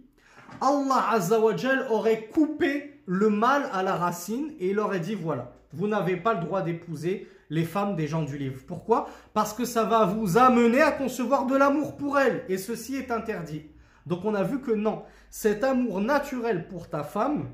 Allah 0.59 1.11
Azzawajal 1.11 1.87
aurait 1.89 2.25
coupé 2.25 3.01
le 3.05 3.29
mal 3.29 3.69
à 3.71 3.83
la 3.83 3.95
racine 3.95 4.51
et 4.59 4.71
il 4.71 4.79
aurait 4.79 4.99
dit 4.99 5.15
voilà, 5.15 5.53
vous 5.71 5.87
n'avez 5.87 6.17
pas 6.17 6.33
le 6.33 6.41
droit 6.41 6.61
d'épouser 6.61 7.29
les 7.49 7.63
femmes 7.63 7.95
des 7.95 8.07
gens 8.07 8.23
du 8.23 8.37
livre. 8.37 8.61
Pourquoi? 8.67 9.09
Parce 9.33 9.53
que 9.53 9.63
ça 9.63 9.85
va 9.85 10.05
vous 10.05 10.37
amener 10.37 10.81
à 10.81 10.91
concevoir 10.91 11.45
de 11.45 11.55
l'amour 11.55 11.95
pour 11.95 12.19
elles 12.19 12.43
et 12.49 12.57
ceci 12.57 12.97
est 12.97 13.11
interdit. 13.11 13.63
Donc 14.05 14.25
on 14.25 14.35
a 14.35 14.43
vu 14.43 14.59
que 14.59 14.71
non, 14.71 15.03
cet 15.29 15.63
amour 15.63 16.01
naturel 16.01 16.67
pour 16.67 16.89
ta 16.89 17.03
femme, 17.03 17.49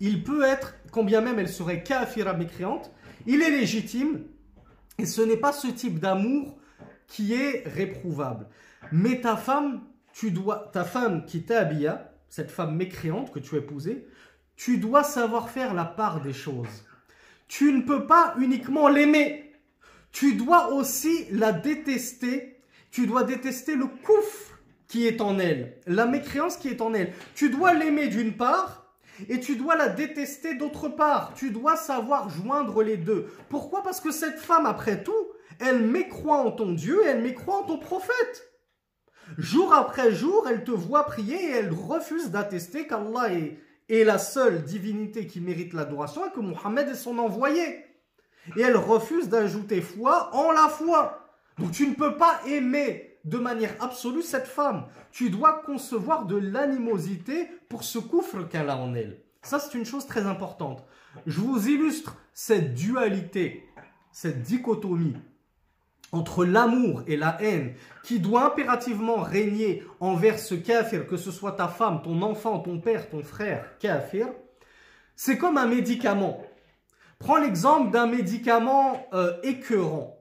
il 0.00 0.24
peut 0.24 0.42
être, 0.42 0.74
combien 0.90 1.20
même 1.20 1.38
elle 1.38 1.48
serait 1.48 1.82
kafira 1.82 2.32
mécréante, 2.32 2.90
il 3.26 3.42
est 3.42 3.50
légitime 3.50 4.24
et 4.98 5.06
ce 5.06 5.20
n'est 5.22 5.36
pas 5.36 5.52
ce 5.52 5.68
type 5.68 5.98
d'amour 5.98 6.58
qui 7.06 7.34
est 7.34 7.64
réprouvable. 7.66 8.48
Mais 8.92 9.20
ta 9.20 9.36
femme, 9.36 9.82
tu 10.12 10.30
dois, 10.30 10.70
ta 10.72 10.84
femme 10.84 11.26
qui 11.26 11.42
t'habilla, 11.44 12.12
cette 12.28 12.50
femme 12.50 12.76
mécréante 12.76 13.32
que 13.32 13.38
tu 13.38 13.54
as 13.56 13.58
épousée, 13.58 14.06
tu 14.56 14.78
dois 14.78 15.04
savoir 15.04 15.50
faire 15.50 15.74
la 15.74 15.84
part 15.84 16.20
des 16.20 16.32
choses. 16.32 16.84
Tu 17.48 17.72
ne 17.72 17.82
peux 17.82 18.06
pas 18.06 18.34
uniquement 18.38 18.88
l'aimer. 18.88 19.52
Tu 20.12 20.34
dois 20.34 20.72
aussi 20.72 21.26
la 21.30 21.52
détester. 21.52 22.60
Tu 22.90 23.06
dois 23.06 23.24
détester 23.24 23.74
le 23.74 23.86
couf 23.86 24.58
qui 24.86 25.06
est 25.06 25.20
en 25.20 25.38
elle, 25.38 25.76
la 25.86 26.04
mécréance 26.06 26.56
qui 26.56 26.68
est 26.68 26.80
en 26.80 26.92
elle. 26.94 27.12
Tu 27.34 27.48
dois 27.48 27.74
l'aimer 27.74 28.08
d'une 28.08 28.36
part 28.36 28.79
et 29.28 29.40
tu 29.40 29.56
dois 29.56 29.76
la 29.76 29.88
détester 29.88 30.54
d'autre 30.54 30.88
part. 30.88 31.34
Tu 31.34 31.50
dois 31.50 31.76
savoir 31.76 32.28
joindre 32.30 32.82
les 32.82 32.96
deux. 32.96 33.26
Pourquoi? 33.48 33.82
Parce 33.82 34.00
que 34.00 34.10
cette 34.10 34.38
femme, 34.38 34.66
après 34.66 35.02
tout, 35.02 35.26
elle 35.58 35.82
mécroit 35.82 36.38
en 36.38 36.52
ton 36.52 36.72
Dieu 36.72 37.04
et 37.04 37.08
elle 37.08 37.22
mécroit 37.22 37.58
en 37.58 37.62
ton 37.64 37.78
prophète. 37.78 38.50
Jour 39.38 39.72
après 39.72 40.12
jour, 40.12 40.46
elle 40.48 40.64
te 40.64 40.70
voit 40.70 41.04
prier 41.04 41.36
et 41.36 41.50
elle 41.50 41.72
refuse 41.72 42.30
d'attester 42.30 42.86
qu'Allah 42.86 43.32
est, 43.32 43.58
est, 43.88 44.04
la 44.04 44.18
seule 44.18 44.62
divinité 44.62 45.26
qui 45.26 45.40
mérite 45.40 45.72
l'adoration 45.72 46.26
et 46.26 46.32
que 46.32 46.40
Mohammed 46.40 46.88
est 46.88 46.94
son 46.94 47.18
envoyé. 47.18 47.84
Et 48.56 48.62
elle 48.62 48.76
refuse 48.76 49.28
d'ajouter 49.28 49.80
foi 49.80 50.34
en 50.34 50.50
la 50.50 50.68
foi. 50.68 51.28
Donc 51.58 51.72
tu 51.72 51.86
ne 51.86 51.94
peux 51.94 52.16
pas 52.16 52.40
aimer 52.46 53.09
de 53.24 53.38
manière 53.38 53.74
absolue 53.80 54.22
cette 54.22 54.46
femme. 54.46 54.86
Tu 55.12 55.30
dois 55.30 55.62
concevoir 55.64 56.26
de 56.26 56.36
l'animosité 56.36 57.48
pour 57.68 57.84
ce 57.84 57.98
coufre 57.98 58.48
qu'elle 58.48 58.70
a 58.70 58.76
en 58.76 58.94
elle. 58.94 59.20
Ça, 59.42 59.58
c'est 59.58 59.76
une 59.76 59.86
chose 59.86 60.06
très 60.06 60.26
importante. 60.26 60.84
Je 61.26 61.40
vous 61.40 61.68
illustre 61.68 62.16
cette 62.32 62.74
dualité, 62.74 63.68
cette 64.12 64.42
dichotomie 64.42 65.16
entre 66.12 66.44
l'amour 66.44 67.02
et 67.06 67.16
la 67.16 67.40
haine 67.40 67.74
qui 68.02 68.18
doit 68.18 68.46
impérativement 68.46 69.22
régner 69.22 69.84
envers 70.00 70.38
ce 70.38 70.54
kafir, 70.54 71.06
que 71.06 71.16
ce 71.16 71.30
soit 71.30 71.52
ta 71.52 71.68
femme, 71.68 72.02
ton 72.02 72.22
enfant, 72.22 72.58
ton 72.58 72.80
père, 72.80 73.08
ton 73.08 73.22
frère, 73.22 73.78
kafir. 73.78 74.28
C'est 75.14 75.38
comme 75.38 75.58
un 75.58 75.66
médicament. 75.66 76.42
Prends 77.18 77.38
l'exemple 77.38 77.90
d'un 77.90 78.06
médicament 78.06 79.06
euh, 79.12 79.36
écœurant. 79.42 80.19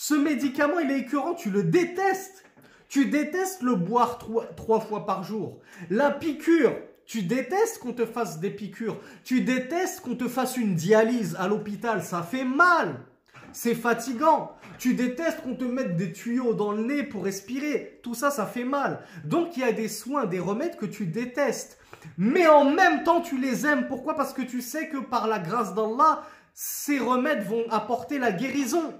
Ce 0.00 0.14
médicament, 0.14 0.78
il 0.78 0.92
est 0.92 1.00
écœurant, 1.00 1.34
tu 1.34 1.50
le 1.50 1.64
détestes. 1.64 2.44
Tu 2.88 3.06
détestes 3.06 3.62
le 3.62 3.74
boire 3.74 4.18
trois, 4.18 4.44
trois 4.44 4.78
fois 4.78 5.06
par 5.06 5.24
jour. 5.24 5.58
La 5.90 6.12
piqûre, 6.12 6.72
tu 7.04 7.22
détestes 7.22 7.80
qu'on 7.80 7.92
te 7.92 8.06
fasse 8.06 8.38
des 8.38 8.50
piqûres. 8.50 9.00
Tu 9.24 9.40
détestes 9.40 10.02
qu'on 10.02 10.14
te 10.14 10.28
fasse 10.28 10.56
une 10.56 10.76
dialyse 10.76 11.34
à 11.36 11.48
l'hôpital. 11.48 12.04
Ça 12.04 12.22
fait 12.22 12.44
mal. 12.44 13.00
C'est 13.52 13.74
fatigant. 13.74 14.52
Tu 14.78 14.94
détestes 14.94 15.40
qu'on 15.42 15.56
te 15.56 15.64
mette 15.64 15.96
des 15.96 16.12
tuyaux 16.12 16.54
dans 16.54 16.70
le 16.70 16.84
nez 16.84 17.02
pour 17.02 17.24
respirer. 17.24 17.98
Tout 18.04 18.14
ça, 18.14 18.30
ça 18.30 18.46
fait 18.46 18.62
mal. 18.62 19.00
Donc, 19.24 19.56
il 19.56 19.62
y 19.62 19.64
a 19.64 19.72
des 19.72 19.88
soins, 19.88 20.26
des 20.26 20.38
remèdes 20.38 20.76
que 20.76 20.86
tu 20.86 21.06
détestes. 21.06 21.76
Mais 22.16 22.46
en 22.46 22.70
même 22.70 23.02
temps, 23.02 23.20
tu 23.20 23.36
les 23.36 23.66
aimes. 23.66 23.88
Pourquoi? 23.88 24.14
Parce 24.14 24.32
que 24.32 24.42
tu 24.42 24.60
sais 24.60 24.88
que 24.90 24.98
par 24.98 25.26
la 25.26 25.40
grâce 25.40 25.74
d'Allah, 25.74 26.22
ces 26.54 27.00
remèdes 27.00 27.42
vont 27.42 27.64
apporter 27.68 28.20
la 28.20 28.30
guérison. 28.30 28.94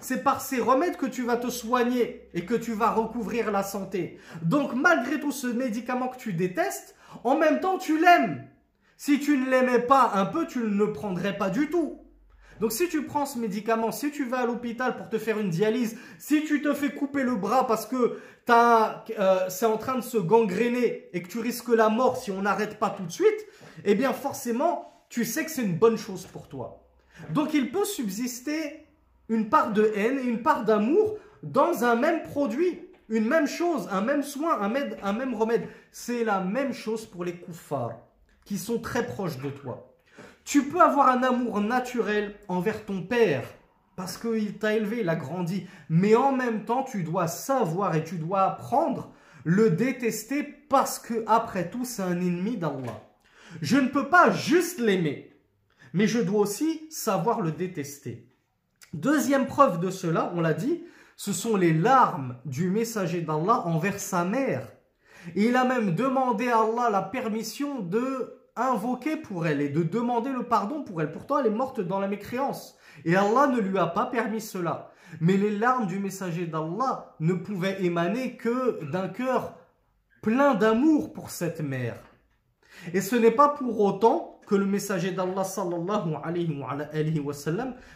C'est 0.00 0.22
par 0.22 0.40
ces 0.40 0.60
remèdes 0.60 0.96
que 0.96 1.06
tu 1.06 1.22
vas 1.22 1.36
te 1.36 1.50
soigner 1.50 2.28
et 2.34 2.44
que 2.44 2.54
tu 2.54 2.72
vas 2.72 2.90
recouvrir 2.90 3.50
la 3.50 3.62
santé. 3.62 4.18
Donc, 4.42 4.74
malgré 4.74 5.20
tout 5.20 5.32
ce 5.32 5.46
médicament 5.46 6.08
que 6.08 6.18
tu 6.18 6.32
détestes, 6.32 6.96
en 7.24 7.36
même 7.36 7.60
temps, 7.60 7.78
tu 7.78 8.00
l'aimes. 8.00 8.48
Si 8.96 9.20
tu 9.20 9.36
ne 9.36 9.50
l'aimais 9.50 9.80
pas 9.80 10.12
un 10.14 10.26
peu, 10.26 10.46
tu 10.46 10.58
ne 10.58 10.76
le 10.76 10.92
prendrais 10.92 11.36
pas 11.36 11.50
du 11.50 11.70
tout. 11.70 12.02
Donc 12.60 12.70
si 12.70 12.88
tu 12.88 13.04
prends 13.04 13.26
ce 13.26 13.40
médicament, 13.40 13.90
si 13.90 14.12
tu 14.12 14.24
vas 14.24 14.42
à 14.42 14.46
l'hôpital 14.46 14.96
pour 14.96 15.08
te 15.08 15.18
faire 15.18 15.40
une 15.40 15.50
dialyse, 15.50 15.98
si 16.18 16.44
tu 16.44 16.62
te 16.62 16.72
fais 16.72 16.90
couper 16.90 17.24
le 17.24 17.34
bras 17.34 17.66
parce 17.66 17.86
que 17.86 18.20
euh, 18.50 19.48
c'est 19.48 19.66
en 19.66 19.76
train 19.76 19.96
de 19.96 20.02
se 20.02 20.18
gangréner 20.18 21.08
et 21.12 21.22
que 21.22 21.28
tu 21.28 21.40
risques 21.40 21.70
la 21.70 21.88
mort 21.88 22.16
si 22.16 22.30
on 22.30 22.42
n'arrête 22.42 22.78
pas 22.78 22.90
tout 22.90 23.02
de 23.02 23.10
suite, 23.10 23.46
eh 23.84 23.96
bien 23.96 24.12
forcément, 24.12 25.04
tu 25.08 25.24
sais 25.24 25.44
que 25.44 25.50
c'est 25.50 25.64
une 25.64 25.76
bonne 25.76 25.98
chose 25.98 26.26
pour 26.26 26.46
toi. 26.46 26.86
Donc 27.30 27.52
il 27.54 27.72
peut 27.72 27.84
subsister 27.84 28.86
une 29.28 29.48
part 29.48 29.72
de 29.72 29.92
haine 29.94 30.18
et 30.18 30.24
une 30.24 30.42
part 30.42 30.64
d'amour 30.64 31.16
dans 31.42 31.84
un 31.84 31.96
même 31.96 32.22
produit, 32.22 32.80
une 33.08 33.26
même 33.26 33.46
chose, 33.46 33.88
un 33.90 34.00
même 34.00 34.22
soin, 34.22 34.60
un, 34.60 35.12
même 35.12 35.34
remède. 35.34 35.68
C'est 35.90 36.24
la 36.24 36.40
même 36.40 36.72
chose 36.72 37.06
pour 37.06 37.24
les 37.24 37.36
koufars 37.36 37.98
qui 38.44 38.58
sont 38.58 38.78
très 38.78 39.06
proches 39.06 39.38
de 39.38 39.50
toi. 39.50 39.94
Tu 40.44 40.64
peux 40.64 40.80
avoir 40.80 41.08
un 41.08 41.22
amour 41.22 41.60
naturel 41.60 42.34
envers 42.48 42.84
ton 42.84 43.02
père 43.02 43.44
parce 43.96 44.16
qu'il 44.16 44.58
t'a 44.58 44.74
élevé, 44.74 45.00
il 45.00 45.08
a 45.08 45.16
grandi, 45.16 45.66
mais 45.88 46.16
en 46.16 46.32
même 46.32 46.64
temps, 46.64 46.82
tu 46.82 47.04
dois 47.04 47.28
savoir 47.28 47.94
et 47.94 48.04
tu 48.04 48.16
dois 48.16 48.42
apprendre 48.42 49.12
le 49.44 49.70
détester 49.70 50.42
parce 50.42 50.98
que 50.98 51.24
après 51.26 51.70
tout, 51.70 51.84
c'est 51.84 52.02
un 52.02 52.20
ennemi 52.20 52.56
d'Allah. 52.56 53.02
Je 53.60 53.76
ne 53.76 53.88
peux 53.88 54.08
pas 54.08 54.30
juste 54.30 54.78
l'aimer, 54.78 55.36
mais 55.92 56.06
je 56.06 56.20
dois 56.20 56.40
aussi 56.40 56.86
savoir 56.90 57.42
le 57.42 57.52
détester. 57.52 58.26
Deuxième 58.92 59.46
preuve 59.46 59.80
de 59.80 59.90
cela, 59.90 60.32
on 60.34 60.40
l'a 60.40 60.52
dit, 60.52 60.84
ce 61.16 61.32
sont 61.32 61.56
les 61.56 61.72
larmes 61.72 62.36
du 62.44 62.68
messager 62.68 63.22
d'Allah 63.22 63.62
envers 63.66 63.98
sa 63.98 64.24
mère. 64.24 64.68
il 65.34 65.56
a 65.56 65.64
même 65.64 65.94
demandé 65.94 66.48
à 66.48 66.60
Allah 66.60 66.90
la 66.90 67.02
permission 67.02 67.80
de 67.80 68.34
invoquer 68.56 69.16
pour 69.16 69.46
elle 69.46 69.60
et 69.60 69.70
de 69.70 69.82
demander 69.82 70.30
le 70.30 70.42
pardon 70.42 70.82
pour 70.82 71.00
elle. 71.00 71.12
Pourtant, 71.12 71.38
elle 71.38 71.46
est 71.46 71.50
morte 71.50 71.80
dans 71.80 72.00
la 72.00 72.08
mécréance. 72.08 72.76
Et 73.04 73.16
Allah 73.16 73.46
ne 73.46 73.60
lui 73.60 73.78
a 73.78 73.86
pas 73.86 74.06
permis 74.06 74.40
cela. 74.40 74.90
Mais 75.20 75.36
les 75.36 75.56
larmes 75.56 75.86
du 75.86 75.98
messager 75.98 76.46
d'Allah 76.46 77.14
ne 77.20 77.34
pouvaient 77.34 77.82
émaner 77.84 78.36
que 78.36 78.84
d'un 78.90 79.08
cœur 79.08 79.54
plein 80.22 80.54
d'amour 80.54 81.12
pour 81.12 81.30
cette 81.30 81.60
mère. 81.60 81.96
Et 82.92 83.00
ce 83.00 83.16
n'est 83.16 83.30
pas 83.30 83.48
pour 83.48 83.80
autant 83.80 84.31
que 84.46 84.54
le 84.54 84.66
messager 84.66 85.12
d'Allah 85.12 85.44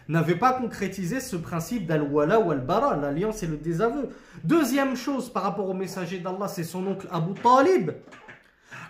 n'avait 0.09 0.36
pas 0.36 0.52
concrétisé 0.52 1.20
ce 1.20 1.36
principe 1.36 1.86
d'al-wala 1.86 2.40
ou 2.40 2.51
al-bara, 2.51 2.97
l'alliance 2.97 3.43
et 3.43 3.47
le 3.47 3.56
désaveu. 3.56 4.09
Deuxième 4.44 4.97
chose 4.97 5.31
par 5.31 5.43
rapport 5.43 5.68
au 5.68 5.74
messager 5.74 6.18
d'Allah, 6.18 6.48
c'est 6.48 6.64
son 6.64 6.86
oncle 6.86 7.09
Abu 7.10 7.35
Talib. 7.40 7.90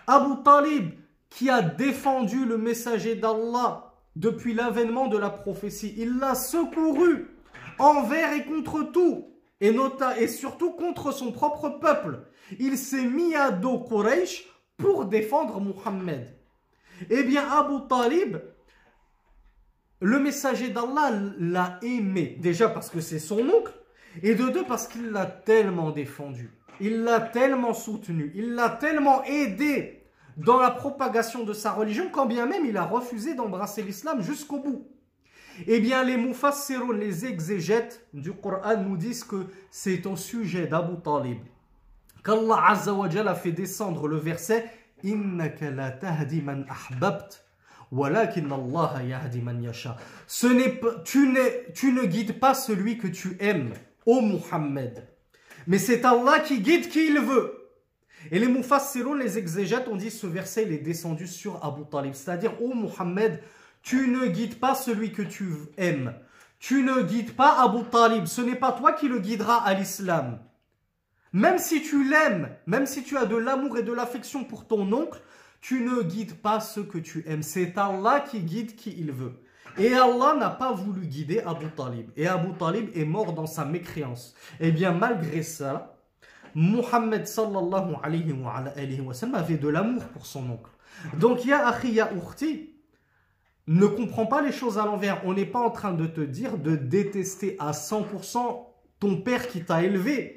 Abu 0.05 0.43
Talib, 0.43 0.91
qui 1.29 1.49
a 1.49 1.61
défendu 1.61 2.45
le 2.45 2.57
messager 2.57 3.15
d'Allah 3.15 3.91
depuis 4.15 4.53
l'avènement 4.53 5.07
de 5.07 5.17
la 5.17 5.29
prophétie. 5.29 5.93
Il 5.97 6.19
l'a 6.19 6.35
secouru 6.35 7.27
envers 7.79 8.33
et 8.33 8.45
contre 8.45 8.83
tout, 8.83 9.27
et, 9.59 9.75
et 10.19 10.27
surtout 10.27 10.71
contre 10.71 11.11
son 11.11 11.31
propre 11.31 11.69
peuple. 11.69 12.19
Il 12.59 12.77
s'est 12.77 13.05
mis 13.05 13.35
à 13.35 13.51
dos 13.51 13.79
Quraysh 13.79 14.45
pour 14.77 15.05
défendre 15.05 15.59
Muhammad. 15.59 16.36
Eh 17.09 17.23
bien, 17.23 17.47
Abu 17.49 17.87
Talib, 17.87 18.37
le 19.99 20.19
messager 20.19 20.69
d'Allah 20.69 21.11
l'a 21.39 21.79
aimé. 21.81 22.37
Déjà 22.39 22.69
parce 22.69 22.89
que 22.89 23.01
c'est 23.01 23.19
son 23.19 23.39
oncle, 23.39 23.73
et 24.23 24.35
de 24.35 24.49
deux 24.49 24.63
parce 24.63 24.87
qu'il 24.87 25.09
l'a 25.09 25.25
tellement 25.25 25.91
défendu. 25.91 26.51
Il 26.79 27.03
l'a 27.03 27.19
tellement 27.19 27.73
soutenu, 27.73 28.31
il 28.35 28.53
l'a 28.53 28.69
tellement 28.69 29.23
aidé 29.23 30.03
dans 30.37 30.59
la 30.59 30.69
propagation 30.69 31.43
de 31.43 31.53
sa 31.53 31.71
religion, 31.71 32.09
quand 32.11 32.27
bien 32.27 32.45
même 32.45 32.65
il 32.65 32.77
a 32.77 32.83
refusé 32.83 33.33
d'embrasser 33.33 33.81
l'islam 33.81 34.21
jusqu'au 34.21 34.59
bout. 34.59 34.87
Eh 35.65 35.79
bien, 35.79 36.03
les 36.03 36.17
mufassirun, 36.17 36.93
les 36.93 37.25
exégètes 37.25 38.07
du 38.13 38.31
Coran 38.31 38.77
nous 38.77 38.95
disent 38.95 39.23
que 39.23 39.47
c'est 39.71 40.05
au 40.05 40.15
sujet 40.15 40.67
d'Abu 40.67 41.01
Talib 41.03 41.39
qu'Allah 42.27 43.31
a 43.31 43.35
fait 43.35 43.51
descendre 43.51 44.07
le 44.07 44.17
verset 44.17 44.69
«Innaka 45.03 45.71
la 45.71 45.91
tahdi 45.91 46.41
man 46.41 46.65
ahbabt» 46.69 47.43
Ce 50.27 50.47
n'est 50.47 50.81
tu, 51.05 51.37
tu 51.73 51.91
ne 51.93 52.05
guides 52.05 52.39
pas 52.39 52.53
celui 52.53 52.97
que 52.97 53.07
tu 53.07 53.37
aimes, 53.39 53.73
ô 54.05 54.19
Muhammad. 54.19 55.07
Mais 55.67 55.77
c'est 55.77 56.03
Allah 56.03 56.41
qui 56.41 56.59
guide 56.59 56.89
qui 56.89 57.07
il 57.07 57.19
veut. 57.19 57.53
Et 58.31 58.39
les 58.39 58.47
mufassirun, 58.47 59.17
les 59.17 59.37
exégètes, 59.37 59.87
ont 59.87 59.95
dit 59.95 60.11
ce 60.11 60.27
verset 60.27 60.63
il 60.63 60.73
est 60.73 60.79
descendu 60.79 61.27
sur 61.27 61.63
Abu 61.63 61.83
Talib. 61.89 62.13
C'est-à-dire, 62.13 62.61
ô 62.61 62.73
Muhammad, 62.73 63.39
tu 63.81 64.09
ne 64.09 64.25
guides 64.25 64.59
pas 64.59 64.75
celui 64.75 65.13
que 65.13 65.21
tu 65.21 65.45
aimes. 65.77 66.13
Tu 66.59 66.83
ne 66.83 67.03
guides 67.03 67.37
pas 67.37 67.63
Abu 67.63 67.85
Talib. 67.89 68.25
Ce 68.25 68.41
n'est 68.41 68.55
pas 68.55 68.73
toi 68.73 68.91
qui 68.91 69.07
le 69.07 69.19
guidera 69.19 69.65
à 69.65 69.73
l'islam. 69.73 70.39
Même 71.37 71.59
si 71.59 71.83
tu 71.83 72.03
l'aimes, 72.03 72.49
même 72.65 72.87
si 72.87 73.03
tu 73.03 73.15
as 73.15 73.25
de 73.25 73.35
l'amour 73.35 73.77
et 73.77 73.83
de 73.83 73.93
l'affection 73.93 74.43
pour 74.43 74.65
ton 74.65 74.91
oncle, 74.91 75.21
tu 75.61 75.81
ne 75.81 76.01
guides 76.01 76.41
pas 76.41 76.59
ceux 76.59 76.81
que 76.81 76.97
tu 76.97 77.23
aimes. 77.27 77.43
C'est 77.43 77.77
Allah 77.77 78.21
qui 78.27 78.39
guide 78.39 78.75
qui 78.75 78.95
il 78.97 79.11
veut. 79.11 79.33
Et 79.77 79.93
Allah 79.93 80.35
n'a 80.39 80.49
pas 80.49 80.71
voulu 80.71 81.05
guider 81.05 81.41
Abu 81.41 81.67
Talib. 81.67 82.09
Et 82.17 82.25
Abu 82.25 82.53
Talib 82.57 82.89
est 82.95 83.05
mort 83.05 83.33
dans 83.33 83.45
sa 83.45 83.65
mécréance. 83.65 84.33
Et 84.59 84.69
eh 84.69 84.71
bien 84.71 84.93
malgré 84.93 85.43
ça, 85.43 85.99
Muhammad 86.55 87.27
sallallahu 87.27 87.97
alayhi 88.01 88.31
wa, 88.31 88.63
avait 89.35 89.57
de 89.57 89.67
l'amour 89.67 90.05
pour 90.05 90.25
son 90.25 90.49
oncle. 90.49 90.71
Donc, 91.19 91.45
ya 91.45 91.67
akhi, 91.67 91.91
ya 91.91 92.09
ne 93.67 93.85
comprends 93.85 94.25
pas 94.25 94.41
les 94.41 94.51
choses 94.51 94.79
à 94.79 94.85
l'envers. 94.85 95.21
On 95.23 95.35
n'est 95.35 95.45
pas 95.45 95.59
en 95.59 95.69
train 95.69 95.93
de 95.93 96.07
te 96.07 96.21
dire 96.21 96.57
de 96.57 96.75
détester 96.75 97.57
à 97.59 97.73
100% 97.73 98.65
ton 98.99 99.21
père 99.21 99.47
qui 99.47 99.63
t'a 99.63 99.83
élevé, 99.83 100.36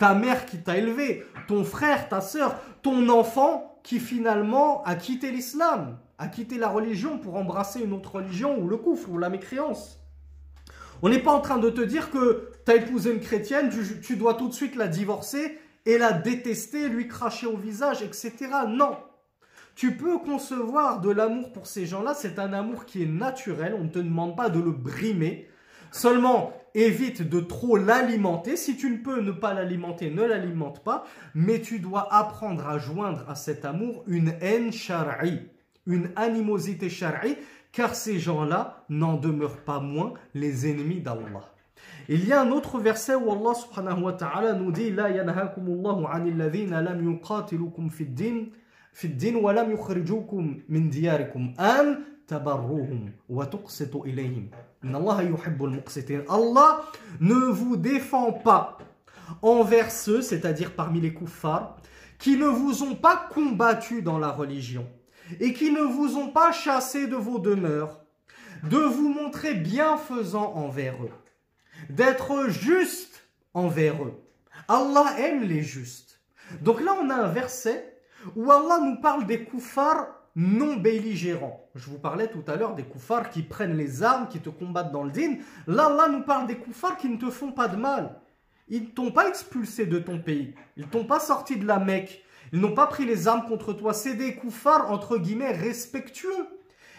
ta 0.00 0.14
mère 0.14 0.46
qui 0.46 0.56
t'a 0.56 0.78
élevé, 0.78 1.26
ton 1.46 1.62
frère, 1.62 2.08
ta 2.08 2.22
soeur, 2.22 2.58
ton 2.82 3.10
enfant 3.10 3.78
qui 3.82 4.00
finalement 4.00 4.82
a 4.84 4.94
quitté 4.94 5.30
l'islam, 5.30 5.98
a 6.18 6.26
quitté 6.26 6.56
la 6.56 6.68
religion 6.68 7.18
pour 7.18 7.36
embrasser 7.36 7.82
une 7.82 7.92
autre 7.92 8.14
religion 8.16 8.58
ou 8.58 8.66
le 8.66 8.78
coufre 8.78 9.10
ou 9.10 9.18
la 9.18 9.28
mécréance. 9.28 10.00
On 11.02 11.10
n'est 11.10 11.22
pas 11.22 11.32
en 11.32 11.42
train 11.42 11.58
de 11.58 11.68
te 11.68 11.82
dire 11.82 12.10
que 12.10 12.48
tu 12.64 12.72
as 12.72 12.76
épousé 12.76 13.12
une 13.12 13.20
chrétienne, 13.20 13.70
tu, 14.02 14.16
dois 14.16 14.34
tout 14.34 14.48
de 14.48 14.54
suite 14.54 14.74
la 14.74 14.88
divorcer 14.88 15.58
et 15.84 15.98
la 15.98 16.12
détester, 16.12 16.88
lui 16.88 17.06
cracher 17.06 17.46
au 17.46 17.58
visage, 17.58 18.00
etc. 18.00 18.32
Non. 18.68 18.96
Tu 19.74 19.96
peux 19.96 20.18
concevoir 20.18 21.02
de 21.02 21.10
l'amour 21.10 21.52
pour 21.52 21.66
ces 21.66 21.84
gens-là, 21.84 22.14
c'est 22.14 22.38
un 22.38 22.54
amour 22.54 22.86
qui 22.86 23.02
est 23.02 23.06
naturel, 23.06 23.76
on 23.78 23.84
ne 23.84 23.90
te 23.90 23.98
demande 23.98 24.34
pas 24.34 24.48
de 24.48 24.60
le 24.60 24.72
brimer. 24.72 25.49
Seulement, 25.90 26.52
évite 26.74 27.28
de 27.28 27.40
trop 27.40 27.76
l'alimenter. 27.76 28.56
Si 28.56 28.76
tu 28.76 28.90
ne 28.90 28.98
peux 28.98 29.20
ne 29.20 29.32
pas 29.32 29.54
l'alimenter, 29.54 30.10
ne 30.10 30.22
l'alimente 30.22 30.82
pas. 30.84 31.04
Mais 31.34 31.60
tu 31.60 31.78
dois 31.78 32.12
apprendre 32.12 32.66
à 32.68 32.78
joindre 32.78 33.24
à 33.28 33.34
cet 33.34 33.64
amour 33.64 34.04
une 34.06 34.34
haine 34.40 34.72
shari, 34.72 35.40
une 35.86 36.10
animosité 36.16 36.88
shari 36.88 37.36
car 37.72 37.94
ces 37.94 38.18
gens-là 38.18 38.84
n'en 38.88 39.16
demeurent 39.16 39.62
pas 39.64 39.80
moins 39.80 40.14
les 40.34 40.68
ennemis 40.68 41.00
d'Allah. 41.00 41.52
Il 42.08 42.26
y 42.26 42.32
a 42.32 42.42
un 42.42 42.50
autre 42.50 42.80
verset 42.80 43.14
où 43.14 43.30
Allah 43.30 43.54
subhanahu 43.54 44.02
wa 44.02 44.12
ta'ala 44.12 44.54
nous 44.54 44.72
dit 44.72 44.90
La 44.90 45.04
anil 45.04 46.36
ladhina 46.36 46.82
lam 46.82 47.04
yuqatilukum 47.04 47.90
wa 49.40 49.52
lam 49.52 49.70
yukhrijukum 49.70 50.62
min 50.68 50.80
diyarikum 50.88 51.52
an 51.58 51.98
Allah 56.28 56.82
ne 57.20 57.34
vous 57.34 57.76
défend 57.76 58.32
pas 58.32 58.78
envers 59.42 59.90
ceux, 59.90 60.22
c'est-à-dire 60.22 60.72
parmi 60.74 61.00
les 61.00 61.14
kuffars, 61.14 61.76
qui 62.18 62.36
ne 62.36 62.46
vous 62.46 62.82
ont 62.82 62.94
pas 62.94 63.28
combattu 63.32 64.02
dans 64.02 64.18
la 64.18 64.30
religion 64.30 64.86
et 65.40 65.52
qui 65.52 65.72
ne 65.72 65.82
vous 65.82 66.16
ont 66.16 66.28
pas 66.28 66.52
chassé 66.52 67.06
de 67.06 67.16
vos 67.16 67.38
demeures, 67.38 68.00
de 68.64 68.78
vous 68.78 69.08
montrer 69.08 69.54
bienfaisant 69.54 70.52
envers 70.54 71.02
eux, 71.02 71.12
d'être 71.88 72.48
juste 72.48 73.26
envers 73.54 74.02
eux. 74.04 74.20
Allah 74.68 75.14
aime 75.18 75.42
les 75.42 75.62
justes. 75.62 76.20
Donc 76.60 76.80
là, 76.80 76.94
on 77.00 77.10
a 77.10 77.14
un 77.14 77.28
verset 77.28 77.96
où 78.36 78.50
Allah 78.50 78.80
nous 78.82 79.00
parle 79.00 79.26
des 79.26 79.44
koufars 79.44 80.08
non 80.36 80.76
belligérants. 80.76 81.68
Je 81.74 81.90
vous 81.90 81.98
parlais 81.98 82.28
tout 82.28 82.44
à 82.46 82.56
l'heure 82.56 82.74
des 82.74 82.84
koufars 82.84 83.30
qui 83.30 83.42
prennent 83.42 83.76
les 83.76 84.02
armes, 84.02 84.28
qui 84.28 84.40
te 84.40 84.50
combattent 84.50 84.92
dans 84.92 85.02
le 85.02 85.10
din. 85.10 85.36
Là, 85.66 85.86
Allah 85.86 86.08
nous 86.08 86.22
parle 86.22 86.46
des 86.46 86.56
koufars 86.56 86.96
qui 86.96 87.08
ne 87.08 87.16
te 87.16 87.30
font 87.30 87.52
pas 87.52 87.68
de 87.68 87.76
mal. 87.76 88.20
Ils 88.68 88.82
ne 88.82 88.88
t'ont 88.88 89.10
pas 89.10 89.28
expulsé 89.28 89.86
de 89.86 89.98
ton 89.98 90.20
pays. 90.20 90.54
Ils 90.76 90.84
ne 90.84 90.90
t'ont 90.90 91.04
pas 91.04 91.20
sorti 91.20 91.56
de 91.56 91.66
la 91.66 91.78
Mecque. 91.78 92.22
Ils 92.52 92.60
n'ont 92.60 92.74
pas 92.74 92.86
pris 92.86 93.04
les 93.04 93.28
armes 93.28 93.46
contre 93.46 93.72
toi. 93.72 93.92
C'est 93.92 94.14
des 94.14 94.36
koufars, 94.36 94.90
entre 94.90 95.18
guillemets, 95.18 95.52
respectueux. 95.52 96.46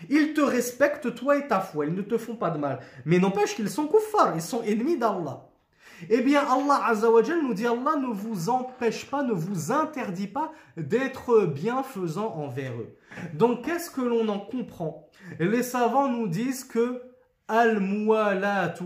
Ils 0.10 0.34
te 0.34 0.42
respectent, 0.42 1.14
toi 1.16 1.38
et 1.38 1.48
ta 1.48 1.60
foi. 1.60 1.86
Ils 1.86 1.94
ne 1.94 2.02
te 2.02 2.18
font 2.18 2.36
pas 2.36 2.50
de 2.50 2.58
mal. 2.58 2.80
Mais 3.06 3.20
n'empêche 3.20 3.56
qu'ils 3.56 3.70
sont 3.70 3.88
koufars. 3.88 4.36
Ils 4.36 4.42
sont 4.42 4.64
ennemis 4.64 4.98
d'Allah. 4.98 5.51
Eh 6.10 6.22
bien, 6.22 6.42
Allah 6.42 6.86
Azzawajal 6.88 7.42
nous 7.42 7.54
dit 7.54 7.68
Allah 7.68 7.96
ne 7.98 8.08
vous 8.08 8.50
empêche 8.50 9.06
pas, 9.10 9.24
ne 9.24 9.34
vous 9.34 9.72
interdit 9.72 10.28
pas 10.28 10.52
d'être 10.78 11.46
bienfaisant 11.46 12.34
envers 12.36 12.74
eux. 12.74 12.96
Donc, 13.34 13.66
qu'est-ce 13.66 13.92
que 13.92 14.02
l'on 14.02 14.28
en 14.30 14.40
comprend? 14.40 15.08
Les 15.40 15.64
savants 15.64 16.10
nous 16.10 16.28
disent 16.28 16.64
que 16.64 17.02
Al-Muwalatu, 17.48 18.86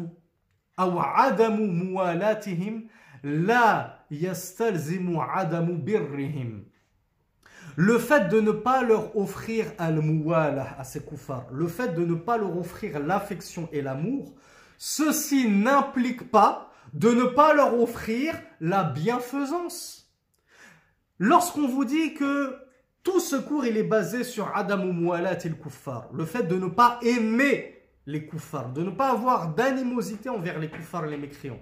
ou 0.78 1.00
Adamu 1.16 1.68
Muwalatihim, 1.68 2.88
la 3.24 4.00
yastalzimu 4.12 5.18
Adamu 5.34 5.78
Birrihim. 5.78 6.66
Le 7.78 7.98
fait 7.98 8.30
de 8.30 8.40
ne 8.40 8.52
pas 8.52 8.84
leur 8.84 9.18
offrir 9.18 9.66
al-muwala 9.78 10.78
à 10.80 10.86
ces 10.86 11.02
le 11.52 11.68
fait 11.68 11.94
de 11.94 12.06
ne 12.06 12.16
pas 12.16 12.38
leur 12.38 12.58
offrir 12.58 13.00
l'affection 13.00 13.68
et 13.74 13.82
l'amour, 13.82 14.34
ceci 14.78 15.50
n'implique 15.50 16.32
pas 16.32 16.72
de 16.96 17.12
ne 17.12 17.26
pas 17.26 17.54
leur 17.54 17.80
offrir 17.80 18.34
la 18.62 18.84
bienfaisance. 18.84 20.12
Lorsqu'on 21.20 21.68
vous 21.68 21.86
dit 21.86 22.14
que 22.14 22.58
tout 23.04 23.20
ce 23.20 23.36
cours 23.36 23.66
il 23.66 23.78
est 23.78 23.84
basé 23.84 24.24
sur 24.24 24.52
Adam 24.56 24.82
et 24.82 25.50
le 25.50 25.56
kuffar, 25.56 26.10
le 26.14 26.26
fait 26.26 26.44
de 26.44 26.56
ne 26.56 26.68
pas 26.68 27.00
aimer 27.04 27.76
les 28.08 28.26
koufars, 28.26 28.72
de 28.72 28.82
ne 28.82 28.92
pas 28.92 29.12
avoir 29.12 29.50
d'animosité 29.50 30.30
envers 30.30 30.60
les 30.60 30.70
koufars, 30.70 31.06
les 31.06 31.18
mécréants. 31.18 31.60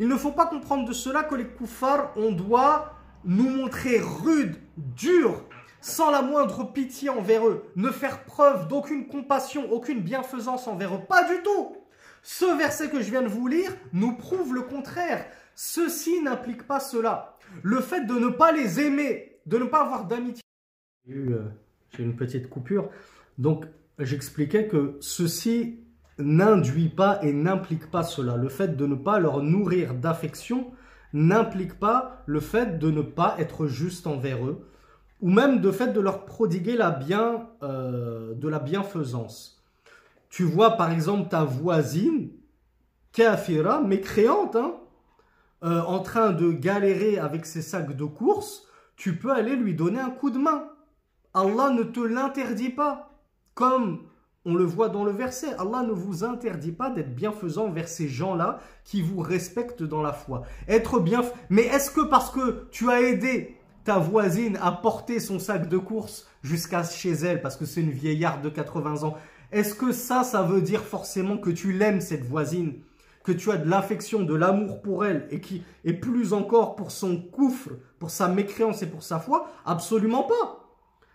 Il 0.00 0.08
ne 0.08 0.16
faut 0.16 0.32
pas 0.32 0.46
comprendre 0.46 0.88
de 0.88 0.92
cela 0.92 1.22
que 1.22 1.34
les 1.34 1.46
koufars, 1.46 2.12
on 2.16 2.32
doit 2.32 2.94
nous 3.24 3.48
montrer 3.48 4.00
rude, 4.00 4.56
dur, 4.76 5.44
sans 5.80 6.10
la 6.10 6.22
moindre 6.22 6.72
pitié 6.72 7.10
envers 7.10 7.46
eux, 7.46 7.64
ne 7.76 7.90
faire 7.90 8.24
preuve 8.24 8.68
d'aucune 8.68 9.06
compassion, 9.06 9.70
aucune 9.70 10.00
bienfaisance 10.00 10.66
envers 10.66 10.94
eux. 10.94 11.00
Pas 11.08 11.24
du 11.24 11.42
tout. 11.42 11.76
Ce 12.22 12.44
verset 12.56 12.88
que 12.88 13.02
je 13.02 13.10
viens 13.10 13.22
de 13.22 13.28
vous 13.28 13.48
lire 13.48 13.72
nous 13.92 14.16
prouve 14.16 14.54
le 14.54 14.62
contraire. 14.62 15.26
Ceci 15.56 16.22
n'implique 16.22 16.66
pas 16.66 16.78
cela. 16.78 17.36
Le 17.62 17.80
fait 17.80 18.06
de 18.06 18.14
ne 18.14 18.28
pas 18.28 18.52
les 18.52 18.80
aimer, 18.80 19.40
de 19.46 19.58
ne 19.58 19.64
pas 19.64 19.82
avoir 19.82 20.06
d'amitié. 20.06 20.42
Euh, 21.10 21.48
j'ai 21.90 22.04
une 22.04 22.14
petite 22.14 22.48
coupure. 22.48 22.88
Donc, 23.38 23.66
j'expliquais 23.98 24.68
que 24.68 24.96
ceci 25.00 25.80
n'induit 26.18 26.88
pas 26.88 27.18
et 27.22 27.32
n'implique 27.32 27.90
pas 27.90 28.04
cela. 28.04 28.36
Le 28.36 28.48
fait 28.48 28.76
de 28.76 28.86
ne 28.86 28.94
pas 28.94 29.18
leur 29.18 29.42
nourrir 29.42 29.94
d'affection 29.94 30.72
n'implique 31.12 31.78
pas 31.78 32.22
le 32.26 32.40
fait 32.40 32.78
de 32.78 32.90
ne 32.90 33.02
pas 33.02 33.34
être 33.38 33.66
juste 33.66 34.06
envers 34.06 34.46
eux, 34.46 34.66
ou 35.20 35.30
même 35.30 35.60
de 35.60 35.70
fait 35.70 35.92
de 35.92 36.00
leur 36.00 36.24
prodiguer 36.24 36.78
euh, 36.80 38.34
de 38.34 38.48
la 38.48 38.58
bienfaisance 38.58 39.61
tu 40.32 40.44
vois 40.44 40.78
par 40.78 40.90
exemple 40.90 41.28
ta 41.28 41.44
voisine, 41.44 42.30
kafira, 43.12 43.82
mécréante, 43.82 44.56
hein, 44.56 44.76
euh, 45.62 45.82
en 45.82 46.00
train 46.00 46.30
de 46.30 46.52
galérer 46.52 47.18
avec 47.18 47.44
ses 47.44 47.60
sacs 47.60 47.94
de 47.94 48.04
course, 48.06 48.66
tu 48.96 49.18
peux 49.18 49.30
aller 49.30 49.56
lui 49.56 49.74
donner 49.74 50.00
un 50.00 50.08
coup 50.08 50.30
de 50.30 50.38
main. 50.38 50.70
Allah 51.34 51.68
ne 51.68 51.82
te 51.82 52.00
l'interdit 52.00 52.70
pas. 52.70 53.10
Comme 53.52 54.06
on 54.46 54.54
le 54.54 54.64
voit 54.64 54.88
dans 54.88 55.04
le 55.04 55.12
verset, 55.12 55.54
Allah 55.58 55.82
ne 55.82 55.92
vous 55.92 56.24
interdit 56.24 56.72
pas 56.72 56.88
d'être 56.88 57.14
bienfaisant 57.14 57.70
vers 57.70 57.86
ces 57.86 58.08
gens-là 58.08 58.58
qui 58.84 59.02
vous 59.02 59.20
respectent 59.20 59.82
dans 59.82 60.00
la 60.00 60.14
foi. 60.14 60.44
Être 60.66 60.98
bien, 60.98 61.20
mais 61.50 61.64
est-ce 61.64 61.90
que 61.90 62.00
parce 62.00 62.30
que 62.30 62.68
tu 62.70 62.90
as 62.90 63.02
aidé 63.02 63.58
ta 63.84 63.98
voisine 63.98 64.58
à 64.62 64.72
porter 64.72 65.20
son 65.20 65.38
sac 65.38 65.68
de 65.68 65.76
course 65.76 66.26
jusqu'à 66.42 66.84
chez 66.84 67.12
elle, 67.12 67.42
parce 67.42 67.56
que 67.58 67.66
c'est 67.66 67.82
une 67.82 67.90
vieillarde 67.90 68.42
de 68.42 68.48
80 68.48 69.02
ans, 69.02 69.18
est-ce 69.52 69.74
que 69.74 69.92
ça, 69.92 70.24
ça 70.24 70.42
veut 70.42 70.62
dire 70.62 70.82
forcément 70.82 71.36
que 71.36 71.50
tu 71.50 71.72
l'aimes, 71.72 72.00
cette 72.00 72.24
voisine? 72.24 72.82
Que 73.22 73.32
tu 73.32 73.52
as 73.52 73.56
de 73.56 73.68
l'affection, 73.68 74.22
de 74.22 74.34
l'amour 74.34 74.82
pour 74.82 75.04
elle 75.04 75.28
et 75.30 75.40
qui 75.40 75.62
est 75.84 75.92
plus 75.92 76.32
encore 76.32 76.74
pour 76.74 76.90
son 76.90 77.22
coufre, 77.22 77.70
pour 78.00 78.10
sa 78.10 78.26
mécréance 78.26 78.82
et 78.82 78.88
pour 78.88 79.02
sa 79.02 79.20
foi? 79.20 79.48
Absolument 79.64 80.24
pas. 80.24 80.68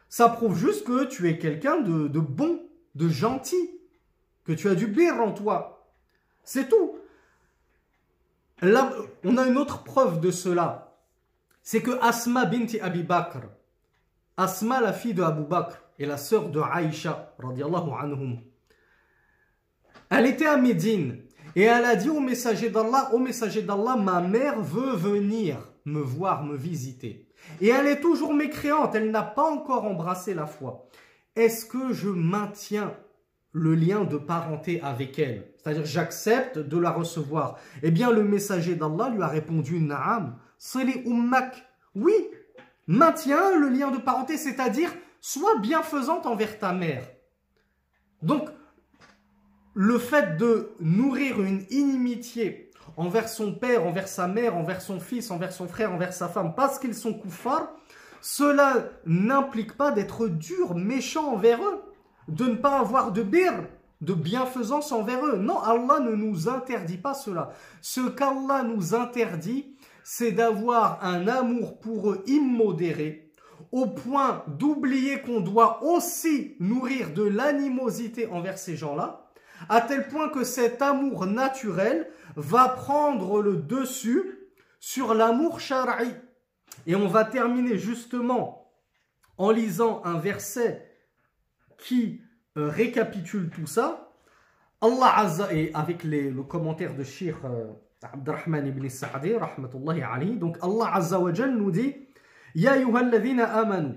Ça 0.07 0.29
prouve 0.29 0.57
juste 0.57 0.85
que 0.85 1.03
tu 1.03 1.27
es 1.27 1.37
quelqu'un 1.37 1.81
de, 1.81 2.07
bon, 2.19 2.61
de 2.95 3.09
gentil, 3.09 3.71
que 4.45 4.53
tu 4.53 4.69
as 4.69 4.75
du 4.75 4.87
bir 4.87 5.19
en 5.21 5.33
toi. 5.33 5.89
C'est 6.45 6.69
tout. 6.69 6.95
On 8.61 9.37
a 9.37 9.45
une 9.45 9.57
autre 9.57 9.83
preuve 9.83 10.21
de 10.21 10.31
cela. 10.31 10.95
C'est 11.61 11.81
que 11.81 11.99
Asma 12.01 12.45
binti 12.45 12.79
Abi 12.79 13.03
Bakr, 13.03 13.39
Asma 14.37 14.79
la 14.79 14.93
fille 14.93 15.13
de 15.13 15.23
Abu 15.23 15.43
Bakr, 15.43 15.83
et 15.99 16.05
la 16.05 16.17
sœur 16.17 16.49
de 16.49 16.59
Aïcha, 16.59 17.35
anhum. 17.41 18.39
Elle 20.09 20.25
était 20.25 20.45
à 20.45 20.57
Médine 20.57 21.19
et 21.55 21.63
elle 21.63 21.85
a 21.85 21.95
dit 21.95 22.09
au 22.09 22.19
messager 22.19 22.69
d'Allah, 22.69 23.09
au 23.13 23.19
messager 23.19 23.61
d'Allah, 23.61 23.95
ma 23.95 24.21
mère 24.21 24.61
veut 24.61 24.95
venir 24.95 25.57
me 25.85 25.99
voir, 25.99 26.43
me 26.43 26.55
visiter. 26.55 27.27
Et 27.61 27.69
elle 27.69 27.87
est 27.87 28.01
toujours 28.01 28.33
mécréante, 28.33 28.95
elle 28.95 29.11
n'a 29.11 29.23
pas 29.23 29.49
encore 29.49 29.85
embrassé 29.85 30.33
la 30.33 30.45
foi. 30.45 30.87
Est-ce 31.35 31.65
que 31.65 31.93
je 31.93 32.09
maintiens 32.09 32.93
le 33.51 33.73
lien 33.73 34.03
de 34.03 34.17
parenté 34.17 34.81
avec 34.81 35.17
elle? 35.19 35.51
C'est-à-dire 35.57 35.85
j'accepte 35.85 36.57
de 36.59 36.77
la 36.77 36.91
recevoir. 36.91 37.57
Eh 37.83 37.91
bien 37.91 38.11
le 38.11 38.23
messager 38.23 38.75
d'Allah 38.75 39.09
lui 39.09 39.21
a 39.21 39.27
répondu, 39.27 39.79
Naam, 39.79 40.37
les 40.75 41.03
ummak. 41.05 41.65
Oui, 41.95 42.13
maintiens 42.85 43.57
le 43.57 43.69
lien 43.69 43.91
de 43.91 43.97
parenté, 43.97 44.37
c'est-à-dire 44.37 44.91
sois 45.27 45.57
bienfaisante 45.59 46.25
envers 46.25 46.57
ta 46.57 46.71
mère. 46.71 47.03
Donc, 48.21 48.47
le 49.73 49.99
fait 49.99 50.37
de 50.37 50.71
nourrir 50.79 51.41
une 51.41 51.65
inimitié 51.69 52.71
envers 52.95 53.27
son 53.27 53.53
père, 53.53 53.85
envers 53.85 54.07
sa 54.07 54.27
mère, 54.27 54.55
envers 54.55 54.81
son 54.81 55.01
fils, 55.01 55.29
envers 55.29 55.51
son 55.51 55.67
frère, 55.67 55.91
envers 55.91 56.13
sa 56.13 56.29
femme, 56.29 56.55
parce 56.55 56.79
qu'ils 56.79 56.95
sont 56.95 57.13
koufars, 57.13 57.67
cela 58.21 58.89
n'implique 59.05 59.75
pas 59.75 59.91
d'être 59.91 60.29
dur, 60.29 60.75
méchant 60.75 61.33
envers 61.33 61.61
eux, 61.61 61.81
de 62.29 62.45
ne 62.45 62.55
pas 62.55 62.79
avoir 62.79 63.11
de 63.11 63.21
bir, 63.21 63.51
de 63.99 64.13
bienfaisance 64.13 64.93
envers 64.93 65.25
eux. 65.25 65.35
Non, 65.35 65.59
Allah 65.59 65.99
ne 65.99 66.15
nous 66.15 66.47
interdit 66.47 66.99
pas 66.99 67.13
cela. 67.13 67.51
Ce 67.81 67.99
qu'Allah 67.99 68.63
nous 68.63 68.95
interdit, 68.95 69.75
c'est 70.05 70.31
d'avoir 70.31 71.03
un 71.03 71.27
amour 71.27 71.81
pour 71.81 72.11
eux 72.11 72.23
immodéré, 72.27 73.26
au 73.71 73.85
point 73.87 74.43
d'oublier 74.47 75.21
qu'on 75.21 75.39
doit 75.39 75.83
aussi 75.83 76.55
nourrir 76.59 77.11
de 77.13 77.23
l'animosité 77.23 78.27
envers 78.27 78.57
ces 78.57 78.75
gens-là, 78.75 79.29
à 79.69 79.81
tel 79.81 80.07
point 80.07 80.29
que 80.29 80.43
cet 80.43 80.81
amour 80.81 81.25
naturel 81.25 82.09
va 82.35 82.69
prendre 82.69 83.41
le 83.41 83.57
dessus 83.57 84.39
sur 84.79 85.13
l'amour 85.13 85.59
shara'i. 85.59 86.13
Et 86.85 86.95
on 86.95 87.07
va 87.07 87.25
terminer 87.25 87.77
justement 87.77 88.71
en 89.37 89.51
lisant 89.51 90.01
un 90.05 90.19
verset 90.19 90.87
qui 91.77 92.21
euh, 92.57 92.69
récapitule 92.69 93.49
tout 93.49 93.67
ça. 93.67 94.13
Allah 94.81 95.17
Azza, 95.17 95.53
et 95.53 95.71
avec 95.73 96.03
le 96.03 96.43
commentaire 96.43 96.95
de 96.95 97.03
Shir 97.03 97.37
euh, 97.45 97.73
Abdurrahman 98.03 98.67
ibn 98.67 98.87
Sa'di, 98.87 99.33
donc 100.39 100.57
Allah 100.61 101.47
nous 101.47 101.71
dit 101.71 102.06
يا 102.57 102.73
أيها 102.73 102.99
الذين 102.99 103.39
آمنوا 103.39 103.93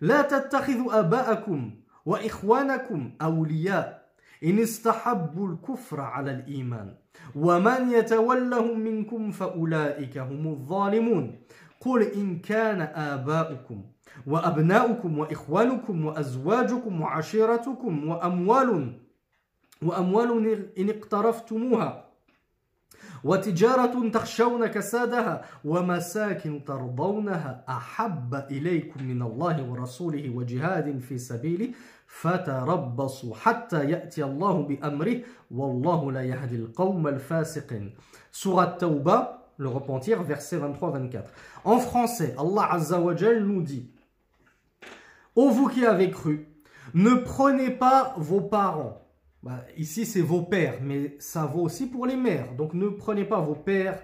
لا 0.00 0.22
تتخذوا 0.22 0.98
آباءكم 0.98 1.70
وإخوانكم 2.06 3.12
أولياء. 3.22 4.06
إن 4.44 4.58
استحبوا 4.58 5.48
الكفر 5.48 6.00
على 6.00 6.30
الإيمان. 6.30 6.94
ومن 7.36 7.90
يتولهم 7.90 8.80
منكم 8.80 9.30
فأولئك 9.30 10.18
هم 10.18 10.46
الظالمون. 10.46 11.40
قل 11.80 12.02
إن 12.02 12.38
كان 12.38 12.80
آباؤكم 12.80 13.84
وأبناؤكم 14.26 15.18
وإخوانكم 15.18 16.04
وأزواجكم 16.04 17.00
وعشيرتكم 17.00 18.08
وأموال 18.08 19.00
وأموال 19.82 20.68
إن 20.78 20.90
اقترفتموها. 20.90 22.05
وتجارة 23.24 24.08
تخشون 24.08 24.66
كسادها 24.66 25.44
ومساكن 25.64 26.64
ترضونها 26.64 27.64
أحب 27.68 28.34
إليكم 28.50 29.04
من 29.04 29.22
الله 29.22 29.70
ورسوله 29.70 30.30
وجهاد 30.30 30.98
في 30.98 31.18
سبيله 31.18 31.68
فتربصوا 32.06 33.34
حتى 33.34 33.90
يأتي 33.90 34.24
الله 34.24 34.62
بأمره 34.62 35.20
والله 35.50 36.12
لا 36.12 36.22
يهدي 36.22 36.56
القوم 36.56 37.08
الفاسقين 37.08 37.94
Surat 38.32 38.76
Tauba, 38.78 39.48
le 39.56 39.66
repentir, 39.66 40.22
verset 40.22 40.58
23-24. 40.58 41.24
En 41.64 41.78
français, 41.78 42.34
Allah 42.38 42.68
Azza 42.70 43.00
wa 43.00 43.16
Jal 43.16 43.42
nous 43.44 43.62
dit 43.62 43.90
Ô 45.34 45.48
vous 45.48 45.68
qui 45.68 45.86
avez 45.86 46.10
cru, 46.10 46.46
ne 46.92 47.14
prenez 47.14 47.70
pas 47.70 48.14
vos 48.18 48.42
parents. 48.42 49.05
Bah, 49.46 49.64
ici, 49.76 50.04
c'est 50.06 50.22
vos 50.22 50.42
pères, 50.42 50.80
mais 50.82 51.14
ça 51.20 51.46
vaut 51.46 51.62
aussi 51.62 51.86
pour 51.86 52.04
les 52.04 52.16
mères. 52.16 52.52
Donc 52.56 52.74
ne 52.74 52.88
prenez 52.88 53.24
pas 53.24 53.38
vos 53.38 53.54
pères, 53.54 54.02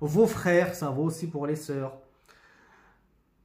vos 0.00 0.28
frères, 0.28 0.76
ça 0.76 0.90
vaut 0.90 1.02
aussi 1.02 1.26
pour 1.26 1.48
les 1.48 1.56
sœurs. 1.56 1.98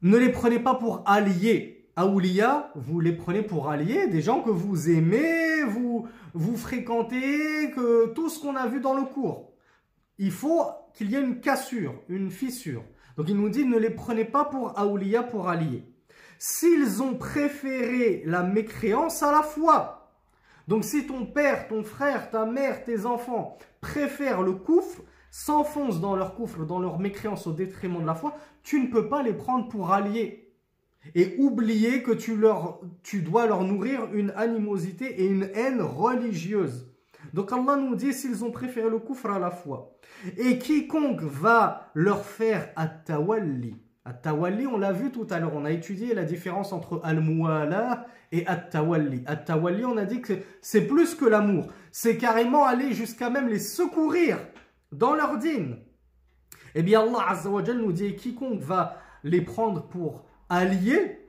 Ne 0.03 0.17
les 0.17 0.29
prenez 0.29 0.59
pas 0.59 0.75
pour 0.75 1.01
alliés. 1.07 1.89
Aoulia, 1.95 2.71
vous 2.75 2.99
les 2.99 3.13
prenez 3.13 3.41
pour 3.41 3.71
alliés, 3.71 4.05
des 4.05 4.21
gens 4.21 4.43
que 4.43 4.51
vous 4.51 4.91
aimez, 4.91 5.63
vous, 5.63 6.07
vous 6.35 6.55
fréquentez, 6.55 7.71
que 7.71 8.13
tout 8.13 8.29
ce 8.29 8.39
qu'on 8.39 8.55
a 8.55 8.67
vu 8.67 8.79
dans 8.79 8.93
le 8.93 9.05
cours. 9.05 9.51
Il 10.19 10.31
faut 10.31 10.67
qu'il 10.93 11.09
y 11.09 11.15
ait 11.15 11.23
une 11.23 11.39
cassure, 11.39 11.95
une 12.07 12.29
fissure. 12.29 12.83
Donc 13.17 13.29
il 13.29 13.35
nous 13.35 13.49
dit 13.49 13.65
ne 13.65 13.79
les 13.79 13.89
prenez 13.89 14.25
pas 14.25 14.45
pour 14.45 14.77
Aoulia, 14.77 15.23
pour 15.23 15.49
alliés. 15.49 15.91
S'ils 16.37 17.01
ont 17.01 17.15
préféré 17.15 18.21
la 18.27 18.43
mécréance 18.43 19.23
à 19.23 19.31
la 19.31 19.41
foi. 19.41 20.00
Donc 20.67 20.83
si 20.83 21.05
ton 21.07 21.25
père, 21.25 21.67
ton 21.67 21.83
frère, 21.83 22.29
ta 22.29 22.45
mère, 22.45 22.83
tes 22.83 23.05
enfants 23.05 23.57
préfèrent 23.81 24.41
le 24.41 24.53
coufre, 24.53 25.01
s'enfoncent 25.31 26.01
dans 26.01 26.15
leur 26.15 26.35
coufre, 26.35 26.65
dans 26.65 26.79
leur 26.79 26.99
mécréance 26.99 27.47
au 27.47 27.53
détriment 27.53 28.01
de 28.01 28.05
la 28.05 28.15
foi, 28.15 28.35
tu 28.63 28.79
ne 28.79 28.87
peux 28.87 29.07
pas 29.07 29.23
les 29.23 29.33
prendre 29.33 29.67
pour 29.69 29.91
alliés 29.91 30.53
et 31.15 31.35
oublier 31.39 32.03
que 32.03 32.11
tu, 32.11 32.35
leur, 32.35 32.79
tu 33.03 33.21
dois 33.21 33.47
leur 33.47 33.63
nourrir 33.63 34.13
une 34.13 34.31
animosité 34.35 35.21
et 35.21 35.25
une 35.25 35.49
haine 35.55 35.81
religieuse. 35.81 36.87
Donc 37.33 37.51
Allah 37.51 37.75
nous 37.77 37.95
dit 37.95 38.13
s'ils 38.13 38.43
ont 38.43 38.51
préféré 38.51 38.89
le 38.89 38.99
kufr 38.99 39.31
à 39.31 39.39
la 39.39 39.51
foi. 39.51 39.97
Et 40.37 40.59
quiconque 40.59 41.21
va 41.21 41.91
leur 41.93 42.25
faire 42.25 42.69
at-tawalli. 42.75 43.75
At-tawalli, 44.03 44.65
on 44.65 44.77
l'a 44.77 44.91
vu 44.91 45.11
tout 45.11 45.27
à 45.29 45.39
l'heure, 45.39 45.53
on 45.53 45.63
a 45.63 45.71
étudié 45.71 46.15
la 46.15 46.23
différence 46.23 46.73
entre 46.73 47.01
al-muwala 47.03 48.07
et 48.31 48.47
at-tawalli. 48.47 49.23
At-tawalli, 49.27 49.85
on 49.85 49.97
a 49.97 50.05
dit 50.05 50.21
que 50.21 50.33
c'est 50.61 50.87
plus 50.87 51.13
que 51.13 51.25
l'amour. 51.25 51.67
C'est 51.91 52.17
carrément 52.17 52.65
aller 52.65 52.93
jusqu'à 52.93 53.29
même 53.29 53.47
les 53.47 53.59
secourir 53.59 54.39
dans 54.91 55.13
leur 55.13 55.37
dîne. 55.37 55.77
Eh 56.73 56.81
bien 56.81 57.01
Allah 57.01 57.29
Azza 57.29 57.49
wa 57.49 57.61
nous 57.61 57.91
dit 57.91 58.15
quiconque 58.15 58.61
va 58.61 58.97
les 59.23 59.41
prendre 59.41 59.87
pour 59.87 60.25
alliés 60.49 61.19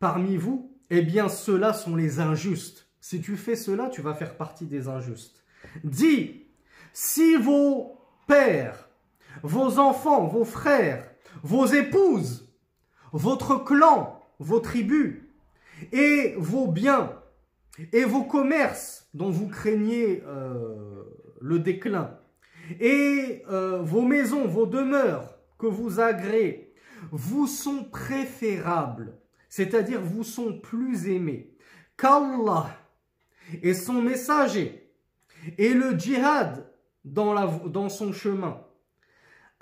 parmi 0.00 0.36
vous, 0.36 0.76
eh 0.90 1.02
bien 1.02 1.28
ceux-là 1.28 1.72
sont 1.72 1.96
les 1.96 2.20
injustes. 2.20 2.88
Si 3.00 3.20
tu 3.20 3.36
fais 3.36 3.56
cela, 3.56 3.88
tu 3.88 4.02
vas 4.02 4.14
faire 4.14 4.36
partie 4.36 4.66
des 4.66 4.88
injustes. 4.88 5.44
Dis, 5.84 6.46
si 6.92 7.36
vos 7.36 8.00
pères, 8.26 8.88
vos 9.42 9.78
enfants, 9.78 10.26
vos 10.26 10.44
frères, 10.44 11.13
vos 11.44 11.66
épouses, 11.66 12.50
votre 13.12 13.62
clan, 13.62 14.18
vos 14.38 14.60
tribus, 14.60 15.22
et 15.92 16.34
vos 16.38 16.66
biens, 16.66 17.12
et 17.92 18.04
vos 18.04 18.24
commerces 18.24 19.08
dont 19.12 19.30
vous 19.30 19.48
craignez 19.48 20.22
euh, 20.26 21.04
le 21.40 21.58
déclin, 21.58 22.18
et 22.80 23.42
euh, 23.50 23.82
vos 23.82 24.02
maisons, 24.02 24.46
vos 24.46 24.64
demeures 24.64 25.38
que 25.58 25.66
vous 25.66 26.00
agréez, 26.00 26.72
vous 27.12 27.46
sont 27.46 27.84
préférables, 27.84 29.12
c'est-à-dire 29.50 30.00
vous 30.00 30.24
sont 30.24 30.58
plus 30.58 31.08
aimés 31.08 31.54
qu'Allah 31.98 32.70
et 33.62 33.74
son 33.74 34.00
messager 34.00 34.90
et 35.58 35.74
le 35.74 35.98
djihad 35.98 36.66
dans, 37.04 37.90
son 37.90 38.14
chemin. 38.14 38.63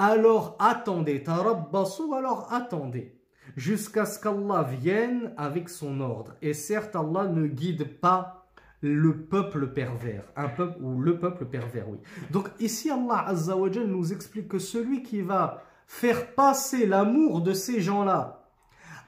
Alors 0.05 0.57
attendez, 0.59 1.23
tarabbasu, 1.23 2.13
alors 2.13 2.49
attendez, 2.53 3.15
jusqu'à 3.57 4.05
ce 4.05 4.19
qu'Allah 4.19 4.65
vienne 4.65 5.33
avec 5.37 5.69
son 5.69 6.01
ordre. 6.01 6.35
Et 6.43 6.55
certes, 6.55 6.97
Allah 6.97 7.29
ne 7.29 7.47
guide 7.47 8.01
pas 8.01 8.49
le 8.81 9.17
peuple 9.17 9.69
pervers, 9.69 10.25
un 10.35 10.49
peuple 10.49 10.83
ou 10.83 11.01
le 11.01 11.21
peuple 11.21 11.45
pervers, 11.45 11.89
oui. 11.89 11.99
Donc 12.33 12.49
ici, 12.59 12.91
Allah 12.91 13.27
Azza 13.29 13.57
wa 13.57 13.69
nous 13.69 14.13
explique 14.13 14.49
que 14.49 14.59
celui 14.59 15.05
qui 15.05 15.21
va 15.21 15.63
faire 15.87 16.35
passer 16.35 16.85
l'amour 16.85 17.41
de 17.41 17.53
ces 17.53 17.81
gens-là 17.81 18.49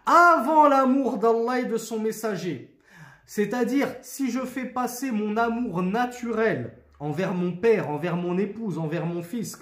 avant 0.07 0.69
l'amour 0.69 1.19
d'Allah 1.19 1.59
et 1.59 1.65
de 1.65 1.77
son 1.77 1.99
messager. 1.99 2.79
C'est-à-dire, 3.27 3.89
si 4.01 4.31
je 4.31 4.43
fais 4.43 4.66
passer 4.66 5.11
mon 5.11 5.37
amour 5.39 5.83
naturel 5.83 6.79
envers 7.01 7.35
mon 7.35 7.51
père, 7.51 7.91
envers 7.91 8.15
mon 8.16 8.39
épouse, 8.39 8.79
envers 8.79 9.07
mon 9.07 9.25
fils, 9.25 9.59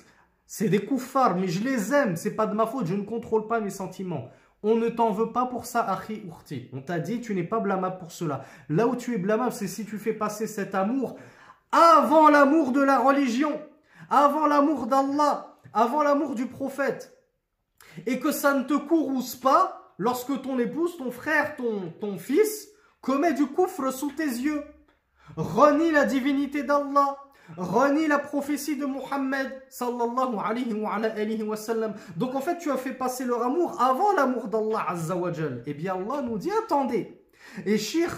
c'est 0.55 0.69
des 0.69 0.85
koufars, 0.85 1.35
mais 1.37 1.49
je 1.49 1.65
les 1.65 1.95
aime, 1.95 2.15
c'est 2.15 2.37
pas 2.37 2.45
de 2.45 2.55
ma 2.55 2.67
faute, 2.67 2.85
je 2.85 2.95
ne 2.95 3.05
contrôle 3.05 3.47
pas 3.47 3.59
mes 3.59 3.71
sentiments. 3.71 4.29
On 4.63 4.77
ne 4.77 4.91
t'en 4.91 5.11
veut 5.11 5.33
pas 5.33 5.47
pour 5.47 5.65
ça, 5.65 5.81
Achi 5.81 6.25
Urti. 6.27 6.69
On 6.75 6.83
t'a 6.83 6.99
dit, 6.99 7.23
tu 7.23 7.35
n'es 7.35 7.43
pas 7.43 7.59
blâmable 7.59 7.97
pour 7.97 8.13
cela. 8.13 8.45
Là 8.69 8.87
où 8.87 8.95
tu 8.95 9.15
es 9.15 9.19
blâmable, 9.19 9.53
c'est 9.53 9.67
si 9.67 9.87
tu 9.87 9.97
fais 9.97 10.13
passer 10.13 10.47
cet 10.47 10.75
amour 10.75 11.17
avant 11.73 12.29
l'amour 12.29 12.73
de 12.73 12.83
la 12.83 12.99
religion, 12.99 13.63
avant 14.11 14.47
l'amour 14.47 14.89
d'Allah, 14.89 15.57
avant 15.73 16.03
l'amour 16.03 16.35
du 16.35 16.45
prophète, 16.45 17.17
et 18.05 18.21
que 18.21 18.31
ça 18.31 18.53
ne 18.53 18.65
te 18.65 18.75
courrouce 18.75 19.35
pas 19.35 19.95
lorsque 19.97 20.43
ton 20.43 20.59
épouse, 20.59 20.99
ton 20.99 21.11
frère, 21.11 21.57
ton, 21.57 21.95
ton 21.99 22.19
fils 22.19 22.69
commet 23.01 23.33
du 23.33 23.47
coufre 23.47 23.91
sous 23.91 24.13
tes 24.13 24.27
yeux, 24.27 24.63
renie 25.35 25.93
la 25.93 26.05
divinité 26.05 26.63
d'Allah, 26.63 27.17
renie 27.57 28.07
la 28.07 28.19
prophétie 28.19 28.77
de 28.77 28.87
Muhammad 28.87 29.53
sallallahu 29.69 30.37
alayhi 30.43 31.43
wa. 31.43 31.59
Donc 32.17 32.35
en 32.35 32.41
fait, 32.41 32.59
tu 32.59 32.71
as 32.71 32.77
fait 32.77 32.93
passer 32.93 33.25
leur 33.25 33.43
amour 33.43 33.81
avant 33.81 34.13
l'amour 34.13 34.49
d'Allah 34.49 34.87
azza 34.89 35.17
wa 35.17 35.33
jal. 35.33 35.63
Eh 35.67 35.75
bien 35.75 35.95
Allah 35.95 36.23
nous 36.23 36.39
dit, 36.39 36.51
attendez. 36.65 37.21
Et 37.67 37.79
Shir 37.79 38.11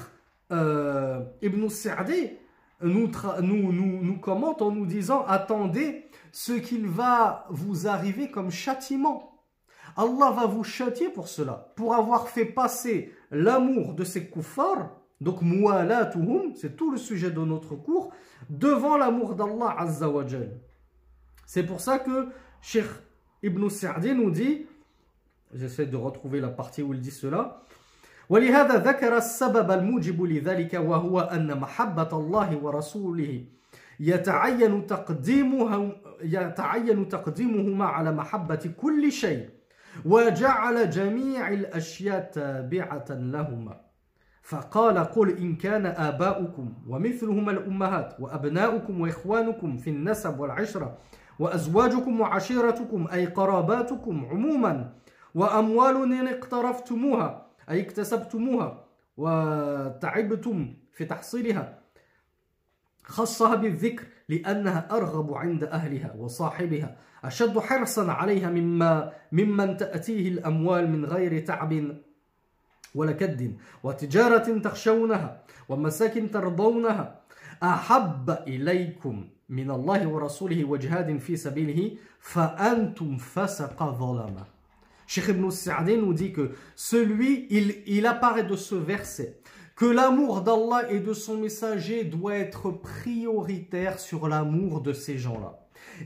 euh, 0.52 1.20
Ibn 1.42 1.68
Sa'di 1.68 2.30
nous, 2.82 3.10
nous, 3.40 3.72
nous, 3.72 4.02
nous 4.02 4.18
commente 4.18 4.62
en 4.62 4.70
nous 4.70 4.86
disant, 4.86 5.24
attendez 5.26 6.06
ce 6.32 6.52
qu'il 6.52 6.86
va 6.86 7.46
vous 7.50 7.86
arriver 7.86 8.30
comme 8.30 8.50
châtiment. 8.50 9.40
Allah 9.96 10.30
va 10.30 10.46
vous 10.46 10.64
châtier 10.64 11.08
pour 11.08 11.28
cela, 11.28 11.72
pour 11.76 11.94
avoir 11.94 12.28
fait 12.28 12.44
passer 12.44 13.12
l'amour 13.30 13.94
de 13.94 14.04
ces 14.04 14.28
kuffars, 14.28 14.90
donc 15.21 15.41
mu'alatuhum, 15.41 16.53
c'est 16.55 16.75
tout 16.75 16.91
le 16.91 16.97
sujet 16.97 17.31
de 17.31 17.41
notre 17.41 17.75
cours, 17.75 18.11
devant 18.49 18.97
l'amour 18.97 19.35
d'Allah 19.35 19.75
Azza 19.77 20.09
wa 20.09 20.25
C'est 21.45 21.63
pour 21.63 21.81
ça 21.81 21.99
que 21.99 22.29
Sheikh 22.61 22.87
Ibn 23.43 23.69
Sa'di 23.69 24.13
nous 24.13 24.31
dit, 24.31 24.65
j'essaie 25.53 25.85
de 25.87 25.97
retrouver 25.97 26.39
la 26.39 26.49
partie 26.49 26.81
où 26.81 26.93
il 26.93 27.01
dit 27.01 27.11
cela, 27.11 27.63
ولهذا 28.29 28.77
ذكر 28.77 29.17
السبب 29.17 29.71
الموجب 29.71 30.23
لذلك 30.23 30.73
وهو 30.73 31.19
أن 31.19 31.59
محبة 31.59 32.09
الله 32.13 32.57
ورسوله 32.57 33.45
يتعين 33.99 34.87
تقديمها 34.87 35.91
يتعين 36.21 37.09
تقديمهما 37.09 37.85
على 37.85 38.11
محبة 38.11 38.73
كل 38.77 39.11
شيء 39.11 39.49
وجعل 40.05 40.89
جميع 40.89 41.49
الأشياء 41.49 42.31
تابعة 42.33 43.05
لهما 43.09 43.82
فقال 44.44 44.98
قل 44.98 45.38
إن 45.38 45.56
كان 45.56 45.86
آباؤكم 45.86 46.72
ومثلهما 46.88 47.52
الأمهات 47.52 48.16
وأبناؤكم 48.20 49.00
وإخوانكم 49.00 49.76
في 49.76 49.90
النسب 49.90 50.40
والعشرة 50.40 50.98
وأزواجكم 51.38 52.20
وعشيرتكم 52.20 53.06
أي 53.12 53.26
قراباتكم 53.26 54.26
عموما 54.30 54.92
وأموال 55.34 56.28
اقترفتموها 56.28 57.46
أي 57.70 57.80
اكتسبتموها 57.80 58.84
وتعبتم 59.16 60.74
في 60.92 61.04
تحصيلها 61.04 61.78
خصها 63.04 63.54
بالذكر 63.54 64.04
لأنها 64.28 64.88
أرغب 64.90 65.34
عند 65.34 65.64
أهلها 65.64 66.14
وصاحبها 66.18 66.96
أشد 67.24 67.58
حرصا 67.58 68.12
عليها 68.12 68.50
مما 68.50 69.12
ممن 69.32 69.76
تأتيه 69.76 70.28
الأموال 70.28 70.90
من 70.90 71.04
غير 71.04 71.44
تعب 71.44 71.96
ولا 72.95 73.11
كد 73.11 73.57
وتجارة 73.83 74.57
تخشونها 74.59 75.43
ومساكن 75.69 76.31
ترضونها 76.31 77.21
أحب 77.63 78.37
إليكم 78.47 79.25
من 79.49 79.71
الله 79.71 80.07
ورسوله 80.07 80.65
وجهاد 80.65 81.17
في 81.17 81.37
سبيله 81.37 81.91
فأنتم 82.19 83.17
فسق 83.17 83.83
ظلما 83.83 84.43
Cheikh 85.09 85.29
Ibn 85.29 85.49
Sa'di 85.49 85.97
nous 85.97 86.13
dit 86.13 86.31
que 86.31 86.51
celui, 86.75 87.47
il, 87.49 87.81
il 87.87 88.05
apparaît 88.05 88.43
de 88.43 88.55
ce 88.55 88.75
verset 88.75 89.39
que 89.75 89.85
l'amour 89.85 90.41
d'Allah 90.41 90.91
et 90.91 90.99
de 90.99 91.13
son 91.13 91.37
messager 91.37 92.03
doit 92.03 92.35
être 92.35 92.69
prioritaire 92.69 93.97
sur 93.97 94.27
l'amour 94.27 94.81
de 94.81 94.93
ces 94.93 95.17
gens-là. 95.17 95.57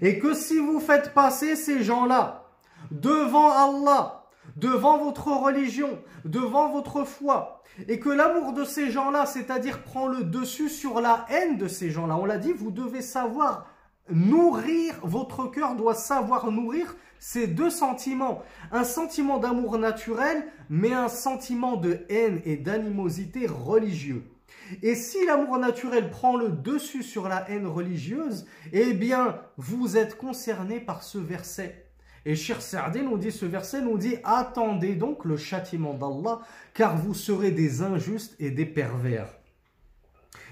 Et 0.01 0.19
que 0.19 0.34
si 0.34 0.57
vous 0.57 0.80
faites 0.80 1.14
passer 1.14 1.57
ces 1.57 1.84
gens-là 1.84 2.45
devant 2.91 3.51
Allah, 3.51 4.23
devant 4.59 4.98
votre 4.98 5.28
religion, 5.28 5.98
devant 6.24 6.70
votre 6.70 7.05
foi, 7.05 7.62
et 7.86 8.01
que 8.01 8.09
l'amour 8.09 8.52
de 8.52 8.64
ces 8.64 8.90
gens-là, 8.90 9.24
c'est-à-dire 9.24 9.82
prend 9.82 10.09
le 10.09 10.24
dessus 10.24 10.68
sur 10.68 11.01
la 11.01 11.26
haine 11.30 11.59
de 11.59 11.68
ces 11.68 11.90
gens-là, 11.90 12.16
on 12.16 12.24
l'a 12.24 12.39
dit, 12.39 12.52
vous 12.52 12.70
devez 12.70 13.02
savoir 13.02 13.66
nourrir, 14.10 14.94
votre 15.02 15.47
cœur 15.47 15.76
doit 15.76 15.94
savoir 15.94 16.51
nourrir 16.51 16.97
ces 17.20 17.47
deux 17.47 17.70
sentiments. 17.70 18.43
Un 18.72 18.85
sentiment 18.85 19.39
d'amour 19.39 19.78
naturel, 19.78 20.44
mais 20.70 20.93
un 20.93 21.09
sentiment 21.09 21.76
de 21.76 22.01
haine 22.09 22.40
et 22.44 22.56
d'animosité 22.56 23.47
religieux. 23.47 24.24
Et 24.82 24.94
si 24.94 25.24
l'amour 25.24 25.59
naturel 25.59 26.10
prend 26.10 26.36
le 26.36 26.48
dessus 26.48 27.02
sur 27.02 27.28
la 27.28 27.48
haine 27.51 27.66
religieuse, 27.66 28.47
eh 28.72 28.93
bien, 28.93 29.40
vous 29.56 29.97
êtes 29.97 30.16
concerné 30.16 30.80
par 30.80 31.02
ce 31.02 31.18
verset. 31.18 31.88
Et 32.28 32.36
Shir 32.36 32.60
Sa'di 32.60 33.00
nous 33.00 33.16
dit, 33.16 33.32
ce 33.32 33.46
verset 33.46 33.80
nous 33.80 33.96
dit, 33.96 34.16
attendez 34.22 34.96
donc 34.96 35.24
le 35.24 35.38
châtiment 35.38 35.94
d'Allah, 35.94 36.40
car 36.74 36.94
vous 36.94 37.14
serez 37.14 37.52
des 37.52 37.80
injustes 37.80 38.36
et 38.38 38.50
des 38.50 38.66
pervers. 38.66 39.34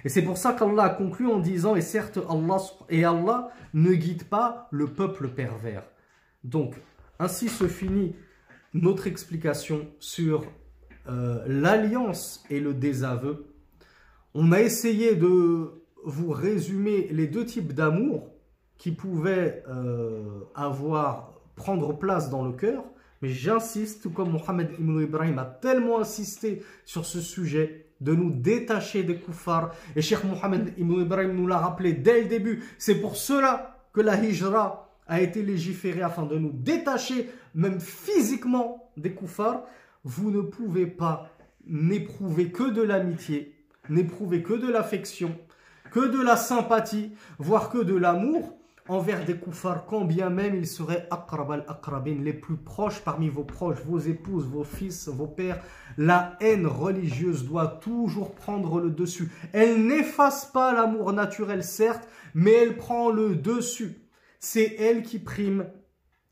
Et 0.03 0.09
c'est 0.09 0.23
pour 0.23 0.39
ça 0.39 0.55
qu'Allah 0.55 0.85
a 0.85 0.89
conclu 0.89 1.27
en 1.27 1.39
disant, 1.39 1.77
et 1.77 1.83
certes 1.83 2.19
Allah, 2.31 2.57
et 2.89 3.05
Allah 3.05 3.51
ne 3.75 3.93
guide 3.93 4.25
pas 4.25 4.69
le 4.71 4.87
peuple 4.87 5.29
pervers. 5.29 5.83
Donc, 6.45 6.77
ainsi 7.19 7.51
se 7.51 7.69
finit 7.69 8.17
notre 8.73 9.07
explication 9.07 9.87
sur 9.99 10.47
euh, 11.11 11.45
l'alliance 11.47 12.43
et 12.49 12.59
le 12.59 12.73
désaveu. 12.73 13.55
On 14.33 14.51
a 14.53 14.63
essayé 14.63 15.15
de 15.15 15.83
vous 16.05 16.31
résumer 16.31 17.09
les 17.11 17.27
deux 17.27 17.45
types 17.45 17.75
d'amour 17.75 18.31
qui 18.79 18.93
pouvaient 18.93 19.63
euh, 19.69 20.41
avoir, 20.55 21.36
prendre 21.57 21.93
place 21.93 22.31
dans 22.31 22.45
le 22.45 22.53
cœur. 22.53 22.85
Mais 23.23 23.31
j'insiste, 23.31 24.03
tout 24.03 24.11
comme 24.11 24.31
Mohamed 24.31 24.71
Ibn 24.79 25.01
Ibrahim 25.01 25.39
a 25.39 25.45
tellement 25.45 26.01
insisté 26.01 26.63
sur 26.85 27.07
ce 27.07 27.21
sujet, 27.21 27.87
de 28.01 28.15
nous 28.15 28.31
détacher 28.31 29.03
des 29.03 29.17
koufars. 29.17 29.75
Et 29.97 30.03
Cheikh 30.03 30.23
Mohamed 30.25 30.75
Ibn 30.77 31.01
Ibrahim 31.01 31.33
nous 31.33 31.47
l'a 31.47 31.59
rappelé 31.59 31.95
dès 31.95 32.23
le 32.23 32.29
début. 32.29 32.63
C'est 32.79 32.97
pour 32.97 33.17
cela 33.17 33.79
que 33.95 34.03
la 34.03 34.23
hijra 34.23 34.91
a 35.07 35.21
été 35.21 35.43
légiférée 35.43 36.03
afin 36.03 36.27
de 36.27 36.37
nous 36.37 36.53
détacher, 36.53 37.31
même 37.55 37.81
physiquement, 37.81 38.91
des 38.99 39.13
koufars. 39.13 39.63
Vous 40.05 40.31
ne 40.31 40.43
pouvez 40.43 40.87
pas 40.87 41.31
n'éprouver 41.67 42.53
que 42.53 42.71
de 42.71 42.83
l'amitié, 42.83 43.55
n'éprouver 43.89 44.43
que 44.43 44.53
de 44.53 44.71
l'affection, 44.71 45.37
que 45.91 46.01
de 46.01 46.23
la 46.23 46.37
sympathie, 46.37 47.13
voire 47.39 47.71
que 47.71 47.79
de 47.79 47.97
l'amour 47.97 48.57
envers 48.88 49.24
des 49.26 49.38
koufars, 49.38 49.86
quand 49.86 50.06
bien 50.06 50.30
même 50.30 50.56
ils 50.56 50.68
seraient 50.68 51.08
akrab 51.12 51.52
al-akrabin, 51.52 52.18
les 52.22 52.34
plus 52.34 52.58
proches 52.58 53.02
parmi 53.02 53.30
vos 53.30 53.44
proches, 53.44 53.82
vos 53.86 54.00
épouses, 54.00 54.46
vos 54.46 54.64
fils, 54.64 55.08
vos 55.08 55.28
pères. 55.28 55.62
La 55.98 56.36
haine 56.42 56.68
religieuse 56.68 57.46
doit 57.46 57.68
toujours 57.68 58.34
prendre 58.34 58.82
le 58.82 58.90
dessus. 58.90 59.32
Elle 59.54 59.86
n'efface 59.86 60.46
pas 60.46 60.74
l'amour 60.74 61.14
naturel, 61.14 61.64
certes, 61.64 62.08
mais 62.34 62.54
elle 62.54 62.76
prend 62.78 63.12
le 63.12 63.36
dessus. 63.36 64.02
C'est 64.40 64.76
elle 64.80 65.04
qui 65.04 65.20
prime, 65.20 65.68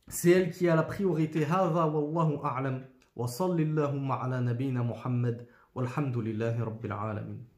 c'est 0.08 0.32
elle 0.32 0.52
qui 0.52 0.68
a 0.68 0.76
la 0.76 0.84
priorité. 0.84 1.46
هذا 1.46 1.84
والله 1.84 2.46
أعلم 2.46 2.86
وصل 3.16 3.60
اللهم 3.60 4.12
على 4.12 4.42
نبينا 4.42 4.82
محمد 4.82 5.46
والحمد 5.76 6.18
لله 6.18 6.64
رب 6.64 6.86
العالمين 6.86 7.53